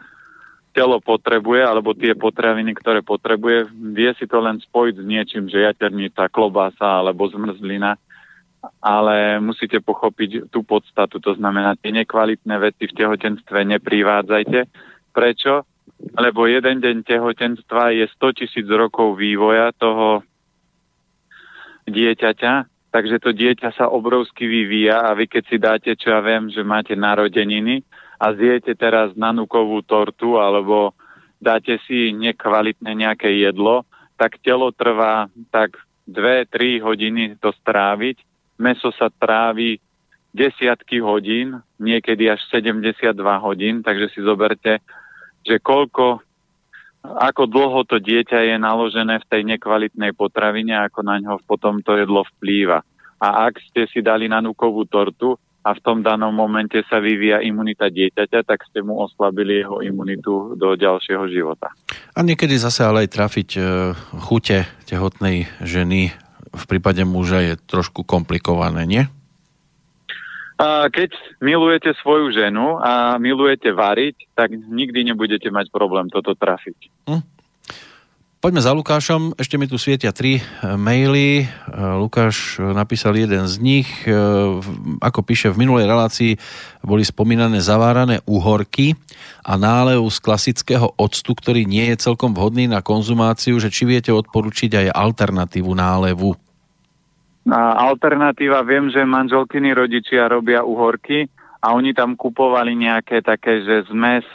telo 0.73 0.98
potrebuje, 0.98 1.61
alebo 1.61 1.94
tie 1.94 2.18
potraviny, 2.18 2.73
ktoré 2.73 3.06
potrebuje, 3.06 3.69
vie 3.94 4.11
si 4.18 4.26
to 4.26 4.41
len 4.41 4.57
spojiť 4.57 4.95
s 4.98 5.06
niečím, 5.06 5.45
že 5.45 5.61
jaternica, 5.61 6.26
klobása 6.27 7.06
alebo 7.06 7.30
zmrzlina. 7.30 8.02
ale 8.82 9.40
musíte 9.40 9.82
pochopiť 9.82 10.49
tú 10.49 10.64
podstatu. 10.65 11.19
To 11.22 11.34
znamená, 11.36 11.77
tie 11.77 11.94
nekvalitné 11.94 12.56
veci 12.57 12.90
v 12.90 12.98
tehotenstve 12.98 13.65
neprivádzajte. 13.77 14.60
Prečo? 15.14 15.65
Lebo 16.18 16.45
jeden 16.49 16.84
deň 16.84 16.95
tehotenstva 17.07 17.95
je 17.95 18.06
100 18.19 18.40
tisíc 18.41 18.68
rokov 18.68 19.15
vývoja 19.15 19.72
toho 19.77 20.26
dieťaťa, 21.86 22.53
takže 22.95 23.19
to 23.19 23.35
dieťa 23.35 23.76
sa 23.76 23.91
obrovsky 23.91 24.47
vyvíja 24.47 25.03
a 25.03 25.11
vy 25.11 25.27
keď 25.27 25.43
si 25.51 25.57
dáte, 25.59 25.91
čo 25.99 26.15
ja 26.15 26.23
viem, 26.23 26.47
že 26.47 26.63
máte 26.63 26.95
narodeniny 26.95 27.84
a 28.15 28.31
zjete 28.31 28.72
teraz 28.80 29.11
nanúkovú 29.19 29.84
tortu 29.84 30.39
alebo 30.39 30.95
dáte 31.35 31.76
si 31.84 32.15
nekvalitné 32.15 32.88
nejaké 32.95 33.35
jedlo, 33.35 33.84
tak 34.15 34.39
telo 34.39 34.72
trvá 34.72 35.27
tak 35.51 35.76
2-3 36.07 36.80
hodiny 36.80 37.23
to 37.35 37.51
stráviť. 37.59 38.23
Meso 38.55 38.95
sa 38.95 39.11
trávi 39.11 39.76
desiatky 40.31 41.03
hodín, 41.03 41.59
niekedy 41.76 42.31
až 42.31 42.39
72 42.47 43.11
hodín, 43.43 43.84
takže 43.84 44.07
si 44.15 44.23
zoberte, 44.23 44.80
že 45.43 45.59
koľko, 45.59 46.23
ako 47.19 47.45
dlho 47.45 47.82
to 47.86 48.02
dieťa 48.02 48.53
je 48.53 48.56
naložené 48.57 49.22
v 49.22 49.30
tej 49.30 49.41
nekvalitnej 49.56 50.11
potravine, 50.18 50.76
ako 50.76 51.06
na 51.06 51.22
ňo 51.22 51.41
potom 51.45 51.80
to 51.86 51.95
jedlo 51.95 52.26
vplýva. 52.36 52.82
A 53.22 53.48
ak 53.48 53.61
ste 53.72 53.88
si 53.88 54.03
dali 54.03 54.27
nanúkovú 54.27 54.86
tortu, 54.90 55.40
a 55.65 55.73
v 55.73 55.82
tom 55.82 56.06
danom 56.06 56.30
momente 56.30 56.77
sa 56.86 57.02
vyvíja 57.02 57.41
imunita 57.41 57.90
dieťaťa, 57.90 58.45
tak 58.45 58.69
ste 58.69 58.86
mu 58.86 59.02
oslabili 59.02 59.65
jeho 59.65 59.82
imunitu 59.82 60.53
do 60.53 60.77
ďalšieho 60.77 61.26
života. 61.26 61.73
A 62.14 62.22
niekedy 62.22 62.53
zase 62.53 62.86
ale 62.86 63.10
aj 63.10 63.18
trafiť 63.18 63.49
e, 63.57 63.61
chute 64.22 64.69
tehotnej 64.86 65.49
ženy 65.65 66.14
v 66.56 66.64
prípade 66.69 67.03
muža 67.03 67.44
je 67.44 67.53
trošku 67.57 68.07
komplikované, 68.07 68.88
nie? 68.88 69.03
A 70.56 70.88
keď 70.88 71.11
milujete 71.44 71.91
svoju 71.99 72.32
ženu 72.32 72.80
a 72.80 73.19
milujete 73.19 73.76
variť, 73.76 74.32
tak 74.32 74.56
nikdy 74.56 75.11
nebudete 75.11 75.52
mať 75.52 75.68
problém 75.68 76.07
toto 76.07 76.32
trafiť. 76.32 77.11
Hm? 77.11 77.36
Poďme 78.45 78.61
za 78.61 78.77
Lukášom. 78.77 79.34
Ešte 79.41 79.57
mi 79.57 79.65
tu 79.65 79.82
svietia 79.82 80.14
tri 80.14 80.38
e, 80.38 80.41
maily. 80.77 81.41
E, 81.41 81.45
Lukáš 81.98 82.61
e, 82.61 82.77
napísal 82.77 83.18
jeden 83.18 83.49
z 83.49 83.57
nich. 83.57 83.90
Ako 85.02 85.26
píše, 85.26 85.49
v 85.49 85.65
minulej 85.65 85.90
relácii 85.90 86.38
boli 86.86 87.02
spomínané 87.02 87.57
zavárané 87.57 88.22
uhorky 88.30 88.94
a 89.41 89.57
nálev 89.57 90.06
z 90.14 90.22
klasického 90.22 90.94
octu, 90.94 91.34
ktorý 91.34 91.65
nie 91.65 91.90
je 91.90 92.06
celkom 92.06 92.38
vhodný 92.38 92.69
na 92.69 92.86
konzumáciu, 92.86 93.57
že 93.57 93.73
či 93.73 93.90
viete 93.90 94.14
odporučiť 94.14 94.77
aj 94.77 94.94
alternatívu 94.94 95.73
nálevu? 95.73 96.38
Alternatíva, 97.53 98.65
viem, 98.65 98.89
že 98.89 99.05
manželkyní 99.05 99.77
rodičia 99.77 100.26
robia 100.26 100.65
uhorky 100.65 101.30
a 101.61 101.77
oni 101.77 101.93
tam 101.93 102.17
kupovali 102.17 102.73
nejaké 102.73 103.22
také, 103.22 103.61
že 103.61 103.85
zmes 103.93 104.26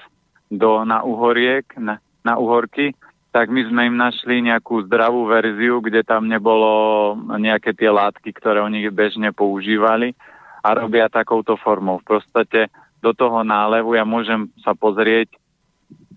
do, 0.47 0.87
na 0.87 1.03
uhoriek, 1.03 1.67
na, 1.75 1.99
na 2.23 2.39
uhorky 2.39 2.95
tak 3.31 3.47
my 3.47 3.63
sme 3.71 3.83
im 3.87 3.97
našli 3.97 4.43
nejakú 4.43 4.91
zdravú 4.91 5.31
verziu, 5.31 5.79
kde 5.79 6.03
tam 6.03 6.27
nebolo 6.27 7.15
nejaké 7.39 7.71
tie 7.79 7.87
látky, 7.87 8.35
ktoré 8.35 8.59
oni 8.59 8.83
bežne 8.91 9.31
používali 9.31 10.19
a 10.67 10.75
robia 10.75 11.07
takouto 11.07 11.55
formou. 11.55 12.03
V 12.03 12.19
podstate 12.19 12.67
do 12.99 13.15
toho 13.15 13.47
nálevu 13.47 13.95
ja 13.95 14.03
môžem 14.03 14.51
sa 14.61 14.75
pozrieť, 14.75 15.31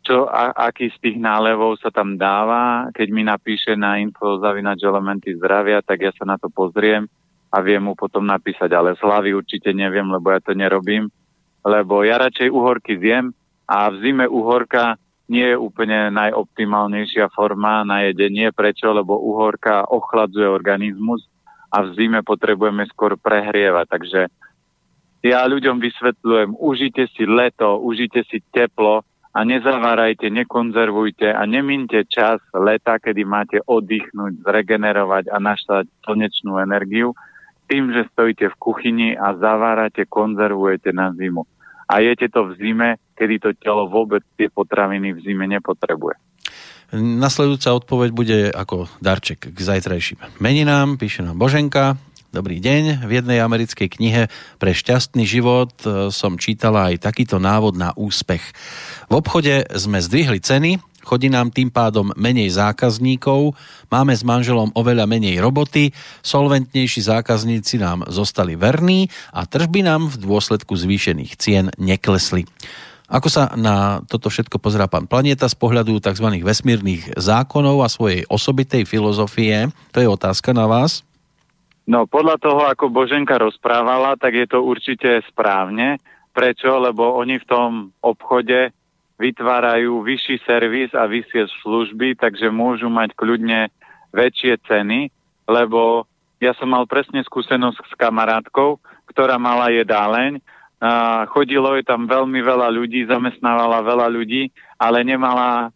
čo, 0.04 0.28
a, 0.28 0.52
aký 0.70 0.92
z 0.92 0.98
tých 1.00 1.18
nálevov 1.18 1.80
sa 1.80 1.90
tam 1.90 2.20
dáva. 2.20 2.92
Keď 2.92 3.08
mi 3.10 3.24
napíše 3.24 3.80
na 3.80 3.98
info 3.98 4.38
zavinač 4.44 4.84
elementy 4.84 5.34
zdravia, 5.40 5.80
tak 5.80 6.04
ja 6.04 6.12
sa 6.12 6.28
na 6.28 6.36
to 6.36 6.52
pozriem 6.52 7.08
a 7.50 7.58
viem 7.64 7.82
mu 7.82 7.96
potom 7.96 8.28
napísať, 8.28 8.70
ale 8.76 9.00
z 9.00 9.02
hlavy 9.02 9.32
určite 9.32 9.72
neviem, 9.72 10.06
lebo 10.12 10.34
ja 10.34 10.42
to 10.44 10.52
nerobím, 10.58 11.08
lebo 11.64 12.04
ja 12.04 12.20
radšej 12.20 12.50
uhorky 12.52 13.00
zjem 13.00 13.32
a 13.70 13.88
v 13.88 13.96
zime 14.04 14.26
uhorka 14.28 15.00
nie 15.32 15.56
je 15.56 15.58
úplne 15.58 16.12
najoptimálnejšia 16.12 17.32
forma 17.32 17.88
na 17.88 18.06
jedenie. 18.12 18.52
Prečo? 18.52 18.92
Lebo 18.92 19.16
uhorka 19.16 19.88
ochladzuje 19.88 20.46
organizmus 20.46 21.24
a 21.72 21.82
v 21.88 21.96
zime 21.96 22.20
potrebujeme 22.22 22.84
skôr 22.92 23.16
prehrievať. 23.16 23.86
Takže 23.88 24.22
ja 25.24 25.48
ľuďom 25.48 25.80
vysvetľujem, 25.80 26.60
užite 26.60 27.08
si 27.16 27.24
leto, 27.24 27.80
užite 27.80 28.28
si 28.28 28.44
teplo 28.52 29.08
a 29.34 29.40
nezavárajte, 29.42 30.30
nekonzervujte 30.30 31.34
a 31.34 31.42
nemínte 31.50 32.06
čas 32.06 32.38
leta, 32.54 33.02
kedy 33.02 33.26
máte 33.26 33.58
oddychnúť, 33.66 34.46
zregenerovať 34.46 35.34
a 35.34 35.42
naštať 35.42 35.90
slnečnú 36.06 36.62
energiu 36.62 37.18
tým, 37.66 37.90
že 37.90 38.06
stojíte 38.14 38.54
v 38.54 38.60
kuchyni 38.62 39.10
a 39.18 39.34
zavárate, 39.34 40.06
konzervujete 40.06 40.94
na 40.94 41.10
zimu. 41.10 41.50
A 41.90 42.06
jete 42.06 42.30
to 42.30 42.54
v 42.54 42.62
zime, 42.62 42.90
kedy 43.18 43.42
to 43.42 43.50
telo 43.58 43.90
vôbec 43.90 44.22
tie 44.38 44.54
potraviny 44.54 45.18
v 45.18 45.20
zime 45.26 45.50
nepotrebuje. 45.50 46.16
Nasledujúca 46.94 47.74
odpoveď 47.74 48.10
bude 48.14 48.38
ako 48.54 48.86
darček 49.02 49.50
k 49.50 49.58
zajtrajším 49.58 50.38
meninám. 50.38 51.02
Píše 51.02 51.26
nám 51.26 51.42
Boženka. 51.42 51.98
Dobrý 52.34 52.58
deň. 52.58 53.06
V 53.06 53.22
jednej 53.22 53.46
americkej 53.46 53.94
knihe 53.94 54.26
pre 54.58 54.74
šťastný 54.74 55.22
život 55.22 55.70
e, 55.86 56.10
som 56.10 56.34
čítala 56.42 56.90
aj 56.90 57.06
takýto 57.06 57.38
návod 57.38 57.78
na 57.78 57.94
úspech. 57.94 58.42
V 59.06 59.22
obchode 59.22 59.70
sme 59.78 60.02
zdvihli 60.02 60.42
ceny, 60.42 60.82
chodí 61.06 61.30
nám 61.30 61.54
tým 61.54 61.70
pádom 61.70 62.10
menej 62.18 62.58
zákazníkov, 62.58 63.54
máme 63.94 64.18
s 64.18 64.26
manželom 64.26 64.74
oveľa 64.74 65.06
menej 65.06 65.46
roboty, 65.46 65.94
solventnejší 66.26 67.06
zákazníci 67.06 67.78
nám 67.78 68.10
zostali 68.10 68.58
verní 68.58 69.14
a 69.30 69.46
tržby 69.46 69.86
nám 69.86 70.10
v 70.10 70.26
dôsledku 70.26 70.74
zvýšených 70.74 71.38
cien 71.38 71.70
neklesli. 71.78 72.50
Ako 73.14 73.30
sa 73.30 73.54
na 73.54 74.02
toto 74.10 74.34
všetko 74.34 74.58
pozerá 74.58 74.90
pán 74.90 75.06
Planeta 75.06 75.46
z 75.46 75.54
pohľadu 75.54 76.02
tzv. 76.02 76.42
vesmírnych 76.42 77.14
zákonov 77.14 77.86
a 77.86 77.94
svojej 77.94 78.26
osobitej 78.26 78.90
filozofie? 78.90 79.70
To 79.94 80.02
je 80.02 80.10
otázka 80.10 80.50
na 80.50 80.66
vás. 80.66 81.06
No 81.84 82.08
podľa 82.08 82.40
toho, 82.40 82.64
ako 82.64 82.88
Boženka 82.88 83.36
rozprávala, 83.36 84.16
tak 84.16 84.40
je 84.40 84.48
to 84.48 84.64
určite 84.64 85.20
správne. 85.28 86.00
Prečo? 86.32 86.80
Lebo 86.80 87.20
oni 87.20 87.38
v 87.38 87.46
tom 87.50 87.70
obchode 88.00 88.72
vytvárajú 89.20 90.02
vyšší 90.02 90.42
servis 90.48 90.92
a 90.96 91.06
vyššie 91.06 91.48
služby, 91.62 92.18
takže 92.18 92.50
môžu 92.50 92.90
mať 92.90 93.14
kľudne 93.14 93.70
väčšie 94.14 94.62
ceny, 94.66 95.10
lebo 95.50 96.06
ja 96.42 96.52
som 96.60 96.70
mal 96.70 96.84
presne 96.86 97.24
skúsenosť 97.24 97.78
s 97.88 97.94
kamarátkou, 97.96 98.78
ktorá 99.08 99.40
mala 99.40 99.72
jedáleň 99.72 100.44
a 100.84 101.24
chodilo 101.32 101.80
je 101.80 101.88
tam 101.88 102.04
veľmi 102.04 102.44
veľa 102.44 102.68
ľudí, 102.68 103.08
zamestnávala 103.08 103.80
veľa 103.80 104.08
ľudí, 104.12 104.52
ale 104.76 105.00
nemala 105.08 105.72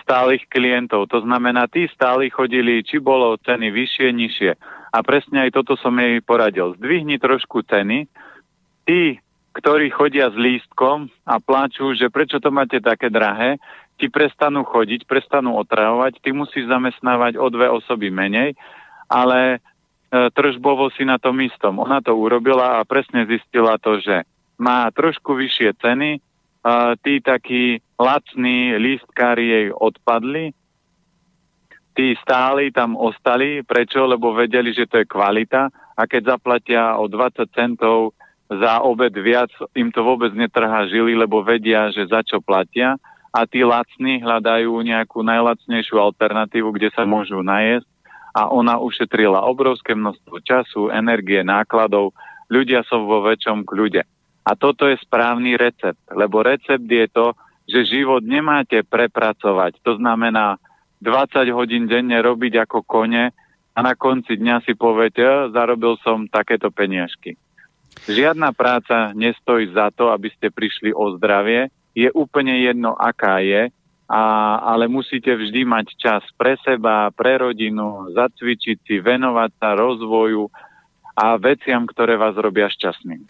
stálych 0.00 0.48
klientov. 0.48 1.12
To 1.12 1.20
znamená, 1.20 1.68
tí 1.68 1.84
stáli 1.92 2.32
chodili, 2.32 2.80
či 2.80 2.96
bolo 2.96 3.36
ceny 3.44 3.68
vyššie, 3.68 4.08
nižšie. 4.08 4.52
A 4.90 4.98
presne 5.06 5.46
aj 5.46 5.54
toto 5.54 5.78
som 5.78 5.94
jej 5.98 6.18
poradil. 6.22 6.74
Zdvihni 6.78 7.22
trošku 7.22 7.62
ceny. 7.62 8.10
Tí, 8.84 9.22
ktorí 9.54 9.90
chodia 9.94 10.30
s 10.30 10.36
lístkom 10.36 11.10
a 11.26 11.38
pláču, 11.38 11.94
že 11.94 12.10
prečo 12.10 12.42
to 12.42 12.50
máte 12.50 12.82
také 12.82 13.10
drahé, 13.10 13.62
ti 14.00 14.10
prestanú 14.10 14.66
chodiť, 14.66 15.06
prestanú 15.06 15.54
otravovať, 15.60 16.18
ty 16.24 16.32
musíš 16.32 16.66
zamestnávať 16.66 17.36
o 17.36 17.46
dve 17.52 17.68
osoby 17.68 18.08
menej, 18.08 18.56
ale 19.06 19.60
E, 20.10 20.26
tržbovo 20.34 20.90
si 20.90 21.06
na 21.06 21.22
tom 21.22 21.38
istom. 21.38 21.78
Ona 21.78 22.02
to 22.02 22.18
urobila 22.18 22.82
a 22.82 22.86
presne 22.86 23.30
zistila 23.30 23.78
to, 23.78 24.02
že 24.02 24.26
má 24.58 24.90
trošku 24.90 25.38
vyššie 25.38 25.70
ceny, 25.78 26.18
a 26.60 26.92
tí 26.98 27.22
takí 27.24 27.80
lacní 27.96 28.76
lístkári 28.76 29.46
jej 29.48 29.66
odpadli, 29.72 30.52
tí 31.94 32.14
stáli 32.22 32.70
tam 32.70 32.96
ostali. 32.96 33.62
Prečo? 33.62 34.06
Lebo 34.06 34.34
vedeli, 34.34 34.74
že 34.74 34.86
to 34.86 35.02
je 35.02 35.06
kvalita 35.06 35.68
a 36.00 36.02
keď 36.08 36.36
zaplatia 36.36 36.96
o 36.96 37.04
20 37.06 37.44
centov 37.52 38.16
za 38.50 38.82
obed 38.82 39.14
viac, 39.14 39.52
im 39.78 39.94
to 39.94 40.02
vôbec 40.02 40.34
netrhá 40.34 40.88
žily, 40.90 41.14
lebo 41.14 41.44
vedia, 41.44 41.92
že 41.94 42.08
za 42.10 42.24
čo 42.26 42.42
platia 42.42 42.98
a 43.30 43.46
tí 43.46 43.62
lacní 43.62 44.18
hľadajú 44.18 44.74
nejakú 44.74 45.22
najlacnejšiu 45.22 46.02
alternatívu, 46.02 46.74
kde 46.74 46.90
sa 46.90 47.06
môžu 47.06 47.46
najesť 47.46 47.86
a 48.34 48.50
ona 48.50 48.78
ušetrila 48.82 49.46
obrovské 49.46 49.94
množstvo 49.94 50.36
času, 50.42 50.90
energie, 50.90 51.46
nákladov, 51.46 52.10
ľudia 52.50 52.82
sú 52.86 53.06
vo 53.06 53.22
väčšom 53.22 53.62
kľude. 53.62 54.02
A 54.42 54.50
toto 54.58 54.90
je 54.90 54.98
správny 54.98 55.54
recept, 55.54 56.00
lebo 56.10 56.42
recept 56.42 56.86
je 56.86 57.06
to, 57.06 57.38
že 57.70 58.02
život 58.02 58.26
nemáte 58.26 58.82
prepracovať. 58.82 59.78
To 59.86 59.94
znamená 59.94 60.58
20 61.00 61.48
hodín 61.56 61.88
denne 61.88 62.20
robiť 62.20 62.68
ako 62.68 62.84
kone 62.84 63.32
a 63.72 63.78
na 63.80 63.96
konci 63.96 64.36
dňa 64.36 64.62
si 64.68 64.76
poviete, 64.76 65.24
zarobil 65.52 65.96
som 66.04 66.28
takéto 66.28 66.68
peniažky. 66.68 67.40
Žiadna 68.06 68.52
práca 68.54 69.12
nestojí 69.16 69.72
za 69.72 69.90
to, 69.90 70.12
aby 70.14 70.30
ste 70.32 70.52
prišli 70.52 70.94
o 70.94 71.16
zdravie. 71.18 71.72
Je 71.96 72.06
úplne 72.14 72.54
jedno, 72.62 72.94
aká 72.94 73.42
je, 73.42 73.72
a, 74.10 74.22
ale 74.62 74.90
musíte 74.90 75.30
vždy 75.30 75.62
mať 75.66 75.86
čas 75.98 76.22
pre 76.34 76.58
seba, 76.62 77.10
pre 77.14 77.38
rodinu, 77.38 78.10
zacvičiť 78.14 78.78
si, 78.82 78.94
venovať 78.98 79.50
sa 79.58 79.78
rozvoju 79.78 80.50
a 81.14 81.38
veciam, 81.38 81.86
ktoré 81.86 82.18
vás 82.18 82.34
robia 82.38 82.66
šťastným. 82.70 83.22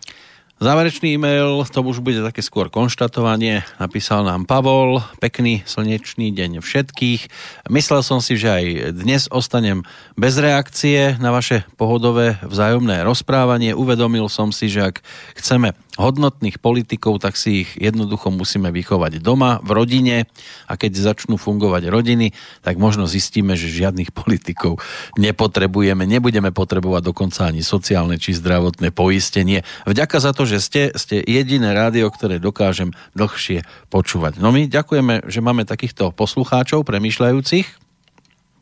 Záverečný 0.60 1.16
e-mail, 1.16 1.64
to 1.72 1.80
už 1.80 2.04
bude 2.04 2.20
také 2.20 2.44
skôr 2.44 2.68
konštatovanie, 2.68 3.64
napísal 3.80 4.28
nám 4.28 4.44
Pavol, 4.44 5.00
pekný 5.16 5.64
slnečný 5.64 6.36
deň 6.36 6.60
všetkých. 6.60 7.32
Myslel 7.72 8.04
som 8.04 8.20
si, 8.20 8.36
že 8.36 8.60
aj 8.60 8.64
dnes 8.92 9.24
ostanem 9.32 9.88
bez 10.20 10.36
reakcie 10.36 11.16
na 11.16 11.32
vaše 11.32 11.64
pohodové 11.80 12.36
vzájomné 12.44 13.08
rozprávanie. 13.08 13.72
Uvedomil 13.72 14.28
som 14.28 14.52
si, 14.52 14.68
že 14.68 14.92
ak 14.92 15.00
chceme 15.40 15.72
hodnotných 15.96 16.60
politikov, 16.60 17.20
tak 17.20 17.36
si 17.36 17.64
ich 17.64 17.70
jednoducho 17.76 18.32
musíme 18.32 18.72
vychovať 18.72 19.20
doma, 19.20 19.60
v 19.60 19.70
rodine 19.76 20.16
a 20.64 20.76
keď 20.76 21.12
začnú 21.12 21.36
fungovať 21.36 21.92
rodiny, 21.92 22.32
tak 22.64 22.80
možno 22.80 23.04
zistíme, 23.04 23.52
že 23.56 23.68
žiadnych 23.68 24.12
politikov 24.16 24.80
nepotrebujeme, 25.20 26.08
nebudeme 26.08 26.52
potrebovať 26.52 27.02
dokonca 27.12 27.52
ani 27.52 27.60
sociálne 27.60 28.16
či 28.16 28.32
zdravotné 28.32 28.92
poistenie. 28.96 29.60
Vďaka 29.84 30.16
za 30.20 30.32
to, 30.32 30.48
že 30.50 30.58
ste, 30.58 30.82
ste 30.98 31.22
jediné 31.22 31.70
rádio, 31.70 32.10
ktoré 32.10 32.42
dokážem 32.42 32.90
dlhšie 33.14 33.62
počúvať. 33.86 34.42
No 34.42 34.50
my 34.50 34.66
ďakujeme, 34.66 35.30
že 35.30 35.38
máme 35.38 35.62
takýchto 35.62 36.10
poslucháčov 36.10 36.82
premýšľajúcich. 36.82 37.66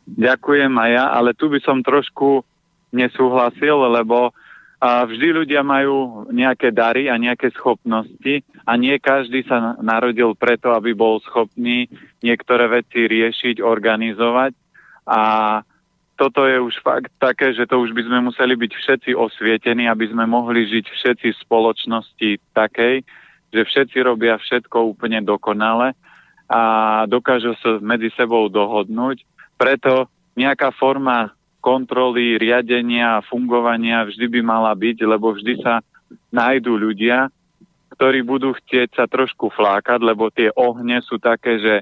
Ďakujem 0.09 0.73
aj 0.73 0.89
ja, 0.93 1.05
ale 1.09 1.33
tu 1.33 1.49
by 1.49 1.57
som 1.65 1.81
trošku 1.81 2.45
nesúhlasil, 2.93 3.77
lebo 3.93 4.33
vždy 4.81 5.43
ľudia 5.43 5.61
majú 5.61 6.25
nejaké 6.31 6.71
dary 6.71 7.11
a 7.11 7.19
nejaké 7.19 7.51
schopnosti 7.51 8.41
a 8.63 8.71
nie 8.79 8.95
každý 8.97 9.43
sa 9.43 9.75
narodil 9.83 10.33
preto, 10.39 10.71
aby 10.71 10.95
bol 10.95 11.19
schopný 11.19 11.91
niektoré 12.23 12.71
veci 12.71 13.05
riešiť, 13.05 13.59
organizovať 13.59 14.55
a 15.03 15.21
toto 16.19 16.43
je 16.43 16.59
už 16.59 16.75
fakt 16.83 17.15
také, 17.15 17.55
že 17.55 17.63
to 17.63 17.79
už 17.79 17.95
by 17.95 18.03
sme 18.03 18.27
museli 18.27 18.59
byť 18.59 18.71
všetci 18.75 19.11
osvietení, 19.15 19.87
aby 19.87 20.11
sme 20.11 20.27
mohli 20.27 20.67
žiť 20.67 20.85
všetci 20.91 21.27
v 21.31 21.41
spoločnosti 21.47 22.29
takej, 22.51 23.07
že 23.55 23.61
všetci 23.63 23.97
robia 24.03 24.35
všetko 24.35 24.91
úplne 24.91 25.23
dokonale 25.23 25.95
a 26.51 26.61
dokážu 27.07 27.55
sa 27.63 27.79
medzi 27.79 28.11
sebou 28.19 28.51
dohodnúť. 28.51 29.23
Preto 29.55 30.11
nejaká 30.35 30.75
forma 30.75 31.31
kontroly, 31.63 32.35
riadenia 32.35 33.23
fungovania 33.31 34.03
vždy 34.03 34.27
by 34.27 34.41
mala 34.43 34.75
byť, 34.75 34.97
lebo 35.07 35.31
vždy 35.31 35.63
sa 35.63 35.79
nájdú 36.35 36.75
ľudia, 36.75 37.31
ktorí 37.95 38.27
budú 38.27 38.55
chcieť 38.59 38.95
sa 38.95 39.05
trošku 39.07 39.55
flákať, 39.55 40.03
lebo 40.03 40.27
tie 40.35 40.51
ohne 40.55 40.99
sú 40.99 41.15
také, 41.15 41.63
že 41.63 41.75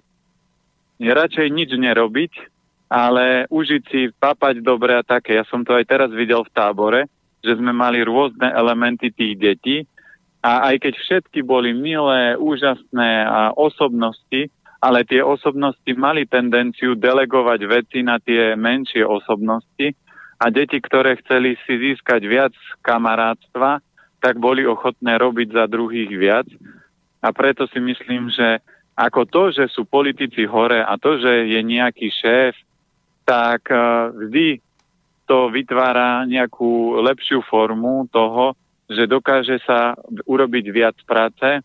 radšej 1.01 1.47
nič 1.49 1.69
nerobiť, 1.73 2.56
ale 2.87 3.45
užiť 3.51 3.83
si, 3.91 4.01
papať 4.15 4.63
dobre 4.63 4.95
a 4.95 5.03
také. 5.03 5.35
Ja 5.35 5.45
som 5.47 5.63
to 5.67 5.75
aj 5.75 5.85
teraz 5.87 6.09
videl 6.11 6.43
v 6.47 6.53
tábore, 6.55 7.01
že 7.43 7.59
sme 7.59 7.75
mali 7.75 8.03
rôzne 8.03 8.47
elementy 8.47 9.11
tých 9.11 9.35
detí 9.35 9.77
a 10.39 10.71
aj 10.71 10.87
keď 10.87 10.93
všetky 10.95 11.39
boli 11.43 11.75
milé, 11.75 12.39
úžasné 12.39 13.27
a 13.27 13.51
osobnosti, 13.51 14.47
ale 14.79 15.03
tie 15.03 15.19
osobnosti 15.19 15.91
mali 15.97 16.23
tendenciu 16.29 16.95
delegovať 16.95 17.59
veci 17.67 17.99
na 18.05 18.21
tie 18.21 18.55
menšie 18.55 19.03
osobnosti 19.03 19.91
a 20.37 20.45
deti, 20.53 20.77
ktoré 20.77 21.17
chceli 21.25 21.57
si 21.65 21.75
získať 21.75 22.21
viac 22.23 22.53
kamarátstva, 22.85 23.81
tak 24.21 24.37
boli 24.37 24.63
ochotné 24.63 25.17
robiť 25.17 25.51
za 25.51 25.65
druhých 25.65 26.11
viac. 26.13 26.47
A 27.25 27.33
preto 27.33 27.65
si 27.73 27.81
myslím, 27.81 28.29
že 28.29 28.61
ako 28.93 29.21
to, 29.29 29.43
že 29.53 29.65
sú 29.73 29.85
politici 29.85 30.45
hore 30.45 30.81
a 30.81 30.93
to, 30.97 31.17
že 31.17 31.49
je 31.49 31.61
nejaký 31.61 32.09
šéf, 32.13 32.53
tak 33.27 33.67
e, 33.67 33.77
vždy 34.15 34.47
to 35.27 35.51
vytvára 35.51 36.23
nejakú 36.23 37.03
lepšiu 37.03 37.43
formu 37.43 38.07
toho, 38.07 38.55
že 38.87 39.03
dokáže 39.03 39.59
sa 39.67 39.99
urobiť 40.23 40.65
viac 40.71 40.95
práce, 41.03 41.59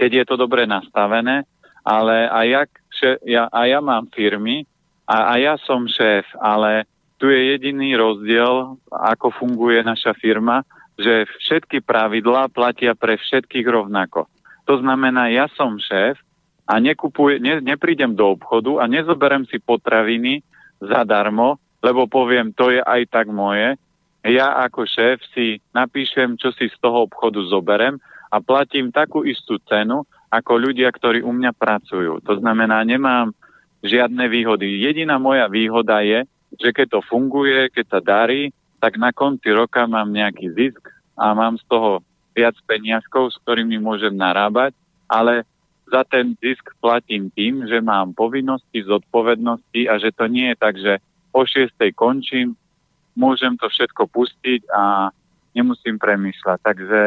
keď 0.00 0.10
je 0.10 0.24
to 0.24 0.34
dobre 0.40 0.64
nastavené 0.64 1.44
ale 1.84 2.28
aj 2.28 2.46
ja, 2.46 2.62
ja, 3.24 3.44
a 3.48 3.64
ja 3.64 3.80
mám 3.80 4.08
firmy 4.12 4.68
a, 5.08 5.32
a 5.32 5.40
ja 5.40 5.56
som 5.64 5.88
šéf, 5.88 6.28
ale 6.38 6.84
tu 7.16 7.28
je 7.28 7.56
jediný 7.56 7.96
rozdiel, 7.96 8.80
ako 8.88 9.32
funguje 9.36 9.84
naša 9.84 10.16
firma, 10.16 10.64
že 10.96 11.28
všetky 11.44 11.84
pravidlá 11.84 12.52
platia 12.52 12.96
pre 12.96 13.16
všetkých 13.16 13.64
rovnako. 13.64 14.28
To 14.68 14.74
znamená, 14.80 15.32
ja 15.32 15.48
som 15.56 15.80
šéf 15.80 16.20
a 16.70 16.78
nekupuj, 16.78 17.42
ne, 17.42 17.58
neprídem 17.58 18.14
do 18.14 18.38
obchodu 18.38 18.78
a 18.78 18.86
nezoberem 18.86 19.42
si 19.50 19.58
potraviny 19.58 20.46
zadarmo, 20.78 21.58
lebo 21.82 22.06
poviem, 22.06 22.54
to 22.54 22.70
je 22.70 22.78
aj 22.78 23.10
tak 23.10 23.26
moje. 23.26 23.74
Ja 24.22 24.54
ako 24.62 24.86
šéf 24.86 25.18
si 25.34 25.58
napíšem, 25.74 26.38
čo 26.38 26.54
si 26.54 26.70
z 26.70 26.76
toho 26.78 27.10
obchodu 27.10 27.42
zoberem 27.42 27.98
a 28.30 28.38
platím 28.38 28.94
takú 28.94 29.26
istú 29.26 29.58
cenu, 29.66 30.06
ako 30.30 30.70
ľudia, 30.70 30.94
ktorí 30.94 31.26
u 31.26 31.34
mňa 31.34 31.50
pracujú. 31.58 32.22
To 32.22 32.38
znamená, 32.38 32.86
nemám 32.86 33.34
žiadne 33.82 34.30
výhody. 34.30 34.78
Jediná 34.78 35.18
moja 35.18 35.50
výhoda 35.50 36.06
je, 36.06 36.22
že 36.54 36.70
keď 36.70 36.86
to 36.86 37.00
funguje, 37.02 37.66
keď 37.74 37.98
sa 37.98 38.00
darí, 38.04 38.54
tak 38.78 38.94
na 38.94 39.10
konci 39.10 39.50
roka 39.50 39.82
mám 39.90 40.14
nejaký 40.14 40.54
zisk 40.54 40.86
a 41.18 41.34
mám 41.34 41.58
z 41.58 41.64
toho 41.66 42.04
viac 42.30 42.54
peniazkov, 42.68 43.34
s 43.34 43.40
ktorými 43.42 43.82
môžem 43.82 44.14
narábať, 44.14 44.76
ale 45.10 45.42
za 45.90 46.06
ten 46.06 46.38
zisk 46.38 46.70
platím 46.78 47.28
tým, 47.34 47.66
že 47.66 47.82
mám 47.82 48.14
povinnosti, 48.14 48.86
zodpovednosti 48.86 49.90
a 49.90 49.98
že 49.98 50.14
to 50.14 50.30
nie 50.30 50.54
je 50.54 50.56
tak, 50.56 50.74
že 50.78 51.02
o 51.34 51.42
šiestej 51.42 51.90
končím, 51.92 52.54
môžem 53.18 53.58
to 53.58 53.66
všetko 53.66 54.06
pustiť 54.08 54.70
a 54.70 55.10
nemusím 55.54 55.98
premýšľať. 55.98 56.58
Takže 56.62 57.00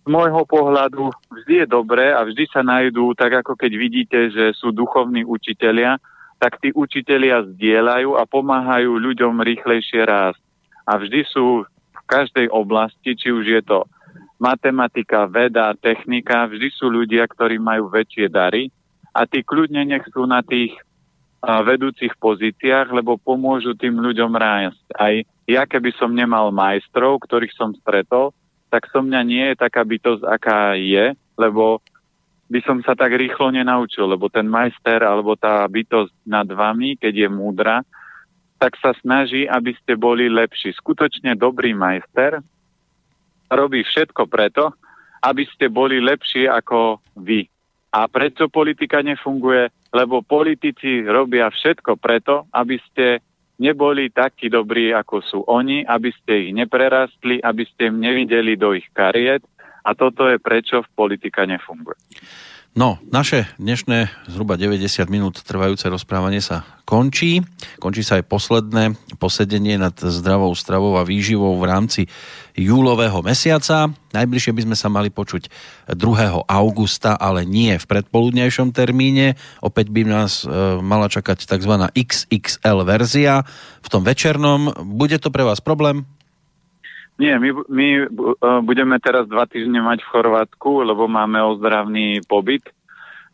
z 0.00 0.06
môjho 0.08 0.42
pohľadu 0.48 1.10
vždy 1.28 1.66
je 1.66 1.66
dobré 1.66 2.14
a 2.14 2.24
vždy 2.24 2.48
sa 2.48 2.64
nájdú, 2.64 3.12
tak 3.18 3.44
ako 3.44 3.58
keď 3.58 3.72
vidíte, 3.76 4.18
že 4.32 4.56
sú 4.56 4.72
duchovní 4.72 5.26
učitelia, 5.26 6.00
tak 6.40 6.56
tí 6.62 6.72
učitelia 6.72 7.44
zdieľajú 7.44 8.16
a 8.16 8.24
pomáhajú 8.24 8.96
ľuďom 8.96 9.44
rýchlejšie 9.44 10.08
rásť. 10.08 10.40
A 10.88 10.96
vždy 10.96 11.20
sú 11.28 11.68
v 11.68 12.00
každej 12.08 12.48
oblasti, 12.48 13.12
či 13.12 13.28
už 13.28 13.44
je 13.44 13.60
to 13.60 13.84
matematika, 14.40 15.28
veda, 15.28 15.76
technika, 15.76 16.48
vždy 16.48 16.72
sú 16.72 16.88
ľudia, 16.88 17.28
ktorí 17.28 17.60
majú 17.60 17.92
väčšie 17.92 18.32
dary 18.32 18.72
a 19.12 19.28
tí 19.28 19.44
kľudne 19.44 19.84
nech 19.84 20.08
sú 20.08 20.24
na 20.24 20.40
tých 20.40 20.72
vedúcich 21.40 22.16
pozíciách, 22.20 22.92
lebo 22.92 23.20
pomôžu 23.20 23.76
tým 23.76 24.00
ľuďom 24.00 24.32
rásť. 24.32 24.84
Aj 24.96 25.14
ja, 25.44 25.64
keby 25.68 25.92
som 25.96 26.12
nemal 26.12 26.52
majstrov, 26.52 27.20
ktorých 27.20 27.52
som 27.56 27.76
stretol, 27.76 28.32
tak 28.68 28.88
so 28.88 29.04
mňa 29.04 29.20
nie 29.24 29.44
je 29.52 29.56
taká 29.60 29.84
bytosť, 29.84 30.22
aká 30.24 30.76
je, 30.76 31.16
lebo 31.40 31.80
by 32.50 32.60
som 32.66 32.78
sa 32.84 32.92
tak 32.92 33.16
rýchlo 33.16 33.50
nenaučil, 33.50 34.10
lebo 34.10 34.28
ten 34.28 34.44
majster 34.46 35.00
alebo 35.00 35.34
tá 35.34 35.64
bytosť 35.64 36.12
nad 36.28 36.46
vami, 36.48 36.96
keď 36.96 37.26
je 37.26 37.28
múdra, 37.28 37.76
tak 38.60 38.76
sa 38.76 38.92
snaží, 39.00 39.48
aby 39.48 39.72
ste 39.80 39.96
boli 39.96 40.28
lepší. 40.28 40.76
Skutočne 40.76 41.34
dobrý 41.40 41.72
majster 41.72 42.44
robí 43.50 43.82
všetko 43.82 44.30
preto, 44.30 44.72
aby 45.20 45.44
ste 45.50 45.68
boli 45.68 46.00
lepší 46.00 46.48
ako 46.48 47.02
vy. 47.18 47.44
A 47.90 48.06
prečo 48.06 48.46
politika 48.46 49.02
nefunguje? 49.02 49.68
Lebo 49.90 50.22
politici 50.22 51.02
robia 51.02 51.50
všetko 51.50 51.98
preto, 51.98 52.46
aby 52.54 52.78
ste 52.78 53.18
neboli 53.60 54.08
takí 54.08 54.46
dobrí, 54.48 54.94
ako 54.94 55.16
sú 55.20 55.38
oni, 55.44 55.82
aby 55.82 56.14
ste 56.14 56.48
ich 56.48 56.50
neprerastli, 56.54 57.42
aby 57.42 57.66
ste 57.66 57.90
im 57.90 58.00
nevideli 58.00 58.54
do 58.54 58.72
ich 58.72 58.86
kariet 58.94 59.44
a 59.84 59.92
toto 59.92 60.30
je 60.30 60.38
prečo 60.40 60.80
v 60.80 60.88
politika 60.96 61.44
nefunguje. 61.44 61.98
No, 62.70 63.02
naše 63.10 63.50
dnešné 63.58 64.30
zhruba 64.30 64.54
90 64.54 65.10
minút 65.10 65.42
trvajúce 65.42 65.90
rozprávanie 65.90 66.38
sa 66.38 66.62
končí. 66.86 67.42
Končí 67.82 68.06
sa 68.06 68.22
aj 68.22 68.30
posledné 68.30 68.94
posedenie 69.18 69.74
nad 69.74 69.98
zdravou 69.98 70.54
stravou 70.54 70.94
a 70.94 71.02
výživou 71.02 71.58
v 71.58 71.66
rámci 71.66 72.06
júlového 72.54 73.26
mesiaca. 73.26 73.90
Najbližšie 74.14 74.54
by 74.54 74.62
sme 74.70 74.76
sa 74.78 74.86
mali 74.86 75.10
počuť 75.10 75.50
2. 75.98 76.46
augusta, 76.46 77.18
ale 77.18 77.42
nie 77.42 77.74
v 77.74 77.88
predpoludnejšom 77.90 78.70
termíne. 78.70 79.34
Opäť 79.66 79.90
by 79.90 80.06
nás 80.06 80.46
e, 80.46 80.78
mala 80.78 81.10
čakať 81.10 81.50
tzv. 81.50 81.74
XXL 81.90 82.86
verzia 82.86 83.42
v 83.82 83.88
tom 83.90 84.06
večernom. 84.06 84.86
Bude 84.94 85.18
to 85.18 85.34
pre 85.34 85.42
vás 85.42 85.58
problém? 85.58 86.06
Nie, 87.20 87.36
my, 87.36 87.52
my 87.68 87.88
uh, 88.08 88.64
budeme 88.64 88.96
teraz 88.96 89.28
dva 89.28 89.44
týždne 89.44 89.84
mať 89.84 90.00
v 90.00 90.08
Chorvátsku, 90.08 90.88
lebo 90.88 91.04
máme 91.04 91.36
ozdravný 91.44 92.24
pobyt. 92.24 92.64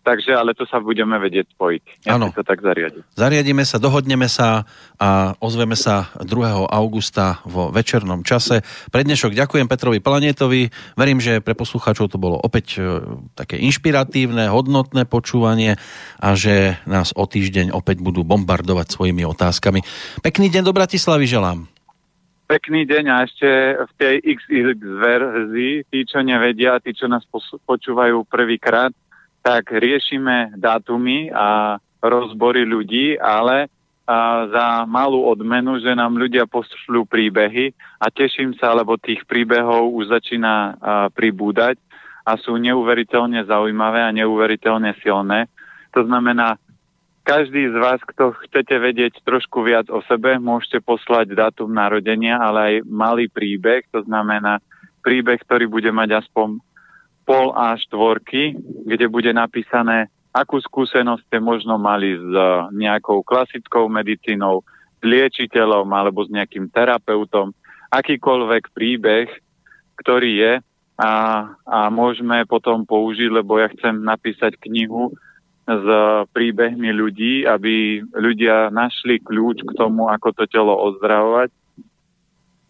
Takže, 0.07 0.39
ale 0.39 0.55
to 0.55 0.63
sa 0.71 0.79
budeme 0.79 1.19
vedieť 1.19 1.51
spojiť. 1.51 2.07
Áno. 2.07 2.31
sa 2.31 2.47
tak 2.47 2.63
zariadiť. 2.63 3.19
Zariadíme 3.19 3.67
sa, 3.67 3.83
dohodneme 3.83 4.31
sa 4.31 4.63
a 5.03 5.35
ozveme 5.43 5.75
sa 5.75 6.15
2. 6.23 6.31
augusta 6.71 7.43
vo 7.43 7.75
večernom 7.75 8.23
čase. 8.23 8.63
Pre 8.95 9.03
dnešok 9.03 9.35
ďakujem 9.35 9.67
Petrovi 9.67 9.99
Planetovi. 9.99 10.71
Verím, 10.95 11.19
že 11.19 11.43
pre 11.43 11.59
poslucháčov 11.59 12.07
to 12.07 12.23
bolo 12.23 12.39
opäť 12.39 12.79
e, 12.79 13.03
také 13.35 13.59
inšpiratívne, 13.59 14.47
hodnotné 14.47 15.11
počúvanie 15.11 15.75
a 16.23 16.39
že 16.39 16.79
nás 16.87 17.11
o 17.19 17.27
týždeň 17.27 17.75
opäť 17.75 17.99
budú 17.99 18.23
bombardovať 18.23 18.87
svojimi 18.95 19.27
otázkami. 19.27 19.83
Pekný 20.23 20.55
deň 20.55 20.71
do 20.71 20.71
Bratislavy 20.71 21.27
želám. 21.27 21.67
Pekný 22.47 22.87
deň 22.87 23.05
a 23.11 23.17
ešte 23.27 23.51
v 23.75 23.93
tej 23.99 24.17
XX 24.23 24.79
verzii, 24.79 25.83
tí, 25.91 26.07
čo 26.07 26.23
nevedia, 26.23 26.79
tí, 26.79 26.95
čo 26.95 27.11
nás 27.11 27.27
počúvajú 27.67 28.23
prvýkrát, 28.23 28.95
tak 29.43 29.75
riešime 29.75 30.55
dátumy 30.55 31.35
a 31.35 31.79
rozbory 31.99 32.63
ľudí, 32.63 33.19
ale 33.19 33.67
a 34.07 34.47
za 34.47 34.67
malú 34.87 35.27
odmenu, 35.27 35.83
že 35.83 35.91
nám 35.91 36.15
ľudia 36.15 36.47
pošľú 36.47 37.11
príbehy 37.11 37.75
a 37.99 38.07
teším 38.07 38.55
sa, 38.55 38.71
lebo 38.71 38.95
tých 38.95 39.27
príbehov 39.27 39.91
už 39.99 40.15
začína 40.15 40.79
pribúdať 41.11 41.83
a 42.23 42.39
sú 42.39 42.55
neuveriteľne 42.55 43.43
zaujímavé 43.43 44.07
a 44.07 44.15
neuveriteľne 44.15 44.95
silné. 45.03 45.51
To 45.91 46.07
znamená, 46.07 46.55
každý 47.27 47.75
z 47.75 47.77
vás, 47.83 47.99
kto 48.07 48.39
chcete 48.47 48.79
vedieť 48.79 49.19
trošku 49.27 49.67
viac 49.67 49.91
o 49.91 49.99
sebe, 50.07 50.39
môžete 50.39 50.79
poslať 50.79 51.35
dátum 51.35 51.75
narodenia, 51.75 52.39
ale 52.39 52.59
aj 52.63 52.75
malý 52.87 53.27
príbeh, 53.27 53.83
to 53.91 54.07
znamená 54.07 54.63
príbeh, 55.03 55.43
ktorý 55.43 55.67
bude 55.67 55.91
mať 55.91 56.23
aspoň 56.23 56.63
pol 57.27 57.51
a 57.59 57.75
štvorky, 57.75 58.55
kde 58.87 59.11
bude 59.11 59.35
napísané, 59.35 60.07
akú 60.31 60.63
skúsenosť 60.63 61.27
ste 61.27 61.39
možno 61.43 61.75
mali 61.75 62.15
s 62.15 62.31
nejakou 62.71 63.27
klasickou 63.27 63.91
medicínou, 63.91 64.63
s 64.97 65.03
liečiteľom 65.03 65.91
alebo 65.91 66.23
s 66.23 66.31
nejakým 66.31 66.71
terapeutom, 66.71 67.51
akýkoľvek 67.91 68.71
príbeh, 68.71 69.27
ktorý 69.99 70.31
je 70.39 70.53
a, 71.03 71.13
a 71.67 71.79
môžeme 71.91 72.47
potom 72.47 72.87
použiť, 72.87 73.29
lebo 73.35 73.59
ja 73.59 73.67
chcem 73.75 73.99
napísať 74.07 74.55
knihu, 74.63 75.11
s 75.67 75.87
príbehmi 76.31 76.95
ľudí, 76.95 77.43
aby 77.43 77.99
ľudia 78.15 78.71
našli 78.71 79.19
kľúč 79.19 79.67
k 79.67 79.75
tomu, 79.75 80.07
ako 80.07 80.31
to 80.31 80.45
telo 80.47 80.79
ozdravovať 80.79 81.51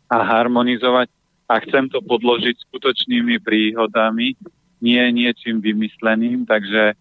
a 0.08 0.16
harmonizovať. 0.24 1.12
A 1.46 1.62
chcem 1.62 1.86
to 1.92 2.02
podložiť 2.02 2.56
skutočnými 2.66 3.38
príhodami, 3.38 4.34
nie 4.82 5.02
niečím 5.12 5.62
vymysleným. 5.62 6.48
Takže 6.48 6.98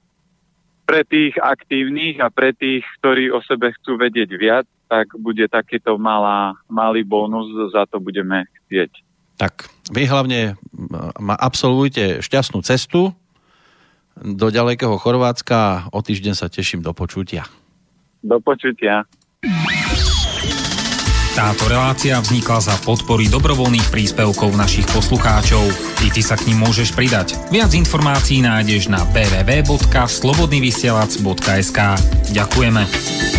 pre 0.85 1.01
tých 1.01 1.33
aktívnych 1.41 2.21
a 2.21 2.29
pre 2.29 2.53
tých, 2.53 2.85
ktorí 3.01 3.33
o 3.33 3.41
sebe 3.41 3.73
chcú 3.73 3.97
vedieť 3.97 4.29
viac, 4.37 4.67
tak 4.85 5.09
bude 5.17 5.49
takýto 5.49 5.97
malá, 5.97 6.53
malý 6.69 7.01
bonus, 7.01 7.49
za 7.73 7.89
to 7.89 7.97
budeme 7.97 8.45
chcieť. 8.45 8.91
Tak 9.35 9.67
vy 9.89 10.05
hlavne 10.05 10.55
absolvujte 11.41 12.21
šťastnú 12.21 12.61
cestu, 12.61 13.17
do 14.19 14.47
ďalekého 14.47 14.95
Chorvátska. 14.97 15.91
O 15.91 15.99
týždeň 15.99 16.33
sa 16.35 16.47
teším 16.47 16.81
do 16.81 16.93
počutia. 16.95 17.43
Do 18.23 18.39
počutia. 18.39 19.03
Táto 21.35 21.67
relácia 21.67 22.15
vznikla 22.15 22.63
za 22.63 22.79
podpory 22.87 23.27
dobrovoľných 23.27 23.91
príspevkov 23.91 24.55
našich 24.55 24.87
poslucháčov. 24.87 25.67
I 26.07 26.09
ty 26.15 26.23
sa 26.23 26.39
k 26.39 26.47
ním 26.47 26.63
môžeš 26.63 26.95
pridať. 26.95 27.35
Viac 27.51 27.75
informácií 27.75 28.39
nájdeš 28.39 28.87
na 28.87 29.03
www.slobodnyvysielac.sk 29.11 31.79
Ďakujeme. 32.31 33.34